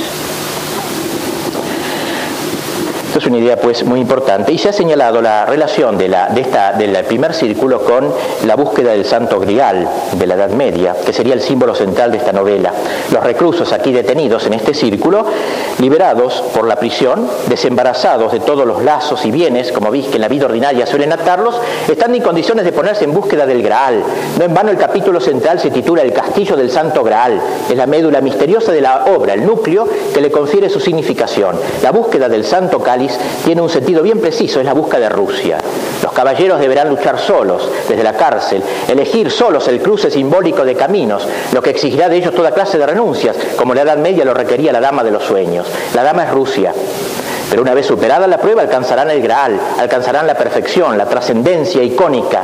Esto 3.14 3.28
es 3.28 3.32
una 3.32 3.38
idea 3.44 3.56
pues 3.56 3.84
muy 3.84 4.00
importante 4.00 4.50
y 4.50 4.58
se 4.58 4.70
ha 4.70 4.72
señalado 4.72 5.22
la 5.22 5.46
relación 5.46 5.96
de 5.96 6.08
la, 6.08 6.30
de 6.30 6.40
esta, 6.40 6.72
del 6.72 6.96
primer 7.04 7.32
círculo 7.32 7.84
con 7.84 8.12
la 8.44 8.56
búsqueda 8.56 8.90
del 8.90 9.04
santo 9.04 9.38
grial 9.38 9.88
de 10.18 10.26
la 10.26 10.34
Edad 10.34 10.50
Media, 10.50 10.96
que 11.06 11.12
sería 11.12 11.34
el 11.34 11.40
símbolo 11.40 11.76
central 11.76 12.10
de 12.10 12.18
esta 12.18 12.32
novela. 12.32 12.72
Los 13.12 13.22
reclusos 13.22 13.72
aquí 13.72 13.92
detenidos 13.92 14.46
en 14.46 14.54
este 14.54 14.74
círculo, 14.74 15.26
liberados 15.78 16.42
por 16.52 16.66
la 16.66 16.74
prisión, 16.74 17.30
desembarazados 17.46 18.32
de 18.32 18.40
todos 18.40 18.66
los 18.66 18.82
lazos 18.82 19.24
y 19.24 19.30
bienes, 19.30 19.70
como 19.70 19.92
veis 19.92 20.08
que 20.08 20.16
en 20.16 20.22
la 20.22 20.28
vida 20.28 20.46
ordinaria 20.46 20.84
suelen 20.84 21.12
atarlos, 21.12 21.54
están 21.88 22.16
en 22.16 22.22
condiciones 22.22 22.64
de 22.64 22.72
ponerse 22.72 23.04
en 23.04 23.14
búsqueda 23.14 23.46
del 23.46 23.62
Graal. 23.62 24.02
No 24.40 24.44
en 24.44 24.52
vano 24.52 24.72
el 24.72 24.76
capítulo 24.76 25.20
central 25.20 25.60
se 25.60 25.70
titula 25.70 26.02
El 26.02 26.12
castillo 26.12 26.56
del 26.56 26.68
santo 26.68 27.04
Graal. 27.04 27.40
Es 27.70 27.76
la 27.76 27.86
médula 27.86 28.20
misteriosa 28.20 28.72
de 28.72 28.80
la 28.80 29.04
obra, 29.16 29.34
el 29.34 29.46
núcleo 29.46 29.86
que 30.12 30.20
le 30.20 30.32
confiere 30.32 30.68
su 30.68 30.80
significación. 30.80 31.54
La 31.80 31.92
búsqueda 31.92 32.28
del 32.28 32.44
santo 32.44 32.80
tiene 33.44 33.60
un 33.60 33.70
sentido 33.70 34.02
bien 34.02 34.20
preciso, 34.20 34.60
es 34.60 34.66
la 34.66 34.72
búsqueda 34.72 35.00
de 35.00 35.08
Rusia. 35.08 35.58
Los 36.02 36.12
caballeros 36.12 36.60
deberán 36.60 36.88
luchar 36.88 37.18
solos 37.18 37.70
desde 37.88 38.02
la 38.02 38.14
cárcel, 38.14 38.62
elegir 38.88 39.30
solos 39.30 39.66
el 39.68 39.80
cruce 39.80 40.10
simbólico 40.10 40.64
de 40.64 40.74
caminos, 40.74 41.26
lo 41.52 41.62
que 41.62 41.70
exigirá 41.70 42.08
de 42.08 42.16
ellos 42.16 42.34
toda 42.34 42.52
clase 42.52 42.78
de 42.78 42.86
renuncias, 42.86 43.36
como 43.56 43.74
la 43.74 43.82
Edad 43.82 43.98
Media 43.98 44.24
lo 44.24 44.34
requería 44.34 44.72
la 44.72 44.80
Dama 44.80 45.02
de 45.02 45.10
los 45.10 45.24
Sueños. 45.24 45.66
La 45.94 46.02
Dama 46.02 46.24
es 46.24 46.30
Rusia. 46.30 46.72
Pero 47.50 47.62
una 47.62 47.74
vez 47.74 47.86
superada 47.86 48.26
la 48.26 48.38
prueba 48.38 48.62
alcanzarán 48.62 49.10
el 49.10 49.22
Graal, 49.22 49.58
alcanzarán 49.78 50.26
la 50.26 50.34
perfección, 50.34 50.98
la 50.98 51.06
trascendencia 51.06 51.82
icónica 51.82 52.42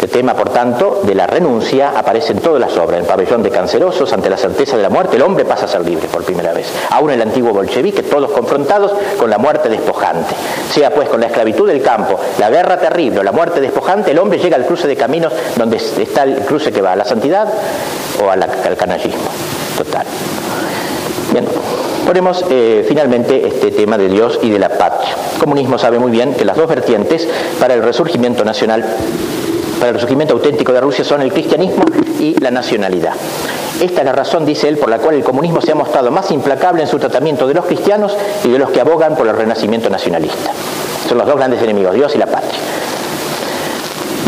este 0.00 0.16
tema, 0.16 0.32
por 0.32 0.48
tanto, 0.48 1.02
de 1.04 1.14
la 1.14 1.26
renuncia 1.26 1.90
aparece 1.94 2.32
en 2.32 2.38
todas 2.38 2.58
las 2.58 2.74
obras. 2.78 2.96
En 2.96 3.02
el 3.02 3.06
pabellón 3.06 3.42
de 3.42 3.50
cancerosos, 3.50 4.10
ante 4.14 4.30
la 4.30 4.38
certeza 4.38 4.74
de 4.74 4.82
la 4.82 4.88
muerte, 4.88 5.16
el 5.16 5.22
hombre 5.22 5.44
pasa 5.44 5.66
a 5.66 5.68
ser 5.68 5.84
libre 5.84 6.08
por 6.08 6.24
primera 6.24 6.54
vez. 6.54 6.72
Aún 6.88 7.10
el 7.10 7.20
antiguo 7.20 7.52
bolchevique, 7.52 8.02
todos 8.04 8.30
confrontados 8.30 8.92
con 9.18 9.28
la 9.28 9.36
muerte 9.36 9.68
despojante. 9.68 10.34
Sea 10.72 10.88
pues 10.94 11.06
con 11.10 11.20
la 11.20 11.26
esclavitud 11.26 11.68
del 11.68 11.82
campo, 11.82 12.18
la 12.38 12.48
guerra 12.48 12.78
terrible 12.78 13.20
o 13.20 13.22
la 13.22 13.32
muerte 13.32 13.60
despojante, 13.60 14.12
el 14.12 14.18
hombre 14.18 14.38
llega 14.38 14.56
al 14.56 14.64
cruce 14.64 14.88
de 14.88 14.96
caminos 14.96 15.34
donde 15.56 15.76
está 15.76 16.22
el 16.22 16.38
cruce 16.46 16.72
que 16.72 16.80
va 16.80 16.92
a 16.92 16.96
la 16.96 17.04
santidad 17.04 17.46
o 18.24 18.30
al 18.30 18.76
canallismo 18.78 19.28
total. 19.76 20.06
Bien, 21.32 21.44
ponemos 22.06 22.42
eh, 22.48 22.86
finalmente 22.88 23.46
este 23.46 23.70
tema 23.70 23.98
de 23.98 24.08
Dios 24.08 24.38
y 24.40 24.48
de 24.48 24.58
la 24.58 24.70
patria. 24.70 25.14
El 25.34 25.38
comunismo 25.38 25.76
sabe 25.76 25.98
muy 25.98 26.10
bien 26.10 26.32
que 26.32 26.46
las 26.46 26.56
dos 26.56 26.68
vertientes 26.68 27.28
para 27.60 27.74
el 27.74 27.82
resurgimiento 27.82 28.46
nacional 28.46 28.82
para 29.80 29.88
el 29.88 29.94
resurgimiento 29.94 30.34
auténtico 30.34 30.72
de 30.72 30.80
Rusia 30.80 31.02
son 31.02 31.22
el 31.22 31.32
cristianismo 31.32 31.82
y 32.20 32.38
la 32.38 32.50
nacionalidad. 32.50 33.14
Esta 33.80 34.00
es 34.00 34.04
la 34.04 34.12
razón, 34.12 34.44
dice 34.44 34.68
él, 34.68 34.76
por 34.76 34.90
la 34.90 34.98
cual 34.98 35.14
el 35.14 35.24
comunismo 35.24 35.62
se 35.62 35.72
ha 35.72 35.74
mostrado 35.74 36.10
más 36.10 36.30
implacable 36.30 36.82
en 36.82 36.88
su 36.88 36.98
tratamiento 36.98 37.46
de 37.48 37.54
los 37.54 37.64
cristianos 37.64 38.14
y 38.44 38.50
de 38.50 38.58
los 38.58 38.70
que 38.70 38.80
abogan 38.80 39.16
por 39.16 39.26
el 39.26 39.34
renacimiento 39.34 39.88
nacionalista. 39.88 40.52
Son 41.08 41.16
los 41.16 41.26
dos 41.26 41.36
grandes 41.36 41.62
enemigos, 41.62 41.94
Dios 41.94 42.14
y 42.14 42.18
la 42.18 42.26
patria. 42.26 42.60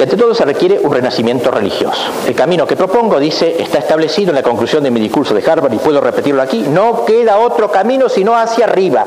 Y 0.02 0.04
ante 0.04 0.16
todo 0.16 0.34
se 0.34 0.44
requiere 0.44 0.80
un 0.82 0.92
renacimiento 0.92 1.48
religioso. 1.52 2.02
El 2.26 2.34
camino 2.34 2.66
que 2.66 2.74
propongo, 2.74 3.20
dice, 3.20 3.62
está 3.62 3.78
establecido 3.78 4.30
en 4.30 4.34
la 4.34 4.42
conclusión 4.42 4.82
de 4.82 4.90
mi 4.90 4.98
discurso 4.98 5.32
de 5.32 5.48
Harvard 5.48 5.72
y 5.72 5.78
puedo 5.78 6.00
repetirlo 6.00 6.42
aquí, 6.42 6.64
no 6.68 7.04
queda 7.04 7.38
otro 7.38 7.70
camino 7.70 8.08
sino 8.08 8.36
hacia 8.36 8.64
arriba. 8.64 9.04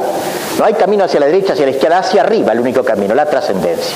No 0.58 0.64
hay 0.64 0.74
camino 0.76 1.04
hacia 1.04 1.20
la 1.20 1.26
derecha, 1.26 1.52
hacia 1.52 1.66
la 1.66 1.72
izquierda, 1.72 1.98
hacia 1.98 2.22
arriba 2.22 2.54
el 2.54 2.62
único 2.62 2.82
camino, 2.82 3.14
la 3.14 3.26
trascendencia. 3.26 3.94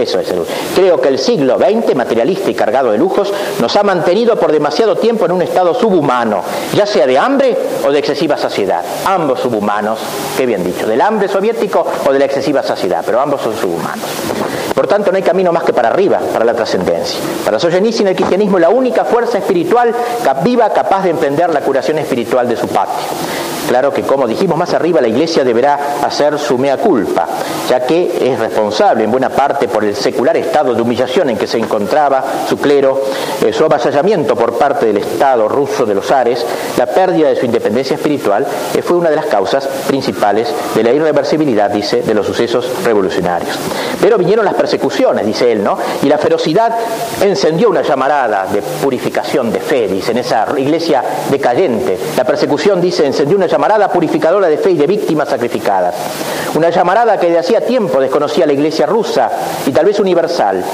Eso 0.00 0.18
es 0.18 0.30
el 0.30 0.42
Creo 0.74 1.00
que 1.00 1.08
el 1.08 1.18
siglo 1.18 1.58
XX, 1.58 1.94
materialista 1.94 2.50
y 2.50 2.54
cargado 2.54 2.90
de 2.90 2.98
lujos, 2.98 3.32
nos 3.60 3.76
ha 3.76 3.84
mantenido 3.84 4.36
por 4.36 4.50
demasiado 4.50 4.96
tiempo 4.96 5.26
en 5.26 5.32
un 5.32 5.42
estado 5.42 5.74
subhumano, 5.74 6.42
ya 6.74 6.86
sea 6.86 7.06
de 7.06 7.18
hambre 7.18 7.56
o 7.86 7.92
de 7.92 7.98
excesiva 7.98 8.36
saciedad. 8.36 8.82
Ambos 9.04 9.40
subhumanos, 9.40 9.98
qué 10.36 10.46
bien 10.46 10.64
dicho, 10.64 10.86
del 10.86 11.00
hambre 11.00 11.28
soviético 11.28 11.86
o 12.04 12.12
de 12.12 12.18
la 12.18 12.24
excesiva 12.24 12.62
saciedad, 12.62 13.02
pero 13.04 13.20
ambos 13.20 13.42
son 13.42 13.56
subhumanos. 13.56 14.08
Por 14.74 14.86
tanto, 14.86 15.10
no 15.10 15.16
hay 15.16 15.22
camino 15.22 15.52
más 15.52 15.64
que 15.64 15.72
para 15.72 15.88
arriba, 15.88 16.18
para 16.32 16.44
la 16.44 16.54
trascendencia. 16.54 17.20
Para 17.44 17.58
Solzhenitsyn, 17.58 18.06
el 18.08 18.16
cristianismo 18.16 18.58
la 18.58 18.70
única 18.70 19.04
fuerza 19.04 19.38
espiritual 19.38 19.94
viva 20.42 20.70
capaz 20.70 21.04
de 21.04 21.10
emprender 21.10 21.50
la 21.50 21.60
curación 21.60 21.98
espiritual 21.98 22.48
de 22.48 22.56
su 22.56 22.66
patria. 22.68 23.04
Claro 23.68 23.92
que, 23.92 24.02
como 24.02 24.26
dijimos 24.26 24.58
más 24.58 24.74
arriba, 24.74 25.00
la 25.00 25.08
Iglesia 25.08 25.44
deberá 25.44 25.98
hacer 26.02 26.38
su 26.38 26.58
mea 26.58 26.76
culpa, 26.76 27.26
ya 27.68 27.80
que 27.86 28.32
es 28.32 28.38
responsable 28.38 29.04
en 29.04 29.10
buena 29.10 29.30
parte 29.30 29.68
por 29.68 29.84
el 29.84 29.94
secular 29.94 30.36
estado 30.36 30.74
de 30.74 30.82
humillación 30.82 31.30
en 31.30 31.38
que 31.38 31.46
se 31.46 31.58
encontraba 31.58 32.24
su 32.48 32.58
clero, 32.58 33.02
eh, 33.42 33.52
su 33.52 33.64
avasallamiento 33.64 34.36
por 34.36 34.58
parte 34.58 34.86
del 34.86 34.98
Estado 34.98 35.48
ruso 35.48 35.86
de 35.86 35.94
los 35.94 36.10
Ares, 36.10 36.44
la 36.76 36.86
pérdida 36.86 37.28
de 37.28 37.36
su 37.36 37.46
independencia 37.46 37.96
espiritual, 37.96 38.46
eh, 38.74 38.82
fue 38.82 38.96
una 38.96 39.10
de 39.10 39.16
las 39.16 39.26
causas 39.26 39.66
principales 39.86 40.52
de 40.74 40.82
la 40.82 40.92
irreversibilidad, 40.92 41.70
dice, 41.70 42.02
de 42.02 42.14
los 42.14 42.26
sucesos 42.26 42.68
revolucionarios. 42.84 43.56
Pero 44.00 44.18
vinieron 44.18 44.44
las 44.44 44.54
persecuciones, 44.54 45.24
dice 45.24 45.52
él, 45.52 45.62
¿no? 45.62 45.78
Y 46.02 46.06
la 46.06 46.18
ferocidad 46.18 46.72
encendió 47.20 47.70
una 47.70 47.82
llamarada 47.82 48.46
de 48.46 48.60
purificación 48.62 49.52
de 49.52 49.60
fe, 49.60 49.88
dice, 49.88 50.12
en 50.12 50.18
esa 50.18 50.46
iglesia 50.56 51.02
decayente. 51.30 51.98
La 52.16 52.24
persecución, 52.24 52.80
dice, 52.80 53.06
encendió 53.06 53.36
una 53.36 53.46
llamarada 53.52 53.88
purificadora 53.88 54.48
de 54.48 54.56
fe 54.56 54.70
y 54.70 54.78
de 54.78 54.86
víctimas 54.86 55.28
sacrificadas. 55.28 55.94
Una 56.54 56.70
llamarada 56.70 57.18
que 57.18 57.28
de 57.28 57.38
hacía 57.38 57.60
tiempo 57.60 58.00
desconocía 58.00 58.46
la 58.46 58.54
iglesia 58.54 58.86
rusa 58.86 59.30
y 59.66 59.70
tal 59.72 59.84
vez 59.84 60.00
universal. 60.00 60.64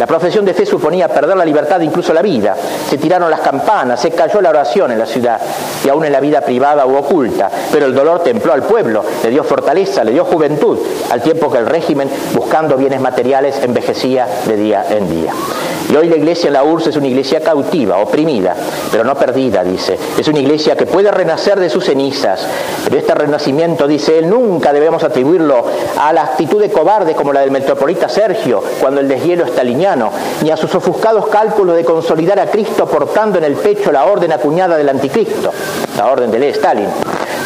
La 0.00 0.06
profesión 0.06 0.44
de 0.44 0.52
fe 0.52 0.66
suponía 0.66 1.06
perder 1.06 1.36
la 1.36 1.44
libertad, 1.44 1.80
incluso 1.80 2.12
la 2.12 2.22
vida. 2.22 2.56
Se 2.90 2.98
tiraron 2.98 3.30
las 3.30 3.38
campanas, 3.38 4.00
se 4.00 4.10
cayó 4.10 4.40
la 4.40 4.50
oración 4.50 4.90
en 4.90 4.98
la 4.98 5.06
ciudad. 5.06 5.40
y 5.84 5.88
aún 5.88 6.04
en 6.04 6.12
la 6.12 6.20
vida 6.20 6.40
privada 6.40 6.86
u 6.86 6.96
oculta, 6.96 7.50
pero 7.70 7.86
el 7.86 7.94
dolor 7.94 8.22
templó 8.22 8.52
al 8.52 8.62
pueblo, 8.62 9.04
le 9.22 9.30
dio 9.30 9.44
fortaleza, 9.44 10.02
le 10.02 10.12
dio 10.12 10.24
juventud, 10.24 10.78
al 11.10 11.20
tiempo 11.20 11.52
que 11.52 11.58
el 11.58 11.66
régimen, 11.66 12.08
buscando 12.32 12.76
bienes 12.76 13.00
materiales, 13.00 13.62
envejecía 13.62 14.26
de 14.46 14.56
día 14.56 14.86
en 14.90 15.08
día. 15.10 15.32
Y 15.90 15.96
hoy 15.96 16.08
la 16.08 16.16
iglesia 16.16 16.48
en 16.48 16.54
la 16.54 16.64
URSS 16.64 16.88
es 16.88 16.96
una 16.96 17.08
iglesia 17.08 17.40
cautiva, 17.40 17.98
oprimida, 17.98 18.54
pero 18.90 19.04
no 19.04 19.14
perdida, 19.14 19.62
dice. 19.62 19.98
Es 20.18 20.26
una 20.28 20.40
iglesia 20.40 20.76
que 20.76 20.86
puede 20.86 21.10
renacer 21.10 21.58
de 21.60 21.68
sus 21.68 21.84
cenizas. 21.84 22.46
Pero 22.84 22.98
este 22.98 23.14
renacimiento, 23.14 23.86
dice 23.86 24.18
él, 24.18 24.28
nunca 24.28 24.72
debemos 24.72 25.04
atribuirlo 25.04 25.64
a 25.98 26.12
la 26.12 26.22
actitud 26.22 26.60
de 26.60 26.70
cobarde 26.70 27.14
como 27.14 27.32
la 27.32 27.40
del 27.40 27.50
metropolita 27.50 28.08
Sergio, 28.08 28.62
cuando 28.80 29.00
el 29.00 29.08
deshielo 29.08 29.44
estaliniano, 29.44 30.10
ni 30.42 30.50
a 30.50 30.56
sus 30.56 30.74
ofuscados 30.74 31.26
cálculos 31.28 31.76
de 31.76 31.84
consolidar 31.84 32.38
a 32.40 32.46
Cristo 32.46 32.86
portando 32.86 33.38
en 33.38 33.44
el 33.44 33.54
pecho 33.54 33.92
la 33.92 34.04
orden 34.04 34.32
acuñada 34.32 34.76
del 34.76 34.88
anticristo, 34.88 35.52
la 35.96 36.06
orden 36.06 36.30
de 36.30 36.48
Stalin, 36.50 36.88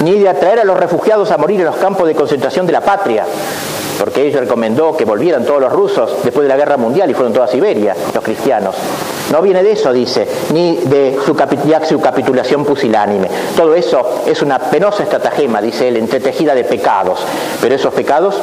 ni 0.04 0.18
de 0.18 0.28
atraer 0.28 0.60
a 0.60 0.64
los 0.64 0.78
refugiados 0.78 1.30
a 1.30 1.38
morir 1.38 1.60
en 1.60 1.66
los 1.66 1.76
campos 1.76 2.06
de 2.06 2.14
concentración 2.14 2.66
de 2.66 2.72
la 2.72 2.80
patria, 2.80 3.24
porque 3.98 4.26
ellos 4.26 4.40
recomendó 4.40 4.96
que 4.96 5.04
volvieran 5.04 5.44
todos 5.44 5.60
los 5.60 5.72
rusos 5.72 6.22
después 6.22 6.44
de 6.44 6.48
la 6.48 6.56
guerra 6.56 6.76
mundial 6.76 7.10
y 7.10 7.14
fueron 7.14 7.32
todos 7.32 7.48
a 7.48 7.52
Siberia, 7.52 7.96
los 8.14 8.22
cristianos. 8.22 8.76
No 9.30 9.42
viene 9.42 9.62
de 9.62 9.72
eso, 9.72 9.92
dice, 9.92 10.26
ni 10.52 10.76
de 10.76 11.18
su, 11.26 11.36
su 11.88 12.00
capitulación 12.00 12.64
pusilánime. 12.64 13.28
Todo 13.56 13.74
eso 13.74 14.22
es 14.26 14.40
una 14.40 14.58
penosa 14.58 15.02
estratagema, 15.02 15.60
dice 15.60 15.88
él, 15.88 15.96
entretejida 15.96 16.54
de 16.54 16.64
pecados. 16.64 17.20
Pero 17.60 17.74
esos 17.74 17.92
pecados 17.92 18.40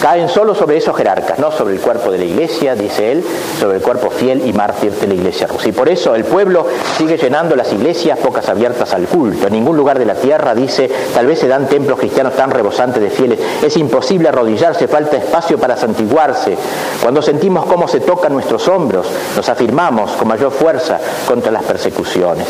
caen 0.00 0.28
solo 0.28 0.54
sobre 0.54 0.78
esos 0.78 0.96
jerarcas, 0.96 1.38
no 1.38 1.52
sobre 1.52 1.74
el 1.74 1.80
cuerpo 1.80 2.10
de 2.10 2.18
la 2.18 2.24
iglesia, 2.24 2.74
dice 2.74 3.12
él, 3.12 3.24
sobre 3.58 3.76
el 3.76 3.82
cuerpo 3.82 4.10
fiel 4.10 4.46
y 4.46 4.52
mártir 4.52 4.92
de 4.92 5.06
la 5.06 5.14
iglesia 5.14 5.46
rusa. 5.46 5.68
Y 5.68 5.72
por 5.72 5.88
eso 5.88 6.14
el 6.14 6.24
pueblo 6.24 6.66
sigue 6.96 7.16
llenando 7.16 7.54
las 7.54 7.72
iglesias 7.72 8.18
pocas 8.18 8.48
abiertas 8.48 8.92
al 8.94 9.06
culto. 9.06 9.46
En 9.46 9.52
ningún 9.52 9.76
lugar 9.76 9.98
de 9.98 10.06
la 10.06 10.14
tierra, 10.14 10.54
dice, 10.54 10.90
tal 11.14 11.26
vez 11.26 11.38
se 11.38 11.48
dan 11.48 11.68
templos 11.68 11.98
cristianos 11.98 12.34
tan 12.34 12.50
rebosantes 12.50 13.02
de 13.02 13.10
fieles. 13.10 13.38
Es 13.62 13.76
imposible 13.76 14.28
arrodillarse, 14.28 14.88
falta 14.88 15.16
espacio 15.16 15.58
para 15.58 15.76
santiguarse. 15.76 16.56
Cuando 17.02 17.20
sentimos 17.22 17.66
cómo 17.66 17.86
se 17.86 18.00
tocan 18.00 18.32
nuestros 18.32 18.66
hombros, 18.68 19.06
nos 19.36 19.48
afirmamos 19.48 20.12
con 20.12 20.28
mayor 20.28 20.52
fuerza 20.52 20.98
contra 21.26 21.52
las 21.52 21.62
persecuciones. 21.64 22.46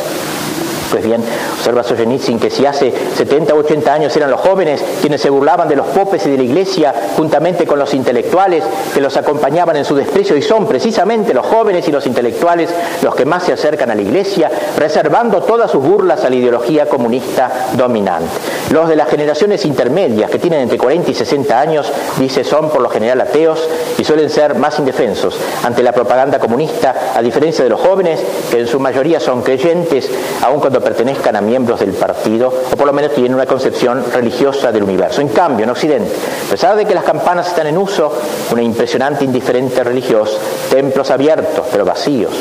Pues 0.91 1.05
bien, 1.05 1.23
observa 1.57 1.85
Solzhenitsyn 1.85 2.41
que 2.41 2.51
si 2.51 2.67
hace 2.67 2.93
70 3.17 3.55
o 3.55 3.59
80 3.59 3.93
años 3.93 4.17
eran 4.17 4.31
los 4.31 4.41
jóvenes 4.41 4.83
quienes 5.01 5.21
se 5.21 5.31
burlaban 5.31 5.69
de 5.69 5.77
los 5.77 5.87
popes 5.87 6.27
y 6.27 6.31
de 6.31 6.37
la 6.37 6.43
iglesia 6.43 6.93
juntamente 7.17 7.67
con 7.67 7.79
los 7.79 7.95
intelectuales 7.95 8.65
que 8.93 9.01
los 9.01 9.17
acompañaban 9.17 9.77
en 9.77 9.85
su 9.85 9.95
desprecio 9.95 10.37
y 10.37 10.43
son 10.43 10.67
precisamente 10.67 11.33
los 11.33 11.47
jóvenes 11.47 11.87
y 11.87 11.93
los 11.93 12.07
intelectuales 12.07 12.71
los 13.03 13.15
que 13.15 13.25
más 13.25 13.45
se 13.45 13.53
acercan 13.53 13.91
a 13.91 13.95
la 13.95 14.03
iglesia, 14.03 14.51
reservando 14.77 15.43
todas 15.43 15.71
sus 15.71 15.83
burlas 15.83 16.25
a 16.25 16.31
la 16.31 16.37
ideología 16.37 16.89
comunista 16.89 17.69
dominante. 17.75 18.31
Los 18.71 18.89
de 18.89 18.97
las 18.97 19.09
generaciones 19.09 19.65
intermedias 19.65 20.31
que 20.31 20.39
tienen 20.39 20.61
entre 20.61 20.79
40 20.79 21.11
y 21.11 21.15
60 21.15 21.61
años, 21.61 21.91
dice, 22.19 22.45
son 22.45 22.71
por 22.71 22.81
lo 22.81 22.89
general 22.89 23.21
ateos 23.21 23.69
y 23.99 24.05
suelen 24.05 24.31
ser 24.31 24.55
más 24.55 24.79
indefensos 24.79 25.37
ante 25.65 25.83
la 25.83 25.93
propaganda 25.93 26.39
comunista, 26.39 27.12
a 27.15 27.23
diferencia 27.23 27.65
de 27.65 27.71
los 27.71 27.81
jóvenes 27.81 28.21
que 28.51 28.61
en 28.61 28.67
su 28.67 28.81
mayoría 28.81 29.21
son 29.21 29.43
creyentes, 29.43 30.11
aun 30.43 30.61
cuando 30.61 30.80
pertenezcan 30.81 31.36
a 31.36 31.40
miembros 31.40 31.81
del 31.81 31.93
partido 31.93 32.52
o 32.73 32.77
por 32.77 32.86
lo 32.86 32.93
menos 32.93 33.12
tienen 33.12 33.35
una 33.35 33.47
concepción 33.47 34.05
religiosa 34.12 34.73
del 34.73 34.82
universo. 34.82 35.20
En 35.20 35.28
cambio, 35.28 35.65
en 35.65 35.70
Occidente, 35.70 36.12
a 36.47 36.51
pesar 36.51 36.77
de 36.77 36.85
que 36.85 36.94
las 36.94 37.05
campanas 37.05 37.48
están 37.48 37.66
en 37.66 37.78
uso, 37.78 38.12
una 38.51 38.62
impresionante 38.62 39.24
indiferente 39.24 39.85
religiosa, 39.85 40.39
templos 40.70 41.11
abiertos 41.11 41.66
pero 41.70 41.85
vacíos. 41.85 42.32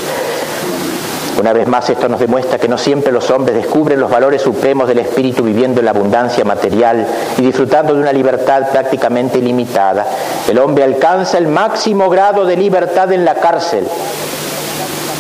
Una 1.40 1.54
vez 1.54 1.68
más 1.68 1.90
esto 1.90 2.10
nos 2.10 2.20
demuestra 2.20 2.58
que 2.58 2.68
no 2.68 2.78
siempre 2.78 3.14
los 3.14 3.32
hombres 3.32 3.56
descubren 3.56 3.98
los 3.98 4.12
valores 4.12 4.42
supremos 4.42 4.90
del 4.90 5.00
espíritu 5.00 5.42
viviendo 5.42 5.80
en 5.80 5.86
la 5.86 5.92
abundancia 5.92 6.44
material 6.44 7.08
y 7.38 7.42
disfrutando 7.42 7.94
de 7.94 8.02
una 8.02 8.12
libertad 8.12 8.70
prácticamente 8.70 9.38
ilimitada. 9.38 10.06
El 10.50 10.60
hombre 10.60 10.84
alcanza 10.84 11.38
el 11.38 11.48
máximo 11.48 12.10
grado 12.10 12.44
de 12.46 12.58
libertad 12.58 13.14
en 13.14 13.24
la 13.24 13.36
cárcel, 13.36 13.88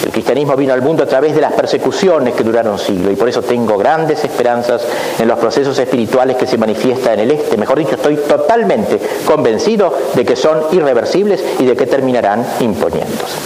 el 0.09 0.13
cristianismo 0.13 0.55
vino 0.55 0.73
al 0.73 0.81
mundo 0.81 1.03
a 1.03 1.05
través 1.05 1.35
de 1.35 1.41
las 1.41 1.53
persecuciones 1.53 2.33
que 2.33 2.43
duraron 2.43 2.79
siglos 2.79 3.13
y 3.13 3.15
por 3.15 3.29
eso 3.29 3.43
tengo 3.43 3.77
grandes 3.77 4.23
esperanzas 4.25 4.81
en 5.19 5.27
los 5.27 5.37
procesos 5.37 5.77
espirituales 5.77 6.35
que 6.35 6.47
se 6.47 6.57
manifiestan 6.57 7.13
en 7.13 7.19
el 7.19 7.31
este. 7.31 7.57
Mejor 7.57 7.77
dicho, 7.77 7.93
estoy 7.93 8.15
totalmente 8.15 8.99
convencido 9.23 9.93
de 10.15 10.25
que 10.25 10.35
son 10.35 10.61
irreversibles 10.71 11.43
y 11.59 11.65
de 11.65 11.75
que 11.75 11.85
terminarán 11.85 12.43
imponiéndose. 12.59 13.37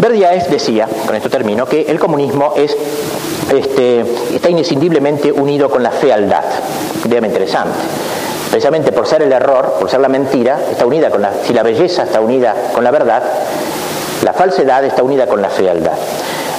Verdiaev 0.00 0.48
decía, 0.48 0.88
con 1.04 1.14
esto 1.14 1.28
termino, 1.28 1.66
que 1.66 1.82
el 1.82 1.98
comunismo 1.98 2.54
es, 2.56 2.74
este, 3.54 4.00
está 4.34 4.48
inescindiblemente 4.48 5.30
unido 5.30 5.68
con 5.68 5.82
la 5.82 5.90
fealdad. 5.90 6.44
Idea 7.04 7.18
interesante 7.18 7.76
precisamente 8.50 8.90
por 8.90 9.06
ser 9.06 9.22
el 9.22 9.30
error, 9.30 9.76
por 9.78 9.88
ser 9.88 10.00
la 10.00 10.08
mentira, 10.08 10.58
está 10.72 10.84
unida 10.84 11.08
con 11.08 11.22
la, 11.22 11.32
si 11.46 11.52
la 11.52 11.62
belleza 11.62 12.02
está 12.02 12.20
unida 12.20 12.52
con 12.74 12.82
la 12.82 12.90
verdad, 12.90 13.22
la 14.22 14.32
falsedad 14.32 14.84
está 14.84 15.02
unida 15.02 15.26
con 15.26 15.40
la 15.40 15.48
fealdad. 15.48 15.92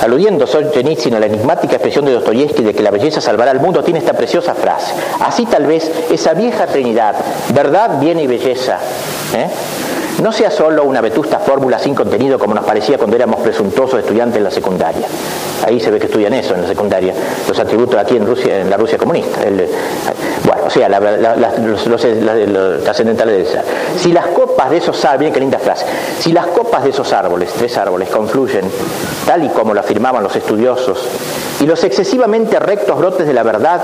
Aludiendo 0.02 0.48
Solzhenitsyn 0.48 1.14
a 1.14 1.20
la 1.20 1.28
enigmática 1.28 1.74
expresión 1.74 2.06
de 2.06 2.14
Dostoyevsky 2.14 2.64
de 2.64 2.74
que 2.74 2.82
la 2.82 2.90
belleza 2.90 3.22
salvará 3.22 3.52
al 3.52 3.60
mundo, 3.60 3.84
tiene 3.84 4.00
esta 4.00 4.14
preciosa 4.14 4.56
frase. 4.56 4.94
Así 5.20 5.46
tal 5.46 5.68
vez 5.68 5.92
esa 6.10 6.34
vieja 6.34 6.66
trinidad, 6.66 7.16
verdad, 7.54 8.00
bien 8.00 8.20
y 8.20 8.26
belleza, 8.26 8.80
¿eh? 9.36 9.48
no 10.22 10.32
sea 10.32 10.52
solo 10.52 10.84
una 10.84 11.02
vetusta 11.02 11.40
fórmula 11.40 11.80
sin 11.80 11.96
contenido 11.96 12.38
como 12.38 12.54
nos 12.54 12.66
parecía 12.66 12.98
cuando 12.98 13.16
éramos 13.16 13.42
presuntuosos 13.42 14.00
estudiantes 14.00 14.38
en 14.38 14.44
la 14.44 14.52
secundaria. 14.52 15.08
Ahí 15.66 15.80
se 15.80 15.92
ve 15.92 16.00
que 16.00 16.08
estudian 16.08 16.34
eso 16.34 16.56
en 16.56 16.64
la 16.64 16.68
secundaria, 16.68 17.14
los 17.48 17.60
atributos 17.60 18.00
aquí 18.00 18.18
en 18.18 18.26
Rusia, 18.26 18.62
en 18.62 18.70
la 18.70 18.78
Rusia 18.78 18.98
comunista. 18.98 19.40
bueno, 19.42 20.61
o 20.72 20.74
sea, 20.74 20.88
los, 20.88 22.84
trascendentales 22.84 23.36
de 23.36 23.42
esa. 23.42 23.64
Si 23.98 24.14
las 24.14 24.28
copas 24.28 24.70
de 24.70 24.78
esos 24.78 25.04
árboles, 25.04 25.34
qué 25.34 25.42
linda 25.42 25.60
frase, 25.60 25.86
si 26.20 26.32
las 26.32 26.48
copas 26.48 26.84
de 26.86 26.92
esos 26.92 27.12
árboles, 27.12 27.52
tres 27.58 27.78
árboles, 27.78 28.10
confluyen, 28.10 28.64
tal 29.26 29.44
y 29.44 29.50
como 29.50 29.74
lo 29.74 29.82
afirmaban 29.82 30.24
los 30.24 30.34
estudiosos, 30.34 31.06
y 31.60 31.66
los 31.66 31.84
excesivamente 31.84 32.58
rectos 32.60 32.98
brotes 32.98 33.28
de 33.28 33.34
la 33.34 33.44
verdad 33.44 33.82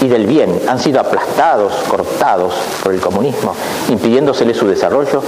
y 0.00 0.08
del 0.08 0.26
bien 0.26 0.60
han 0.68 0.78
sido 0.78 1.00
aplastados, 1.00 1.72
cortados 1.88 2.54
por 2.82 2.92
el 2.92 3.00
comunismo, 3.00 3.54
impidiéndosele 3.88 4.54
su 4.54 4.66
desarrollo, 4.66 5.22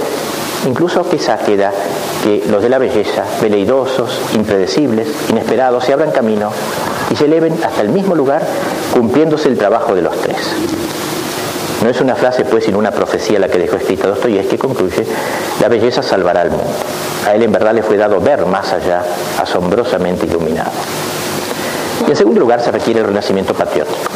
incluso 0.67 1.07
quizá 1.09 1.37
queda 1.37 1.71
que 2.23 2.43
los 2.49 2.61
de 2.61 2.69
la 2.69 2.77
belleza, 2.77 3.23
veleidosos, 3.41 4.19
impredecibles, 4.35 5.07
inesperados, 5.29 5.83
se 5.83 5.93
abran 5.93 6.11
camino 6.11 6.51
y 7.09 7.15
se 7.15 7.25
eleven 7.25 7.57
hasta 7.63 7.81
el 7.81 7.89
mismo 7.89 8.15
lugar, 8.15 8.43
cumpliéndose 8.93 9.49
el 9.49 9.57
trabajo 9.57 9.95
de 9.95 10.01
los 10.01 10.15
tres. 10.21 10.37
No 11.83 11.89
es 11.89 11.99
una 11.99 12.15
frase, 12.15 12.45
pues, 12.45 12.65
sino 12.65 12.77
una 12.77 12.91
profecía 12.91 13.39
la 13.39 13.49
que 13.49 13.57
dejó 13.57 13.75
escrita 13.75 14.07
Dostoyevsky, 14.07 14.51
que 14.51 14.57
concluye, 14.59 15.03
la 15.59 15.67
belleza 15.67 16.03
salvará 16.03 16.41
al 16.41 16.51
mundo. 16.51 16.71
A 17.27 17.33
él 17.33 17.41
en 17.41 17.51
verdad 17.51 17.73
le 17.73 17.81
fue 17.81 17.97
dado 17.97 18.19
ver 18.19 18.45
más 18.45 18.71
allá, 18.71 19.03
asombrosamente 19.41 20.27
iluminado. 20.27 20.71
Y 22.05 22.11
en 22.11 22.15
segundo 22.15 22.39
lugar 22.39 22.61
se 22.61 22.71
requiere 22.71 22.99
el 22.99 23.07
renacimiento 23.07 23.55
patriótico. 23.55 24.11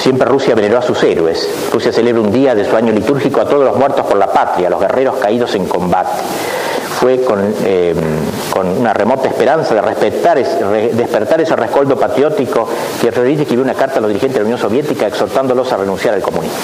Siempre 0.00 0.28
Rusia 0.28 0.54
veneró 0.54 0.78
a 0.78 0.82
sus 0.82 1.02
héroes. 1.02 1.48
Rusia 1.72 1.92
celebra 1.92 2.22
un 2.22 2.32
día 2.32 2.54
de 2.54 2.64
su 2.64 2.76
año 2.76 2.92
litúrgico 2.92 3.40
a 3.40 3.44
todos 3.44 3.64
los 3.64 3.76
muertos 3.76 4.06
por 4.06 4.16
la 4.16 4.28
patria, 4.28 4.68
a 4.68 4.70
los 4.70 4.80
guerreros 4.80 5.16
caídos 5.16 5.54
en 5.54 5.66
combate. 5.66 6.22
Fue 7.00 7.22
con, 7.22 7.54
eh, 7.64 7.94
una 8.54 8.92
remota 8.92 9.28
esperanza 9.28 9.74
de 9.74 10.90
despertar 10.94 11.40
ese 11.40 11.54
rescoldo 11.54 11.96
patriótico 11.96 12.68
que 13.00 13.10
Rodríguez 13.10 13.42
escribió 13.42 13.64
una 13.64 13.74
carta 13.74 13.98
a 13.98 14.00
los 14.00 14.08
dirigentes 14.08 14.34
de 14.34 14.40
la 14.40 14.46
Unión 14.46 14.58
Soviética 14.58 15.06
exhortándolos 15.06 15.72
a 15.72 15.76
renunciar 15.76 16.14
al 16.14 16.22
comunismo. 16.22 16.56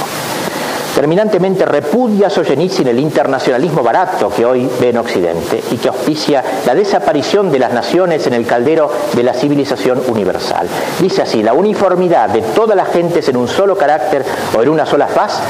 Terminantemente 0.95 1.65
repudia 1.65 2.31
Solzhenitsyn 2.31 2.87
el 2.87 3.01
internacionalismo 3.01 3.83
barato 3.83 4.31
que 4.31 4.47
hoy 4.47 4.71
ve 4.81 4.91
en 4.91 4.99
Occidente 4.99 5.61
y 5.73 5.77
que 5.77 5.89
auspicia 5.89 6.43
la 6.65 6.75
desaparición 6.75 7.51
de 7.51 7.59
las 7.59 7.73
naciones 7.73 8.27
en 8.29 8.35
el 8.35 8.47
caldero 8.47 8.91
de 9.13 9.23
la 9.25 9.35
civilización 9.35 10.01
universal. 10.07 10.69
Dice 11.01 11.23
así, 11.23 11.43
la 11.43 11.53
uniformidad 11.53 12.29
de 12.29 12.43
todas 12.43 12.77
las 12.77 12.89
gentes 12.91 13.29
en 13.29 13.37
un 13.37 13.49
solo 13.49 13.77
carácter 13.77 14.25
o 14.57 14.63
en 14.63 14.69
una 14.69 14.87
sola 14.87 15.09
faz 15.09 15.41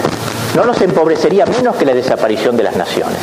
no 0.57 0.65
nos 0.65 0.81
empobrecería 0.81 1.45
menos 1.45 1.77
que 1.77 1.85
la 1.85 1.93
desaparición 1.93 2.57
de 2.57 2.63
las 2.63 2.77
naciones 2.77 3.19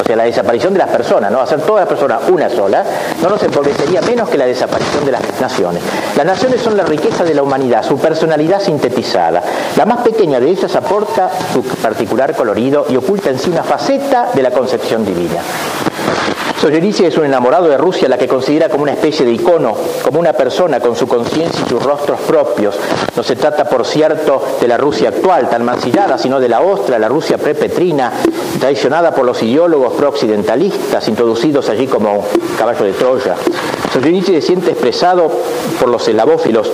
o 0.00 0.04
sea, 0.04 0.16
la 0.16 0.24
desaparición 0.24 0.72
de 0.72 0.78
las 0.80 0.88
personas, 0.88 1.30
¿no? 1.30 1.40
Hacer 1.40 1.60
todas 1.60 1.82
las 1.82 1.88
personas 1.88 2.22
una 2.28 2.48
sola, 2.48 2.84
no 3.22 3.28
nos 3.28 3.42
empobrecería 3.42 4.00
menos 4.02 4.28
que 4.28 4.38
la 4.38 4.46
desaparición 4.46 5.04
de 5.04 5.12
las 5.12 5.40
naciones. 5.40 5.82
Las 6.16 6.26
naciones 6.26 6.60
son 6.60 6.76
la 6.76 6.84
riqueza 6.84 7.24
de 7.24 7.34
la 7.34 7.42
humanidad, 7.42 7.82
su 7.82 7.98
personalidad 7.98 8.60
sintetizada. 8.60 9.42
La 9.76 9.86
más 9.86 10.02
pequeña 10.02 10.40
de 10.40 10.50
ellas 10.50 10.74
aporta 10.76 11.30
su 11.52 11.62
particular 11.62 12.34
colorido 12.34 12.86
y 12.88 12.96
oculta 12.96 13.30
en 13.30 13.38
sí 13.38 13.50
una 13.50 13.62
faceta 13.62 14.30
de 14.34 14.42
la 14.42 14.50
concepción 14.50 15.04
divina. 15.04 15.40
Solzhenitsyn 16.66 17.06
es 17.06 17.16
un 17.16 17.24
enamorado 17.24 17.68
de 17.68 17.76
Rusia, 17.76 18.08
la 18.08 18.18
que 18.18 18.26
considera 18.26 18.68
como 18.68 18.82
una 18.82 18.90
especie 18.90 19.24
de 19.24 19.30
icono, 19.30 19.72
como 20.02 20.18
una 20.18 20.32
persona 20.32 20.80
con 20.80 20.96
su 20.96 21.06
conciencia 21.06 21.62
y 21.64 21.68
sus 21.68 21.80
rostros 21.80 22.18
propios. 22.22 22.74
No 23.14 23.22
se 23.22 23.36
trata, 23.36 23.68
por 23.68 23.86
cierto, 23.86 24.42
de 24.60 24.66
la 24.66 24.76
Rusia 24.76 25.10
actual, 25.10 25.48
tan 25.48 25.64
mancillada, 25.64 26.18
sino 26.18 26.40
de 26.40 26.48
la 26.48 26.62
ostra, 26.62 26.98
la 26.98 27.06
Rusia 27.06 27.38
prepetrina, 27.38 28.10
traicionada 28.58 29.14
por 29.14 29.24
los 29.24 29.40
ideólogos 29.44 29.92
pro-occidentalistas, 29.92 31.06
introducidos 31.06 31.68
allí 31.68 31.86
como 31.86 32.24
caballo 32.58 32.84
de 32.84 32.94
Troya. 32.94 33.36
Solzhenitsyn 33.92 34.34
se 34.34 34.42
siente 34.42 34.72
expresado 34.72 35.30
por 35.78 35.88
los 35.88 36.08
eslavófilos 36.08 36.68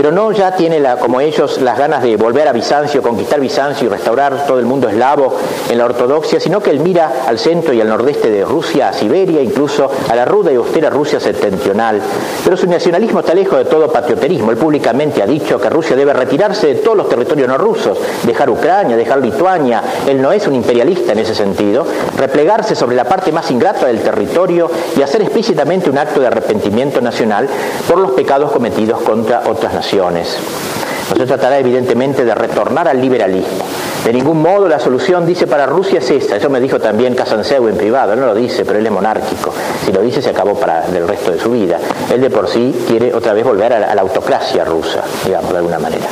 pero 0.00 0.12
no 0.12 0.32
ya 0.32 0.56
tiene 0.56 0.82
como 0.98 1.20
ellos 1.20 1.60
las 1.60 1.76
ganas 1.76 2.02
de 2.02 2.16
volver 2.16 2.48
a 2.48 2.54
Bizancio, 2.54 3.02
conquistar 3.02 3.38
Bizancio 3.38 3.86
y 3.86 3.90
restaurar 3.90 4.46
todo 4.46 4.58
el 4.58 4.64
mundo 4.64 4.88
eslavo 4.88 5.36
en 5.68 5.76
la 5.76 5.84
ortodoxia, 5.84 6.40
sino 6.40 6.62
que 6.62 6.70
él 6.70 6.80
mira 6.80 7.24
al 7.26 7.38
centro 7.38 7.74
y 7.74 7.82
al 7.82 7.88
nordeste 7.88 8.30
de 8.30 8.42
Rusia, 8.42 8.88
a 8.88 8.92
Siberia, 8.94 9.42
incluso 9.42 9.90
a 10.08 10.16
la 10.16 10.24
ruda 10.24 10.52
y 10.52 10.54
austera 10.54 10.88
Rusia 10.88 11.20
septentrional. 11.20 12.00
Pero 12.42 12.56
su 12.56 12.66
nacionalismo 12.66 13.20
está 13.20 13.34
lejos 13.34 13.58
de 13.58 13.66
todo 13.66 13.92
patrioterismo. 13.92 14.50
Él 14.50 14.56
públicamente 14.56 15.22
ha 15.22 15.26
dicho 15.26 15.60
que 15.60 15.68
Rusia 15.68 15.94
debe 15.94 16.14
retirarse 16.14 16.68
de 16.68 16.74
todos 16.76 16.96
los 16.96 17.08
territorios 17.10 17.46
no 17.46 17.58
rusos, 17.58 17.98
dejar 18.22 18.48
Ucrania, 18.48 18.96
dejar 18.96 19.20
Lituania. 19.20 19.82
Él 20.08 20.22
no 20.22 20.32
es 20.32 20.46
un 20.46 20.54
imperialista 20.54 21.12
en 21.12 21.18
ese 21.18 21.34
sentido. 21.34 21.84
Replegarse 22.16 22.74
sobre 22.74 22.96
la 22.96 23.04
parte 23.04 23.32
más 23.32 23.50
ingrata 23.50 23.84
del 23.84 24.00
territorio 24.00 24.70
y 24.96 25.02
hacer 25.02 25.20
explícitamente 25.20 25.90
un 25.90 25.98
acto 25.98 26.20
de 26.20 26.28
arrepentimiento 26.28 27.02
nacional 27.02 27.46
por 27.86 27.98
los 27.98 28.12
pecados 28.12 28.50
cometidos 28.50 29.02
contra 29.02 29.42
otras 29.46 29.74
naciones. 29.74 29.89
No 29.98 31.16
se 31.16 31.26
tratará 31.26 31.58
evidentemente 31.58 32.24
de 32.24 32.34
retornar 32.34 32.86
al 32.86 33.00
liberalismo. 33.00 33.64
De 34.04 34.12
ningún 34.14 34.40
modo 34.40 34.66
la 34.66 34.78
solución, 34.78 35.26
dice, 35.26 35.46
para 35.46 35.66
Rusia 35.66 35.98
es 35.98 36.10
esta. 36.10 36.36
Eso 36.36 36.48
me 36.48 36.58
dijo 36.58 36.78
también 36.80 37.14
Casanseu 37.14 37.68
en 37.68 37.76
privado. 37.76 38.16
no 38.16 38.26
lo 38.26 38.34
dice, 38.34 38.64
pero 38.64 38.78
él 38.78 38.86
es 38.86 38.92
monárquico. 38.92 39.52
Si 39.84 39.92
lo 39.92 40.00
dice, 40.00 40.22
se 40.22 40.30
acabó 40.30 40.54
para 40.54 40.86
el 40.86 41.06
resto 41.06 41.32
de 41.32 41.38
su 41.38 41.50
vida. 41.50 41.78
Él 42.12 42.20
de 42.20 42.30
por 42.30 42.48
sí 42.48 42.74
quiere 42.88 43.14
otra 43.14 43.34
vez 43.34 43.44
volver 43.44 43.72
a 43.72 43.94
la 43.94 44.00
autocracia 44.00 44.64
rusa, 44.64 45.02
digamos, 45.26 45.50
de 45.52 45.58
alguna 45.58 45.78
manera. 45.78 46.06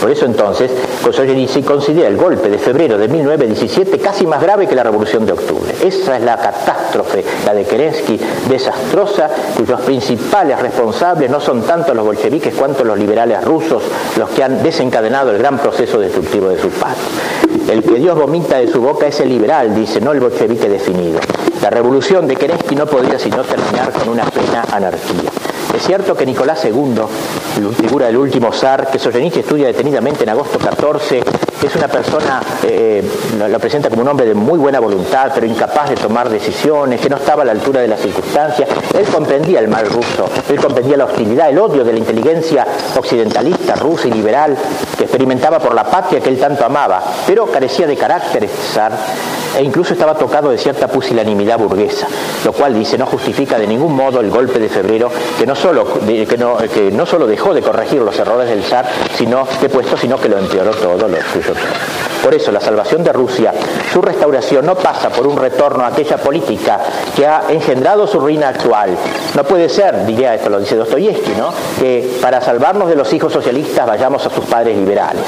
Por 0.00 0.10
eso 0.10 0.24
entonces, 0.24 0.70
Kosoyenici 1.04 1.62
considera 1.62 2.08
el 2.08 2.16
golpe 2.16 2.48
de 2.48 2.58
febrero 2.58 2.96
de 2.96 3.06
1917 3.06 3.98
casi 3.98 4.26
más 4.26 4.40
grave 4.40 4.66
que 4.66 4.74
la 4.74 4.82
revolución 4.82 5.26
de 5.26 5.32
octubre. 5.32 5.74
Esa 5.84 6.16
es 6.16 6.22
la 6.22 6.38
catástrofe, 6.38 7.22
la 7.44 7.52
de 7.52 7.64
Kerensky, 7.66 8.18
desastrosa, 8.48 9.28
cuyos 9.58 9.78
principales 9.82 10.58
responsables 10.58 11.30
no 11.30 11.38
son 11.38 11.62
tanto 11.62 11.92
los 11.92 12.06
bolcheviques 12.06 12.54
cuanto 12.54 12.82
los 12.82 12.98
liberales 12.98 13.44
rusos, 13.44 13.82
los 14.16 14.30
que 14.30 14.42
han 14.42 14.62
desencadenado 14.62 15.32
el 15.32 15.38
gran 15.38 15.58
proceso 15.58 16.00
destructivo 16.00 16.48
de 16.48 16.58
su 16.58 16.70
patria. 16.70 17.29
El 17.68 17.82
que 17.82 17.94
Dios 17.94 18.18
vomita 18.18 18.58
de 18.58 18.68
su 18.68 18.80
boca 18.80 19.06
es 19.06 19.20
el 19.20 19.28
liberal, 19.28 19.74
dice, 19.74 20.00
no 20.00 20.12
el 20.12 20.20
bolchevique 20.20 20.68
definido. 20.68 21.20
La 21.62 21.70
revolución 21.70 22.26
de 22.26 22.36
Kerensky 22.36 22.74
no 22.74 22.86
podría 22.86 23.18
sino 23.18 23.42
terminar 23.44 23.92
con 23.92 24.08
una 24.08 24.24
plena 24.24 24.64
anarquía. 24.72 25.30
Es 25.80 25.86
cierto 25.86 26.14
que 26.14 26.26
Nicolás 26.26 26.62
II, 26.66 27.72
figura 27.72 28.06
del 28.06 28.18
último 28.18 28.52
zar, 28.52 28.90
que 28.90 28.98
Solzhenitsyn 28.98 29.40
estudia 29.40 29.66
detenidamente 29.66 30.24
en 30.24 30.28
agosto 30.28 30.58
14, 30.58 31.22
es 31.66 31.74
una 31.74 31.88
persona, 31.88 32.42
eh, 32.64 33.02
lo, 33.38 33.58
presenta 33.58 33.88
como 33.88 34.02
un 34.02 34.08
hombre 34.08 34.26
de 34.26 34.34
muy 34.34 34.58
buena 34.58 34.78
voluntad, 34.78 35.32
pero 35.34 35.46
incapaz 35.46 35.88
de 35.88 35.96
tomar 35.96 36.28
decisiones, 36.28 37.00
que 37.00 37.08
no 37.08 37.16
estaba 37.16 37.42
a 37.42 37.46
la 37.46 37.52
altura 37.52 37.80
de 37.80 37.88
las 37.88 37.98
circunstancias. 37.98 38.68
Él 38.96 39.06
comprendía 39.06 39.58
el 39.60 39.68
mal 39.68 39.86
ruso, 39.86 40.28
él 40.50 40.60
comprendía 40.60 40.98
la 40.98 41.06
hostilidad, 41.06 41.48
el 41.48 41.58
odio 41.58 41.82
de 41.82 41.94
la 41.94 41.98
inteligencia 41.98 42.66
occidentalista, 42.94 43.74
rusa 43.74 44.08
y 44.08 44.12
liberal 44.12 44.56
que 44.98 45.04
experimentaba 45.04 45.58
por 45.58 45.74
la 45.74 45.84
patria 45.84 46.20
que 46.20 46.28
él 46.28 46.38
tanto 46.38 46.62
amaba, 46.64 47.02
pero 47.26 47.46
carecía 47.46 47.86
de 47.86 47.96
carácter 47.96 48.44
este 48.44 48.62
zar 48.74 48.92
e 49.56 49.62
incluso 49.62 49.92
estaba 49.92 50.14
tocado 50.14 50.50
de 50.50 50.58
cierta 50.58 50.88
pusilanimidad 50.88 51.58
burguesa, 51.58 52.06
lo 52.44 52.52
cual 52.52 52.74
dice 52.74 52.96
no 52.96 53.06
justifica 53.06 53.58
de 53.58 53.66
ningún 53.66 53.94
modo 53.94 54.20
el 54.20 54.30
golpe 54.30 54.58
de 54.58 54.68
febrero 54.68 55.10
que 55.38 55.46
no 55.46 55.54
solo, 55.54 55.69
que 56.28 56.36
no, 56.38 56.56
que 56.56 56.90
no 56.90 57.06
solo 57.06 57.26
dejó 57.26 57.54
de 57.54 57.62
corregir 57.62 58.00
los 58.02 58.18
errores 58.18 58.48
del 58.48 58.62
zar, 58.62 58.86
sino 59.16 59.46
que 59.60 59.68
puesto, 59.68 59.96
sino 59.96 60.18
que 60.18 60.28
lo 60.28 60.38
empeoró 60.38 60.70
todo 60.72 61.08
lo 61.08 61.16
suyo. 61.32 61.54
Por 62.22 62.34
eso 62.34 62.52
la 62.52 62.60
salvación 62.60 63.02
de 63.02 63.12
Rusia, 63.12 63.52
su 63.92 64.02
restauración 64.02 64.66
no 64.66 64.74
pasa 64.74 65.08
por 65.08 65.26
un 65.26 65.36
retorno 65.38 65.84
a 65.84 65.88
aquella 65.88 66.18
política 66.18 66.78
que 67.16 67.26
ha 67.26 67.44
engendrado 67.48 68.06
su 68.06 68.20
ruina 68.20 68.48
actual. 68.48 68.96
No 69.34 69.44
puede 69.44 69.68
ser, 69.68 70.04
diría 70.04 70.34
esto 70.34 70.50
lo 70.50 70.60
dice 70.60 70.76
Dostoyevsky, 70.76 71.32
¿no? 71.32 71.52
que 71.78 72.18
para 72.20 72.40
salvarnos 72.40 72.88
de 72.88 72.96
los 72.96 73.10
hijos 73.12 73.32
socialistas 73.32 73.86
vayamos 73.86 74.26
a 74.26 74.30
sus 74.30 74.44
padres 74.44 74.76
liberales. 74.76 75.24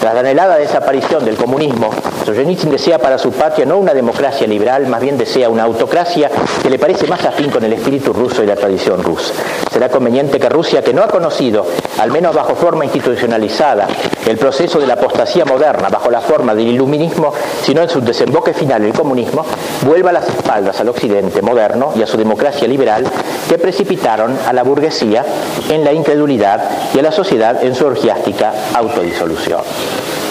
Tras 0.00 0.14
la 0.14 0.20
anhelada 0.20 0.56
desaparición 0.56 1.26
del 1.26 1.36
comunismo, 1.36 1.90
Solzhenitsyn 2.24 2.70
desea 2.70 2.98
para 2.98 3.18
su 3.18 3.32
patria 3.32 3.66
no 3.66 3.76
una 3.76 3.92
democracia 3.92 4.46
liberal, 4.46 4.86
más 4.86 5.02
bien 5.02 5.18
desea 5.18 5.50
una 5.50 5.64
autocracia 5.64 6.30
que 6.62 6.70
le 6.70 6.78
parece 6.78 7.06
más 7.06 7.22
afín 7.26 7.50
con 7.50 7.62
el 7.64 7.74
espíritu 7.74 8.14
ruso 8.14 8.42
y 8.42 8.46
la 8.46 8.56
tradición 8.56 9.02
rusa. 9.02 9.34
Será 9.70 9.90
conveniente 9.90 10.40
que 10.40 10.48
Rusia, 10.48 10.82
que 10.82 10.94
no 10.94 11.02
ha 11.02 11.08
conocido, 11.08 11.66
al 11.98 12.10
menos 12.10 12.34
bajo 12.34 12.54
forma 12.54 12.86
institucionalizada, 12.86 13.86
el 14.26 14.38
proceso 14.38 14.78
de 14.78 14.86
la 14.86 14.94
apostasía 14.94 15.44
moderna, 15.44 15.90
bajo 15.90 16.10
la 16.10 16.22
forma 16.22 16.54
del 16.54 16.68
iluminismo, 16.68 17.34
sino 17.62 17.82
en 17.82 17.90
su 17.90 18.00
desemboque 18.00 18.54
final 18.54 18.82
el 18.82 18.94
comunismo, 18.94 19.44
vuelva 19.82 20.12
las 20.12 20.26
espaldas 20.26 20.80
al 20.80 20.88
occidente 20.88 21.42
moderno 21.42 21.92
y 21.94 22.02
a 22.02 22.06
su 22.06 22.16
democracia 22.16 22.66
liberal 22.66 23.04
que 23.50 23.58
precipitaron 23.58 24.38
a 24.46 24.52
la 24.54 24.62
burguesía 24.62 25.26
en 25.68 25.84
la 25.84 25.92
incredulidad 25.92 26.70
y 26.94 26.98
a 27.00 27.02
la 27.02 27.12
sociedad 27.12 27.62
en 27.62 27.74
su 27.74 27.84
orgiástica 27.84 28.52
autodisolución. 28.74 29.60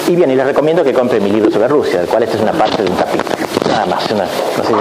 Y 0.07 0.15
bien, 0.15 0.31
y 0.31 0.35
les 0.35 0.45
recomiendo 0.45 0.83
que 0.83 0.93
compren 0.93 1.23
mi 1.23 1.31
libro 1.31 1.51
sobre 1.51 1.67
Rusia, 1.67 1.99
del 1.99 2.07
cual 2.07 2.23
esta 2.23 2.35
es 2.35 2.41
una 2.41 2.53
parte 2.53 2.83
de 2.83 2.89
un 2.89 2.97
capítulo. 2.97 3.35
Nada 3.67 3.85
más, 3.85 4.09
no 4.11 4.63
sé 4.63 4.67
si 4.67 4.73